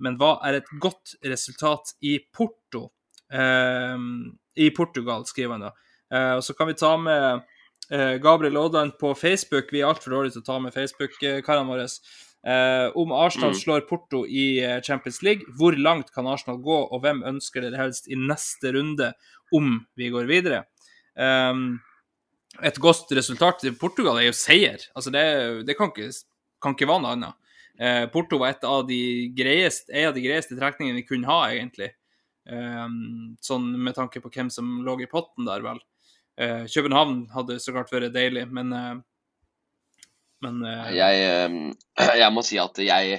Men 0.00 0.16
hva 0.18 0.38
er 0.48 0.58
et 0.58 0.70
godt 0.80 1.14
resultat 1.24 1.94
i 2.02 2.18
Porto? 2.32 2.88
Eh, 3.32 3.96
I 4.56 4.70
Portugal, 4.76 5.24
skriver 5.28 5.56
han 5.56 5.68
da. 5.68 5.72
Eh, 6.10 6.32
og 6.38 6.42
så 6.44 6.56
kan 6.58 6.70
vi 6.70 6.74
ta 6.74 6.96
med 6.98 7.44
eh, 7.90 8.16
Gabriel 8.22 8.56
Odland 8.58 8.96
på 8.98 9.12
Facebook. 9.14 9.70
Vi 9.72 9.80
er 9.84 9.90
altfor 9.92 10.16
dårlige 10.16 10.38
til 10.38 10.42
å 10.42 10.48
ta 10.48 10.58
med 10.58 10.74
Facebook-karene 10.74 11.68
våre. 11.70 11.86
Eh, 12.40 12.88
om 12.96 13.12
Arsenal 13.12 13.52
Mm. 13.52 13.60
slår 13.60 13.86
Porto 13.88 14.24
i 14.26 14.58
eh, 14.64 14.80
Champions 14.80 15.22
League, 15.22 15.44
hvor 15.58 15.76
langt 15.76 16.10
kan 16.14 16.26
Arsenal 16.26 16.58
gå, 16.64 16.78
og 16.90 17.02
hvem 17.04 17.22
ønsker 17.22 17.60
dere 17.60 17.76
helst 17.76 18.08
i 18.08 18.16
neste 18.16 18.72
runde 18.72 19.12
om 19.52 19.86
vi 19.96 20.08
går 20.10 20.26
videre? 20.26 20.64
Um, 21.16 21.80
et 22.66 22.80
godt 22.82 23.12
resultat 23.16 23.64
i 23.68 23.74
Portugal 23.76 24.18
er 24.20 24.28
jo 24.28 24.36
seier. 24.36 24.82
Altså 24.96 25.12
det, 25.14 25.24
det 25.68 25.76
kan, 25.78 25.92
ikke, 25.92 26.10
kan 26.62 26.76
ikke 26.76 26.88
være 26.90 27.04
noe 27.04 27.14
annet. 27.16 27.36
Eh, 27.80 28.04
Porto 28.12 28.40
var 28.40 28.52
et 28.52 28.66
av 28.68 28.82
de 28.88 29.00
greieste, 29.36 29.88
en 29.94 30.10
av 30.10 30.16
de 30.16 30.24
greieste 30.24 30.56
trekningene 30.58 31.00
vi 31.00 31.06
kunne 31.08 31.30
ha, 31.30 31.46
egentlig. 31.52 31.92
Eh, 32.50 32.88
sånn 33.44 33.70
med 33.80 33.96
tanke 33.96 34.20
på 34.20 34.32
hvem 34.34 34.50
som 34.52 34.80
lå 34.84 34.98
i 35.00 35.08
potten 35.10 35.48
der, 35.48 35.64
vel. 35.64 35.80
Eh, 36.40 36.66
København 36.68 37.24
hadde 37.34 37.60
så 37.60 37.72
klart 37.76 37.92
vært 37.92 38.12
deilig, 38.16 38.48
men 38.50 38.74
eh, 38.76 38.98
Men 40.40 40.62
eh, 40.64 40.92
Jeg, 40.96 41.24
eh, 41.28 42.14
jeg 42.22 42.32
må 42.32 42.40
si 42.46 42.56
at 42.56 42.78
jeg 42.80 43.18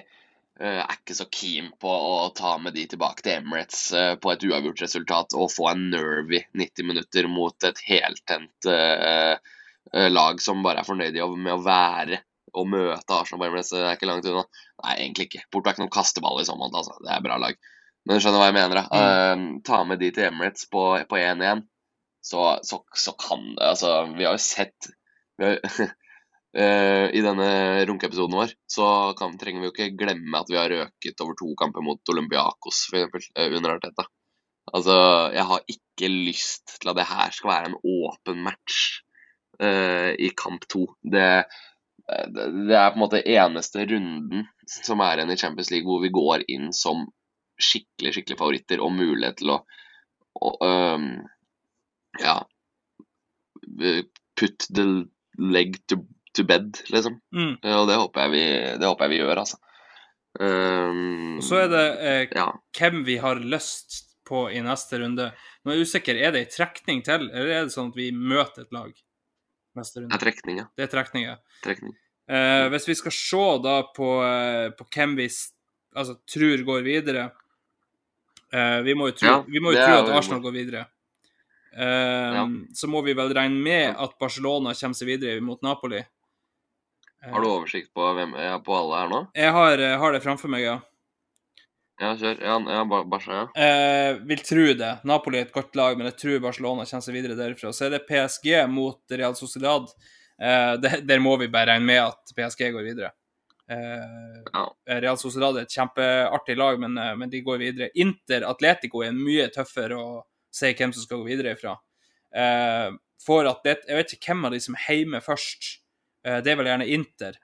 er 0.59 0.97
ikke 0.97 1.15
så 1.15 1.25
keen 1.31 1.71
på 1.81 1.89
å 1.89 2.29
ta 2.35 2.57
med 2.61 2.75
de 2.75 2.83
tilbake 2.91 3.23
til 3.23 3.39
Emirates 3.39 3.85
eh, 3.97 4.13
på 4.21 4.33
et 4.33 4.43
uavgjort 4.45 4.83
resultat 4.83 5.35
og 5.37 5.51
få 5.53 5.69
en 5.71 5.87
nervy 5.93 6.43
90 6.59 6.87
minutter 6.89 7.29
mot 7.31 7.67
et 7.67 7.79
heltent 7.87 8.67
eh, 8.69 9.37
eh, 9.93 10.09
lag 10.11 10.41
som 10.43 10.61
bare 10.65 10.83
er 10.83 10.89
fornøyd 10.89 11.17
med 11.37 11.55
å 11.55 11.63
være 11.65 12.21
og 12.51 12.67
møte 12.67 13.15
Arsenal 13.15 13.39
på 13.39 13.47
Emirates. 13.47 13.71
Det 13.71 13.85
er 13.87 13.95
ikke 13.95 14.09
langt 14.09 14.27
unna. 14.27 14.43
Nei, 14.83 14.95
egentlig 14.97 15.29
ikke. 15.29 15.45
Porto 15.53 15.69
er 15.69 15.75
ikke 15.75 15.85
noen 15.85 15.93
kasteball 15.95 16.41
i 16.41 16.47
så 16.47 16.57
måte, 16.59 16.81
altså. 16.81 16.97
Det 16.99 17.13
er 17.15 17.23
bra 17.23 17.37
lag. 17.39 17.59
Men 18.03 18.17
du 18.17 18.23
skjønner 18.23 18.41
hva 18.41 18.49
jeg 18.49 18.57
mener, 18.57 18.81
da. 18.81 19.01
Eh, 19.01 19.45
ta 19.69 19.83
med 19.87 20.01
de 20.03 20.09
til 20.11 20.27
Emirates 20.27 20.67
på 20.73 20.83
på 21.07 21.21
1-1, 21.21 21.63
så, 22.21 22.49
så, 22.67 22.83
så 22.91 23.15
kan 23.17 23.53
det 23.55 23.69
Altså, 23.71 23.93
vi 24.17 24.27
har 24.27 24.35
jo 24.35 24.43
sett 24.43 24.91
vi 25.39 25.47
har, 25.47 25.57
Eh, 25.61 25.87
I 26.51 27.21
denne 27.23 27.51
runkeepisoden 27.87 28.35
vår 28.35 28.49
så 28.67 28.85
kan, 29.15 29.37
trenger 29.39 29.61
vi 29.61 29.69
jo 29.69 29.71
ikke 29.71 29.95
glemme 30.01 30.41
at 30.41 30.49
vi 30.51 30.57
har 30.59 30.73
røket 30.73 31.23
over 31.23 31.37
to 31.39 31.53
kamper 31.59 31.85
mot 31.85 32.11
Olympiakos, 32.11 32.81
f.eks., 32.91 33.29
uh, 33.39 33.47
under 33.55 33.77
Arteta. 33.77 34.07
Altså, 34.71 34.95
jeg 35.33 35.45
har 35.47 35.63
ikke 35.71 36.09
lyst 36.11 36.75
til 36.81 36.91
at 36.91 36.99
det 36.99 37.07
her 37.09 37.31
skal 37.35 37.51
være 37.51 37.71
en 37.71 37.79
åpen 37.79 38.43
match 38.45 39.01
uh, 39.63 40.11
i 40.11 40.31
kamp 40.37 40.67
to. 40.71 40.85
Det, 41.01 41.25
eh, 42.11 42.27
det, 42.35 42.47
det 42.69 42.77
er 42.77 42.91
på 42.91 42.99
en 42.99 43.05
måte 43.05 43.23
eneste 43.23 43.87
runden 43.89 44.45
som 44.67 45.01
er 45.03 45.21
igjen 45.21 45.33
i 45.33 45.39
Champions 45.39 45.71
League 45.73 45.87
hvor 45.87 46.03
vi 46.03 46.13
går 46.13 46.45
inn 46.51 46.69
som 46.75 47.07
skikkelig, 47.61 48.15
skikkelig 48.15 48.39
favoritter 48.39 48.83
og 48.83 48.93
mulighet 48.95 49.39
til 49.41 49.53
å, 49.53 49.59
å 50.41 50.53
um, 50.65 51.11
ja 52.21 52.39
put 54.39 54.65
the 54.73 54.85
leg 55.37 55.77
to, 55.89 55.99
to 56.33 56.43
bed, 56.47 56.79
liksom. 56.93 57.19
mm. 57.33 57.57
Eh, 57.63 57.75
Og 57.75 57.87
det 57.89 57.97
håper 57.99 58.29
vi, 58.31 58.43
det 58.79 58.87
håper 58.87 59.07
jeg 59.07 59.13
vi 59.15 59.19
gjør, 59.23 59.41
altså. 59.43 59.57
Um, 60.39 61.37
Og 61.41 61.43
så 61.43 61.57
er 61.65 61.67
det 61.71 61.85
eh, 61.99 62.27
Ja. 62.37 62.45
hvem 62.77 63.01
vi 63.05 63.17
har 63.19 63.35
lyst 63.35 64.05
på 64.27 64.45
i 64.51 64.61
neste 64.63 64.99
runde. 65.01 65.31
Nå 65.65 65.71
er 65.73 65.75
jeg 65.81 65.87
usikker, 65.89 66.15
er 66.15 66.31
det 66.31 66.45
en 66.45 66.53
trekning 66.55 67.01
til, 67.03 67.25
eller 67.33 67.49
er 67.51 67.65
det 67.67 67.73
sånn 67.73 67.89
at 67.91 67.97
vi 67.99 68.11
møter 68.15 68.63
et 68.63 68.71
lag 68.71 68.93
neste 69.75 69.99
Det 69.99 70.03
runde? 70.05 70.15
er 70.15 70.23
trekning, 70.23 70.57
ja. 70.61 70.65
Det 70.77 70.83
er 70.87 70.91
trekning, 70.93 71.25
ja. 71.27 71.35
Trekning. 71.65 71.97
Eh, 72.31 72.69
hvis 72.71 72.87
vi 72.87 72.95
skal 72.95 73.11
se 73.11 73.43
da 73.65 73.75
på, 73.91 74.07
eh, 74.23 74.69
på 74.77 74.87
hvem 74.95 75.17
vi 75.19 75.27
altså, 75.27 76.15
tror 76.31 76.63
går 76.63 76.81
videre 76.85 77.25
eh, 78.53 78.79
Vi 78.87 78.93
må 78.95 79.09
jo 79.09 79.17
tro, 79.19 79.27
Ja, 79.27 79.41
vi 79.47 79.59
må 79.59 79.73
jo 79.75 79.83
tro 79.83 79.97
at 80.05 80.13
Arsenal 80.15 80.39
går 80.45 80.55
videre. 80.55 80.85
Eh, 81.75 82.31
Ja. 82.39 82.45
Så 82.73 82.87
må 82.87 83.03
vi 83.03 83.13
vel 83.13 83.33
regne 83.35 83.59
med 83.61 83.95
at 83.99 84.15
Barcelona 84.19 84.71
kommer 84.73 84.95
seg 84.95 85.07
videre 85.11 85.41
mot 85.43 85.59
Napoli. 85.61 85.99
Eh, 87.23 87.29
Har 87.31 87.41
du 87.41 87.47
oversikt 87.47 87.93
på, 87.93 88.05
hvem, 88.17 88.33
ja, 88.39 88.57
på 88.59 88.73
alle 88.75 89.01
her 89.03 89.11
nå? 89.11 89.19
Jeg 89.37 89.51
har, 89.53 89.77
eh, 89.79 89.97
har 89.97 90.11
det 90.15 90.23
framfor 90.23 90.49
meg, 90.49 90.63
ja. 90.65 90.79
Ja, 92.01 92.15
kjør. 92.17 92.39
Ja, 92.41 92.55
ja 92.73 92.83
Barca, 92.89 93.31
ja. 93.31 93.43
Eh, 93.61 94.15
vil 94.25 94.41
tro 94.41 94.63
det. 94.73 94.91
Napoli 95.05 95.37
er 95.37 95.45
et 95.45 95.53
godt 95.53 95.75
lag, 95.77 95.97
men 95.97 96.07
jeg 96.09 96.17
tror 96.17 96.39
Barcelona 96.41 96.85
kommer 96.89 97.05
seg 97.05 97.13
videre 97.13 97.37
derfra. 97.37 97.69
Så 97.69 97.85
er 97.85 97.93
det 97.93 98.07
PSG 98.07 98.55
mot 98.71 99.01
Real 99.11 99.35
Sociedad. 99.37 99.85
Eh, 100.41 100.77
der 101.05 101.19
må 101.21 101.35
vi 101.37 101.47
bare 101.53 101.75
regne 101.75 101.85
med 101.85 102.01
at 102.07 102.33
PSG 102.33 102.71
går 102.73 102.87
videre. 102.89 103.11
Eh, 103.69 104.41
Ja. 104.53 104.65
Real 104.87 105.17
Sociedad 105.17 105.55
er 105.57 105.61
et 105.67 105.69
kjempeartig 105.77 106.57
lag, 106.57 106.79
men, 106.79 106.97
eh, 106.97 107.15
men 107.15 107.29
de 107.29 107.41
går 107.41 107.59
videre. 107.59 107.91
Inter 107.95 108.47
Atletico 108.49 109.03
er 109.03 109.11
mye 109.13 109.47
tøffere 109.53 109.93
å 109.95 110.23
si 110.51 110.73
hvem 110.73 110.91
som 110.93 111.03
skal 111.03 111.19
gå 111.21 111.27
videre 111.29 111.53
ifra. 111.55 111.77
Eh, 112.33 112.89
at 113.29 113.45
atlet, 113.45 113.85
Jeg 113.87 113.95
vet 113.95 114.13
ikke 114.17 114.33
hvem 114.33 114.45
av 114.45 114.51
de 114.51 114.59
som 114.59 114.75
er 114.75 114.95
hjemme 114.95 115.21
først. 115.21 115.80
Eh, 116.25 116.41
det 116.43 116.53
er 116.53 116.59
vel 116.59 116.69
gjerne 116.71 116.89
Inter. 116.93 117.39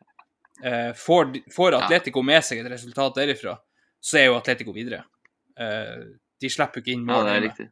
Eh, 0.63 0.93
får, 0.93 1.53
får 1.55 1.77
Atletico 1.77 2.23
med 2.25 2.45
seg 2.45 2.63
et 2.63 2.71
resultat 2.71 3.17
derifra, 3.19 3.57
så 4.01 4.21
er 4.21 4.29
jo 4.29 4.37
Atletico 4.37 4.73
videre. 4.73 5.03
Eh, 5.59 5.97
de 6.41 6.49
slipper 6.49 6.81
jo 6.81 6.85
ikke 6.85 6.95
inn 6.95 7.09
Ja, 7.09 7.23
det 7.25 7.35
er 7.35 7.43
riktig. 7.47 7.67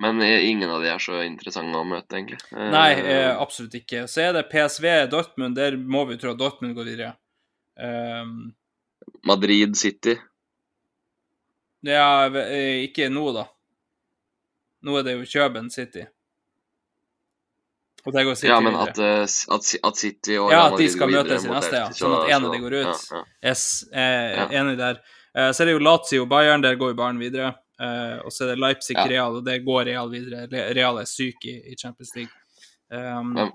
Men 0.00 0.22
ingen 0.22 0.70
av 0.72 0.80
de 0.80 0.88
er 0.88 1.02
så 1.02 1.18
interessante 1.26 1.76
å 1.76 1.84
møte, 1.84 2.16
egentlig. 2.16 2.38
Nei, 2.56 2.94
eh, 2.96 3.34
absolutt 3.36 3.74
ikke. 3.76 4.06
Så 4.08 4.22
er 4.24 4.32
det 4.32 4.46
PSV 4.48 4.86
Dortmund. 5.12 5.58
Der 5.58 5.76
må 5.76 6.06
vi 6.08 6.16
tro 6.16 6.32
at 6.32 6.40
Dortmund 6.40 6.72
går 6.78 6.88
videre. 6.88 7.10
Um, 7.76 8.54
Madrid 9.28 9.76
City. 9.76 10.16
ja, 11.84 12.28
ikke 12.80 13.10
nå, 13.12 13.26
da. 13.36 13.44
Nå 14.88 14.96
er 14.96 15.04
det 15.04 15.18
jo 15.18 15.28
Kjøben 15.28 15.68
City. 15.72 16.06
Og 17.89 17.89
der 17.89 17.89
går 17.89 17.89
City 17.89 17.89
ja, 18.42 18.60
men 18.60 18.74
går 18.74 18.88
at, 18.88 18.98
eh, 18.98 19.22
at, 19.56 19.70
at 19.84 19.96
City 19.96 20.36
og 20.40 20.50
Ja, 20.52 20.66
at 20.70 20.78
de 20.78 20.88
skal 20.90 21.10
møtes 21.12 21.44
i 21.44 21.50
neste, 21.50 21.74
ja. 21.76 21.88
Sånn 21.94 22.14
at 22.16 22.30
en 22.30 22.44
av 22.48 22.52
de 22.54 22.60
går 22.62 22.76
ut. 22.80 22.86
Ja, 22.86 23.16
ja. 23.18 23.24
Yes, 23.50 23.64
eh, 23.92 24.36
Ja. 24.36 24.46
enig 24.62 24.76
der. 24.78 25.00
Eh, 25.36 25.50
så 25.52 25.62
er 25.62 25.70
det 25.70 25.74
jo 25.76 25.82
Lazio 25.84 26.26
Bayern, 26.26 26.62
der 26.62 26.76
går 26.80 26.94
jo 26.94 26.98
Bayern 26.98 27.20
videre. 27.20 27.54
Eh, 27.80 28.18
og 28.24 28.32
så 28.32 28.44
er 28.44 28.54
det 28.54 28.58
Leipzig. 28.60 28.96
Real, 28.96 29.36
og 29.36 29.44
der 29.44 29.62
går 29.64 29.86
Real 29.88 30.10
videre. 30.10 30.46
Real 30.74 30.98
er 31.00 31.08
syk 31.08 31.46
i, 31.48 31.56
i 31.72 31.76
Champions 31.76 32.14
League. 32.16 32.32
Um, 32.90 33.32
Men- 33.34 33.52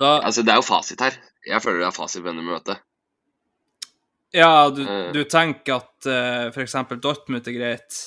da, 0.00 0.20
Altså, 0.20 0.42
det 0.42 0.52
er 0.52 0.60
jo 0.60 0.62
fasit 0.62 1.00
her. 1.00 1.16
Jeg 1.46 1.62
føler 1.62 1.78
det 1.80 1.86
er 1.88 1.96
fasit 1.96 2.22
ved 2.24 2.34
dette 2.34 2.46
møtet. 2.46 2.78
ja, 4.32 4.70
du, 4.70 4.82
eh. 4.82 5.12
du 5.12 5.24
tenker 5.24 5.80
at 5.80 6.06
uh, 6.06 6.50
f.eks. 6.54 6.76
Dortmund 7.02 7.46
er 7.48 7.56
greit. 7.56 8.00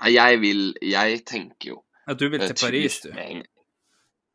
Nei, 0.00 0.12
Jeg 0.14 0.40
vil 0.40 0.74
Jeg 0.82 1.22
tenker 1.24 1.70
jo 1.70 1.82
At 2.06 2.18
du 2.18 2.28
vil 2.28 2.40
eh, 2.42 2.50
til 2.52 2.66
Paris, 2.66 3.00
du. 3.00 3.10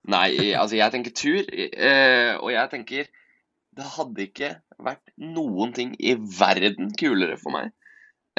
Nei, 0.09 0.53
altså, 0.57 0.75
jeg 0.79 0.91
tenker 0.95 1.13
tur, 1.13 1.43
eh, 1.53 2.33
og 2.41 2.49
jeg 2.49 2.69
tenker 2.71 3.05
Det 3.77 3.85
hadde 3.93 4.23
ikke 4.25 4.47
vært 4.81 5.11
noen 5.21 5.73
ting 5.77 5.91
i 6.01 6.15
verden 6.17 6.89
kulere 6.97 7.37
for 7.37 7.53
meg 7.53 7.69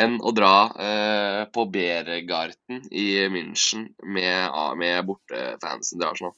enn 0.02 0.16
å 0.24 0.32
dra 0.34 0.50
eh, 0.80 1.40
på 1.52 1.66
Beregarten 1.70 2.80
i 2.90 3.04
München 3.30 3.90
med, 4.02 4.54
med 4.80 5.04
bortefansen 5.06 6.00
til 6.00 6.06
Arsenal. 6.08 6.32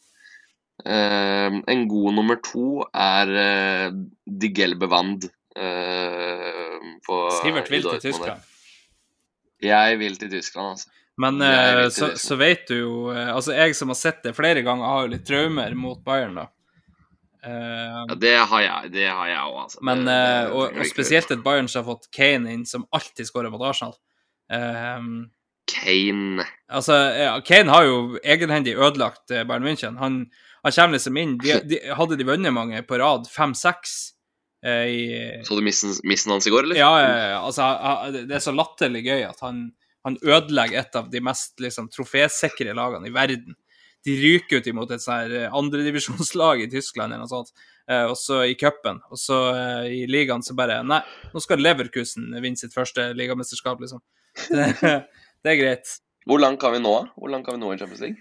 Eh, 0.85 1.61
en 1.73 1.85
god 1.89 2.17
nummer 2.19 2.37
to 2.43 2.83
er 2.91 3.31
eh, 3.31 3.95
Die 4.27 4.51
Gelbe 4.53 4.91
Wand. 4.91 5.29
eh, 5.57 6.83
på- 7.07 7.21
Sivert 7.41 7.71
i 7.71 7.77
vil 7.79 7.87
til 7.87 8.03
Tyskland. 8.11 8.43
Jeg 9.63 9.99
vil 10.03 10.17
til 10.19 10.31
Tyskland, 10.35 10.75
altså. 10.75 10.91
Men 11.21 11.39
Jeg 11.45 11.85
eh, 11.85 11.89
så, 11.95 12.09
så 12.19 12.37
vet 12.41 12.65
du 12.67 12.75
jo 12.75 12.95
eh, 13.13 13.29
Altså, 13.31 13.53
jeg 13.55 13.77
som 13.79 13.93
har 13.93 13.99
sett 14.01 14.25
det 14.25 14.33
flere 14.35 14.65
ganger, 14.67 14.85
har 14.91 15.05
jo 15.05 15.13
litt 15.13 15.27
traumer 15.29 15.75
mot 15.79 16.01
Bayern, 16.05 16.35
da. 16.41 16.49
Uh, 17.45 18.05
Ja, 18.09 18.15
det 18.17 18.33
har 18.49 18.63
jeg 18.65 18.91
det 18.95 19.05
har 19.13 19.29
jeg 19.29 19.39
òg, 19.45 19.59
altså. 19.67 19.79
Men, 19.85 20.05
Det- 20.09 20.17
det 20.17 20.53
og, 20.57 20.79
og 20.81 20.87
spesielt 20.89 21.31
et 21.31 21.43
Bayern 21.45 21.69
som 21.69 21.85
har 21.85 21.93
fått 21.95 22.09
Kane 22.11 22.51
inn, 22.55 22.65
som 22.67 22.87
alltid 22.91 23.29
skårer 23.29 23.53
mot 23.53 23.63
Arsenal. 23.69 23.95
Uh, 24.53 25.29
Kane 25.71 26.45
altså, 26.69 26.97
ja, 27.17 27.37
Kane 27.41 27.71
har 27.73 27.87
jo 27.89 28.19
egenhendig 28.25 28.75
ødelagt 28.77 29.29
Bayern 29.31 29.65
München. 29.65 29.97
Han, 30.01 30.25
han 30.65 30.73
kommer 30.73 30.99
liksom 30.99 31.17
inn 31.17 31.39
de, 31.41 31.61
de, 31.69 31.79
Hadde 31.97 32.19
de 32.21 32.27
vunnet 32.29 32.53
mange 32.53 32.83
på 32.85 32.99
rad, 33.01 33.25
fem-seks 33.33 33.95
eh, 34.65 34.85
i 34.89 35.07
Så 35.47 35.57
du 35.57 35.63
missen, 35.65 35.95
missen 36.05 36.33
hans 36.35 36.47
i 36.49 36.53
går, 36.53 36.65
eller? 36.69 36.77
Ja, 36.81 36.91
ja, 37.01 37.15
ja, 37.33 37.41
altså, 37.45 37.71
det 38.27 38.37
er 38.37 38.45
så 38.45 38.53
latterlig 38.57 39.05
gøy 39.07 39.25
at 39.29 39.41
han, 39.45 39.67
han 40.05 40.19
ødelegger 40.21 40.81
et 40.83 40.97
av 40.99 41.11
de 41.11 41.21
mest 41.25 41.61
liksom, 41.65 41.89
trofésikre 41.93 42.75
lagene 42.77 43.09
i 43.09 43.15
verden. 43.15 43.57
De 44.05 44.17
ryker 44.21 44.61
ut 44.61 44.67
imot 44.69 44.91
et 44.93 45.01
sånn 45.01 45.33
andredivisjonslag 45.49 46.67
i 46.67 46.69
Tyskland 46.73 47.15
eller 47.15 47.25
noe 47.25 47.31
sånt, 47.31 47.55
eh, 47.89 48.05
og 48.05 48.17
så 48.21 48.43
i 48.45 48.57
cupen. 48.61 49.01
Og 49.09 49.21
så 49.21 49.39
eh, 49.55 49.87
i 49.97 50.05
ligaen 50.11 50.45
så 50.45 50.57
bare 50.59 50.83
Nei, 50.85 51.01
nå 51.33 51.41
skal 51.41 51.65
Leverkusen 51.65 52.29
vinne 52.37 52.61
sitt 52.61 52.77
første 52.77 53.13
ligamesterskap, 53.17 53.81
liksom. 53.81 54.05
Det, 54.51 54.99
det 55.45 55.53
er 55.53 55.61
greit. 55.61 55.97
Hvor 56.29 56.41
langt 56.41 56.61
kan 56.61 56.73
vi 56.75 56.83
nå? 56.85 56.95
Hvor 57.17 57.33
langt 57.33 57.47
kan 57.47 57.57
vi 57.57 57.63
nå 57.63 57.73
i 57.73 57.81
Champions 57.81 58.05
League? 58.05 58.21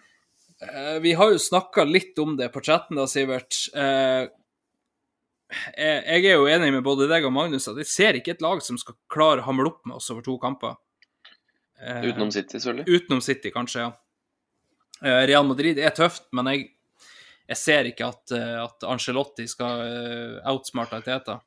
Eh, 0.64 1.02
vi 1.04 1.14
har 1.20 1.34
jo 1.34 1.42
snakka 1.42 1.84
litt 1.88 2.20
om 2.20 2.38
det 2.40 2.48
på 2.54 2.64
chatten, 2.64 3.00
da, 3.00 3.08
Sivert. 3.10 3.60
Eh, 3.76 4.24
jeg 5.54 6.26
er 6.26 6.38
jo 6.38 6.48
enig 6.50 6.72
med 6.74 6.86
både 6.86 7.10
deg 7.12 7.28
og 7.28 7.36
Magnus 7.36 7.68
at 7.70 7.78
jeg 7.82 7.92
ser 7.92 8.18
ikke 8.18 8.38
et 8.38 8.44
lag 8.44 8.64
som 8.66 8.80
skal 8.80 8.96
klare 9.12 9.44
å 9.44 9.48
hamle 9.50 9.70
opp 9.70 9.84
med 9.86 10.00
oss 10.00 10.10
over 10.14 10.24
to 10.26 10.40
kamper. 10.42 10.80
Eh, 11.84 12.06
Utenom 12.10 12.32
City, 12.32 12.58
selvfølgelig. 12.60 12.86
Utenom 13.00 13.22
City, 13.22 13.52
kanskje, 13.52 13.88
ja. 13.88 13.92
Eh, 15.04 15.26
Real 15.28 15.44
Madrid 15.48 15.80
er 15.84 15.92
tøft, 15.96 16.30
men 16.32 16.48
jeg, 16.52 16.70
jeg 17.50 17.60
ser 17.60 17.90
ikke 17.90 18.08
at, 18.08 18.32
eh, 18.38 18.56
at 18.64 18.86
Angelotti 18.88 19.48
skal 19.52 19.84
outsmarte 20.48 21.02
Teta. 21.04 21.42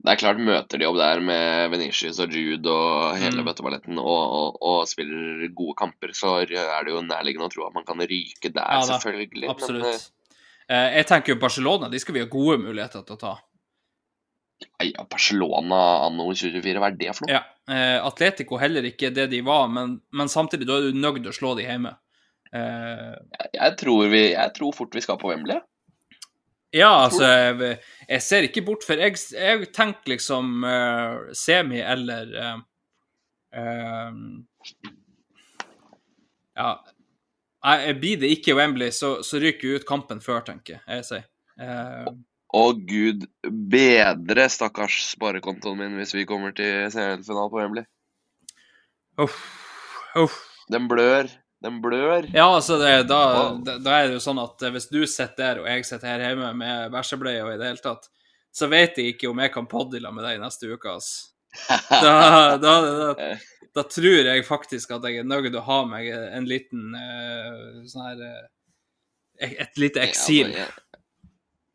Det 0.00 0.14
er 0.14 0.16
klart, 0.16 0.38
møter 0.40 0.80
de 0.80 0.86
opp 0.88 0.96
der 0.96 1.20
med 1.20 1.70
Venicius 1.74 2.18
og 2.24 2.32
Jude 2.32 2.72
og 2.72 3.18
hele 3.20 3.42
Mm. 3.42 3.44
bøtteballetten 3.50 3.98
og, 4.00 4.22
og, 4.32 4.56
og 4.64 4.78
spiller 4.88 5.42
gode 5.52 5.74
kamper, 5.76 6.14
så 6.16 6.38
er 6.40 6.46
det 6.48 6.94
jo 6.94 7.02
nærliggende 7.04 7.50
å 7.50 7.52
tro 7.52 7.66
at 7.66 7.74
man 7.76 7.84
kan 7.84 8.00
ryke 8.00 8.48
der, 8.48 8.64
Ja 8.64 8.80
selvfølgelig. 8.88 9.50
Absolutt. 9.52 10.08
Men 10.70 10.94
jeg 10.96 11.06
tenker 11.10 11.34
jo 11.34 11.40
Barcelona, 11.42 11.90
de 11.92 11.98
skal 12.00 12.14
vi 12.16 12.20
ha 12.22 12.30
gode 12.32 12.56
muligheter 12.62 13.04
til 13.04 13.16
å 13.16 13.20
ta. 13.20 13.34
Ja, 14.84 15.04
Barcelona 15.10 15.78
anno 16.06 16.26
2024, 16.32 16.80
hva 16.82 16.88
er 16.92 16.98
det 17.00 17.14
for 17.16 17.26
noe? 17.26 17.38
Ja. 17.38 17.42
Eh, 17.70 17.98
Atletico 18.04 18.58
heller 18.60 18.86
ikke 18.88 19.10
det 19.14 19.28
de 19.32 19.40
var, 19.46 19.68
men, 19.72 19.98
men 20.16 20.28
samtidig 20.32 20.66
da 20.68 20.78
er 20.80 20.88
du 20.90 20.98
nødt 21.00 21.20
til 21.22 21.30
å 21.32 21.36
slå 21.36 21.54
de 21.58 21.66
hjemme. 21.68 21.92
Eh, 22.52 23.12
Jeg, 23.38 23.50
jeg, 23.54 23.76
tror 23.80 24.08
vi, 24.10 24.22
jeg 24.32 24.54
tror 24.56 24.72
fort 24.74 24.96
vi 24.96 25.02
skal 25.04 25.18
på 25.20 25.30
Wembley. 25.30 25.60
ja, 26.74 26.90
altså 27.06 27.24
jeg, 27.26 27.78
jeg 28.08 28.22
ser 28.22 28.46
ikke 28.46 28.62
bort 28.66 28.84
for 28.86 28.98
Jeg, 28.98 29.16
jeg 29.34 29.70
tenker 29.74 30.12
liksom 30.12 30.64
uh, 30.66 31.30
semi 31.34 31.80
eller 31.82 32.30
uh, 32.38 32.60
Ja. 36.58 36.70
jeg, 37.64 37.96
blir 38.00 38.20
det 38.22 38.30
ikke 38.36 38.54
Wembley, 38.58 38.90
så, 38.94 39.16
så 39.26 39.38
ryker 39.42 39.78
ut 39.80 39.86
kampen 39.88 40.20
før, 40.22 40.42
tenker 40.46 40.76
jeg. 40.78 40.82
jeg 40.88 41.06
sier. 41.08 41.24
Å 42.56 42.64
gud 42.74 43.26
bedre, 43.70 44.48
stakkars 44.50 44.96
sparekontoen 45.12 45.78
min, 45.78 45.92
hvis 46.00 46.14
vi 46.16 46.24
kommer 46.26 46.50
til 46.56 46.88
semifinale 46.90 47.50
på 47.52 47.60
Wembley. 47.60 47.84
uff, 49.20 49.36
uff. 50.18 50.38
Den 50.70 50.88
blør. 50.90 51.28
Den 51.62 51.80
blør. 51.84 52.26
Ja, 52.32 52.46
altså, 52.56 52.78
det, 52.80 53.08
da, 53.10 53.20
Wow. 53.36 53.58
da, 53.66 53.74
da 53.82 53.96
er 54.00 54.06
det 54.08 54.16
jo 54.16 54.22
sånn 54.24 54.38
at 54.40 54.62
eh, 54.64 54.70
hvis 54.72 54.88
du 54.88 55.00
sitter 55.06 55.36
der, 55.42 55.58
og 55.62 55.68
jeg 55.68 55.84
sitter 55.84 56.08
her 56.08 56.22
hjemme 56.30 56.52
med 56.56 56.92
bæsjebleie 56.94 57.42
og 57.44 57.50
i 57.52 57.58
det 57.60 57.66
hele 57.68 57.82
tatt, 57.84 58.06
så 58.54 58.66
vet 58.70 58.96
jeg 58.98 59.12
ikke 59.14 59.28
om 59.30 59.42
jeg 59.44 59.52
kan 59.54 59.66
podde 59.70 60.00
med 60.00 60.24
deg 60.24 60.40
neste 60.42 60.70
uke, 60.70 60.94
altså. 60.96 61.28
Da, 61.90 62.56
da, 62.62 62.74
da, 62.86 63.28
da 63.74 63.82
tror 63.90 64.30
jeg 64.30 64.46
faktisk 64.46 64.92
at 64.94 65.04
jeg 65.06 65.20
er 65.20 65.26
nødt 65.28 65.50
til 65.50 65.58
å 65.60 65.66
ha 65.66 65.80
meg 65.90 66.06
en 66.14 66.46
liten 66.48 66.94
uh, 66.94 67.82
sånn 67.90 68.06
her 68.06 68.22
uh, 68.22 68.46
Et 69.42 69.78
lite 69.82 70.00
eksil. 70.04 70.54
Ja, 70.54 70.66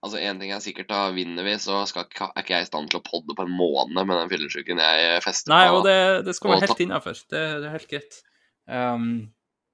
altså, 0.06 0.22
én 0.22 0.40
ting 0.42 0.54
er 0.54 0.62
sikkert, 0.64 0.90
da 0.92 1.08
vinner 1.16 1.46
vi, 1.48 1.56
så 1.62 1.82
skal, 1.90 2.06
er 2.06 2.44
ikke 2.44 2.56
jeg 2.60 2.68
i 2.68 2.70
stand 2.70 2.92
til 2.94 3.02
å 3.02 3.06
podde 3.06 3.36
på 3.38 3.46
en 3.46 3.56
måned 3.58 3.98
med 4.06 4.16
den 4.22 4.32
fyllesyken 4.32 4.82
jeg 4.84 5.24
fester 5.26 5.54
Nei, 5.54 5.64
på. 5.70 5.80
og 5.80 5.88
det, 5.90 5.98
det 6.28 6.36
skal 6.38 6.54
være 6.54 6.68
helt 6.70 6.84
innafor. 6.86 7.24
Det, 7.34 7.42
det 7.64 7.70
er 7.70 7.76
helt 7.80 7.90
greit. 7.92 8.22
Um, 8.66 9.10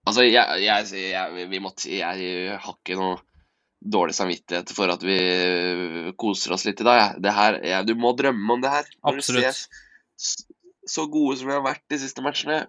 Altså, 0.01 0.23
jeg, 0.25 0.63
jeg, 0.65 0.87
jeg, 1.11 1.49
vi 1.51 1.59
måtte, 1.61 1.85
jeg 1.93 2.55
har 2.57 2.73
ikke 2.73 2.97
noe 2.97 3.19
dårlig 3.81 4.15
samvittighet 4.17 4.71
for 4.73 4.89
at 4.93 5.03
vi 5.05 5.17
koser 6.21 6.55
oss 6.55 6.65
litt 6.65 6.81
i 6.81 6.87
dag. 6.87 7.19
Det 7.21 7.33
her, 7.33 7.59
jeg, 7.65 7.85
du 7.89 7.93
må 7.97 8.13
drømme 8.17 8.57
om 8.57 8.63
det 8.63 8.71
her. 8.73 8.89
Absolutt. 9.11 9.61
så 10.89 11.05
gode 11.09 11.37
som 11.37 11.49
vi 11.49 11.53
har 11.53 11.63
vært 11.65 11.85
de 11.93 12.01
siste 12.01 12.25
matchene. 12.25 12.63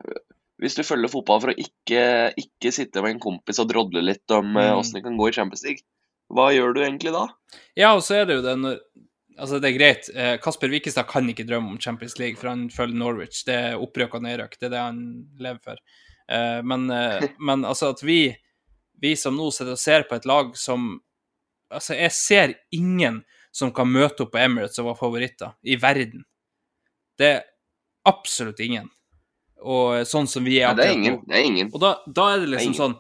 Hvis 0.63 0.77
du 0.77 0.85
følger 0.87 1.11
fotball 1.11 1.41
for 1.43 1.53
å 1.53 1.57
ikke, 1.59 2.05
ikke 2.39 2.73
sitte 2.75 3.03
med 3.03 3.17
en 3.17 3.25
kompis 3.25 3.59
og 3.65 3.71
drodle 3.73 4.05
litt 4.05 4.37
om 4.37 4.53
åssen 4.61 4.93
Mm. 4.93 4.99
det 4.99 5.05
kan 5.09 5.17
gå 5.19 5.29
i 5.29 5.35
Champions 5.35 5.65
League, 5.67 5.83
hva 6.33 6.49
gjør 6.55 6.77
du 6.77 6.83
egentlig 6.83 7.13
da? 7.15 7.27
Ja, 7.79 7.93
og 7.93 8.03
så 8.05 8.21
er 8.21 8.29
det 8.29 8.41
jo 8.41 8.47
det 8.47 8.59
når 8.61 8.81
Altså, 9.43 9.57
det 9.59 9.71
er 9.71 9.77
greit. 9.79 10.09
Eh, 10.13 10.35
Kasper 10.45 10.69
Wikestad 10.69 11.07
kan 11.09 11.29
ikke 11.33 11.47
drømme 11.49 11.73
om 11.73 11.79
Champions 11.81 12.19
League, 12.21 12.37
for 12.37 12.51
han 12.51 12.67
følger 12.71 12.99
Norwich. 13.01 13.47
Det 13.49 13.55
er 13.57 13.81
opprykk 13.81 14.19
og 14.19 14.27
nedrykk. 14.27 14.59
Det 14.61 14.67
er 14.69 14.75
det 14.75 14.83
han 14.83 14.99
lever 15.41 15.63
for. 15.65 15.81
Eh, 16.29 16.59
men, 16.69 16.85
eh, 16.93 17.25
men 17.49 17.65
altså 17.65 17.95
at 17.95 18.03
vi, 18.05 18.27
vi 19.01 19.15
som 19.17 19.39
nå 19.41 19.49
sitter 19.51 19.73
og 19.73 19.81
ser 19.81 20.05
på 20.09 20.19
et 20.21 20.29
lag 20.29 20.53
som 20.61 21.01
Altså, 21.73 21.95
jeg 21.97 22.13
ser 22.13 22.51
ingen 22.77 23.23
som 23.49 23.71
kan 23.73 23.89
møte 23.89 24.27
opp 24.27 24.35
på 24.35 24.41
Emirates 24.43 24.77
og 24.83 24.91
være 24.91 24.99
favoritter 24.99 25.55
i 25.65 25.79
verden. 25.81 26.27
Det 27.17 27.31
er 27.31 27.47
absolutt 28.05 28.61
ingen. 28.61 28.91
Og 29.65 30.03
sånn 30.05 30.29
som 30.29 30.45
vi 30.45 30.59
er 30.61 30.75
Nei, 30.75 30.77
det 30.77 30.85
er 30.85 30.93
ingen. 30.99 31.17
Det 31.25 31.39
er 31.39 31.47
ingen. 31.49 31.71
Og 31.73 31.81
da, 31.81 31.95
da 32.05 32.27
er 32.35 32.45
det 32.45 32.51
liksom 32.53 32.75
Det 32.75 32.77
er 32.77 32.83
sånn 32.83 32.99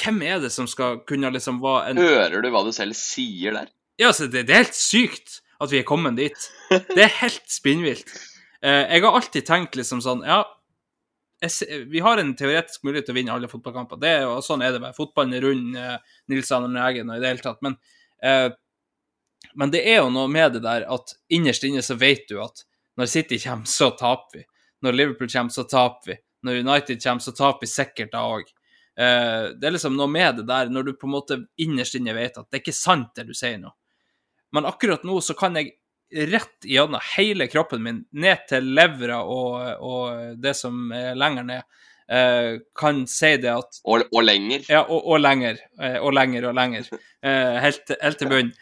Hvem 0.00 0.22
er 0.26 0.40
det 0.42 0.50
som 0.52 0.66
skal 0.70 1.00
kunne 1.06 1.30
liksom 1.34 1.60
være 1.62 1.92
en 1.92 2.02
Hører 2.02 2.42
du 2.42 2.50
hva 2.50 2.64
du 2.66 2.72
selv 2.74 2.96
sier 2.98 3.54
der? 3.54 3.70
Ja, 4.00 4.10
altså, 4.10 4.26
det, 4.26 4.46
det 4.48 4.54
er 4.54 4.64
helt 4.64 4.78
sykt 4.78 5.40
at 5.62 5.70
vi 5.70 5.78
er 5.80 5.86
kommet 5.86 6.18
dit. 6.18 6.48
Det 6.70 7.04
er 7.04 7.12
helt 7.20 7.46
spinnvilt. 7.50 8.10
Eh, 8.64 8.82
jeg 8.96 9.04
har 9.04 9.16
alltid 9.20 9.46
tenkt 9.46 9.76
liksom 9.78 10.00
sånn 10.02 10.24
Ja, 10.26 10.42
jeg, 11.44 11.84
vi 11.92 12.00
har 12.02 12.18
en 12.18 12.34
teoretisk 12.38 12.84
mulighet 12.86 13.08
til 13.08 13.14
å 13.14 13.18
vinne 13.18 13.34
alle 13.34 13.50
fotballkamper. 13.50 14.00
Det 14.00 14.10
er 14.10 14.22
jo, 14.26 14.36
sånn 14.44 14.64
er 14.64 14.74
det 14.74 14.82
bare. 14.82 14.96
Fotballen 14.96 15.36
er 15.36 15.44
rund, 15.44 15.76
eh, 15.78 16.20
Nils 16.32 16.52
Arne 16.54 16.86
Eggen 16.88 17.10
og 17.10 17.18
i 17.18 17.22
det 17.22 17.32
hele 17.32 17.44
tatt. 17.44 17.60
Men, 17.64 17.76
eh, 18.22 18.48
men 19.54 19.74
det 19.74 19.84
er 19.86 20.00
jo 20.00 20.10
noe 20.14 20.30
med 20.32 20.56
det 20.56 20.64
der 20.64 20.86
at 20.90 21.14
innerst 21.28 21.66
inne 21.68 21.84
så 21.84 21.98
vet 22.00 22.26
du 22.30 22.40
at 22.42 22.64
når 22.98 23.10
City 23.10 23.38
kommer, 23.42 23.68
så 23.68 23.90
taper 23.98 24.40
vi. 24.40 24.44
Når 24.82 24.96
Liverpool 24.98 25.30
kommer, 25.30 25.54
så 25.54 25.66
taper 25.68 26.14
vi. 26.14 26.18
Når 26.44 26.60
United 26.64 27.02
kommer, 27.02 27.24
så 27.24 27.34
taper 27.36 27.66
vi 27.66 27.70
sikkert 27.70 28.12
da 28.14 28.24
òg. 28.28 28.48
Eh, 28.98 29.46
det 29.58 29.66
er 29.66 29.74
liksom 29.74 29.96
noe 29.98 30.06
med 30.10 30.36
det 30.40 30.44
der, 30.46 30.68
når 30.70 30.82
du 30.86 30.92
på 30.98 31.08
en 31.08 31.14
måte 31.16 31.38
innerst 31.60 31.96
inne 31.98 32.14
vet 32.14 32.36
at 32.38 32.46
det 32.50 32.60
er 32.60 32.62
ikke 32.62 32.76
sant 32.76 33.14
det 33.18 33.26
du 33.26 33.34
sier 33.34 33.58
nå. 33.58 33.72
Men 34.54 34.68
akkurat 34.70 35.02
nå 35.06 35.18
så 35.24 35.34
kan 35.38 35.56
jeg 35.58 35.72
rett 36.30 36.68
gjennom 36.68 37.02
hele 37.16 37.48
kroppen 37.50 37.82
min, 37.82 38.04
ned 38.14 38.44
til 38.48 38.68
levra 38.76 39.22
og, 39.26 39.56
og 39.82 40.36
det 40.38 40.52
som 40.54 40.92
er 40.94 41.16
lenger 41.18 41.48
ned, 41.48 41.64
eh, 42.06 42.52
kan 42.78 43.02
si 43.10 43.32
det 43.42 43.50
at 43.50 43.80
Og, 43.82 44.04
og 44.14 44.22
lenger. 44.22 44.62
Ja, 44.70 44.84
og, 44.84 45.00
og 45.10 45.18
lenger. 45.24 45.58
eh, 45.80 45.98
Og 45.98 46.14
lenger 46.14 46.50
og 46.52 46.54
lenger. 46.54 46.86
Helt, 47.24 47.90
helt 48.02 48.18
til 48.20 48.30
bunnen. 48.30 48.54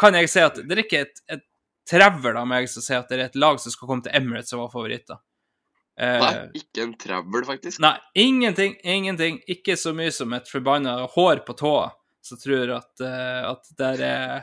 Kan 0.00 0.16
jeg 0.16 0.30
si 0.32 0.40
at 0.40 0.56
det 0.64 0.72
er 0.78 0.80
ikke 0.86 1.00
et, 1.04 1.18
et 1.28 1.42
trevel 1.90 2.38
av 2.40 2.46
meg 2.48 2.68
som 2.70 2.80
sier 2.84 3.02
at 3.02 3.10
det 3.10 3.18
er 3.18 3.24
et 3.26 3.36
lag 3.36 3.58
som 3.60 3.72
skal 3.74 3.90
komme 3.90 4.04
til 4.06 4.14
Emirates 4.16 4.54
og 4.54 4.62
være 4.62 4.72
favoritter. 4.78 5.18
Eh, 6.00 6.20
Nei, 6.22 6.34
ikke 6.56 6.84
en 6.86 6.94
travel, 6.96 7.44
faktisk. 7.44 7.80
Nei, 7.84 7.96
ingenting, 8.16 8.78
ingenting. 8.88 9.40
Ikke 9.52 9.76
så 9.76 9.92
mye 9.96 10.12
som 10.14 10.32
et 10.32 10.48
forbanna 10.48 10.94
hår 11.12 11.42
på 11.44 11.56
tåa 11.60 11.90
som 12.24 12.38
tror 12.40 12.72
at, 12.76 13.00
eh, 13.04 13.40
at 13.50 13.70
der 13.80 14.02
er, 14.06 14.42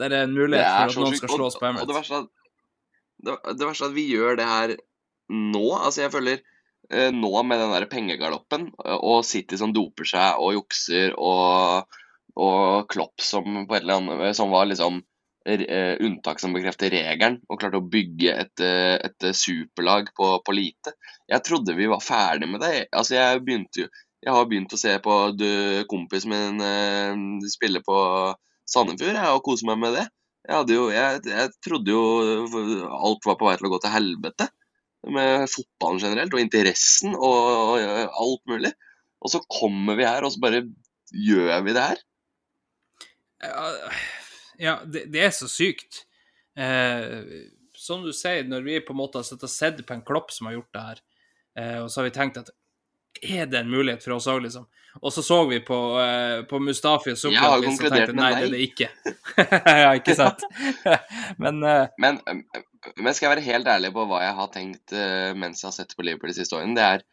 der 0.00 0.12
er 0.12 0.26
en 0.26 0.34
mulighet 0.36 0.64
er 0.64 0.90
for 0.92 1.04
at 1.04 1.06
noen 1.06 1.18
skal 1.18 1.32
slå 1.32 1.48
oss 1.48 1.58
på 1.60 1.66
Og, 1.68 1.80
og 1.82 1.88
det 1.88 1.96
Emirates. 1.96 1.96
verste 2.00 2.18
er 2.18 2.26
at 2.26 3.56
det, 3.56 3.66
verste 3.66 3.86
er 3.86 3.90
at 3.90 3.96
vi 3.96 4.06
gjør 4.12 4.36
det 4.40 4.48
her 4.48 4.74
nå. 5.32 5.64
Altså, 5.78 6.02
jeg 6.04 6.12
føler 6.14 6.40
eh, 6.90 7.10
nå 7.12 7.32
med 7.48 7.62
den 7.62 7.74
der 7.76 7.88
pengegaloppen 7.92 8.68
eh, 8.84 8.96
og 8.96 9.24
City 9.28 9.58
som 9.60 9.72
doper 9.76 10.08
seg 10.08 10.40
og 10.40 10.56
jukser 10.58 11.16
og, 11.16 11.98
og 12.36 12.88
Klopp 12.92 13.24
som 13.24 13.64
på 13.66 13.76
et 13.78 13.82
eller 13.84 14.02
annet 14.02 14.36
som 14.38 14.52
var 14.52 14.68
liksom 14.68 15.00
eh, 15.00 15.06
unntak 15.46 16.40
som 16.42 16.54
bekrefter 16.56 16.90
regelen, 16.90 17.38
og 17.48 17.60
klarte 17.60 17.78
å 17.78 17.88
bygge 17.90 18.32
et, 18.32 18.62
eh, 18.64 18.96
et 18.98 19.28
superlag 19.36 20.10
på, 20.16 20.32
på 20.42 20.54
lite. 20.56 20.96
Jeg 21.30 21.44
trodde 21.46 21.76
vi 21.76 21.88
var 21.90 22.02
ferdig 22.02 22.48
med 22.50 22.62
det. 22.64 22.88
Altså, 22.92 23.16
jeg 23.18 23.44
begynte 23.44 23.88
Jeg 24.26 24.32
har 24.32 24.46
begynt 24.48 24.72
å 24.72 24.78
se 24.80 24.90
på 24.98 25.14
kompisen 25.86 26.32
min 26.32 26.58
uh, 26.58 27.44
spille 27.46 27.78
på 27.84 27.96
Sandefjord 28.66 29.12
jeg, 29.14 29.34
og 29.36 29.44
kose 29.44 29.68
meg 29.68 29.76
med 29.78 29.92
det. 29.94 30.06
Jeg, 30.48 30.66
jo, 30.72 30.88
jeg, 30.90 31.20
jeg 31.30 31.52
trodde 31.62 31.92
jo 31.92 32.00
alt 32.96 33.28
var 33.28 33.36
på 33.38 33.46
vei 33.46 33.54
til 33.60 33.68
å 33.68 33.70
gå 33.70 33.78
til 33.84 33.92
helvete. 33.92 34.48
Med 35.14 35.46
fotballen 35.52 36.02
generelt, 36.02 36.34
og 36.34 36.42
interessen 36.42 37.14
og, 37.14 37.76
og 37.76 38.18
alt 38.24 38.42
mulig. 38.50 38.72
Og 39.22 39.30
så 39.30 39.42
kommer 39.46 40.00
vi 40.00 40.08
her, 40.08 40.26
og 40.26 40.34
så 40.34 40.42
bare 40.42 40.64
gjør 41.12 41.62
vi 41.68 41.76
det 41.76 41.86
her. 41.92 42.02
Ja, 43.46 43.70
Ja, 44.62 44.78
det, 44.84 45.06
det 45.12 45.24
er 45.26 45.34
så 45.34 45.48
sykt. 45.50 46.04
Eh, 46.56 47.22
som 47.76 48.04
du 48.04 48.12
sier, 48.16 48.46
når 48.48 48.64
vi 48.64 48.78
på 48.80 48.94
en 48.94 49.00
måte 49.02 49.20
har 49.20 49.50
sett 49.50 49.82
på 49.86 49.96
en 49.96 50.04
klopp 50.06 50.32
som 50.32 50.48
har 50.48 50.56
gjort 50.56 50.72
det 50.72 50.84
her, 50.86 51.02
eh, 51.60 51.78
og 51.82 51.90
så 51.90 52.00
har 52.00 52.08
vi 52.08 52.14
tenkt 52.16 52.40
at 52.40 52.54
er 53.22 53.46
det 53.48 53.62
en 53.62 53.70
mulighet 53.72 54.04
for 54.04 54.16
oss 54.16 54.28
òg, 54.28 54.42
liksom? 54.44 54.66
Og 55.02 55.12
så 55.12 55.22
så 55.22 55.42
vi 55.48 55.60
på, 55.60 55.76
eh, 56.00 56.42
på 56.48 56.58
Mustafi 56.60 57.12
og 57.12 57.32
Jeg 57.32 57.40
har 57.40 57.58
og 57.58 57.64
tenkte 57.64 58.14
nei, 58.16 58.30
det 58.32 58.46
er 58.46 58.54
det 58.54 58.62
ikke. 58.64 58.88
ja, 59.82 59.90
ikke 59.96 60.16
sant? 60.16 60.44
Men 61.42 61.60
eh, 61.64 61.92
Men, 62.00 62.20
men 62.96 63.14
skal 63.14 63.26
jeg 63.26 63.32
være 63.34 63.46
helt 63.48 63.68
ærlig 63.68 63.90
på 63.92 64.04
hva 64.06 64.22
jeg 64.22 64.34
har 64.38 64.50
tenkt 64.54 64.92
eh, 64.94 65.32
mens 65.34 65.62
jeg 65.62 65.68
har 65.68 65.74
sett 65.74 65.96
på 65.98 66.04
Liverpool 66.06 66.30
de 66.30 66.36
siste 66.38 66.56
årene, 66.56 66.76
det 66.78 66.84
er 66.86 67.04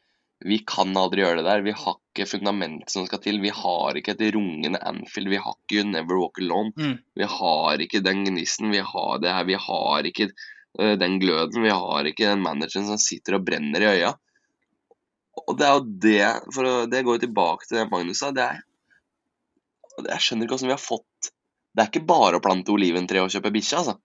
vi 0.44 0.58
kan 0.68 0.92
aldri 0.98 1.24
gjøre 1.24 1.40
det 1.40 1.46
der. 1.48 1.62
Vi 1.64 1.74
har 1.78 1.96
ikke 1.96 2.26
fundamentet 2.28 2.92
som 2.92 3.06
skal 3.08 3.22
til. 3.24 3.40
Vi 3.44 3.52
har 3.56 3.96
ikke 3.96 4.16
et 4.18 4.24
rungende 4.36 4.82
Anfield. 4.84 5.32
Vi 5.32 5.40
har 5.40 5.56
ikke 5.56 5.78
You 5.80 5.86
Never 5.88 6.20
Walk 6.20 6.42
Alone. 6.42 6.74
Mm. 6.76 6.98
Vi 7.16 7.30
har 7.36 7.84
ikke 7.86 8.02
den 8.04 8.26
gnisten. 8.28 8.74
Vi 8.74 8.82
har 8.84 9.22
det 9.24 9.32
her. 9.32 9.48
Vi 9.48 9.56
har 9.68 10.10
ikke 10.10 10.28
eh, 10.28 10.96
den 11.00 11.16
gløden. 11.22 11.64
Vi 11.64 11.72
har 11.72 12.10
ikke 12.10 12.28
den 12.28 12.44
manageren 12.44 12.90
som 12.90 13.00
sitter 13.00 13.38
og 13.38 13.46
brenner 13.48 13.86
i 13.86 13.92
øya. 13.94 14.12
Og 15.44 15.56
det 15.60 15.68
er 15.68 15.78
jo 15.78 15.86
det 16.04 16.26
for 16.56 16.70
å, 16.70 16.74
Det 16.92 17.02
går 17.06 17.18
jo 17.18 17.24
tilbake 17.24 17.70
til 17.70 17.80
det 17.80 17.88
Magnus 17.92 18.20
sa. 18.22 18.34
Det 18.36 18.44
er 18.44 18.60
Jeg 20.10 20.26
skjønner 20.26 20.46
ikke 20.46 20.58
hvordan 20.58 20.72
vi 20.72 20.76
har 20.76 20.82
fått 20.82 21.30
Det 21.74 21.82
er 21.82 21.90
ikke 21.90 22.10
bare 22.10 22.38
å 22.38 22.44
plante 22.44 22.74
oliventre 22.74 23.24
og 23.24 23.32
kjøpe 23.34 23.54
bikkje, 23.56 23.80
altså. 23.80 23.96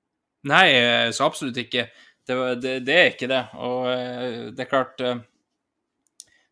Nei, 0.48 0.68
eh, 0.70 1.08
så 1.12 1.26
absolutt 1.26 1.58
ikke. 1.60 1.88
Det, 2.22 2.38
det, 2.62 2.78
det 2.86 2.94
er 2.94 3.10
ikke 3.10 3.28
det. 3.28 3.42
Og 3.58 3.90
eh, 3.90 4.46
det 4.54 4.64
er 4.64 4.70
klart 4.70 5.02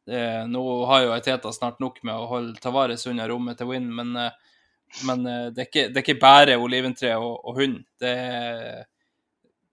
eh, 0.09 0.43
Nå 0.49 0.65
har 0.91 1.05
jo 1.05 1.15
Teta 1.25 1.53
snart 1.53 1.81
nok 1.83 2.03
med 2.07 2.15
å 2.15 2.29
holde 2.31 2.61
Tavares 2.63 3.07
unna 3.11 3.29
rommet 3.29 3.59
til 3.61 3.71
Win, 3.71 3.89
men, 3.95 4.15
eh, 4.21 4.59
men 5.09 5.27
eh, 5.27 5.47
det, 5.55 5.65
er 5.65 5.71
ikke, 5.71 5.87
det 5.91 6.01
er 6.01 6.05
ikke 6.05 6.23
bare 6.23 6.59
oliventre 6.63 7.15
og, 7.19 7.41
og 7.45 7.61
hund. 7.61 7.81
Det 8.01 8.13
er, 8.13 8.85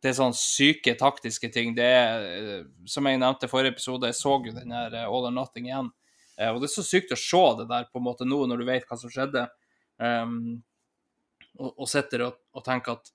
det 0.04 0.12
er 0.12 0.18
sånn 0.18 0.36
syke 0.38 0.96
taktiske 1.00 1.50
ting. 1.54 1.74
Det 1.78 1.88
er, 1.88 2.28
eh, 2.38 2.62
som 2.90 3.08
jeg 3.08 3.22
nevnte 3.22 3.50
i 3.50 3.52
forrige 3.52 3.78
episode, 3.78 4.10
jeg 4.12 4.20
så 4.20 4.38
jo 4.44 4.56
den 4.56 4.76
her 4.76 4.94
eh, 4.94 5.08
All 5.08 5.30
or 5.30 5.36
Nothing 5.36 5.70
igjen. 5.72 5.92
Og 6.34 6.58
det 6.60 6.66
er 6.66 6.74
så 6.74 6.82
sykt 6.82 7.12
å 7.14 7.20
se 7.20 7.42
det 7.60 7.68
der 7.70 7.84
på 7.94 8.00
en 8.02 8.08
måte 8.08 8.26
nå, 8.26 8.40
når 8.50 8.64
du 8.64 8.66
vet 8.66 8.88
hva 8.90 8.98
som 8.98 9.12
skjedde. 9.14 9.44
Um, 10.02 10.64
og, 11.60 11.70
og 11.70 11.90
sitter 11.92 12.24
og, 12.26 12.40
og 12.58 12.64
tenker 12.66 12.98
at 12.98 13.12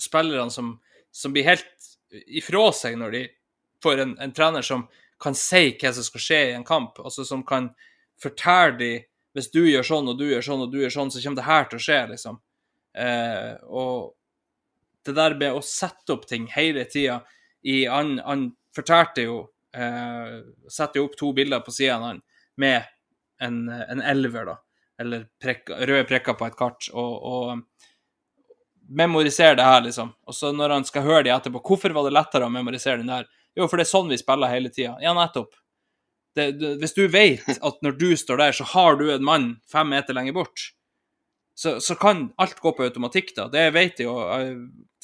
spillerne 0.00 0.48
som, 0.50 0.70
som 1.12 1.34
blir 1.34 1.44
helt 1.46 1.90
ifra 2.26 2.70
seg 2.76 2.96
når 3.00 3.14
de 3.14 3.22
får 3.84 4.02
en, 4.04 4.14
en 4.24 4.34
trener 4.34 4.64
som 4.64 4.86
kan 5.22 5.36
si 5.38 5.70
hva 5.80 5.92
som 5.94 6.06
skal 6.06 6.24
skje 6.26 6.40
i 6.50 6.54
en 6.56 6.66
kamp, 6.66 6.98
altså 7.02 7.24
som 7.26 7.44
kan 7.46 7.70
fortelle 8.22 8.78
dem 8.80 9.08
hvis 9.32 9.48
du 9.48 9.62
gjør 9.64 9.86
sånn 9.86 10.10
og 10.12 10.18
du 10.20 10.26
gjør 10.28 10.44
sånn 10.44 10.64
og 10.66 10.72
du 10.72 10.82
gjør 10.82 10.92
sånn, 10.92 11.10
så 11.12 11.22
kommer 11.24 11.40
det 11.40 11.46
her 11.46 11.68
til 11.70 11.78
å 11.78 11.84
skje, 11.86 12.00
liksom. 12.10 12.40
Eh, 13.00 13.54
og 13.72 14.12
det 15.06 15.14
der 15.16 15.36
med 15.40 15.56
å 15.56 15.62
sette 15.64 16.12
opp 16.12 16.26
ting 16.28 16.44
hele 16.52 16.84
tida 16.84 17.22
i 17.64 17.86
Han, 17.88 18.18
han 18.20 18.42
fortalte 18.76 19.24
jo 19.24 19.38
eh, 19.72 20.42
Setter 20.68 21.00
jo 21.00 21.06
opp 21.06 21.14
to 21.16 21.30
bilder 21.32 21.62
på 21.64 21.72
siden 21.72 22.02
av 22.02 22.04
han 22.10 22.20
med 22.60 22.90
en, 23.40 23.56
en 23.72 24.02
elver, 24.04 24.44
da. 24.50 24.58
Eller 25.00 25.24
prek, 25.40 25.64
røde 25.72 26.04
prikker 26.06 26.36
på 26.36 26.46
et 26.46 26.58
kart. 26.58 26.90
og, 26.92 27.14
og 27.24 27.62
memorisere 28.92 29.56
det 29.56 29.64
her, 29.66 29.80
liksom. 29.86 30.12
Og 30.26 30.34
så 30.36 30.52
når 30.52 30.76
han 30.76 30.84
skal 30.84 31.06
høre 31.06 31.24
de 31.26 31.32
etterpå, 31.34 31.62
hvorfor 31.64 31.94
var 31.96 32.06
det 32.06 32.14
lettere 32.14 32.46
å 32.46 32.52
memorisere 32.52 33.00
den 33.00 33.10
der? 33.10 33.28
Jo, 33.58 33.66
for 33.68 33.78
det 33.78 33.86
er 33.86 33.92
sånn 33.92 34.12
vi 34.12 34.20
spiller 34.20 34.52
hele 34.52 34.70
tida. 34.72 34.96
Ja, 35.02 35.12
nettopp. 35.16 35.54
Det, 36.36 36.46
det, 36.56 36.76
hvis 36.80 36.94
du 36.96 37.02
vet 37.12 37.58
at 37.58 37.82
når 37.84 37.98
du 38.00 38.12
står 38.16 38.40
der, 38.40 38.54
så 38.56 38.64
har 38.72 38.96
du 38.96 39.10
en 39.12 39.24
mann 39.24 39.50
fem 39.68 39.90
meter 39.92 40.16
lenger 40.16 40.36
bort, 40.38 40.70
så, 41.54 41.76
så 41.84 41.94
kan 42.00 42.30
alt 42.40 42.60
gå 42.60 42.72
på 42.72 42.86
automatikk, 42.86 43.34
da. 43.36 43.48
Det 43.52 43.66
vet 43.74 44.00
jeg 44.00 44.08
jo. 44.08 44.16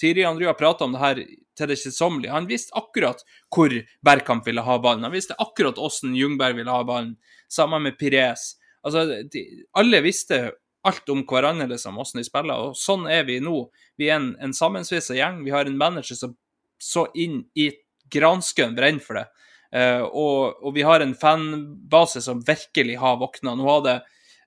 Tiri 0.00 0.24
André 0.24 0.48
har 0.48 0.56
prata 0.56 0.86
om 0.86 0.94
det 0.94 1.02
her 1.02 1.20
til 1.58 1.68
det 1.68 1.76
kjedsommelige. 1.80 2.32
Han 2.32 2.48
visste 2.48 2.72
akkurat 2.78 3.20
hvor 3.54 3.74
Bergkamp 4.06 4.46
ville 4.48 4.64
ha 4.64 4.78
ballen. 4.80 5.04
Han 5.04 5.14
visste 5.14 5.36
akkurat 5.42 5.78
åssen 5.78 6.16
Jungberg 6.16 6.56
ville 6.56 6.72
ha 6.72 6.86
ballen. 6.88 7.16
Sammen 7.52 7.84
med 7.84 7.98
Pires. 8.00 8.54
Altså, 8.86 9.04
de, 9.28 9.44
alle 9.76 10.00
visste 10.04 10.40
alt 10.88 11.10
om 11.12 11.24
hverandre, 11.28 11.66
liksom, 11.74 11.98
åssen 12.00 12.22
de 12.22 12.26
spiller. 12.26 12.70
Og 12.70 12.78
sånn 12.78 13.08
er 13.10 13.26
vi 13.28 13.40
nå. 13.44 13.66
Vi 14.00 14.08
er 14.08 14.20
en, 14.20 14.32
en 14.40 14.54
sammensveisa 14.56 15.18
gjeng. 15.18 15.42
Vi 15.44 15.52
har 15.52 15.68
en 15.68 15.78
manager 15.78 16.16
som 16.16 16.36
så 16.78 17.08
inn 17.18 17.42
i 17.58 17.72
granskauen 18.10 18.76
brenner 18.76 19.04
for 19.04 19.20
det. 19.20 19.26
Uh, 19.68 20.02
og, 20.06 20.62
og 20.64 20.72
vi 20.76 20.84
har 20.86 21.02
en 21.04 21.14
fanbase 21.18 22.22
som 22.24 22.40
virkelig 22.46 22.96
har 23.00 23.18
våkna. 23.20 23.54
Nå 23.54 23.68
har 23.68 23.82
det 23.84 23.96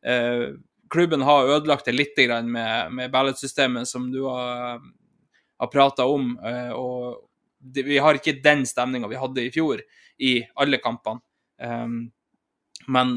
eh, 0.01 0.47
Klubben 0.91 1.21
har 1.23 1.47
ødelagt 1.47 1.85
det 1.85 1.93
litt 1.93 2.17
med, 2.43 2.91
med 2.91 3.11
ballotsystemet 3.11 3.87
som 3.87 4.09
du 4.11 4.25
har, 4.25 4.81
har 5.59 5.69
prata 5.71 6.05
om. 6.05 6.33
Uh, 6.41 6.71
og 6.73 7.27
det, 7.59 7.85
vi 7.87 8.01
har 8.01 8.17
ikke 8.17 8.41
den 8.43 8.65
stemninga 8.65 9.07
vi 9.07 9.21
hadde 9.21 9.45
i 9.45 9.53
fjor 9.53 9.83
i 10.19 10.33
alle 10.55 10.81
kampene. 10.81 11.21
Um, 11.61 12.11
men 12.91 13.13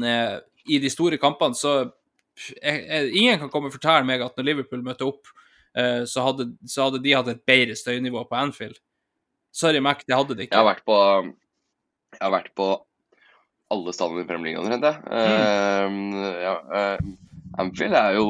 i 0.69 0.77
de 0.77 0.89
store 0.93 1.17
kampene 1.17 1.57
så 1.57 1.71
jeg, 2.61 2.83
jeg, 2.85 3.07
Ingen 3.17 3.39
kan 3.41 3.49
komme 3.49 3.71
og 3.71 3.73
fortelle 3.73 4.05
meg 4.05 4.21
at 4.21 4.37
når 4.37 4.45
Liverpool 4.45 4.83
møtte 4.85 5.07
opp, 5.07 5.31
så, 5.73 6.21
hadde, 6.21 6.45
så 6.69 6.85
hadde 6.85 7.01
de 7.01 7.15
hatt 7.17 7.31
et 7.31 7.41
bedre 7.49 7.73
støynivå 7.75 8.21
på 8.29 8.37
Anfield. 8.37 8.77
Sorry, 9.55 9.79
Mac, 9.83 10.03
det 10.03 10.17
hadde 10.17 10.35
de 10.35 10.47
Jeg 10.47 10.51
har 10.51 10.65
ikke. 10.65 10.73
vært 10.73 10.85
på, 10.89 10.97
jeg 12.17 12.23
har 12.25 12.33
vært 12.33 12.51
på 12.59 12.67
alle 13.75 13.93
stadionene 13.95 14.25
i 14.25 14.29
Premier 14.29 14.51
League 14.51 14.61
omtrent, 14.61 14.85
jeg. 14.85 14.97
Mm. 15.87 16.11
Uh, 16.19 16.41
ja, 16.43 16.55
uh, 16.75 17.61
Anfield 17.63 17.95
er 17.97 18.17
jo 18.17 18.25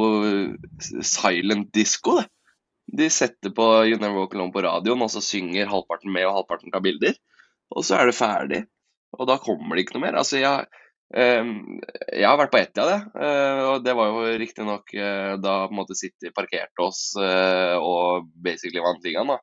silent 1.02 1.72
disco, 1.76 2.20
det. 2.22 2.30
De 2.96 3.08
setter 3.10 3.50
på 3.56 3.66
You 3.90 3.98
Never 3.98 4.22
Walk 4.22 4.36
Alone 4.38 4.54
på 4.54 4.62
radioen, 4.62 5.02
og 5.02 5.10
så 5.10 5.24
synger 5.26 5.72
halvparten 5.72 6.14
med 6.14 6.28
og 6.28 6.36
halvparten 6.38 6.74
tar 6.74 6.84
bilder. 6.86 7.16
Og 7.74 7.86
så 7.86 7.98
er 7.98 8.10
det 8.10 8.18
ferdig. 8.18 8.62
Og 9.18 9.26
da 9.30 9.40
kommer 9.42 9.76
det 9.76 9.86
ikke 9.86 9.96
noe 9.98 10.06
mer. 10.06 10.20
Altså, 10.22 10.38
jeg, 10.38 10.68
eh, 11.18 11.50
jeg 12.14 12.28
har 12.30 12.38
vært 12.38 12.54
på 12.54 12.62
Etia, 12.62 12.86
det. 12.92 13.00
Uh, 13.18 13.62
og 13.72 13.88
det 13.88 13.96
var 13.98 14.12
jo 14.12 14.38
riktignok 14.38 14.94
uh, 14.94 15.34
da 15.42 15.58
på 15.66 15.74
en 15.74 15.80
måte 15.82 15.98
City 15.98 16.30
parkerte 16.36 16.86
oss 16.86 17.08
uh, 17.18 17.76
og 17.82 18.30
basically 18.46 18.84
vant 18.86 19.02
ligaen, 19.08 19.34
da. 19.34 19.42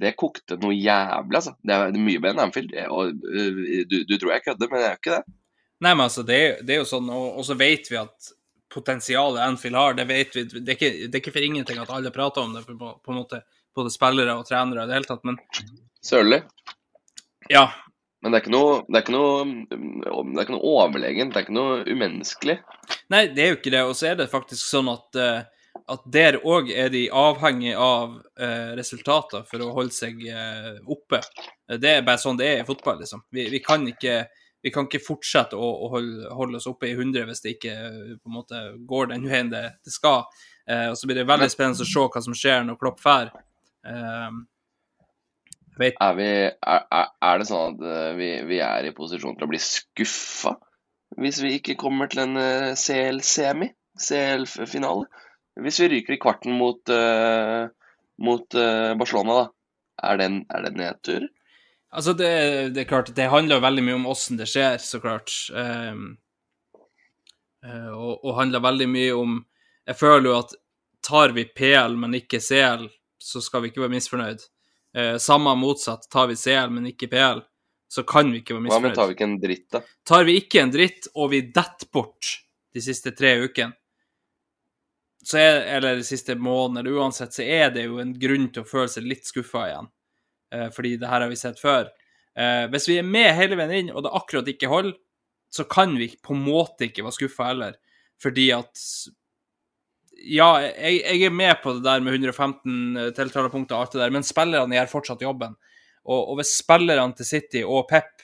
Det 0.00 0.14
kokte 0.20 0.56
noe 0.62 0.74
jævlig, 0.74 1.36
altså. 1.38 1.54
Det 1.62 1.74
er, 1.74 1.88
er 1.90 2.04
mye 2.06 2.20
bedre 2.22 2.36
enn 2.36 2.44
Anfield. 2.46 2.74
Og, 2.88 3.12
øh, 3.28 3.82
du, 3.90 3.96
du 4.08 4.14
tror 4.18 4.32
jeg 4.36 4.44
kødder, 4.46 4.70
men 4.70 4.80
jeg 4.80 4.88
gjør 4.88 5.00
ikke 5.00 5.16
det. 5.18 5.36
Nei, 5.82 5.92
men 5.96 6.04
altså, 6.06 6.22
det 6.26 6.38
er, 6.38 6.56
det 6.62 6.76
er 6.76 6.80
jo 6.82 6.88
sånn, 6.88 7.10
og, 7.10 7.26
og 7.40 7.46
så 7.46 7.56
vet 7.58 7.90
vi 7.90 7.98
at 8.00 8.32
potensialet 8.72 9.42
Anfield 9.44 9.76
har, 9.76 9.96
det 9.98 10.08
vet 10.08 10.36
vi. 10.36 10.44
Det 10.52 10.62
er 10.62 10.76
ikke, 10.78 10.90
det 11.06 11.16
er 11.16 11.20
ikke 11.22 11.34
for 11.34 11.44
ingenting 11.46 11.80
at 11.82 11.90
alle 11.92 12.12
prater 12.14 12.44
om 12.44 12.54
det, 12.56 12.64
på, 12.68 12.92
på 13.04 13.12
en 13.12 13.18
måte, 13.20 13.42
både 13.76 13.92
spillere 13.92 14.36
og 14.38 14.46
trenere 14.48 14.84
i 14.84 14.90
det 14.90 14.96
hele 14.96 15.08
tatt. 15.08 15.24
Men 15.28 15.40
Sørlig. 16.02 16.42
ja, 17.52 17.66
Men 18.22 18.32
det 18.32 18.38
er 18.38 18.44
ikke 18.44 18.54
noe, 18.54 18.74
det 18.86 18.98
er 18.98 19.04
ikke 19.04 19.14
noe, 19.16 19.44
det 19.68 20.38
er 20.38 20.44
ikke 20.46 20.54
noe 20.54 20.72
overlegent. 20.76 21.34
Det 21.34 21.40
er 21.40 21.46
ikke 21.46 21.56
noe 21.58 21.80
umenneskelig. 21.88 22.56
Nei, 23.12 23.26
det 23.34 23.44
er 23.44 23.52
jo 23.52 23.58
ikke 23.58 23.74
det. 23.74 23.82
Og 23.88 23.96
så 23.98 24.12
er 24.12 24.20
det 24.20 24.30
faktisk 24.30 24.62
sånn 24.62 24.90
at, 24.92 25.18
eh, 25.18 25.61
at 25.92 26.04
der 26.14 26.38
òg 26.48 26.70
er 26.72 26.90
de 26.92 27.06
avhengig 27.12 27.72
av 27.76 28.14
eh, 28.40 28.72
resultater 28.78 29.44
for 29.48 29.64
å 29.64 29.72
holde 29.76 29.94
seg 29.94 30.22
eh, 30.28 30.78
oppe. 30.90 31.20
Det 31.68 31.96
er 31.98 32.06
bare 32.06 32.20
sånn 32.22 32.38
det 32.40 32.48
er 32.48 32.62
i 32.62 32.68
fotball, 32.68 33.00
liksom. 33.02 33.24
Vi, 33.34 33.48
vi, 33.52 33.60
kan, 33.64 33.84
ikke, 33.90 34.22
vi 34.64 34.72
kan 34.74 34.88
ikke 34.88 35.02
fortsette 35.04 35.58
å, 35.58 35.68
å 35.84 35.90
holde, 35.92 36.30
holde 36.32 36.60
oss 36.60 36.68
oppe 36.70 36.88
i 36.88 36.94
100 36.96 37.26
hvis 37.28 37.44
det 37.44 37.56
ikke 37.56 37.74
eh, 37.74 38.14
måte 38.32 38.62
går 38.88 39.12
den 39.12 39.26
veien 39.28 39.52
det, 39.52 39.66
det 39.84 39.94
skal. 39.94 40.24
Eh, 40.68 40.88
og 40.92 40.96
så 40.98 41.10
blir 41.10 41.20
det 41.20 41.28
veldig 41.28 41.50
spennende 41.52 41.84
å 41.84 41.92
se 41.92 42.06
hva 42.14 42.24
som 42.24 42.38
skjer 42.38 42.64
når 42.68 42.80
Klopp 42.80 43.02
drar. 43.02 43.34
Eh, 43.86 44.40
Er, 45.82 46.12
vi, 46.14 46.28
er, 46.52 46.82
er, 46.92 47.38
det 47.40 47.46
sånn 47.48 47.72
at 47.72 48.16
vi, 48.18 48.28
vi 48.46 48.58
er 48.62 48.84
i 48.86 48.92
posisjon 48.94 49.38
til 49.38 49.46
å 49.46 49.50
bli 49.50 49.58
skuffa 49.58 50.52
hvis 51.20 51.40
vi 51.42 51.54
ikke 51.56 51.74
kommer 51.80 52.08
til 52.12 52.22
en 52.22 52.36
CL-semi? 52.78 53.66
CL-finale? 54.00 55.08
Hvis 55.60 55.80
vi 55.82 55.88
ryker 55.88 56.16
i 56.16 56.20
kvarten 56.20 56.54
mot, 56.56 56.88
uh, 56.88 57.68
mot 58.24 58.54
uh, 58.56 58.94
Barcelona, 58.98 59.42
da. 59.42 59.48
Er 60.02 60.18
det, 60.18 60.26
en, 60.30 60.38
er 60.48 60.64
det 60.64 60.70
en 60.72 60.80
nedtur? 60.80 61.26
Altså, 61.92 62.14
det, 62.16 62.30
det 62.72 62.82
er 62.82 62.88
klart, 62.88 63.12
det 63.14 63.28
handler 63.30 63.60
veldig 63.60 63.84
mye 63.84 63.98
om 63.98 64.08
åssen 64.10 64.40
det 64.40 64.48
skjer, 64.48 64.80
så 64.80 65.00
klart. 65.02 65.34
Um, 65.52 66.14
og, 67.62 68.24
og 68.24 68.32
handler 68.40 68.58
veldig 68.64 68.88
mye 68.90 69.10
om 69.14 69.34
Jeg 69.86 69.94
føler 69.94 70.24
jo 70.26 70.32
at 70.34 70.54
tar 71.02 71.34
vi 71.36 71.44
PL, 71.44 71.94
men 71.98 72.16
ikke 72.16 72.40
CL, 72.42 72.88
så 73.22 73.42
skal 73.42 73.62
vi 73.62 73.70
ikke 73.70 73.82
være 73.84 73.92
misfornøyd. 73.92 74.44
Uh, 74.96 75.16
samme 75.22 75.52
motsatt, 75.58 76.08
tar 76.10 76.30
vi 76.30 76.38
CL, 76.38 76.72
men 76.72 76.88
ikke 76.90 77.10
PL, 77.12 77.42
så 77.92 78.06
kan 78.08 78.32
vi 78.32 78.40
ikke 78.40 78.56
være 78.56 78.66
misfornøyd. 78.68 78.88
Hva 78.88 78.88
med 78.88 78.98
tar 78.98 79.10
vi 79.10 79.18
ikke 79.18 79.28
en 79.28 79.38
dritt, 79.42 79.68
da? 79.74 79.82
Tar 80.08 80.26
vi 80.28 80.38
ikke 80.40 80.64
en 80.64 80.74
dritt, 80.74 81.10
og 81.12 81.32
vi 81.34 81.42
detter 81.52 81.92
bort 81.92 82.32
de 82.72 82.82
siste 82.84 83.12
tre 83.18 83.36
ukene, 83.44 83.76
så 85.22 85.38
er, 85.38 85.60
eller 85.76 86.00
de 86.00 86.06
siste 86.06 86.34
månedene, 86.34 86.92
uansett, 86.98 87.34
så 87.34 87.44
er 87.46 87.70
det 87.74 87.86
jo 87.86 88.00
en 88.02 88.14
grunn 88.18 88.48
til 88.52 88.64
å 88.64 88.68
føle 88.68 88.90
seg 88.90 89.06
litt 89.06 89.28
skuffa 89.28 89.66
igjen. 89.68 89.90
Eh, 90.54 90.68
fordi 90.74 90.96
det 91.00 91.10
her 91.10 91.24
har 91.24 91.30
vi 91.30 91.38
sett 91.38 91.62
før. 91.62 91.88
Eh, 92.38 92.66
hvis 92.72 92.88
vi 92.90 92.98
er 92.98 93.06
med 93.06 93.30
hele 93.38 93.58
veien 93.60 93.74
inn, 93.78 93.90
og 93.94 94.04
det 94.04 94.14
akkurat 94.18 94.50
ikke 94.50 94.70
holder, 94.72 94.96
så 95.52 95.66
kan 95.68 95.94
vi 96.00 96.08
på 96.22 96.34
en 96.34 96.44
måte 96.46 96.88
ikke 96.88 97.04
være 97.04 97.18
skuffa 97.18 97.50
heller. 97.52 97.76
Fordi 98.22 98.52
at 98.56 98.86
Ja, 100.22 100.60
jeg, 100.62 101.00
jeg 101.02 101.26
er 101.26 101.32
med 101.34 101.56
på 101.64 101.72
det 101.74 101.82
der 101.82 102.02
med 102.04 102.14
115 102.14 103.14
tiltalepunkter 103.16 103.74
og 103.74 103.80
alt 103.80 103.94
det 103.96 104.02
der, 104.04 104.12
men 104.14 104.22
spillerne 104.22 104.76
gjør 104.76 104.90
fortsatt 104.92 105.24
jobben. 105.24 105.56
Og, 106.06 106.20
og 106.30 106.36
hvis 106.38 106.52
spillerne 106.60 107.16
til 107.18 107.26
City 107.26 107.62
og 107.66 107.88
Pep 107.90 108.22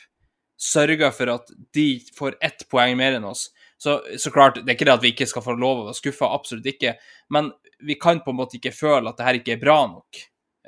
sørger 0.59 1.11
for 1.15 1.33
at 1.33 1.51
de 1.75 1.89
får 2.15 2.37
ett 2.45 2.63
poeng 2.71 2.95
mer 2.99 3.17
enn 3.19 3.27
oss, 3.27 3.49
så, 3.79 4.03
så 4.19 4.31
klart, 4.35 4.59
det 4.59 4.73
er 4.73 4.75
ikke 4.75 4.89
det 4.89 4.97
at 4.97 5.05
vi 5.05 5.13
ikke 5.15 5.29
skal 5.31 5.45
få 5.45 5.55
lov 5.55 5.83
å 5.83 5.89
være 5.89 5.99
skuffa, 6.01 6.33
absolutt 6.35 6.67
ikke, 6.67 6.97
men 7.35 7.53
vi 7.87 7.95
kan 8.01 8.21
på 8.25 8.35
en 8.35 8.41
måte 8.41 8.59
ikke 8.59 8.75
føle 8.75 9.11
at 9.11 9.19
det 9.19 9.27
her 9.29 9.39
ikke 9.39 9.55
er 9.55 9.63
bra 9.63 9.79
nok 9.87 10.19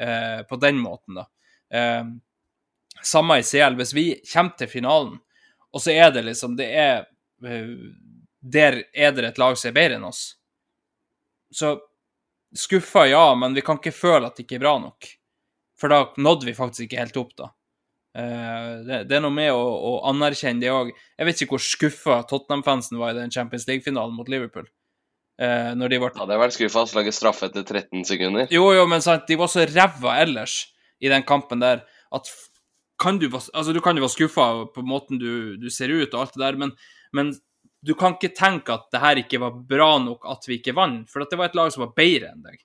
eh, 0.00 0.42
på 0.46 0.58
den 0.62 0.78
måten, 0.78 1.18
da. 1.18 1.26
Eh, 1.74 2.04
samme 3.02 3.40
i 3.40 3.46
CL, 3.46 3.74
hvis 3.80 3.94
vi 3.96 4.06
kommer 4.32 4.54
til 4.58 4.70
finalen, 4.70 5.18
og 5.70 5.82
så 5.82 5.94
er 5.94 6.10
det 6.10 6.24
liksom 6.26 6.56
Det 6.58 6.66
er 6.74 7.04
eh, 7.46 7.68
Der 8.42 8.80
er 8.90 9.12
det 9.14 9.28
et 9.28 9.38
lag 9.38 9.58
som 9.58 9.68
er 9.70 9.76
bedre 9.76 9.98
enn 9.98 10.06
oss. 10.08 10.22
Så 11.54 11.76
skuffa, 12.56 13.04
ja, 13.06 13.34
men 13.34 13.54
vi 13.54 13.62
kan 13.62 13.78
ikke 13.78 13.94
føle 13.94 14.26
at 14.26 14.38
det 14.38 14.46
ikke 14.46 14.58
er 14.58 14.64
bra 14.64 14.78
nok. 14.82 15.06
For 15.78 15.92
da 15.92 16.00
nådde 16.16 16.48
vi 16.48 16.54
faktisk 16.56 16.86
ikke 16.86 17.02
helt 17.02 17.18
opp, 17.20 17.34
da. 17.38 17.50
Eh, 18.18 18.68
det, 18.86 19.04
det 19.10 19.16
er 19.18 19.22
noe 19.22 19.34
med 19.34 19.52
å, 19.54 19.60
å 19.60 19.92
anerkjenne 20.10 20.62
det 20.62 20.72
òg. 20.74 20.92
Jeg 21.18 21.28
vet 21.28 21.42
ikke 21.42 21.56
hvor 21.56 21.64
skuffa 21.64 22.20
Tottenham-fansen 22.30 22.98
var 23.00 23.14
i 23.14 23.20
den 23.20 23.34
Champions 23.34 23.68
League-finalen 23.70 24.16
mot 24.16 24.30
Liverpool. 24.30 24.68
Eh, 25.40 25.72
når 25.78 25.92
de 25.92 26.00
ble 26.02 26.12
Hadde 26.18 26.36
jeg 26.36 26.42
vært 26.42 26.56
skuffa, 26.58 26.84
så 26.84 26.98
lager 26.98 27.16
straffe 27.16 27.48
etter 27.48 27.64
13 27.64 28.04
sekunder. 28.08 28.50
Jo, 28.52 28.66
jo, 28.76 28.86
men 28.90 29.04
sant, 29.04 29.26
de 29.30 29.38
var 29.40 29.48
så 29.52 29.64
ræva 29.68 30.18
ellers 30.20 30.62
i 31.00 31.08
den 31.12 31.24
kampen 31.28 31.62
der 31.62 31.86
at 32.12 32.32
kan 33.00 33.16
du, 33.16 33.30
altså, 33.32 33.72
du 33.72 33.80
kan 33.80 33.96
jo 33.96 34.04
være 34.04 34.12
skuffa 34.12 34.48
på 34.74 34.82
måten 34.84 35.20
du, 35.20 35.56
du 35.56 35.70
ser 35.72 35.88
ut 35.88 36.12
og 36.12 36.18
alt 36.20 36.34
det 36.34 36.42
der, 36.42 36.58
men, 36.60 36.74
men 37.16 37.30
du 37.80 37.94
kan 37.96 38.18
ikke 38.18 38.34
tenke 38.36 38.74
at 38.74 38.90
det 38.92 39.00
her 39.00 39.20
ikke 39.22 39.40
var 39.40 39.56
bra 39.70 39.94
nok 40.02 40.26
at 40.28 40.44
vi 40.48 40.58
ikke 40.58 40.76
vant, 40.76 41.08
for 41.08 41.24
det 41.24 41.38
var 41.40 41.48
et 41.48 41.56
lag 41.56 41.72
som 41.72 41.86
var 41.86 41.94
bedre 41.96 42.34
enn 42.34 42.44
deg. 42.44 42.58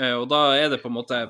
Eh, 0.00 0.16
og 0.18 0.26
da 0.32 0.42
er 0.58 0.72
det 0.72 0.80
på 0.82 0.90
en 0.90 0.96
måte 0.98 1.20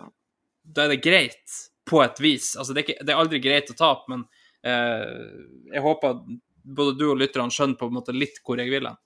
Da 0.68 0.84
er 0.84 0.92
det 0.92 1.02
greit, 1.04 1.58
på 1.88 2.02
et 2.04 2.20
vis. 2.22 2.52
Altså, 2.56 2.74
det 2.74 2.82
er, 2.82 2.86
ikke, 2.86 3.06
det 3.06 3.14
er 3.14 3.22
aldri 3.22 3.40
greit 3.44 3.72
å 3.72 3.78
tape, 3.78 4.08
men 4.12 4.24
eh, 4.66 5.72
jeg 5.74 5.84
håper 5.84 6.14
at 6.14 6.38
både 6.78 6.96
du 7.00 7.08
og 7.08 7.18
lytterne 7.20 7.54
skjønner 7.54 7.78
på 7.80 7.88
en 7.88 7.96
måte 7.96 8.14
litt 8.16 8.40
hvor 8.44 8.60
jeg 8.60 8.72
vil 8.72 8.90
hen. 8.90 9.02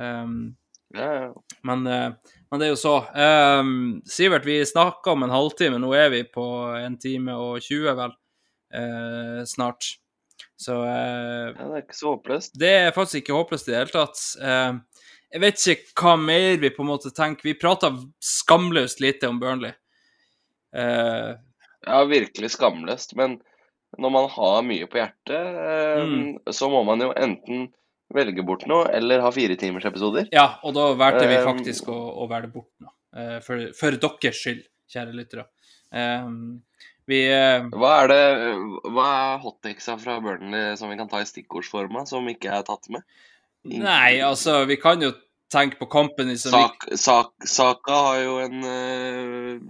Um, 0.00 0.38
Ja, 0.94 1.06
ja. 1.14 1.30
men, 1.66 1.86
eh, 1.90 2.34
men 2.50 2.60
det 2.60 2.66
er 2.68 2.72
jo 2.74 2.78
så. 2.78 2.94
Um, 3.18 4.00
Sivert, 4.06 4.44
vi 4.46 4.60
snakka 4.66 5.14
om 5.14 5.24
en 5.26 5.32
halvtime. 5.34 5.80
Nå 5.82 5.90
er 5.98 6.12
vi 6.12 6.20
på 6.30 6.44
en 6.78 6.98
time 7.02 7.34
og 7.34 7.62
20, 7.64 7.96
vel, 7.98 8.14
eh, 8.78 9.40
snart. 9.50 9.96
Så 10.60 10.76
eh, 10.86 11.50
ja, 11.50 11.66
det 11.66 11.78
er 11.80 11.82
ikke 11.82 11.98
så 11.98 12.12
håpløst. 12.12 12.58
det 12.60 12.74
er 12.84 12.94
faktisk 12.94 13.22
ikke 13.22 13.38
håpløst 13.38 13.68
i 13.68 13.72
det 13.74 13.80
hele 13.80 13.94
tatt. 13.94 14.22
Eh, 14.38 15.08
jeg 15.34 15.42
vet 15.42 15.64
ikke 15.74 16.04
hva 16.04 16.14
mer 16.20 16.60
vi 16.62 16.70
på 16.70 16.84
en 16.84 16.92
måte 16.92 17.10
tenker. 17.14 17.48
Vi 17.48 17.56
prata 17.58 17.90
skamløst 18.22 19.02
lite 19.02 19.30
om 19.30 19.40
Burnley. 19.42 19.74
Eh, 20.74 21.32
Ja, 21.86 22.02
virkelig 22.08 22.50
skamløst. 22.54 23.14
Men 23.16 23.38
når 23.98 24.10
man 24.10 24.28
har 24.32 24.62
mye 24.66 24.86
på 24.90 24.98
hjertet, 24.98 25.30
eh, 25.38 26.04
Mm. 26.04 26.38
så 26.50 26.68
må 26.70 26.84
man 26.86 27.00
jo 27.00 27.12
enten 27.14 27.68
velge 28.14 28.44
bort 28.46 28.66
noe, 28.66 28.86
eller 28.94 29.20
ha 29.20 29.30
fire 29.30 29.56
timers 29.56 29.84
episoder. 29.84 30.28
ja, 30.32 30.58
og 30.62 30.74
da 30.74 30.92
valgte 30.94 31.26
vi 31.28 31.36
Um, 31.40 31.46
faktisk 31.46 31.88
å, 31.88 31.98
å 32.22 32.28
velge 32.28 32.52
bort 32.52 32.70
nå. 32.80 32.88
Eh, 33.16 33.40
for, 33.40 33.72
for 33.78 33.90
deres 33.96 34.36
skyld, 34.40 34.64
kjære 34.90 35.14
lyttere. 35.14 35.46
Um, 35.94 36.62
vi 37.06 37.20
eh, 37.30 37.62
Hva 37.70 37.92
er 38.02 38.08
det, 38.08 38.22
hva 38.90 39.06
er 39.34 39.42
hottexa 39.44 39.96
fra 40.00 40.18
Burnley 40.20 40.76
som 40.76 40.90
vi 40.90 40.96
kan 40.96 41.08
ta 41.08 41.20
i 41.22 41.28
stikkordsforma, 41.28 42.06
som 42.08 42.26
ikke 42.28 42.50
er 42.50 42.62
tatt 42.66 42.88
med? 42.90 43.02
Nei, 43.64 44.18
altså, 44.20 44.64
vi 44.68 44.76
kan 44.76 45.00
jo 45.00 45.12
tenke 45.52 45.78
på 45.78 45.86
Company 45.88 46.34
som 46.36 46.52
vi 46.52 46.62
Sak, 46.64 46.88
sak, 46.98 47.46
Saka 47.46 48.00
har 48.08 48.18
jo 48.24 48.38
en 48.42 48.64
øh, 48.64 49.60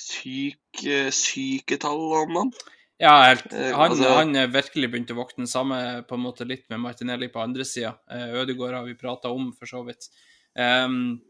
syk 0.00 0.84
syke 1.14 1.78
tall 1.80 2.04
om 2.24 2.36
han. 2.40 2.52
Ja, 3.00 3.14
helt. 3.30 3.46
Eh, 3.52 3.70
Han, 3.72 3.90
altså- 3.90 4.14
han 4.18 4.36
er 4.36 4.52
virkelig 4.52 4.90
begynt 4.92 5.10
å 5.14 5.16
våkne. 5.16 5.46
Samme 5.48 6.02
på 6.08 6.18
en 6.18 6.24
måte 6.26 6.44
litt 6.48 6.66
med 6.68 6.80
Martinelli 6.80 7.30
på 7.32 7.40
andre 7.40 7.64
sida. 7.64 7.94
Ødegaard 8.10 8.74
har 8.74 8.84
vi 8.84 8.94
prata 8.94 9.30
om, 9.32 9.52
for 9.56 9.66
så 9.66 9.80
vidt. 9.86 10.10
Um, 10.58 11.20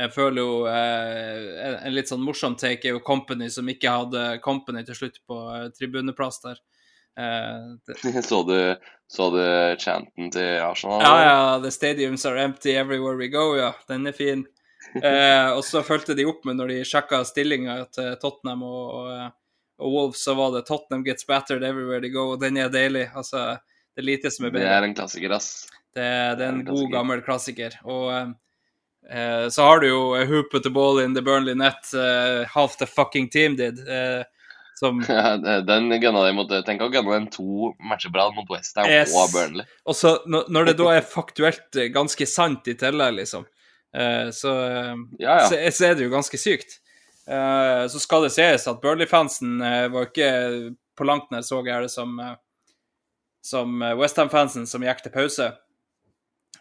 jeg 0.00 0.12
føler 0.14 0.40
jo 0.40 0.52
eh, 0.66 1.66
en, 1.66 1.74
en 1.86 1.94
litt 1.94 2.08
sånn 2.10 2.22
morsom 2.24 2.56
take 2.58 2.88
er 2.88 2.96
jo 2.96 3.02
Company, 3.04 3.50
som 3.52 3.68
ikke 3.68 3.92
hadde 3.92 4.22
Company 4.44 4.82
til 4.88 4.96
slutt 4.96 5.20
på 5.28 5.36
eh, 5.52 5.68
tribuneplass 5.76 6.40
der. 6.46 6.62
Uh, 7.12 7.76
det, 7.84 7.98
Så 8.30 8.40
du, 8.48 8.56
så 9.12 9.28
du 9.34 9.42
chanten 9.82 10.30
til 10.32 10.62
Arsenal? 10.64 11.04
ja, 11.04 11.16
ja, 11.26 11.58
the 11.60 11.70
stadiums 11.70 12.24
are 12.24 12.40
empty 12.40 12.72
everywhere 12.80 13.18
we 13.20 13.28
go, 13.28 13.52
ja. 13.58 13.74
Den 13.88 14.08
er 14.08 14.16
fin. 14.16 14.46
Eh, 15.02 15.48
og 15.56 15.62
så 15.64 15.80
fulgte 15.86 16.14
de 16.18 16.24
opp 16.28 16.44
med 16.44 16.56
når 16.58 16.68
de 16.68 16.80
sjekka 16.84 17.22
stillinga 17.24 17.78
til 17.94 18.14
Tottenham 18.20 18.62
og, 18.66 18.90
og, 18.98 19.32
og 19.80 19.92
Wolves, 19.94 20.24
så 20.24 20.34
var 20.36 20.50
det 20.52 20.64
'Tottenham 20.68 21.04
gets 21.06 21.26
battered 21.26 21.64
everywhere 21.64 22.00
they 22.00 22.10
go', 22.12 22.32
og 22.34 22.40
den 22.40 22.56
er 22.60 22.68
deilig. 22.68 23.08
Altså, 23.16 23.56
det 23.96 24.02
er 24.02 24.08
lite 24.10 24.30
som 24.30 24.46
er 24.46 24.50
Det 24.50 24.62
er 24.68 24.82
en 24.82 24.94
klassiker, 24.94 25.32
ass. 25.32 25.68
Det, 25.94 26.04
det 26.38 26.44
er 26.44 26.48
en 26.48 26.60
en 26.60 26.64
god, 26.74 26.90
gammel 26.92 27.22
klassiker. 27.22 27.78
Og 27.84 28.34
eh, 29.10 29.48
så 29.48 29.62
har 29.62 29.80
du 29.80 29.88
jo 29.88 30.14
eh, 30.16 30.26
Who 30.28 30.42
put 30.50 30.62
the 30.62 30.70
ball 30.70 31.00
in 31.00 31.14
the 31.14 31.22
Burnley 31.22 31.54
net? 31.54 31.88
eh, 31.94 32.44
half 32.54 32.76
the 32.78 32.86
fucking 32.86 33.28
team 33.30 33.56
did. 33.56 33.78
eh, 33.88 34.24
som 34.74 35.00
Ja, 35.08 35.36
Den 35.60 35.90
gunna 36.00 36.24
de 36.26 36.32
mot 36.32 36.48
Tenk 36.66 36.80
å 36.82 36.88
gunne 36.90 37.12
den 37.12 37.26
to 37.30 37.74
matcher 37.80 38.10
bra 38.10 38.30
mot 38.32 38.48
Westham 38.50 38.86
Yes. 38.88 39.12
og 39.14 39.32
Burnley. 39.32 39.64
Og 39.86 39.94
så 39.96 40.18
når, 40.26 40.64
det 40.64 40.76
da 40.78 40.88
er 40.96 41.00
faktuelt 41.02 41.76
eh, 41.76 41.88
ganske 41.92 42.26
sant 42.26 42.68
i 42.68 42.74
tillegg, 42.74 43.14
liksom, 43.20 43.44
eh, 43.44 43.51
så, 44.30 44.52
eh, 44.64 44.94
Ja, 45.18 45.40
ja. 45.40 45.48
så, 45.48 45.70
så 45.72 45.86
er 45.86 45.94
det 45.94 46.06
jo 46.06 46.12
ganske 46.12 46.38
sykt. 46.40 46.78
Eh, 47.26 47.86
så 47.92 48.00
skal 48.00 48.24
det 48.26 48.32
sies 48.34 48.64
at 48.68 48.80
Burnley-fansen 48.82 49.60
eh, 49.62 49.88
var 49.92 50.08
ikke 50.08 50.30
på 50.96 51.06
langt 51.08 51.30
nær 51.32 51.44
så 51.44 51.60
gærne 51.64 51.90
som, 51.92 52.16
som 53.44 53.84
Westham-fansen 54.00 54.66
som 54.68 54.84
gikk 54.84 55.04
til 55.04 55.14
pause. 55.14 55.52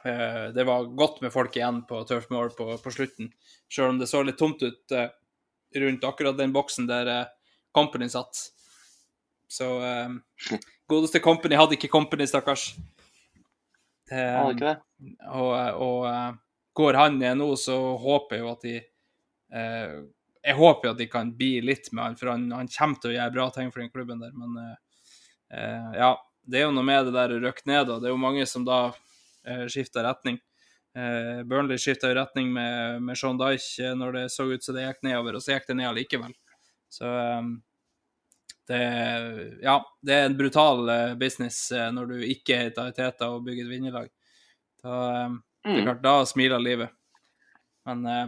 Det 0.02 0.64
var 0.66 0.88
godt 0.98 1.20
med 1.22 1.30
folk 1.30 1.54
igjen 1.54 1.84
på 1.86 2.00
Turf 2.10 2.30
Moor 2.32 2.50
på, 2.58 2.64
på 2.82 2.94
slutten, 2.96 3.28
selv 3.70 3.92
om 3.92 4.00
det 4.00 4.08
så 4.10 4.24
litt 4.26 4.40
tomt 4.40 4.64
ut 4.64 4.96
rundt 5.84 6.08
akkurat 6.08 6.40
den 6.40 6.56
boksen 6.56 6.88
der 6.90 7.12
Company 7.76 8.08
satt. 8.10 8.40
Så 9.52 9.68
godeste 10.90 11.22
Company 11.22 11.60
hadde 11.60 11.78
ikke 11.78 11.92
Company, 11.92 12.26
stakkars. 12.26 12.72
Um, 14.10 14.16
hadde 14.16 14.56
ikke 14.56 14.72
det. 14.72 15.14
og, 15.28 15.54
og 15.86 16.40
går 16.74 16.98
han 17.00 17.20
ned 17.20 17.38
nå, 17.42 17.52
så 17.60 17.78
håper 18.00 18.38
jeg 18.38 18.44
jo 18.44 18.52
at 18.52 18.66
de 18.66 18.76
eh, 18.80 19.96
Jeg 20.42 20.58
håper 20.58 20.88
jo 20.88 20.94
at 20.96 21.00
de 21.02 21.08
kan 21.12 21.32
bli 21.38 21.54
litt 21.62 21.92
med 21.92 22.04
han, 22.04 22.20
for 22.20 22.32
han, 22.34 22.48
han 22.56 22.70
kommer 22.72 23.02
til 23.02 23.12
å 23.12 23.16
gjøre 23.18 23.36
bra 23.36 23.50
ting 23.56 23.72
for 23.74 23.84
den 23.84 23.92
klubben 23.94 24.24
der, 24.24 24.36
men 24.38 24.60
eh, 24.64 24.78
eh, 25.58 25.98
ja. 26.02 26.14
Det 26.42 26.58
er 26.58 26.64
jo 26.66 26.74
noe 26.74 26.84
med 26.84 27.06
det 27.06 27.12
der 27.14 27.36
å 27.36 27.42
røkke 27.44 27.68
ned, 27.70 27.90
og 27.94 28.02
det 28.02 28.08
er 28.10 28.16
jo 28.16 28.20
mange 28.20 28.48
som 28.50 28.64
da 28.66 28.80
eh, 29.46 29.68
skifter 29.70 30.02
retning. 30.08 30.40
Eh, 30.98 31.44
Burnley 31.48 31.78
skifta 31.80 32.10
jo 32.10 32.18
retning 32.18 32.50
med, 32.52 33.04
med 33.06 33.20
Sean 33.20 33.38
Dyche 33.40 33.92
eh, 33.92 33.94
når 33.96 34.18
det 34.18 34.24
så 34.34 34.48
ut 34.50 34.64
som 34.66 34.76
det 34.76 34.88
gikk 34.88 35.06
nedover, 35.08 35.38
og 35.38 35.44
så 35.44 35.54
gikk 35.54 35.70
det 35.70 35.78
ned 35.80 35.92
allikevel. 35.92 36.34
Så 36.92 37.12
eh, 37.20 37.52
det, 38.72 38.82
ja, 39.64 39.78
det 40.02 40.18
er 40.18 40.26
en 40.26 40.40
brutal 40.40 40.90
business 41.20 41.72
når 41.92 42.12
du 42.12 42.18
ikke 42.24 42.60
heter 42.66 42.92
Teta 42.96 43.32
og 43.34 43.46
bygger 43.48 43.66
et 43.66 43.72
vinnerlag. 43.72 44.12
Da, 44.84 44.98
eh, 45.66 45.72
det 45.72 45.78
er 45.78 45.82
Mm. 45.82 45.86
klart, 45.86 46.02
da 46.04 46.26
smiler 46.26 46.60
livet. 46.60 46.90
Men 47.86 48.06
eh, 48.06 48.28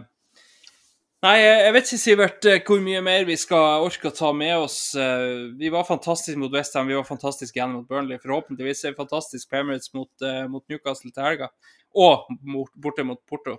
Nei, 1.24 1.38
jeg 1.40 1.60
jeg 1.64 1.72
vet 1.72 1.84
ikke, 1.88 1.98
Sivert, 2.02 2.44
eh, 2.44 2.58
hvor 2.60 2.80
mye 2.84 3.00
mer 3.00 3.24
vi 3.24 3.34
skal 3.40 3.80
orke 3.86 4.10
å 4.10 4.14
ta 4.14 4.30
med 4.36 4.56
oss. 4.58 4.94
Eh, 4.94 5.52
Vi 5.56 5.70
var 5.70 5.84
fantastiske 5.88 6.36
mot 6.38 6.52
Westham, 6.52 6.86
vi 6.86 6.94
var 6.98 7.04
fantastiske 7.08 7.56
igjen 7.56 7.72
mot 7.72 7.88
Burnley. 7.88 8.18
Forhåpentligvis 8.18 8.84
er 8.84 8.90
vi 8.92 8.98
fantastiske 9.00 9.48
på 9.48 9.56
Emirates 9.62 9.88
mot, 9.94 10.10
eh, 10.22 10.46
mot 10.46 10.62
Newcastle 10.68 11.10
til 11.10 11.22
helga. 11.24 11.48
Og 11.96 12.26
mot, 12.42 12.68
borte 12.76 13.04
mot 13.06 13.18
Porto. 13.26 13.56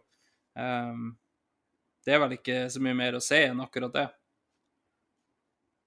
Um, 0.55 1.17
det 2.05 2.13
er 2.13 2.19
vel 2.19 2.37
ikke 2.37 2.69
så 2.69 2.79
mye 2.79 2.93
mer 2.95 3.13
å 3.17 3.21
si 3.23 3.35
enn 3.35 3.59
akkurat 3.59 3.91
det. 3.93 4.09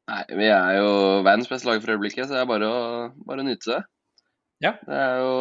Nei, 0.09 0.25
vi 0.41 0.47
er 0.49 0.79
jo 0.81 1.23
verdens 1.23 1.49
beste 1.51 1.69
lag 1.69 1.81
for 1.85 1.93
øyeblikket, 1.95 2.27
så 2.27 2.35
det 2.35 2.41
er 2.43 2.47
bare 2.51 2.67
å, 2.67 2.83
bare 3.29 3.45
å 3.45 3.47
nyte 3.47 3.71
det. 3.75 3.83
Ja. 4.65 4.73
Det 4.83 4.99
er 4.99 5.19
jo, 5.21 5.33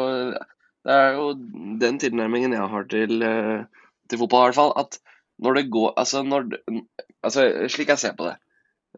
det 0.88 0.96
er 0.96 1.18
jo 1.18 1.28
den 1.82 1.98
tilnærmingen 2.00 2.56
jeg 2.56 2.70
har 2.72 2.86
til, 2.92 3.24
eh, 3.28 3.66
til 4.08 4.22
fotball, 4.22 4.46
i 4.46 4.50
hvert 4.50 4.60
fall. 4.60 4.74
At 4.80 5.00
når 5.44 5.58
det 5.60 5.66
går 5.74 5.94
Altså, 6.00 6.24
når 6.26 6.48
altså 7.22 7.44
slik 7.70 7.92
jeg 7.92 8.02
ser 8.02 8.16
på 8.18 8.26
det 8.26 8.38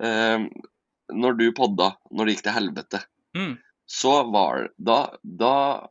eh, 0.06 0.45
Når 1.11 1.40
du 1.40 1.48
podda, 1.57 1.90
når 2.14 2.26
det 2.30 2.36
gikk 2.38 2.45
til 2.48 2.56
helvete, 2.60 3.02
Mm. 3.36 3.57
så 3.86 4.14
var 4.34 4.70
da, 4.82 4.99
da 5.24 5.86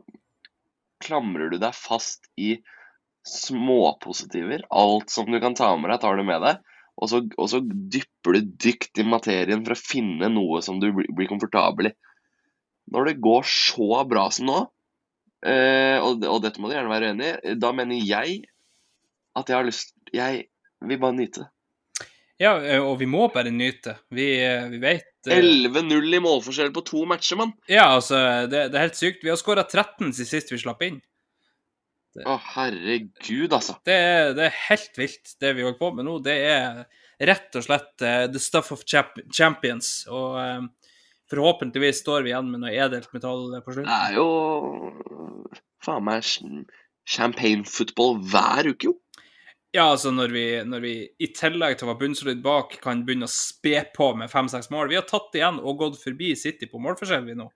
klamrer 1.04 1.52
du 1.52 1.58
deg 1.62 1.74
fast 1.76 2.26
i 2.38 2.56
småpositiver. 3.28 4.64
Alt 4.70 5.10
som 5.10 5.28
du 5.30 5.38
kan 5.40 5.54
ta 5.58 5.70
med 5.76 5.90
deg, 5.92 6.00
tar 6.02 6.18
du 6.18 6.24
med 6.26 6.42
deg. 6.42 6.58
Og 6.98 7.10
så, 7.12 7.20
og 7.38 7.50
så 7.50 7.60
dypper 7.62 8.34
du 8.38 8.48
dykt 8.66 8.98
i 8.98 9.06
materien 9.06 9.62
for 9.66 9.76
å 9.76 9.78
finne 9.78 10.30
noe 10.32 10.62
som 10.66 10.80
du 10.82 10.88
blir, 10.96 11.28
komfortabel 11.30 11.92
i. 11.92 11.94
Når 12.90 13.10
det 13.10 13.20
går 13.22 13.46
så 13.46 14.02
bra 14.08 14.26
som 14.34 14.48
nå, 14.48 14.58
og, 15.46 16.24
og 16.26 16.40
dette 16.42 16.58
må 16.58 16.66
du 16.66 16.74
gjerne 16.74 16.90
være 16.90 17.12
enig 17.12 17.28
i, 17.46 17.52
da 17.62 17.70
mener 17.76 18.00
jeg 18.02 18.40
at 19.38 19.50
jeg 19.50 19.54
har 19.54 19.66
lyst 19.68 19.92
Jeg 20.10 20.48
vil 20.82 20.98
bare 20.98 21.14
nyte 21.14 21.44
det. 21.44 21.48
Ja, 22.38 22.52
eh, 22.62 22.78
og 22.78 23.00
vi 23.00 23.08
må 23.10 23.26
bare 23.34 23.50
nyte. 23.50 23.96
Vi, 24.14 24.28
eh, 24.38 24.68
vi 24.70 24.78
vet 24.82 25.26
eh, 25.26 25.40
11-0 25.42 26.14
i 26.14 26.20
målforskjell 26.22 26.70
på 26.74 26.84
to 26.86 27.02
matcher, 27.10 27.40
mann. 27.40 27.52
Ja, 27.66 27.88
altså, 27.96 28.20
det, 28.46 28.68
det 28.70 28.78
er 28.78 28.86
helt 28.86 28.98
sykt. 28.98 29.24
Vi 29.26 29.32
har 29.32 29.40
skåra 29.40 29.66
13 29.66 30.12
siden 30.12 30.30
sist 30.30 30.52
vi 30.54 30.60
slapp 30.62 30.84
inn. 30.86 31.00
Å, 32.18 32.36
herregud, 32.54 33.52
altså. 33.52 33.76
Det 33.86 33.98
det 34.38 34.46
er 34.46 34.62
helt 34.68 34.98
vilt, 34.98 35.34
det 35.42 35.52
vi 35.58 35.66
holder 35.66 35.80
på 35.82 35.90
med 35.98 36.06
nå. 36.06 36.16
Det 36.22 36.36
er 36.46 36.80
rett 37.26 37.58
og 37.58 37.66
slett 37.66 38.06
eh, 38.06 38.24
the 38.30 38.42
stuff 38.42 38.70
of 38.74 38.86
champions. 38.86 39.90
Og 40.06 40.38
eh, 40.38 40.62
forhåpentligvis 41.30 42.02
står 42.02 42.24
vi 42.24 42.32
igjen 42.32 42.50
med 42.52 42.64
noe 42.64 42.74
edelt 42.74 43.12
metall 43.14 43.50
på 43.64 43.76
Det 43.80 43.86
er 43.88 44.16
jo 44.16 44.28
faen 45.84 46.06
meg 46.06 46.24
champagne-football 47.08 48.18
hver 48.28 48.72
uke, 48.72 48.90
jo. 48.90 48.98
Ja, 49.76 49.90
altså 49.92 50.10
når 50.10 50.32
vi, 50.32 50.44
når 50.64 50.80
vi 50.80 50.92
i 51.20 51.28
tillegg 51.36 51.76
til 51.76 51.86
å 51.86 51.90
være 51.90 52.00
bunnsolid 52.00 52.38
bak, 52.44 52.78
kan 52.80 53.02
begynne 53.04 53.28
å 53.28 53.32
spe 53.32 53.82
på 53.96 54.14
med 54.16 54.30
fem-seks 54.32 54.70
mål. 54.72 54.88
Vi 54.88 54.96
har 54.96 55.04
tatt 55.08 55.36
igjen 55.36 55.60
og 55.60 55.82
gått 55.82 55.98
forbi 56.00 56.32
City 56.40 56.70
på 56.70 56.80
målforskjell, 56.80 57.26
vi 57.28 57.36
nå. 57.36 57.50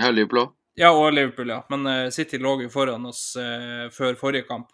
Ja, 0.00 0.10
Liverpool 0.10 0.42
òg. 0.44 0.56
Ja, 0.78 0.90
og 0.94 1.12
Liverpool, 1.14 1.50
ja. 1.50 1.60
Men 1.70 1.86
uh, 1.86 2.10
City 2.14 2.40
lå 2.42 2.56
jo 2.64 2.72
foran 2.72 3.06
oss 3.06 3.22
uh, 3.38 3.86
før 3.94 4.18
forrige 4.18 4.48
kamp. 4.50 4.70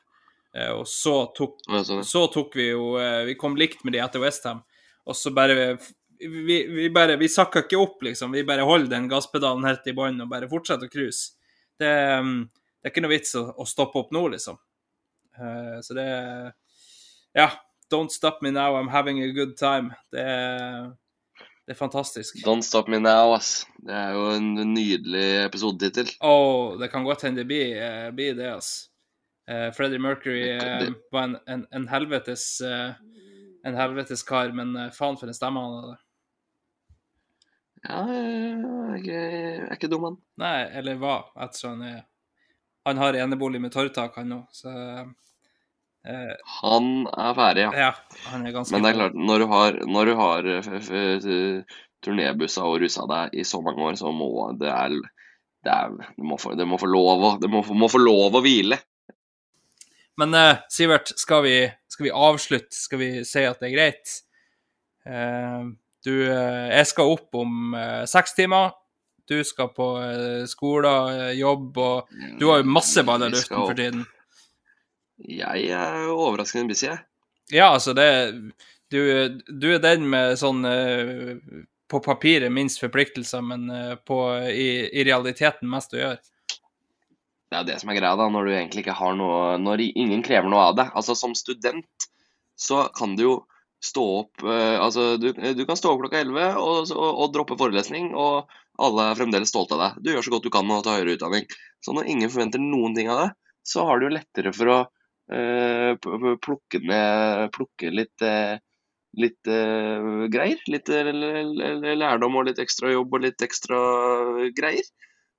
Uh, 0.57 0.79
og 0.79 0.87
så 0.89 1.19
tok, 1.37 1.61
Altså, 1.69 2.01
så 2.07 2.25
tok 2.33 2.57
vi 2.57 2.71
jo 2.71 2.95
Vi 3.29 3.35
kom 3.37 3.57
likt 3.61 3.85
med 3.85 3.93
de 3.93 4.01
etter 4.01 4.23
Westham, 4.23 4.63
og 5.05 5.17
så 5.17 5.33
bare 5.37 5.77
vi, 6.19 6.59
vi 6.67 6.91
bare 6.91 7.17
Vi 7.17 7.29
sakka 7.29 7.65
ikke 7.65 7.81
opp, 7.81 8.03
liksom. 8.03 8.33
Vi 8.33 8.45
bare 8.47 8.67
holder 8.67 8.97
den 8.97 9.09
gasspedalen 9.11 9.67
helt 9.69 9.87
i 9.87 9.95
bånn 9.97 10.21
og 10.25 10.31
bare 10.31 10.51
fortsetter 10.51 10.89
å 10.89 10.93
cruise. 10.93 11.37
Det, 11.79 11.93
mm, 12.23 12.39
det 12.47 12.89
er 12.89 12.95
ikke 12.95 13.05
noe 13.05 13.15
vits 13.15 13.37
å, 13.39 13.47
å 13.57 13.67
stoppe 13.69 14.01
opp 14.01 14.13
nå, 14.15 14.27
liksom. 14.37 14.59
Uh, 15.39 15.79
så 15.85 15.97
det 15.99 16.11
Ja. 17.37 17.51
Don't 17.87 18.11
stop 18.11 18.41
me 18.43 18.51
now, 18.51 18.75
I'm 18.75 18.89
having 18.91 19.21
a 19.23 19.29
good 19.31 19.57
time. 19.57 19.95
Det 20.11 20.25
det 21.67 21.75
er 21.75 21.79
fantastisk. 21.79 22.37
Don't 22.47 22.63
Stop 22.63 22.87
Me 22.87 22.99
Now, 23.03 23.33
ass. 23.35 23.67
Det 23.83 23.91
er 23.91 24.13
jo 24.15 24.29
en 24.37 24.53
nydelig 24.71 25.25
episodetittel. 25.49 26.13
Oh, 26.23 26.77
det 26.79 26.93
kan 26.93 27.03
godt 27.03 27.25
hende 27.27 27.43
det 27.43 27.49
blir, 27.51 27.73
uh, 27.83 28.13
blir 28.15 28.37
det, 28.39 28.53
ass. 28.55 28.69
Uh, 29.51 29.73
Freddie 29.75 29.99
Mercury 29.99 30.45
var 31.11 31.25
en, 31.25 31.35
en, 31.47 31.65
en 31.75 31.89
helvetes 31.91 32.61
en 32.63 33.75
helvetes 33.75 34.23
kar, 34.23 34.53
men 34.55 34.77
faen 34.95 35.19
for 35.19 35.27
en 35.27 35.35
stemme 35.35 35.63
han 35.63 35.75
hadde. 35.81 35.97
Ja, 37.87 38.03
jeg 38.11 39.15
er 39.15 39.75
ikke, 39.77 39.91
dum, 39.91 40.07
han. 40.09 40.19
Nei, 40.43 40.57
eller 40.81 40.99
hva, 41.01 41.21
ettersom 41.47 41.77
han 41.77 41.89
er 41.91 42.03
Han 42.87 43.01
har 43.03 43.19
enebolig 43.19 43.61
med 43.63 43.73
torvtak, 43.75 44.19
han 44.19 44.35
òg, 44.37 44.45
så 44.55 44.73
eh, 46.07 46.33
Han 46.61 46.91
er 47.11 47.37
ferdig, 47.39 47.67
ja. 47.67 47.87
Ja, 47.87 48.21
han 48.31 48.47
er 48.47 48.55
ganske 48.55 48.75
Men 48.75 48.87
det 48.87 48.93
er 48.93 48.99
klart, 49.01 49.19
når 49.31 49.43
du 49.43 49.47
har, 49.53 49.79
når 49.91 50.11
du 50.11 50.15
har 50.21 50.51
eh, 50.57 51.79
turnébussa 52.05 52.67
og 52.67 52.81
russa 52.83 53.07
deg 53.11 53.39
i 53.39 53.47
så 53.47 53.63
mange 53.65 53.87
år, 53.87 53.99
så 53.99 54.13
må 54.15 54.31
det 54.61 54.71
er, 54.71 54.99
det, 55.67 55.73
er, 55.73 55.97
det, 56.15 56.27
må, 56.27 56.39
få, 56.43 56.55
det 56.59 56.67
må 56.69 56.79
få 56.79 56.91
lov 56.91 57.27
å 57.31 57.33
Det 57.43 57.51
må, 57.51 57.65
må 57.75 57.91
få 57.91 58.03
lov 58.03 58.39
å 58.39 58.45
hvile. 58.45 58.79
Men 60.17 60.35
eh, 60.35 60.63
Sivert, 60.73 61.11
skal 61.19 61.43
vi, 61.45 61.57
skal 61.93 62.09
vi 62.09 62.15
avslutte? 62.15 62.75
Skal 62.75 63.03
vi 63.03 63.11
si 63.29 63.43
at 63.45 63.61
det 63.61 63.69
er 63.71 63.75
greit? 63.75 64.15
Eh, 65.07 65.67
du, 66.07 66.15
eh, 66.31 66.67
jeg 66.71 66.91
skal 66.93 67.15
opp 67.17 67.35
om 67.35 67.75
eh, 67.75 68.05
seks 68.09 68.37
timer. 68.39 68.75
Du 69.27 69.41
skal 69.45 69.73
på 69.75 69.89
eh, 70.05 70.45
skole, 70.47 70.93
jobb, 71.35 71.81
og 71.83 72.19
du 72.39 72.47
har 72.51 72.63
jo 72.63 72.75
masse 72.77 73.03
baller 73.07 73.33
i 73.33 73.35
luften 73.35 73.59
for 73.59 73.79
tiden. 73.79 74.05
Jeg 75.19 75.71
er 75.73 76.05
jo 76.07 76.19
overraskende 76.29 76.71
busy, 76.71 76.91
jeg. 76.93 77.03
Ja, 77.55 77.73
altså, 77.73 77.95
det 77.97 78.07
Du, 78.91 79.01
du 79.51 79.73
er 79.75 79.81
den 79.83 80.05
med 80.07 80.37
sånn 80.39 80.61
på 81.91 81.99
papiret 82.05 82.53
minst 82.55 82.79
forpliktelser, 82.79 83.43
men 83.43 83.65
på, 84.07 84.19
i, 84.47 84.87
i 84.95 85.03
realiteten 85.09 85.67
mest 85.71 85.97
å 85.97 85.99
gjøre. 85.99 86.21
Det 87.51 87.59
er 87.59 87.67
det 87.67 87.81
som 87.81 87.91
er 87.91 87.99
greia, 87.99 88.15
da, 88.19 88.29
når 88.31 88.47
du 88.47 88.53
egentlig 88.53 88.85
ikke 88.85 88.95
har 88.99 89.19
noe 89.19 89.57
Når 89.59 89.83
ingen 89.89 90.23
krever 90.23 90.51
noe 90.51 90.69
av 90.69 90.79
deg. 90.79 90.93
Altså, 90.95 91.19
som 91.19 91.35
student 91.35 92.07
så 92.55 92.87
kan 92.95 93.19
du 93.19 93.25
jo 93.25 93.35
stå 93.87 94.05
opp 94.21 94.45
eh, 94.45 94.77
Altså, 94.83 95.15
du, 95.21 95.31
du 95.33 95.65
kan 95.69 95.79
stå 95.79 95.93
opp 95.93 96.03
klokka 96.05 96.21
11 96.25 96.61
og, 96.61 96.93
og, 96.93 97.09
og 97.25 97.33
droppe 97.35 97.59
forelesning, 97.61 98.13
og 98.19 98.51
alle 98.83 99.09
er 99.09 99.19
fremdeles 99.19 99.53
stolte 99.53 99.77
av 99.77 99.83
deg. 99.83 100.05
Du 100.05 100.13
gjør 100.13 100.27
så 100.27 100.35
godt 100.35 100.47
du 100.47 100.53
kan 100.53 100.67
med 100.69 100.81
å 100.81 100.85
ta 100.85 100.99
høyere 100.99 101.17
utdanning. 101.17 101.49
Så 101.85 101.95
når 101.97 102.11
ingen 102.13 102.33
forventer 102.33 102.63
noen 102.63 102.97
ting 102.97 103.11
av 103.13 103.23
deg, 103.23 103.35
så 103.67 103.87
har 103.89 104.03
du 104.03 104.11
lettere 104.13 104.53
for 104.55 104.73
å 104.73 104.79
eh, 105.33 105.97
plukke 106.45 106.83
ned 106.87 107.51
Plukke 107.57 107.93
litt 107.95 108.27
eh, 108.27 108.57
Litt 109.17 109.49
eh, 109.49 110.27
greier. 110.29 110.61
Litt 110.69 110.91
eh, 110.93 111.09
lærdom 111.09 112.37
og 112.37 112.51
litt 112.51 112.59
ekstra 112.61 112.91
jobb 112.93 113.15
og 113.17 113.23
litt 113.25 113.41
ekstra 113.47 113.79
greier. 114.53 114.85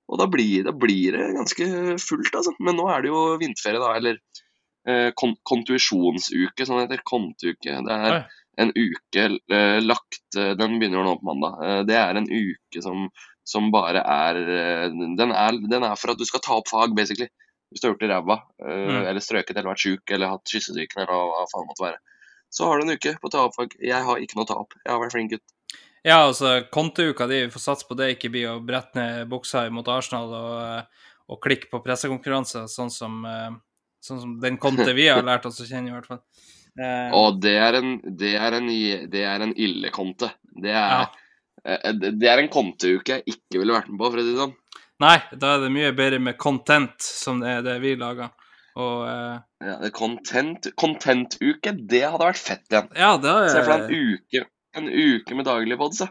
Og 0.07 0.17
da 0.21 0.25
blir, 0.31 0.63
da 0.65 0.73
blir 0.73 1.13
det 1.13 1.27
ganske 1.35 1.67
fullt, 2.01 2.31
altså. 2.31 2.55
Men 2.63 2.79
nå 2.79 2.87
er 2.89 3.03
det 3.03 3.11
jo 3.11 3.21
vinterferie, 3.37 3.81
da. 3.83 3.91
Eller 3.99 4.17
eh, 4.87 5.09
kon 5.15 5.35
kontuisjonsuke, 5.47 6.65
som 6.65 6.77
det 6.79 6.87
heter. 6.87 7.03
Kontuke. 7.07 7.77
Det 7.87 7.97
er 7.97 8.21
en 8.57 8.71
uke 8.73 9.25
eh, 9.53 9.79
lagt 9.83 10.37
eh, 10.37 10.53
Den 10.57 10.79
begynner 10.79 11.03
nå 11.05 11.17
på 11.19 11.27
mandag. 11.29 11.85
Det 11.87 11.97
er 11.99 12.17
en 12.17 12.29
uke 12.31 12.81
som, 12.81 13.09
som 13.45 13.69
bare 13.71 14.01
er, 14.01 14.39
den 14.91 15.31
er 15.31 15.59
Den 15.69 15.83
er 15.83 15.95
for 15.99 16.11
at 16.15 16.19
du 16.19 16.25
skal 16.25 16.41
ta 16.43 16.57
opp 16.57 16.71
fag, 16.71 16.95
basically. 16.97 17.29
Hvis 17.69 17.81
du 17.83 17.87
har 17.89 17.93
gjort 17.95 18.03
det 18.05 18.09
ræva, 18.13 18.37
Mm. 18.63 19.01
eller 19.09 19.19
strøket 19.19 19.57
eller 19.57 19.69
vært 19.73 19.83
sjuk 19.83 20.11
eller 20.15 20.31
hatt 20.31 20.47
kyssesyken 20.47 21.01
eller 21.03 21.11
hva 21.29 21.43
faen 21.51 21.65
måtte 21.67 21.83
være. 21.83 21.99
Så 22.49 22.63
har 22.65 22.79
du 22.79 22.85
en 22.87 22.95
uke 22.95 23.11
på 23.19 23.27
å 23.27 23.31
ta 23.33 23.41
opp 23.43 23.55
fag. 23.59 23.73
Jeg 23.83 24.03
har 24.07 24.17
ikke 24.23 24.37
noe 24.39 24.45
å 24.47 24.47
ta 24.47 24.55
opp. 24.61 24.73
Jeg 24.85 24.91
har 24.93 25.01
vært 25.03 25.11
flink 25.13 25.33
gutt. 25.35 25.43
Ja, 26.07 26.21
altså, 26.29 26.53
kontouka 26.71 27.27
di, 27.27 27.41
vi 27.43 27.51
får 27.51 27.59
satse 27.65 27.87
på 27.89 27.97
det 27.99 28.13
ikke 28.15 28.31
blir 28.31 28.53
å 28.53 28.61
brette 28.63 28.95
ned 28.95 29.27
buksa 29.27 29.65
mot 29.75 29.87
Arsenal 29.91 30.31
og, 30.31 31.01
og 31.27 31.41
klikke 31.43 31.67
på 31.73 31.81
pressekonkurranser, 31.83 32.69
sånn 32.71 32.91
som, 32.93 33.17
sånn 34.03 34.19
som 34.21 34.35
den 34.41 34.57
Conte 34.61 34.93
vi 34.95 35.07
har 35.09 35.23
lært 35.25 35.45
oss 35.49 35.59
å 35.61 35.67
kjenne, 35.67 35.89
i 35.91 35.95
hvert 35.95 36.07
fall. 36.09 36.21
Eh, 36.79 37.11
Og 37.17 37.39
det 37.41 37.55
er 37.57 37.79
en, 37.79 37.95
det 38.17 38.35
er 38.37 38.53
en, 38.59 38.67
det 39.09 39.23
er 39.25 39.41
en 39.47 39.53
ille 39.57 39.89
konte. 39.91 40.29
Det 40.61 40.69
er, 40.71 40.89
Ja. 40.91 41.05
eh, 41.65 41.91
det 41.93 42.11
det 42.19 42.29
er 42.29 42.39
en 42.43 42.49
konteuke 42.53 43.17
jeg 43.17 43.23
ikke 43.33 43.59
ville 43.61 43.73
vært 43.73 43.89
med 43.89 43.99
på, 43.99 44.11
for 44.11 44.17
å 44.21 44.25
si 44.25 44.33
det 44.33 44.41
sånn. 44.43 44.55
Nei, 44.99 45.17
da 45.37 45.55
er 45.55 45.59
det 45.61 45.71
mye 45.73 45.91
bedre 45.93 46.19
med 46.19 46.37
content, 46.41 46.95
som 47.01 47.39
det 47.41 47.49
er 47.49 47.61
det 47.65 47.79
vi 47.81 47.95
lager. 47.95 48.29
Og 48.77 49.03
uh... 49.09 49.39
Ja, 49.61 49.75
det 49.81 49.89
er 49.89 49.93
content, 49.93 50.67
content-uke, 50.77 51.73
det 51.89 52.03
hadde 52.05 52.25
vært 52.29 52.37
fett 52.41 52.65
igjen. 52.69 52.89
ja, 52.95 53.15
da 53.17 53.47
Se 53.49 53.61
for 53.65 53.73
deg 53.73 53.83
er 53.83 53.93
en 53.93 54.13
uke, 54.13 54.43
en 54.77 54.89
uke 54.89 55.37
med 55.37 55.45
daglig 55.49 55.77
pods. 55.77 56.03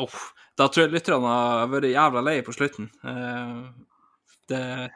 Uff, 0.00 0.32
Da 0.56 0.68
tror 0.68 0.86
jeg 0.86 0.94
lytterne 0.94 1.28
har 1.28 1.68
vært 1.68 1.90
jævla 1.92 2.22
lei 2.24 2.38
på 2.44 2.54
slutten. 2.56 2.88
Uh, 3.04 3.68
det 4.48 4.60
Eh, 4.62 4.88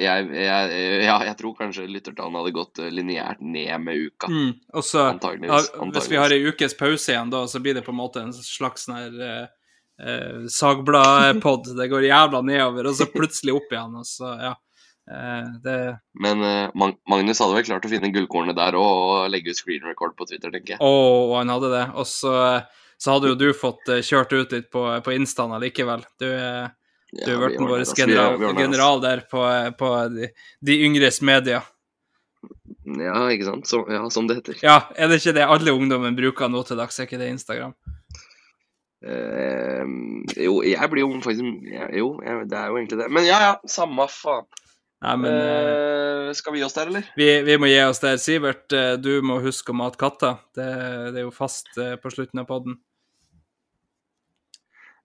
jeg, 0.00 0.28
jeg, 0.32 0.78
ja, 1.04 1.16
jeg 1.28 1.36
tror 1.40 1.54
kanskje 1.58 1.86
lyttertallene 1.90 2.40
hadde 2.40 2.54
gått 2.56 2.80
eh, 2.80 2.88
lineært 2.94 3.40
ned 3.44 3.74
med 3.84 4.06
uka. 4.08 4.30
mm, 4.32 4.52
Og 4.78 4.84
så 4.86 5.02
Antageligvis. 5.10 5.50
antageligvis. 5.74 5.98
Hvis 5.98 6.10
vi 6.12 6.20
har 6.22 6.34
ei 6.36 6.40
ukes 6.48 6.76
pause 6.78 7.12
igjen, 7.12 7.30
da, 7.34 7.42
så 7.50 7.60
blir 7.64 7.76
det 7.76 7.84
på 7.86 7.92
en 7.92 8.00
måte 8.00 8.22
en 8.24 8.32
slags 8.32 8.86
sånn 8.88 8.96
her 8.96 9.18
eh, 9.26 9.44
eh, 10.06 10.46
Sagbladpod. 10.48 11.68
Det 11.76 11.88
går 11.92 12.08
jævla 12.08 12.40
nedover, 12.46 12.88
og 12.90 12.96
så 12.96 13.06
plutselig 13.12 13.54
opp 13.58 13.72
igjen, 13.76 13.98
og 14.00 14.06
så, 14.08 14.32
ja. 14.48 14.54
Eh, 15.08 15.44
det 15.64 15.76
Men 16.20 16.42
eh, 16.44 16.70
Magnus 17.08 17.40
hadde 17.40 17.54
vel 17.56 17.64
klart 17.68 17.86
å 17.88 17.92
finne 17.92 18.10
gullkornet 18.12 18.56
der 18.58 18.76
òg, 18.76 19.04
og 19.08 19.30
legge 19.32 19.52
ut 19.54 19.60
screen 19.60 19.86
record 19.88 20.16
på 20.18 20.26
Twitter, 20.28 20.52
tenker 20.52 20.76
jeg. 20.76 20.80
Å, 20.84 21.36
han 21.38 21.48
hadde 21.52 21.70
det. 21.72 21.84
Og 21.96 22.06
så, 22.08 22.34
så 23.00 23.14
hadde 23.14 23.30
jo 23.32 23.38
du 23.40 23.48
fått 23.56 23.88
eh, 23.92 24.02
kjørt 24.04 24.32
ut 24.36 24.52
litt 24.56 24.68
på, 24.72 24.84
på 25.04 25.14
Instaen 25.16 25.54
allikevel. 25.56 26.04
Du, 26.20 26.28
eh, 26.28 26.68
du 27.12 27.24
har 27.30 27.42
vært 27.46 27.58
vår 27.62 27.84
general, 27.96 28.38
general 28.58 29.02
der 29.04 29.24
på, 29.30 29.42
på 29.80 29.92
de, 30.12 30.30
de 30.64 30.78
yngres 30.84 31.22
media. 31.24 31.62
Ja, 32.88 33.22
ikke 33.32 33.48
sant. 33.48 33.68
Så, 33.68 33.82
ja, 33.92 34.02
som 34.12 34.28
det 34.28 34.40
heter. 34.40 34.58
Ja, 34.64 34.78
er 34.96 35.10
det 35.10 35.20
ikke 35.22 35.36
det 35.36 35.46
alle 35.48 35.74
ungdommen 35.76 36.16
bruker 36.18 36.52
nå 36.52 36.62
til 36.68 36.80
dags? 36.80 37.00
Er 37.00 37.08
ikke 37.08 37.20
det 37.20 37.32
Instagram? 37.32 37.74
Eh, 39.04 39.84
jo, 40.42 40.60
jeg 40.66 40.90
blir 40.90 41.04
jo 41.04 41.10
faktisk 41.22 41.68
ja, 41.70 41.86
Jo, 41.94 42.16
jeg, 42.24 42.48
det 42.50 42.56
er 42.58 42.72
jo 42.72 42.80
egentlig 42.80 43.02
det. 43.02 43.10
Men 43.14 43.28
ja, 43.28 43.42
ja, 43.46 43.52
samme 43.70 44.08
faen. 44.12 44.48
Nei, 45.04 45.14
men 45.22 45.36
eh, 45.36 46.08
Eh, 46.28 46.34
skal 46.34 46.52
vi 46.52 46.60
gi 46.60 46.64
oss 46.64 46.76
der, 46.76 46.90
eller? 46.90 47.08
vi, 47.16 47.28
vi 47.42 47.56
må 47.60 47.68
gi 47.70 47.80
oss 47.84 48.02
der. 48.02 48.18
Sivert, 48.20 48.72
eh, 48.72 48.94
du 49.00 49.20
må 49.24 49.40
huske 49.44 49.72
å 49.72 49.76
mate 49.76 50.00
katter. 50.00 50.38
Det, 50.56 50.68
det 51.14 51.22
er 51.22 51.26
jo 51.26 51.34
fast 51.34 51.70
eh, 51.80 51.96
på 52.00 52.12
slutten 52.12 52.42
av 52.42 52.48
podden. 52.50 52.78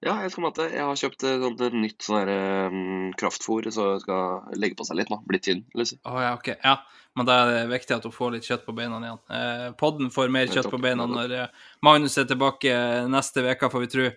Ja, 0.04 0.18
jeg 0.20 0.34
skal 0.34 0.44
mate. 0.44 0.66
Jeg 0.74 0.84
har 0.84 1.00
kjøpt 1.00 1.24
eh, 1.28 1.38
sånt 1.40 1.62
et 1.64 1.76
nytt 1.78 2.04
sånn 2.04 2.30
eh, 2.32 2.74
kraftfôr, 3.20 3.70
så 3.72 3.94
jeg 3.94 4.04
skal 4.04 4.58
legge 4.60 4.76
på 4.80 4.88
seg 4.88 5.00
litt 5.00 5.12
nå. 5.14 5.22
Bli 5.30 5.40
tynn, 5.44 5.64
liksom. 5.80 6.02
Oh, 6.10 6.20
ja, 6.20 6.34
ok. 6.36 6.50
Ja, 6.58 6.78
men 7.16 7.28
da 7.30 7.38
er 7.40 7.52
det 7.54 7.62
viktig 7.72 7.96
at 7.96 8.08
hun 8.08 8.16
får 8.16 8.34
litt 8.36 8.48
kjøtt 8.48 8.66
på 8.68 8.76
beina 8.76 9.00
igjen. 9.00 9.22
Eh, 9.38 9.68
podden 9.80 10.10
får 10.14 10.34
mer 10.34 10.50
kjøtt 10.52 10.72
på 10.74 10.82
beina 10.84 11.08
når 11.08 11.36
eh, 11.38 11.70
Magnus 11.86 12.18
er 12.20 12.28
tilbake 12.30 12.74
neste 13.12 13.46
uke, 13.46 13.70
får 13.72 13.86
vi 13.86 13.92
tro. 13.94 14.10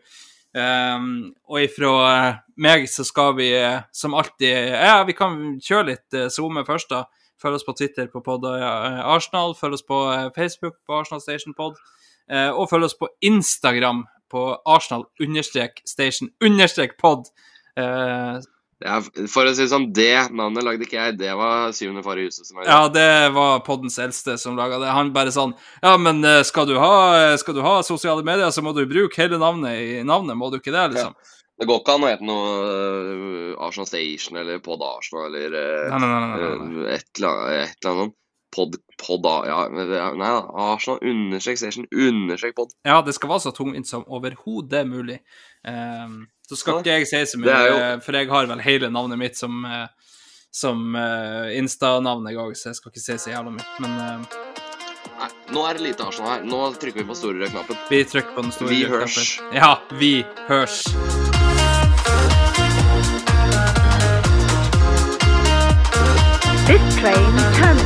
Um, 0.56 1.08
og 1.52 1.60
ifra 1.60 1.90
eh, 2.08 2.38
meg 2.64 2.86
så 2.88 3.04
skal 3.04 3.34
vi 3.36 3.50
som 3.92 4.14
alltid 4.16 4.70
Ja, 4.72 5.02
vi 5.04 5.12
kan 5.12 5.58
kjøre 5.60 5.90
litt 5.90 6.18
SoMe 6.32 6.64
først, 6.66 6.90
da. 6.94 7.04
Følg 7.42 7.58
oss 7.58 7.66
på 7.66 7.76
Twitter 7.76 8.08
på 8.08 8.24
pod 8.24 8.46
Arsenal. 8.48 9.52
Følg 9.58 9.76
oss 9.76 9.84
på 9.84 10.00
Facebook 10.34 10.80
på 10.88 10.96
Arsenal 10.96 11.20
Station 11.20 11.54
Pod. 11.54 11.76
Eh, 12.30 12.50
og 12.50 12.68
følg 12.70 12.84
oss 12.88 12.98
på 12.98 13.08
Instagram 13.24 14.04
på 14.32 14.56
Arsenal-station-pod. 14.66 17.26
Eh, 17.78 18.36
Ja, 18.84 18.98
for 19.32 19.48
å 19.48 19.52
si 19.56 19.62
det 19.62 19.70
sånn, 19.70 19.86
det 19.96 20.26
navnet 20.36 20.60
lagde 20.66 20.84
ikke 20.84 20.98
jeg. 20.98 21.14
Det 21.16 21.30
var 21.38 21.70
syvende 21.72 22.02
far 22.04 22.18
i 22.20 22.26
huset 22.26 22.44
som 22.44 22.58
lagde 22.58 22.68
det. 22.68 22.74
Ja, 22.74 22.88
det 22.92 23.32
var 23.32 23.62
poddens 23.64 23.96
eldste 24.02 24.34
som 24.36 24.52
laga 24.58 24.76
det. 24.82 24.90
Han 24.92 25.14
bare 25.14 25.32
sånn 25.32 25.54
Ja, 25.80 25.94
men 25.96 26.20
eh, 26.28 26.42
skal 26.44 26.66
du, 26.68 26.74
ha, 26.76 27.32
skal 27.40 27.56
du 27.56 27.62
ha 27.64 27.78
sosiale 27.86 28.20
medier, 28.26 28.50
så 28.52 28.60
må 28.60 28.74
du 28.76 28.82
bruke 28.84 29.16
hele 29.22 29.38
navnet 29.40 29.80
i 29.80 30.02
navnet, 30.04 30.36
må 30.36 30.50
du 30.52 30.58
ikke 30.60 30.74
det, 30.76 30.90
liksom? 30.92 31.14
Det 31.56 31.64
går 31.70 31.80
ikke 31.80 31.94
an 31.96 32.04
å 32.04 32.10
hete 32.10 32.26
noe 32.28 32.50
uh, 32.68 33.56
Arsenal 33.64 33.88
Station 33.88 34.36
eller 34.42 34.60
Pod 34.60 34.76
Arsenal 34.84 35.32
eller 35.32 35.48
uh, 35.56 35.88
Nei, 35.94 36.00
nei, 36.04 36.10
nei. 36.12 36.20
et 36.98 37.08
eller 37.16 37.32
annet, 37.32 37.64
et 37.70 37.80
eller 37.80 37.96
annet. 38.02 38.12
Pod, 38.54 38.76
pod 39.02 39.26
ja, 39.46 39.66
Nei 39.68 39.86
da. 40.30 40.42
Arsenal 40.54 41.00
understrek 41.02 41.58
station 41.58 41.86
understrek 41.92 42.54
pod. 42.56 42.70
Ja, 42.86 43.00
det 43.02 43.14
skal 43.16 43.28
være 43.32 43.40
så 43.48 43.52
tungvint 43.56 43.88
som 43.90 44.04
overhodet 44.06 44.86
mulig. 44.88 45.18
Um, 45.66 46.26
så 46.48 46.56
skal 46.56 46.78
Ja, 46.86 46.94
ikke 46.96 46.98
jeg 47.00 47.08
si 47.10 47.22
så 47.34 47.40
mye, 47.42 47.56
jo- 47.66 47.76
eh, 47.82 47.96
for 48.00 48.12
jeg 48.14 48.28
har 48.30 48.46
vel 48.46 48.62
hele 48.62 48.88
navnet 48.94 49.18
mitt 49.18 49.36
som, 49.36 49.64
eh, 49.66 49.88
som 50.54 50.94
uh, 50.94 51.50
Insta-navn 51.58 52.28
jeg 52.30 52.38
òg, 52.38 52.54
så 52.56 52.70
jeg 52.70 52.76
skal 52.78 52.92
ikke 52.94 53.02
si 53.02 53.18
så 53.18 53.34
jævla 53.34 53.50
mye. 53.56 53.66
Men 53.82 53.98
uh... 53.98 54.54
Nei, 55.16 55.28
nå 55.52 55.66
er 55.66 55.74
det 55.78 55.82
lite 55.88 56.06
Arsenal 56.06 56.30
her. 56.36 56.44
Nå 56.46 56.62
trykker 56.78 57.02
vi 57.02 57.08
på 57.10 57.16
store 57.18 57.42
rød-knappen. 57.42 57.76
vi 57.90 58.04
trykker 58.04 58.34
på 58.36 58.42
den 58.46 58.52
store 58.52 58.68
Vi 58.70 58.82
knappen. 58.84 59.00
hørs. 59.00 59.40
Ja, 59.52 59.74
vi 59.98 60.12
hørs. 60.48 60.84
This 66.66 66.82
train 66.96 67.14
terminates 67.54 67.85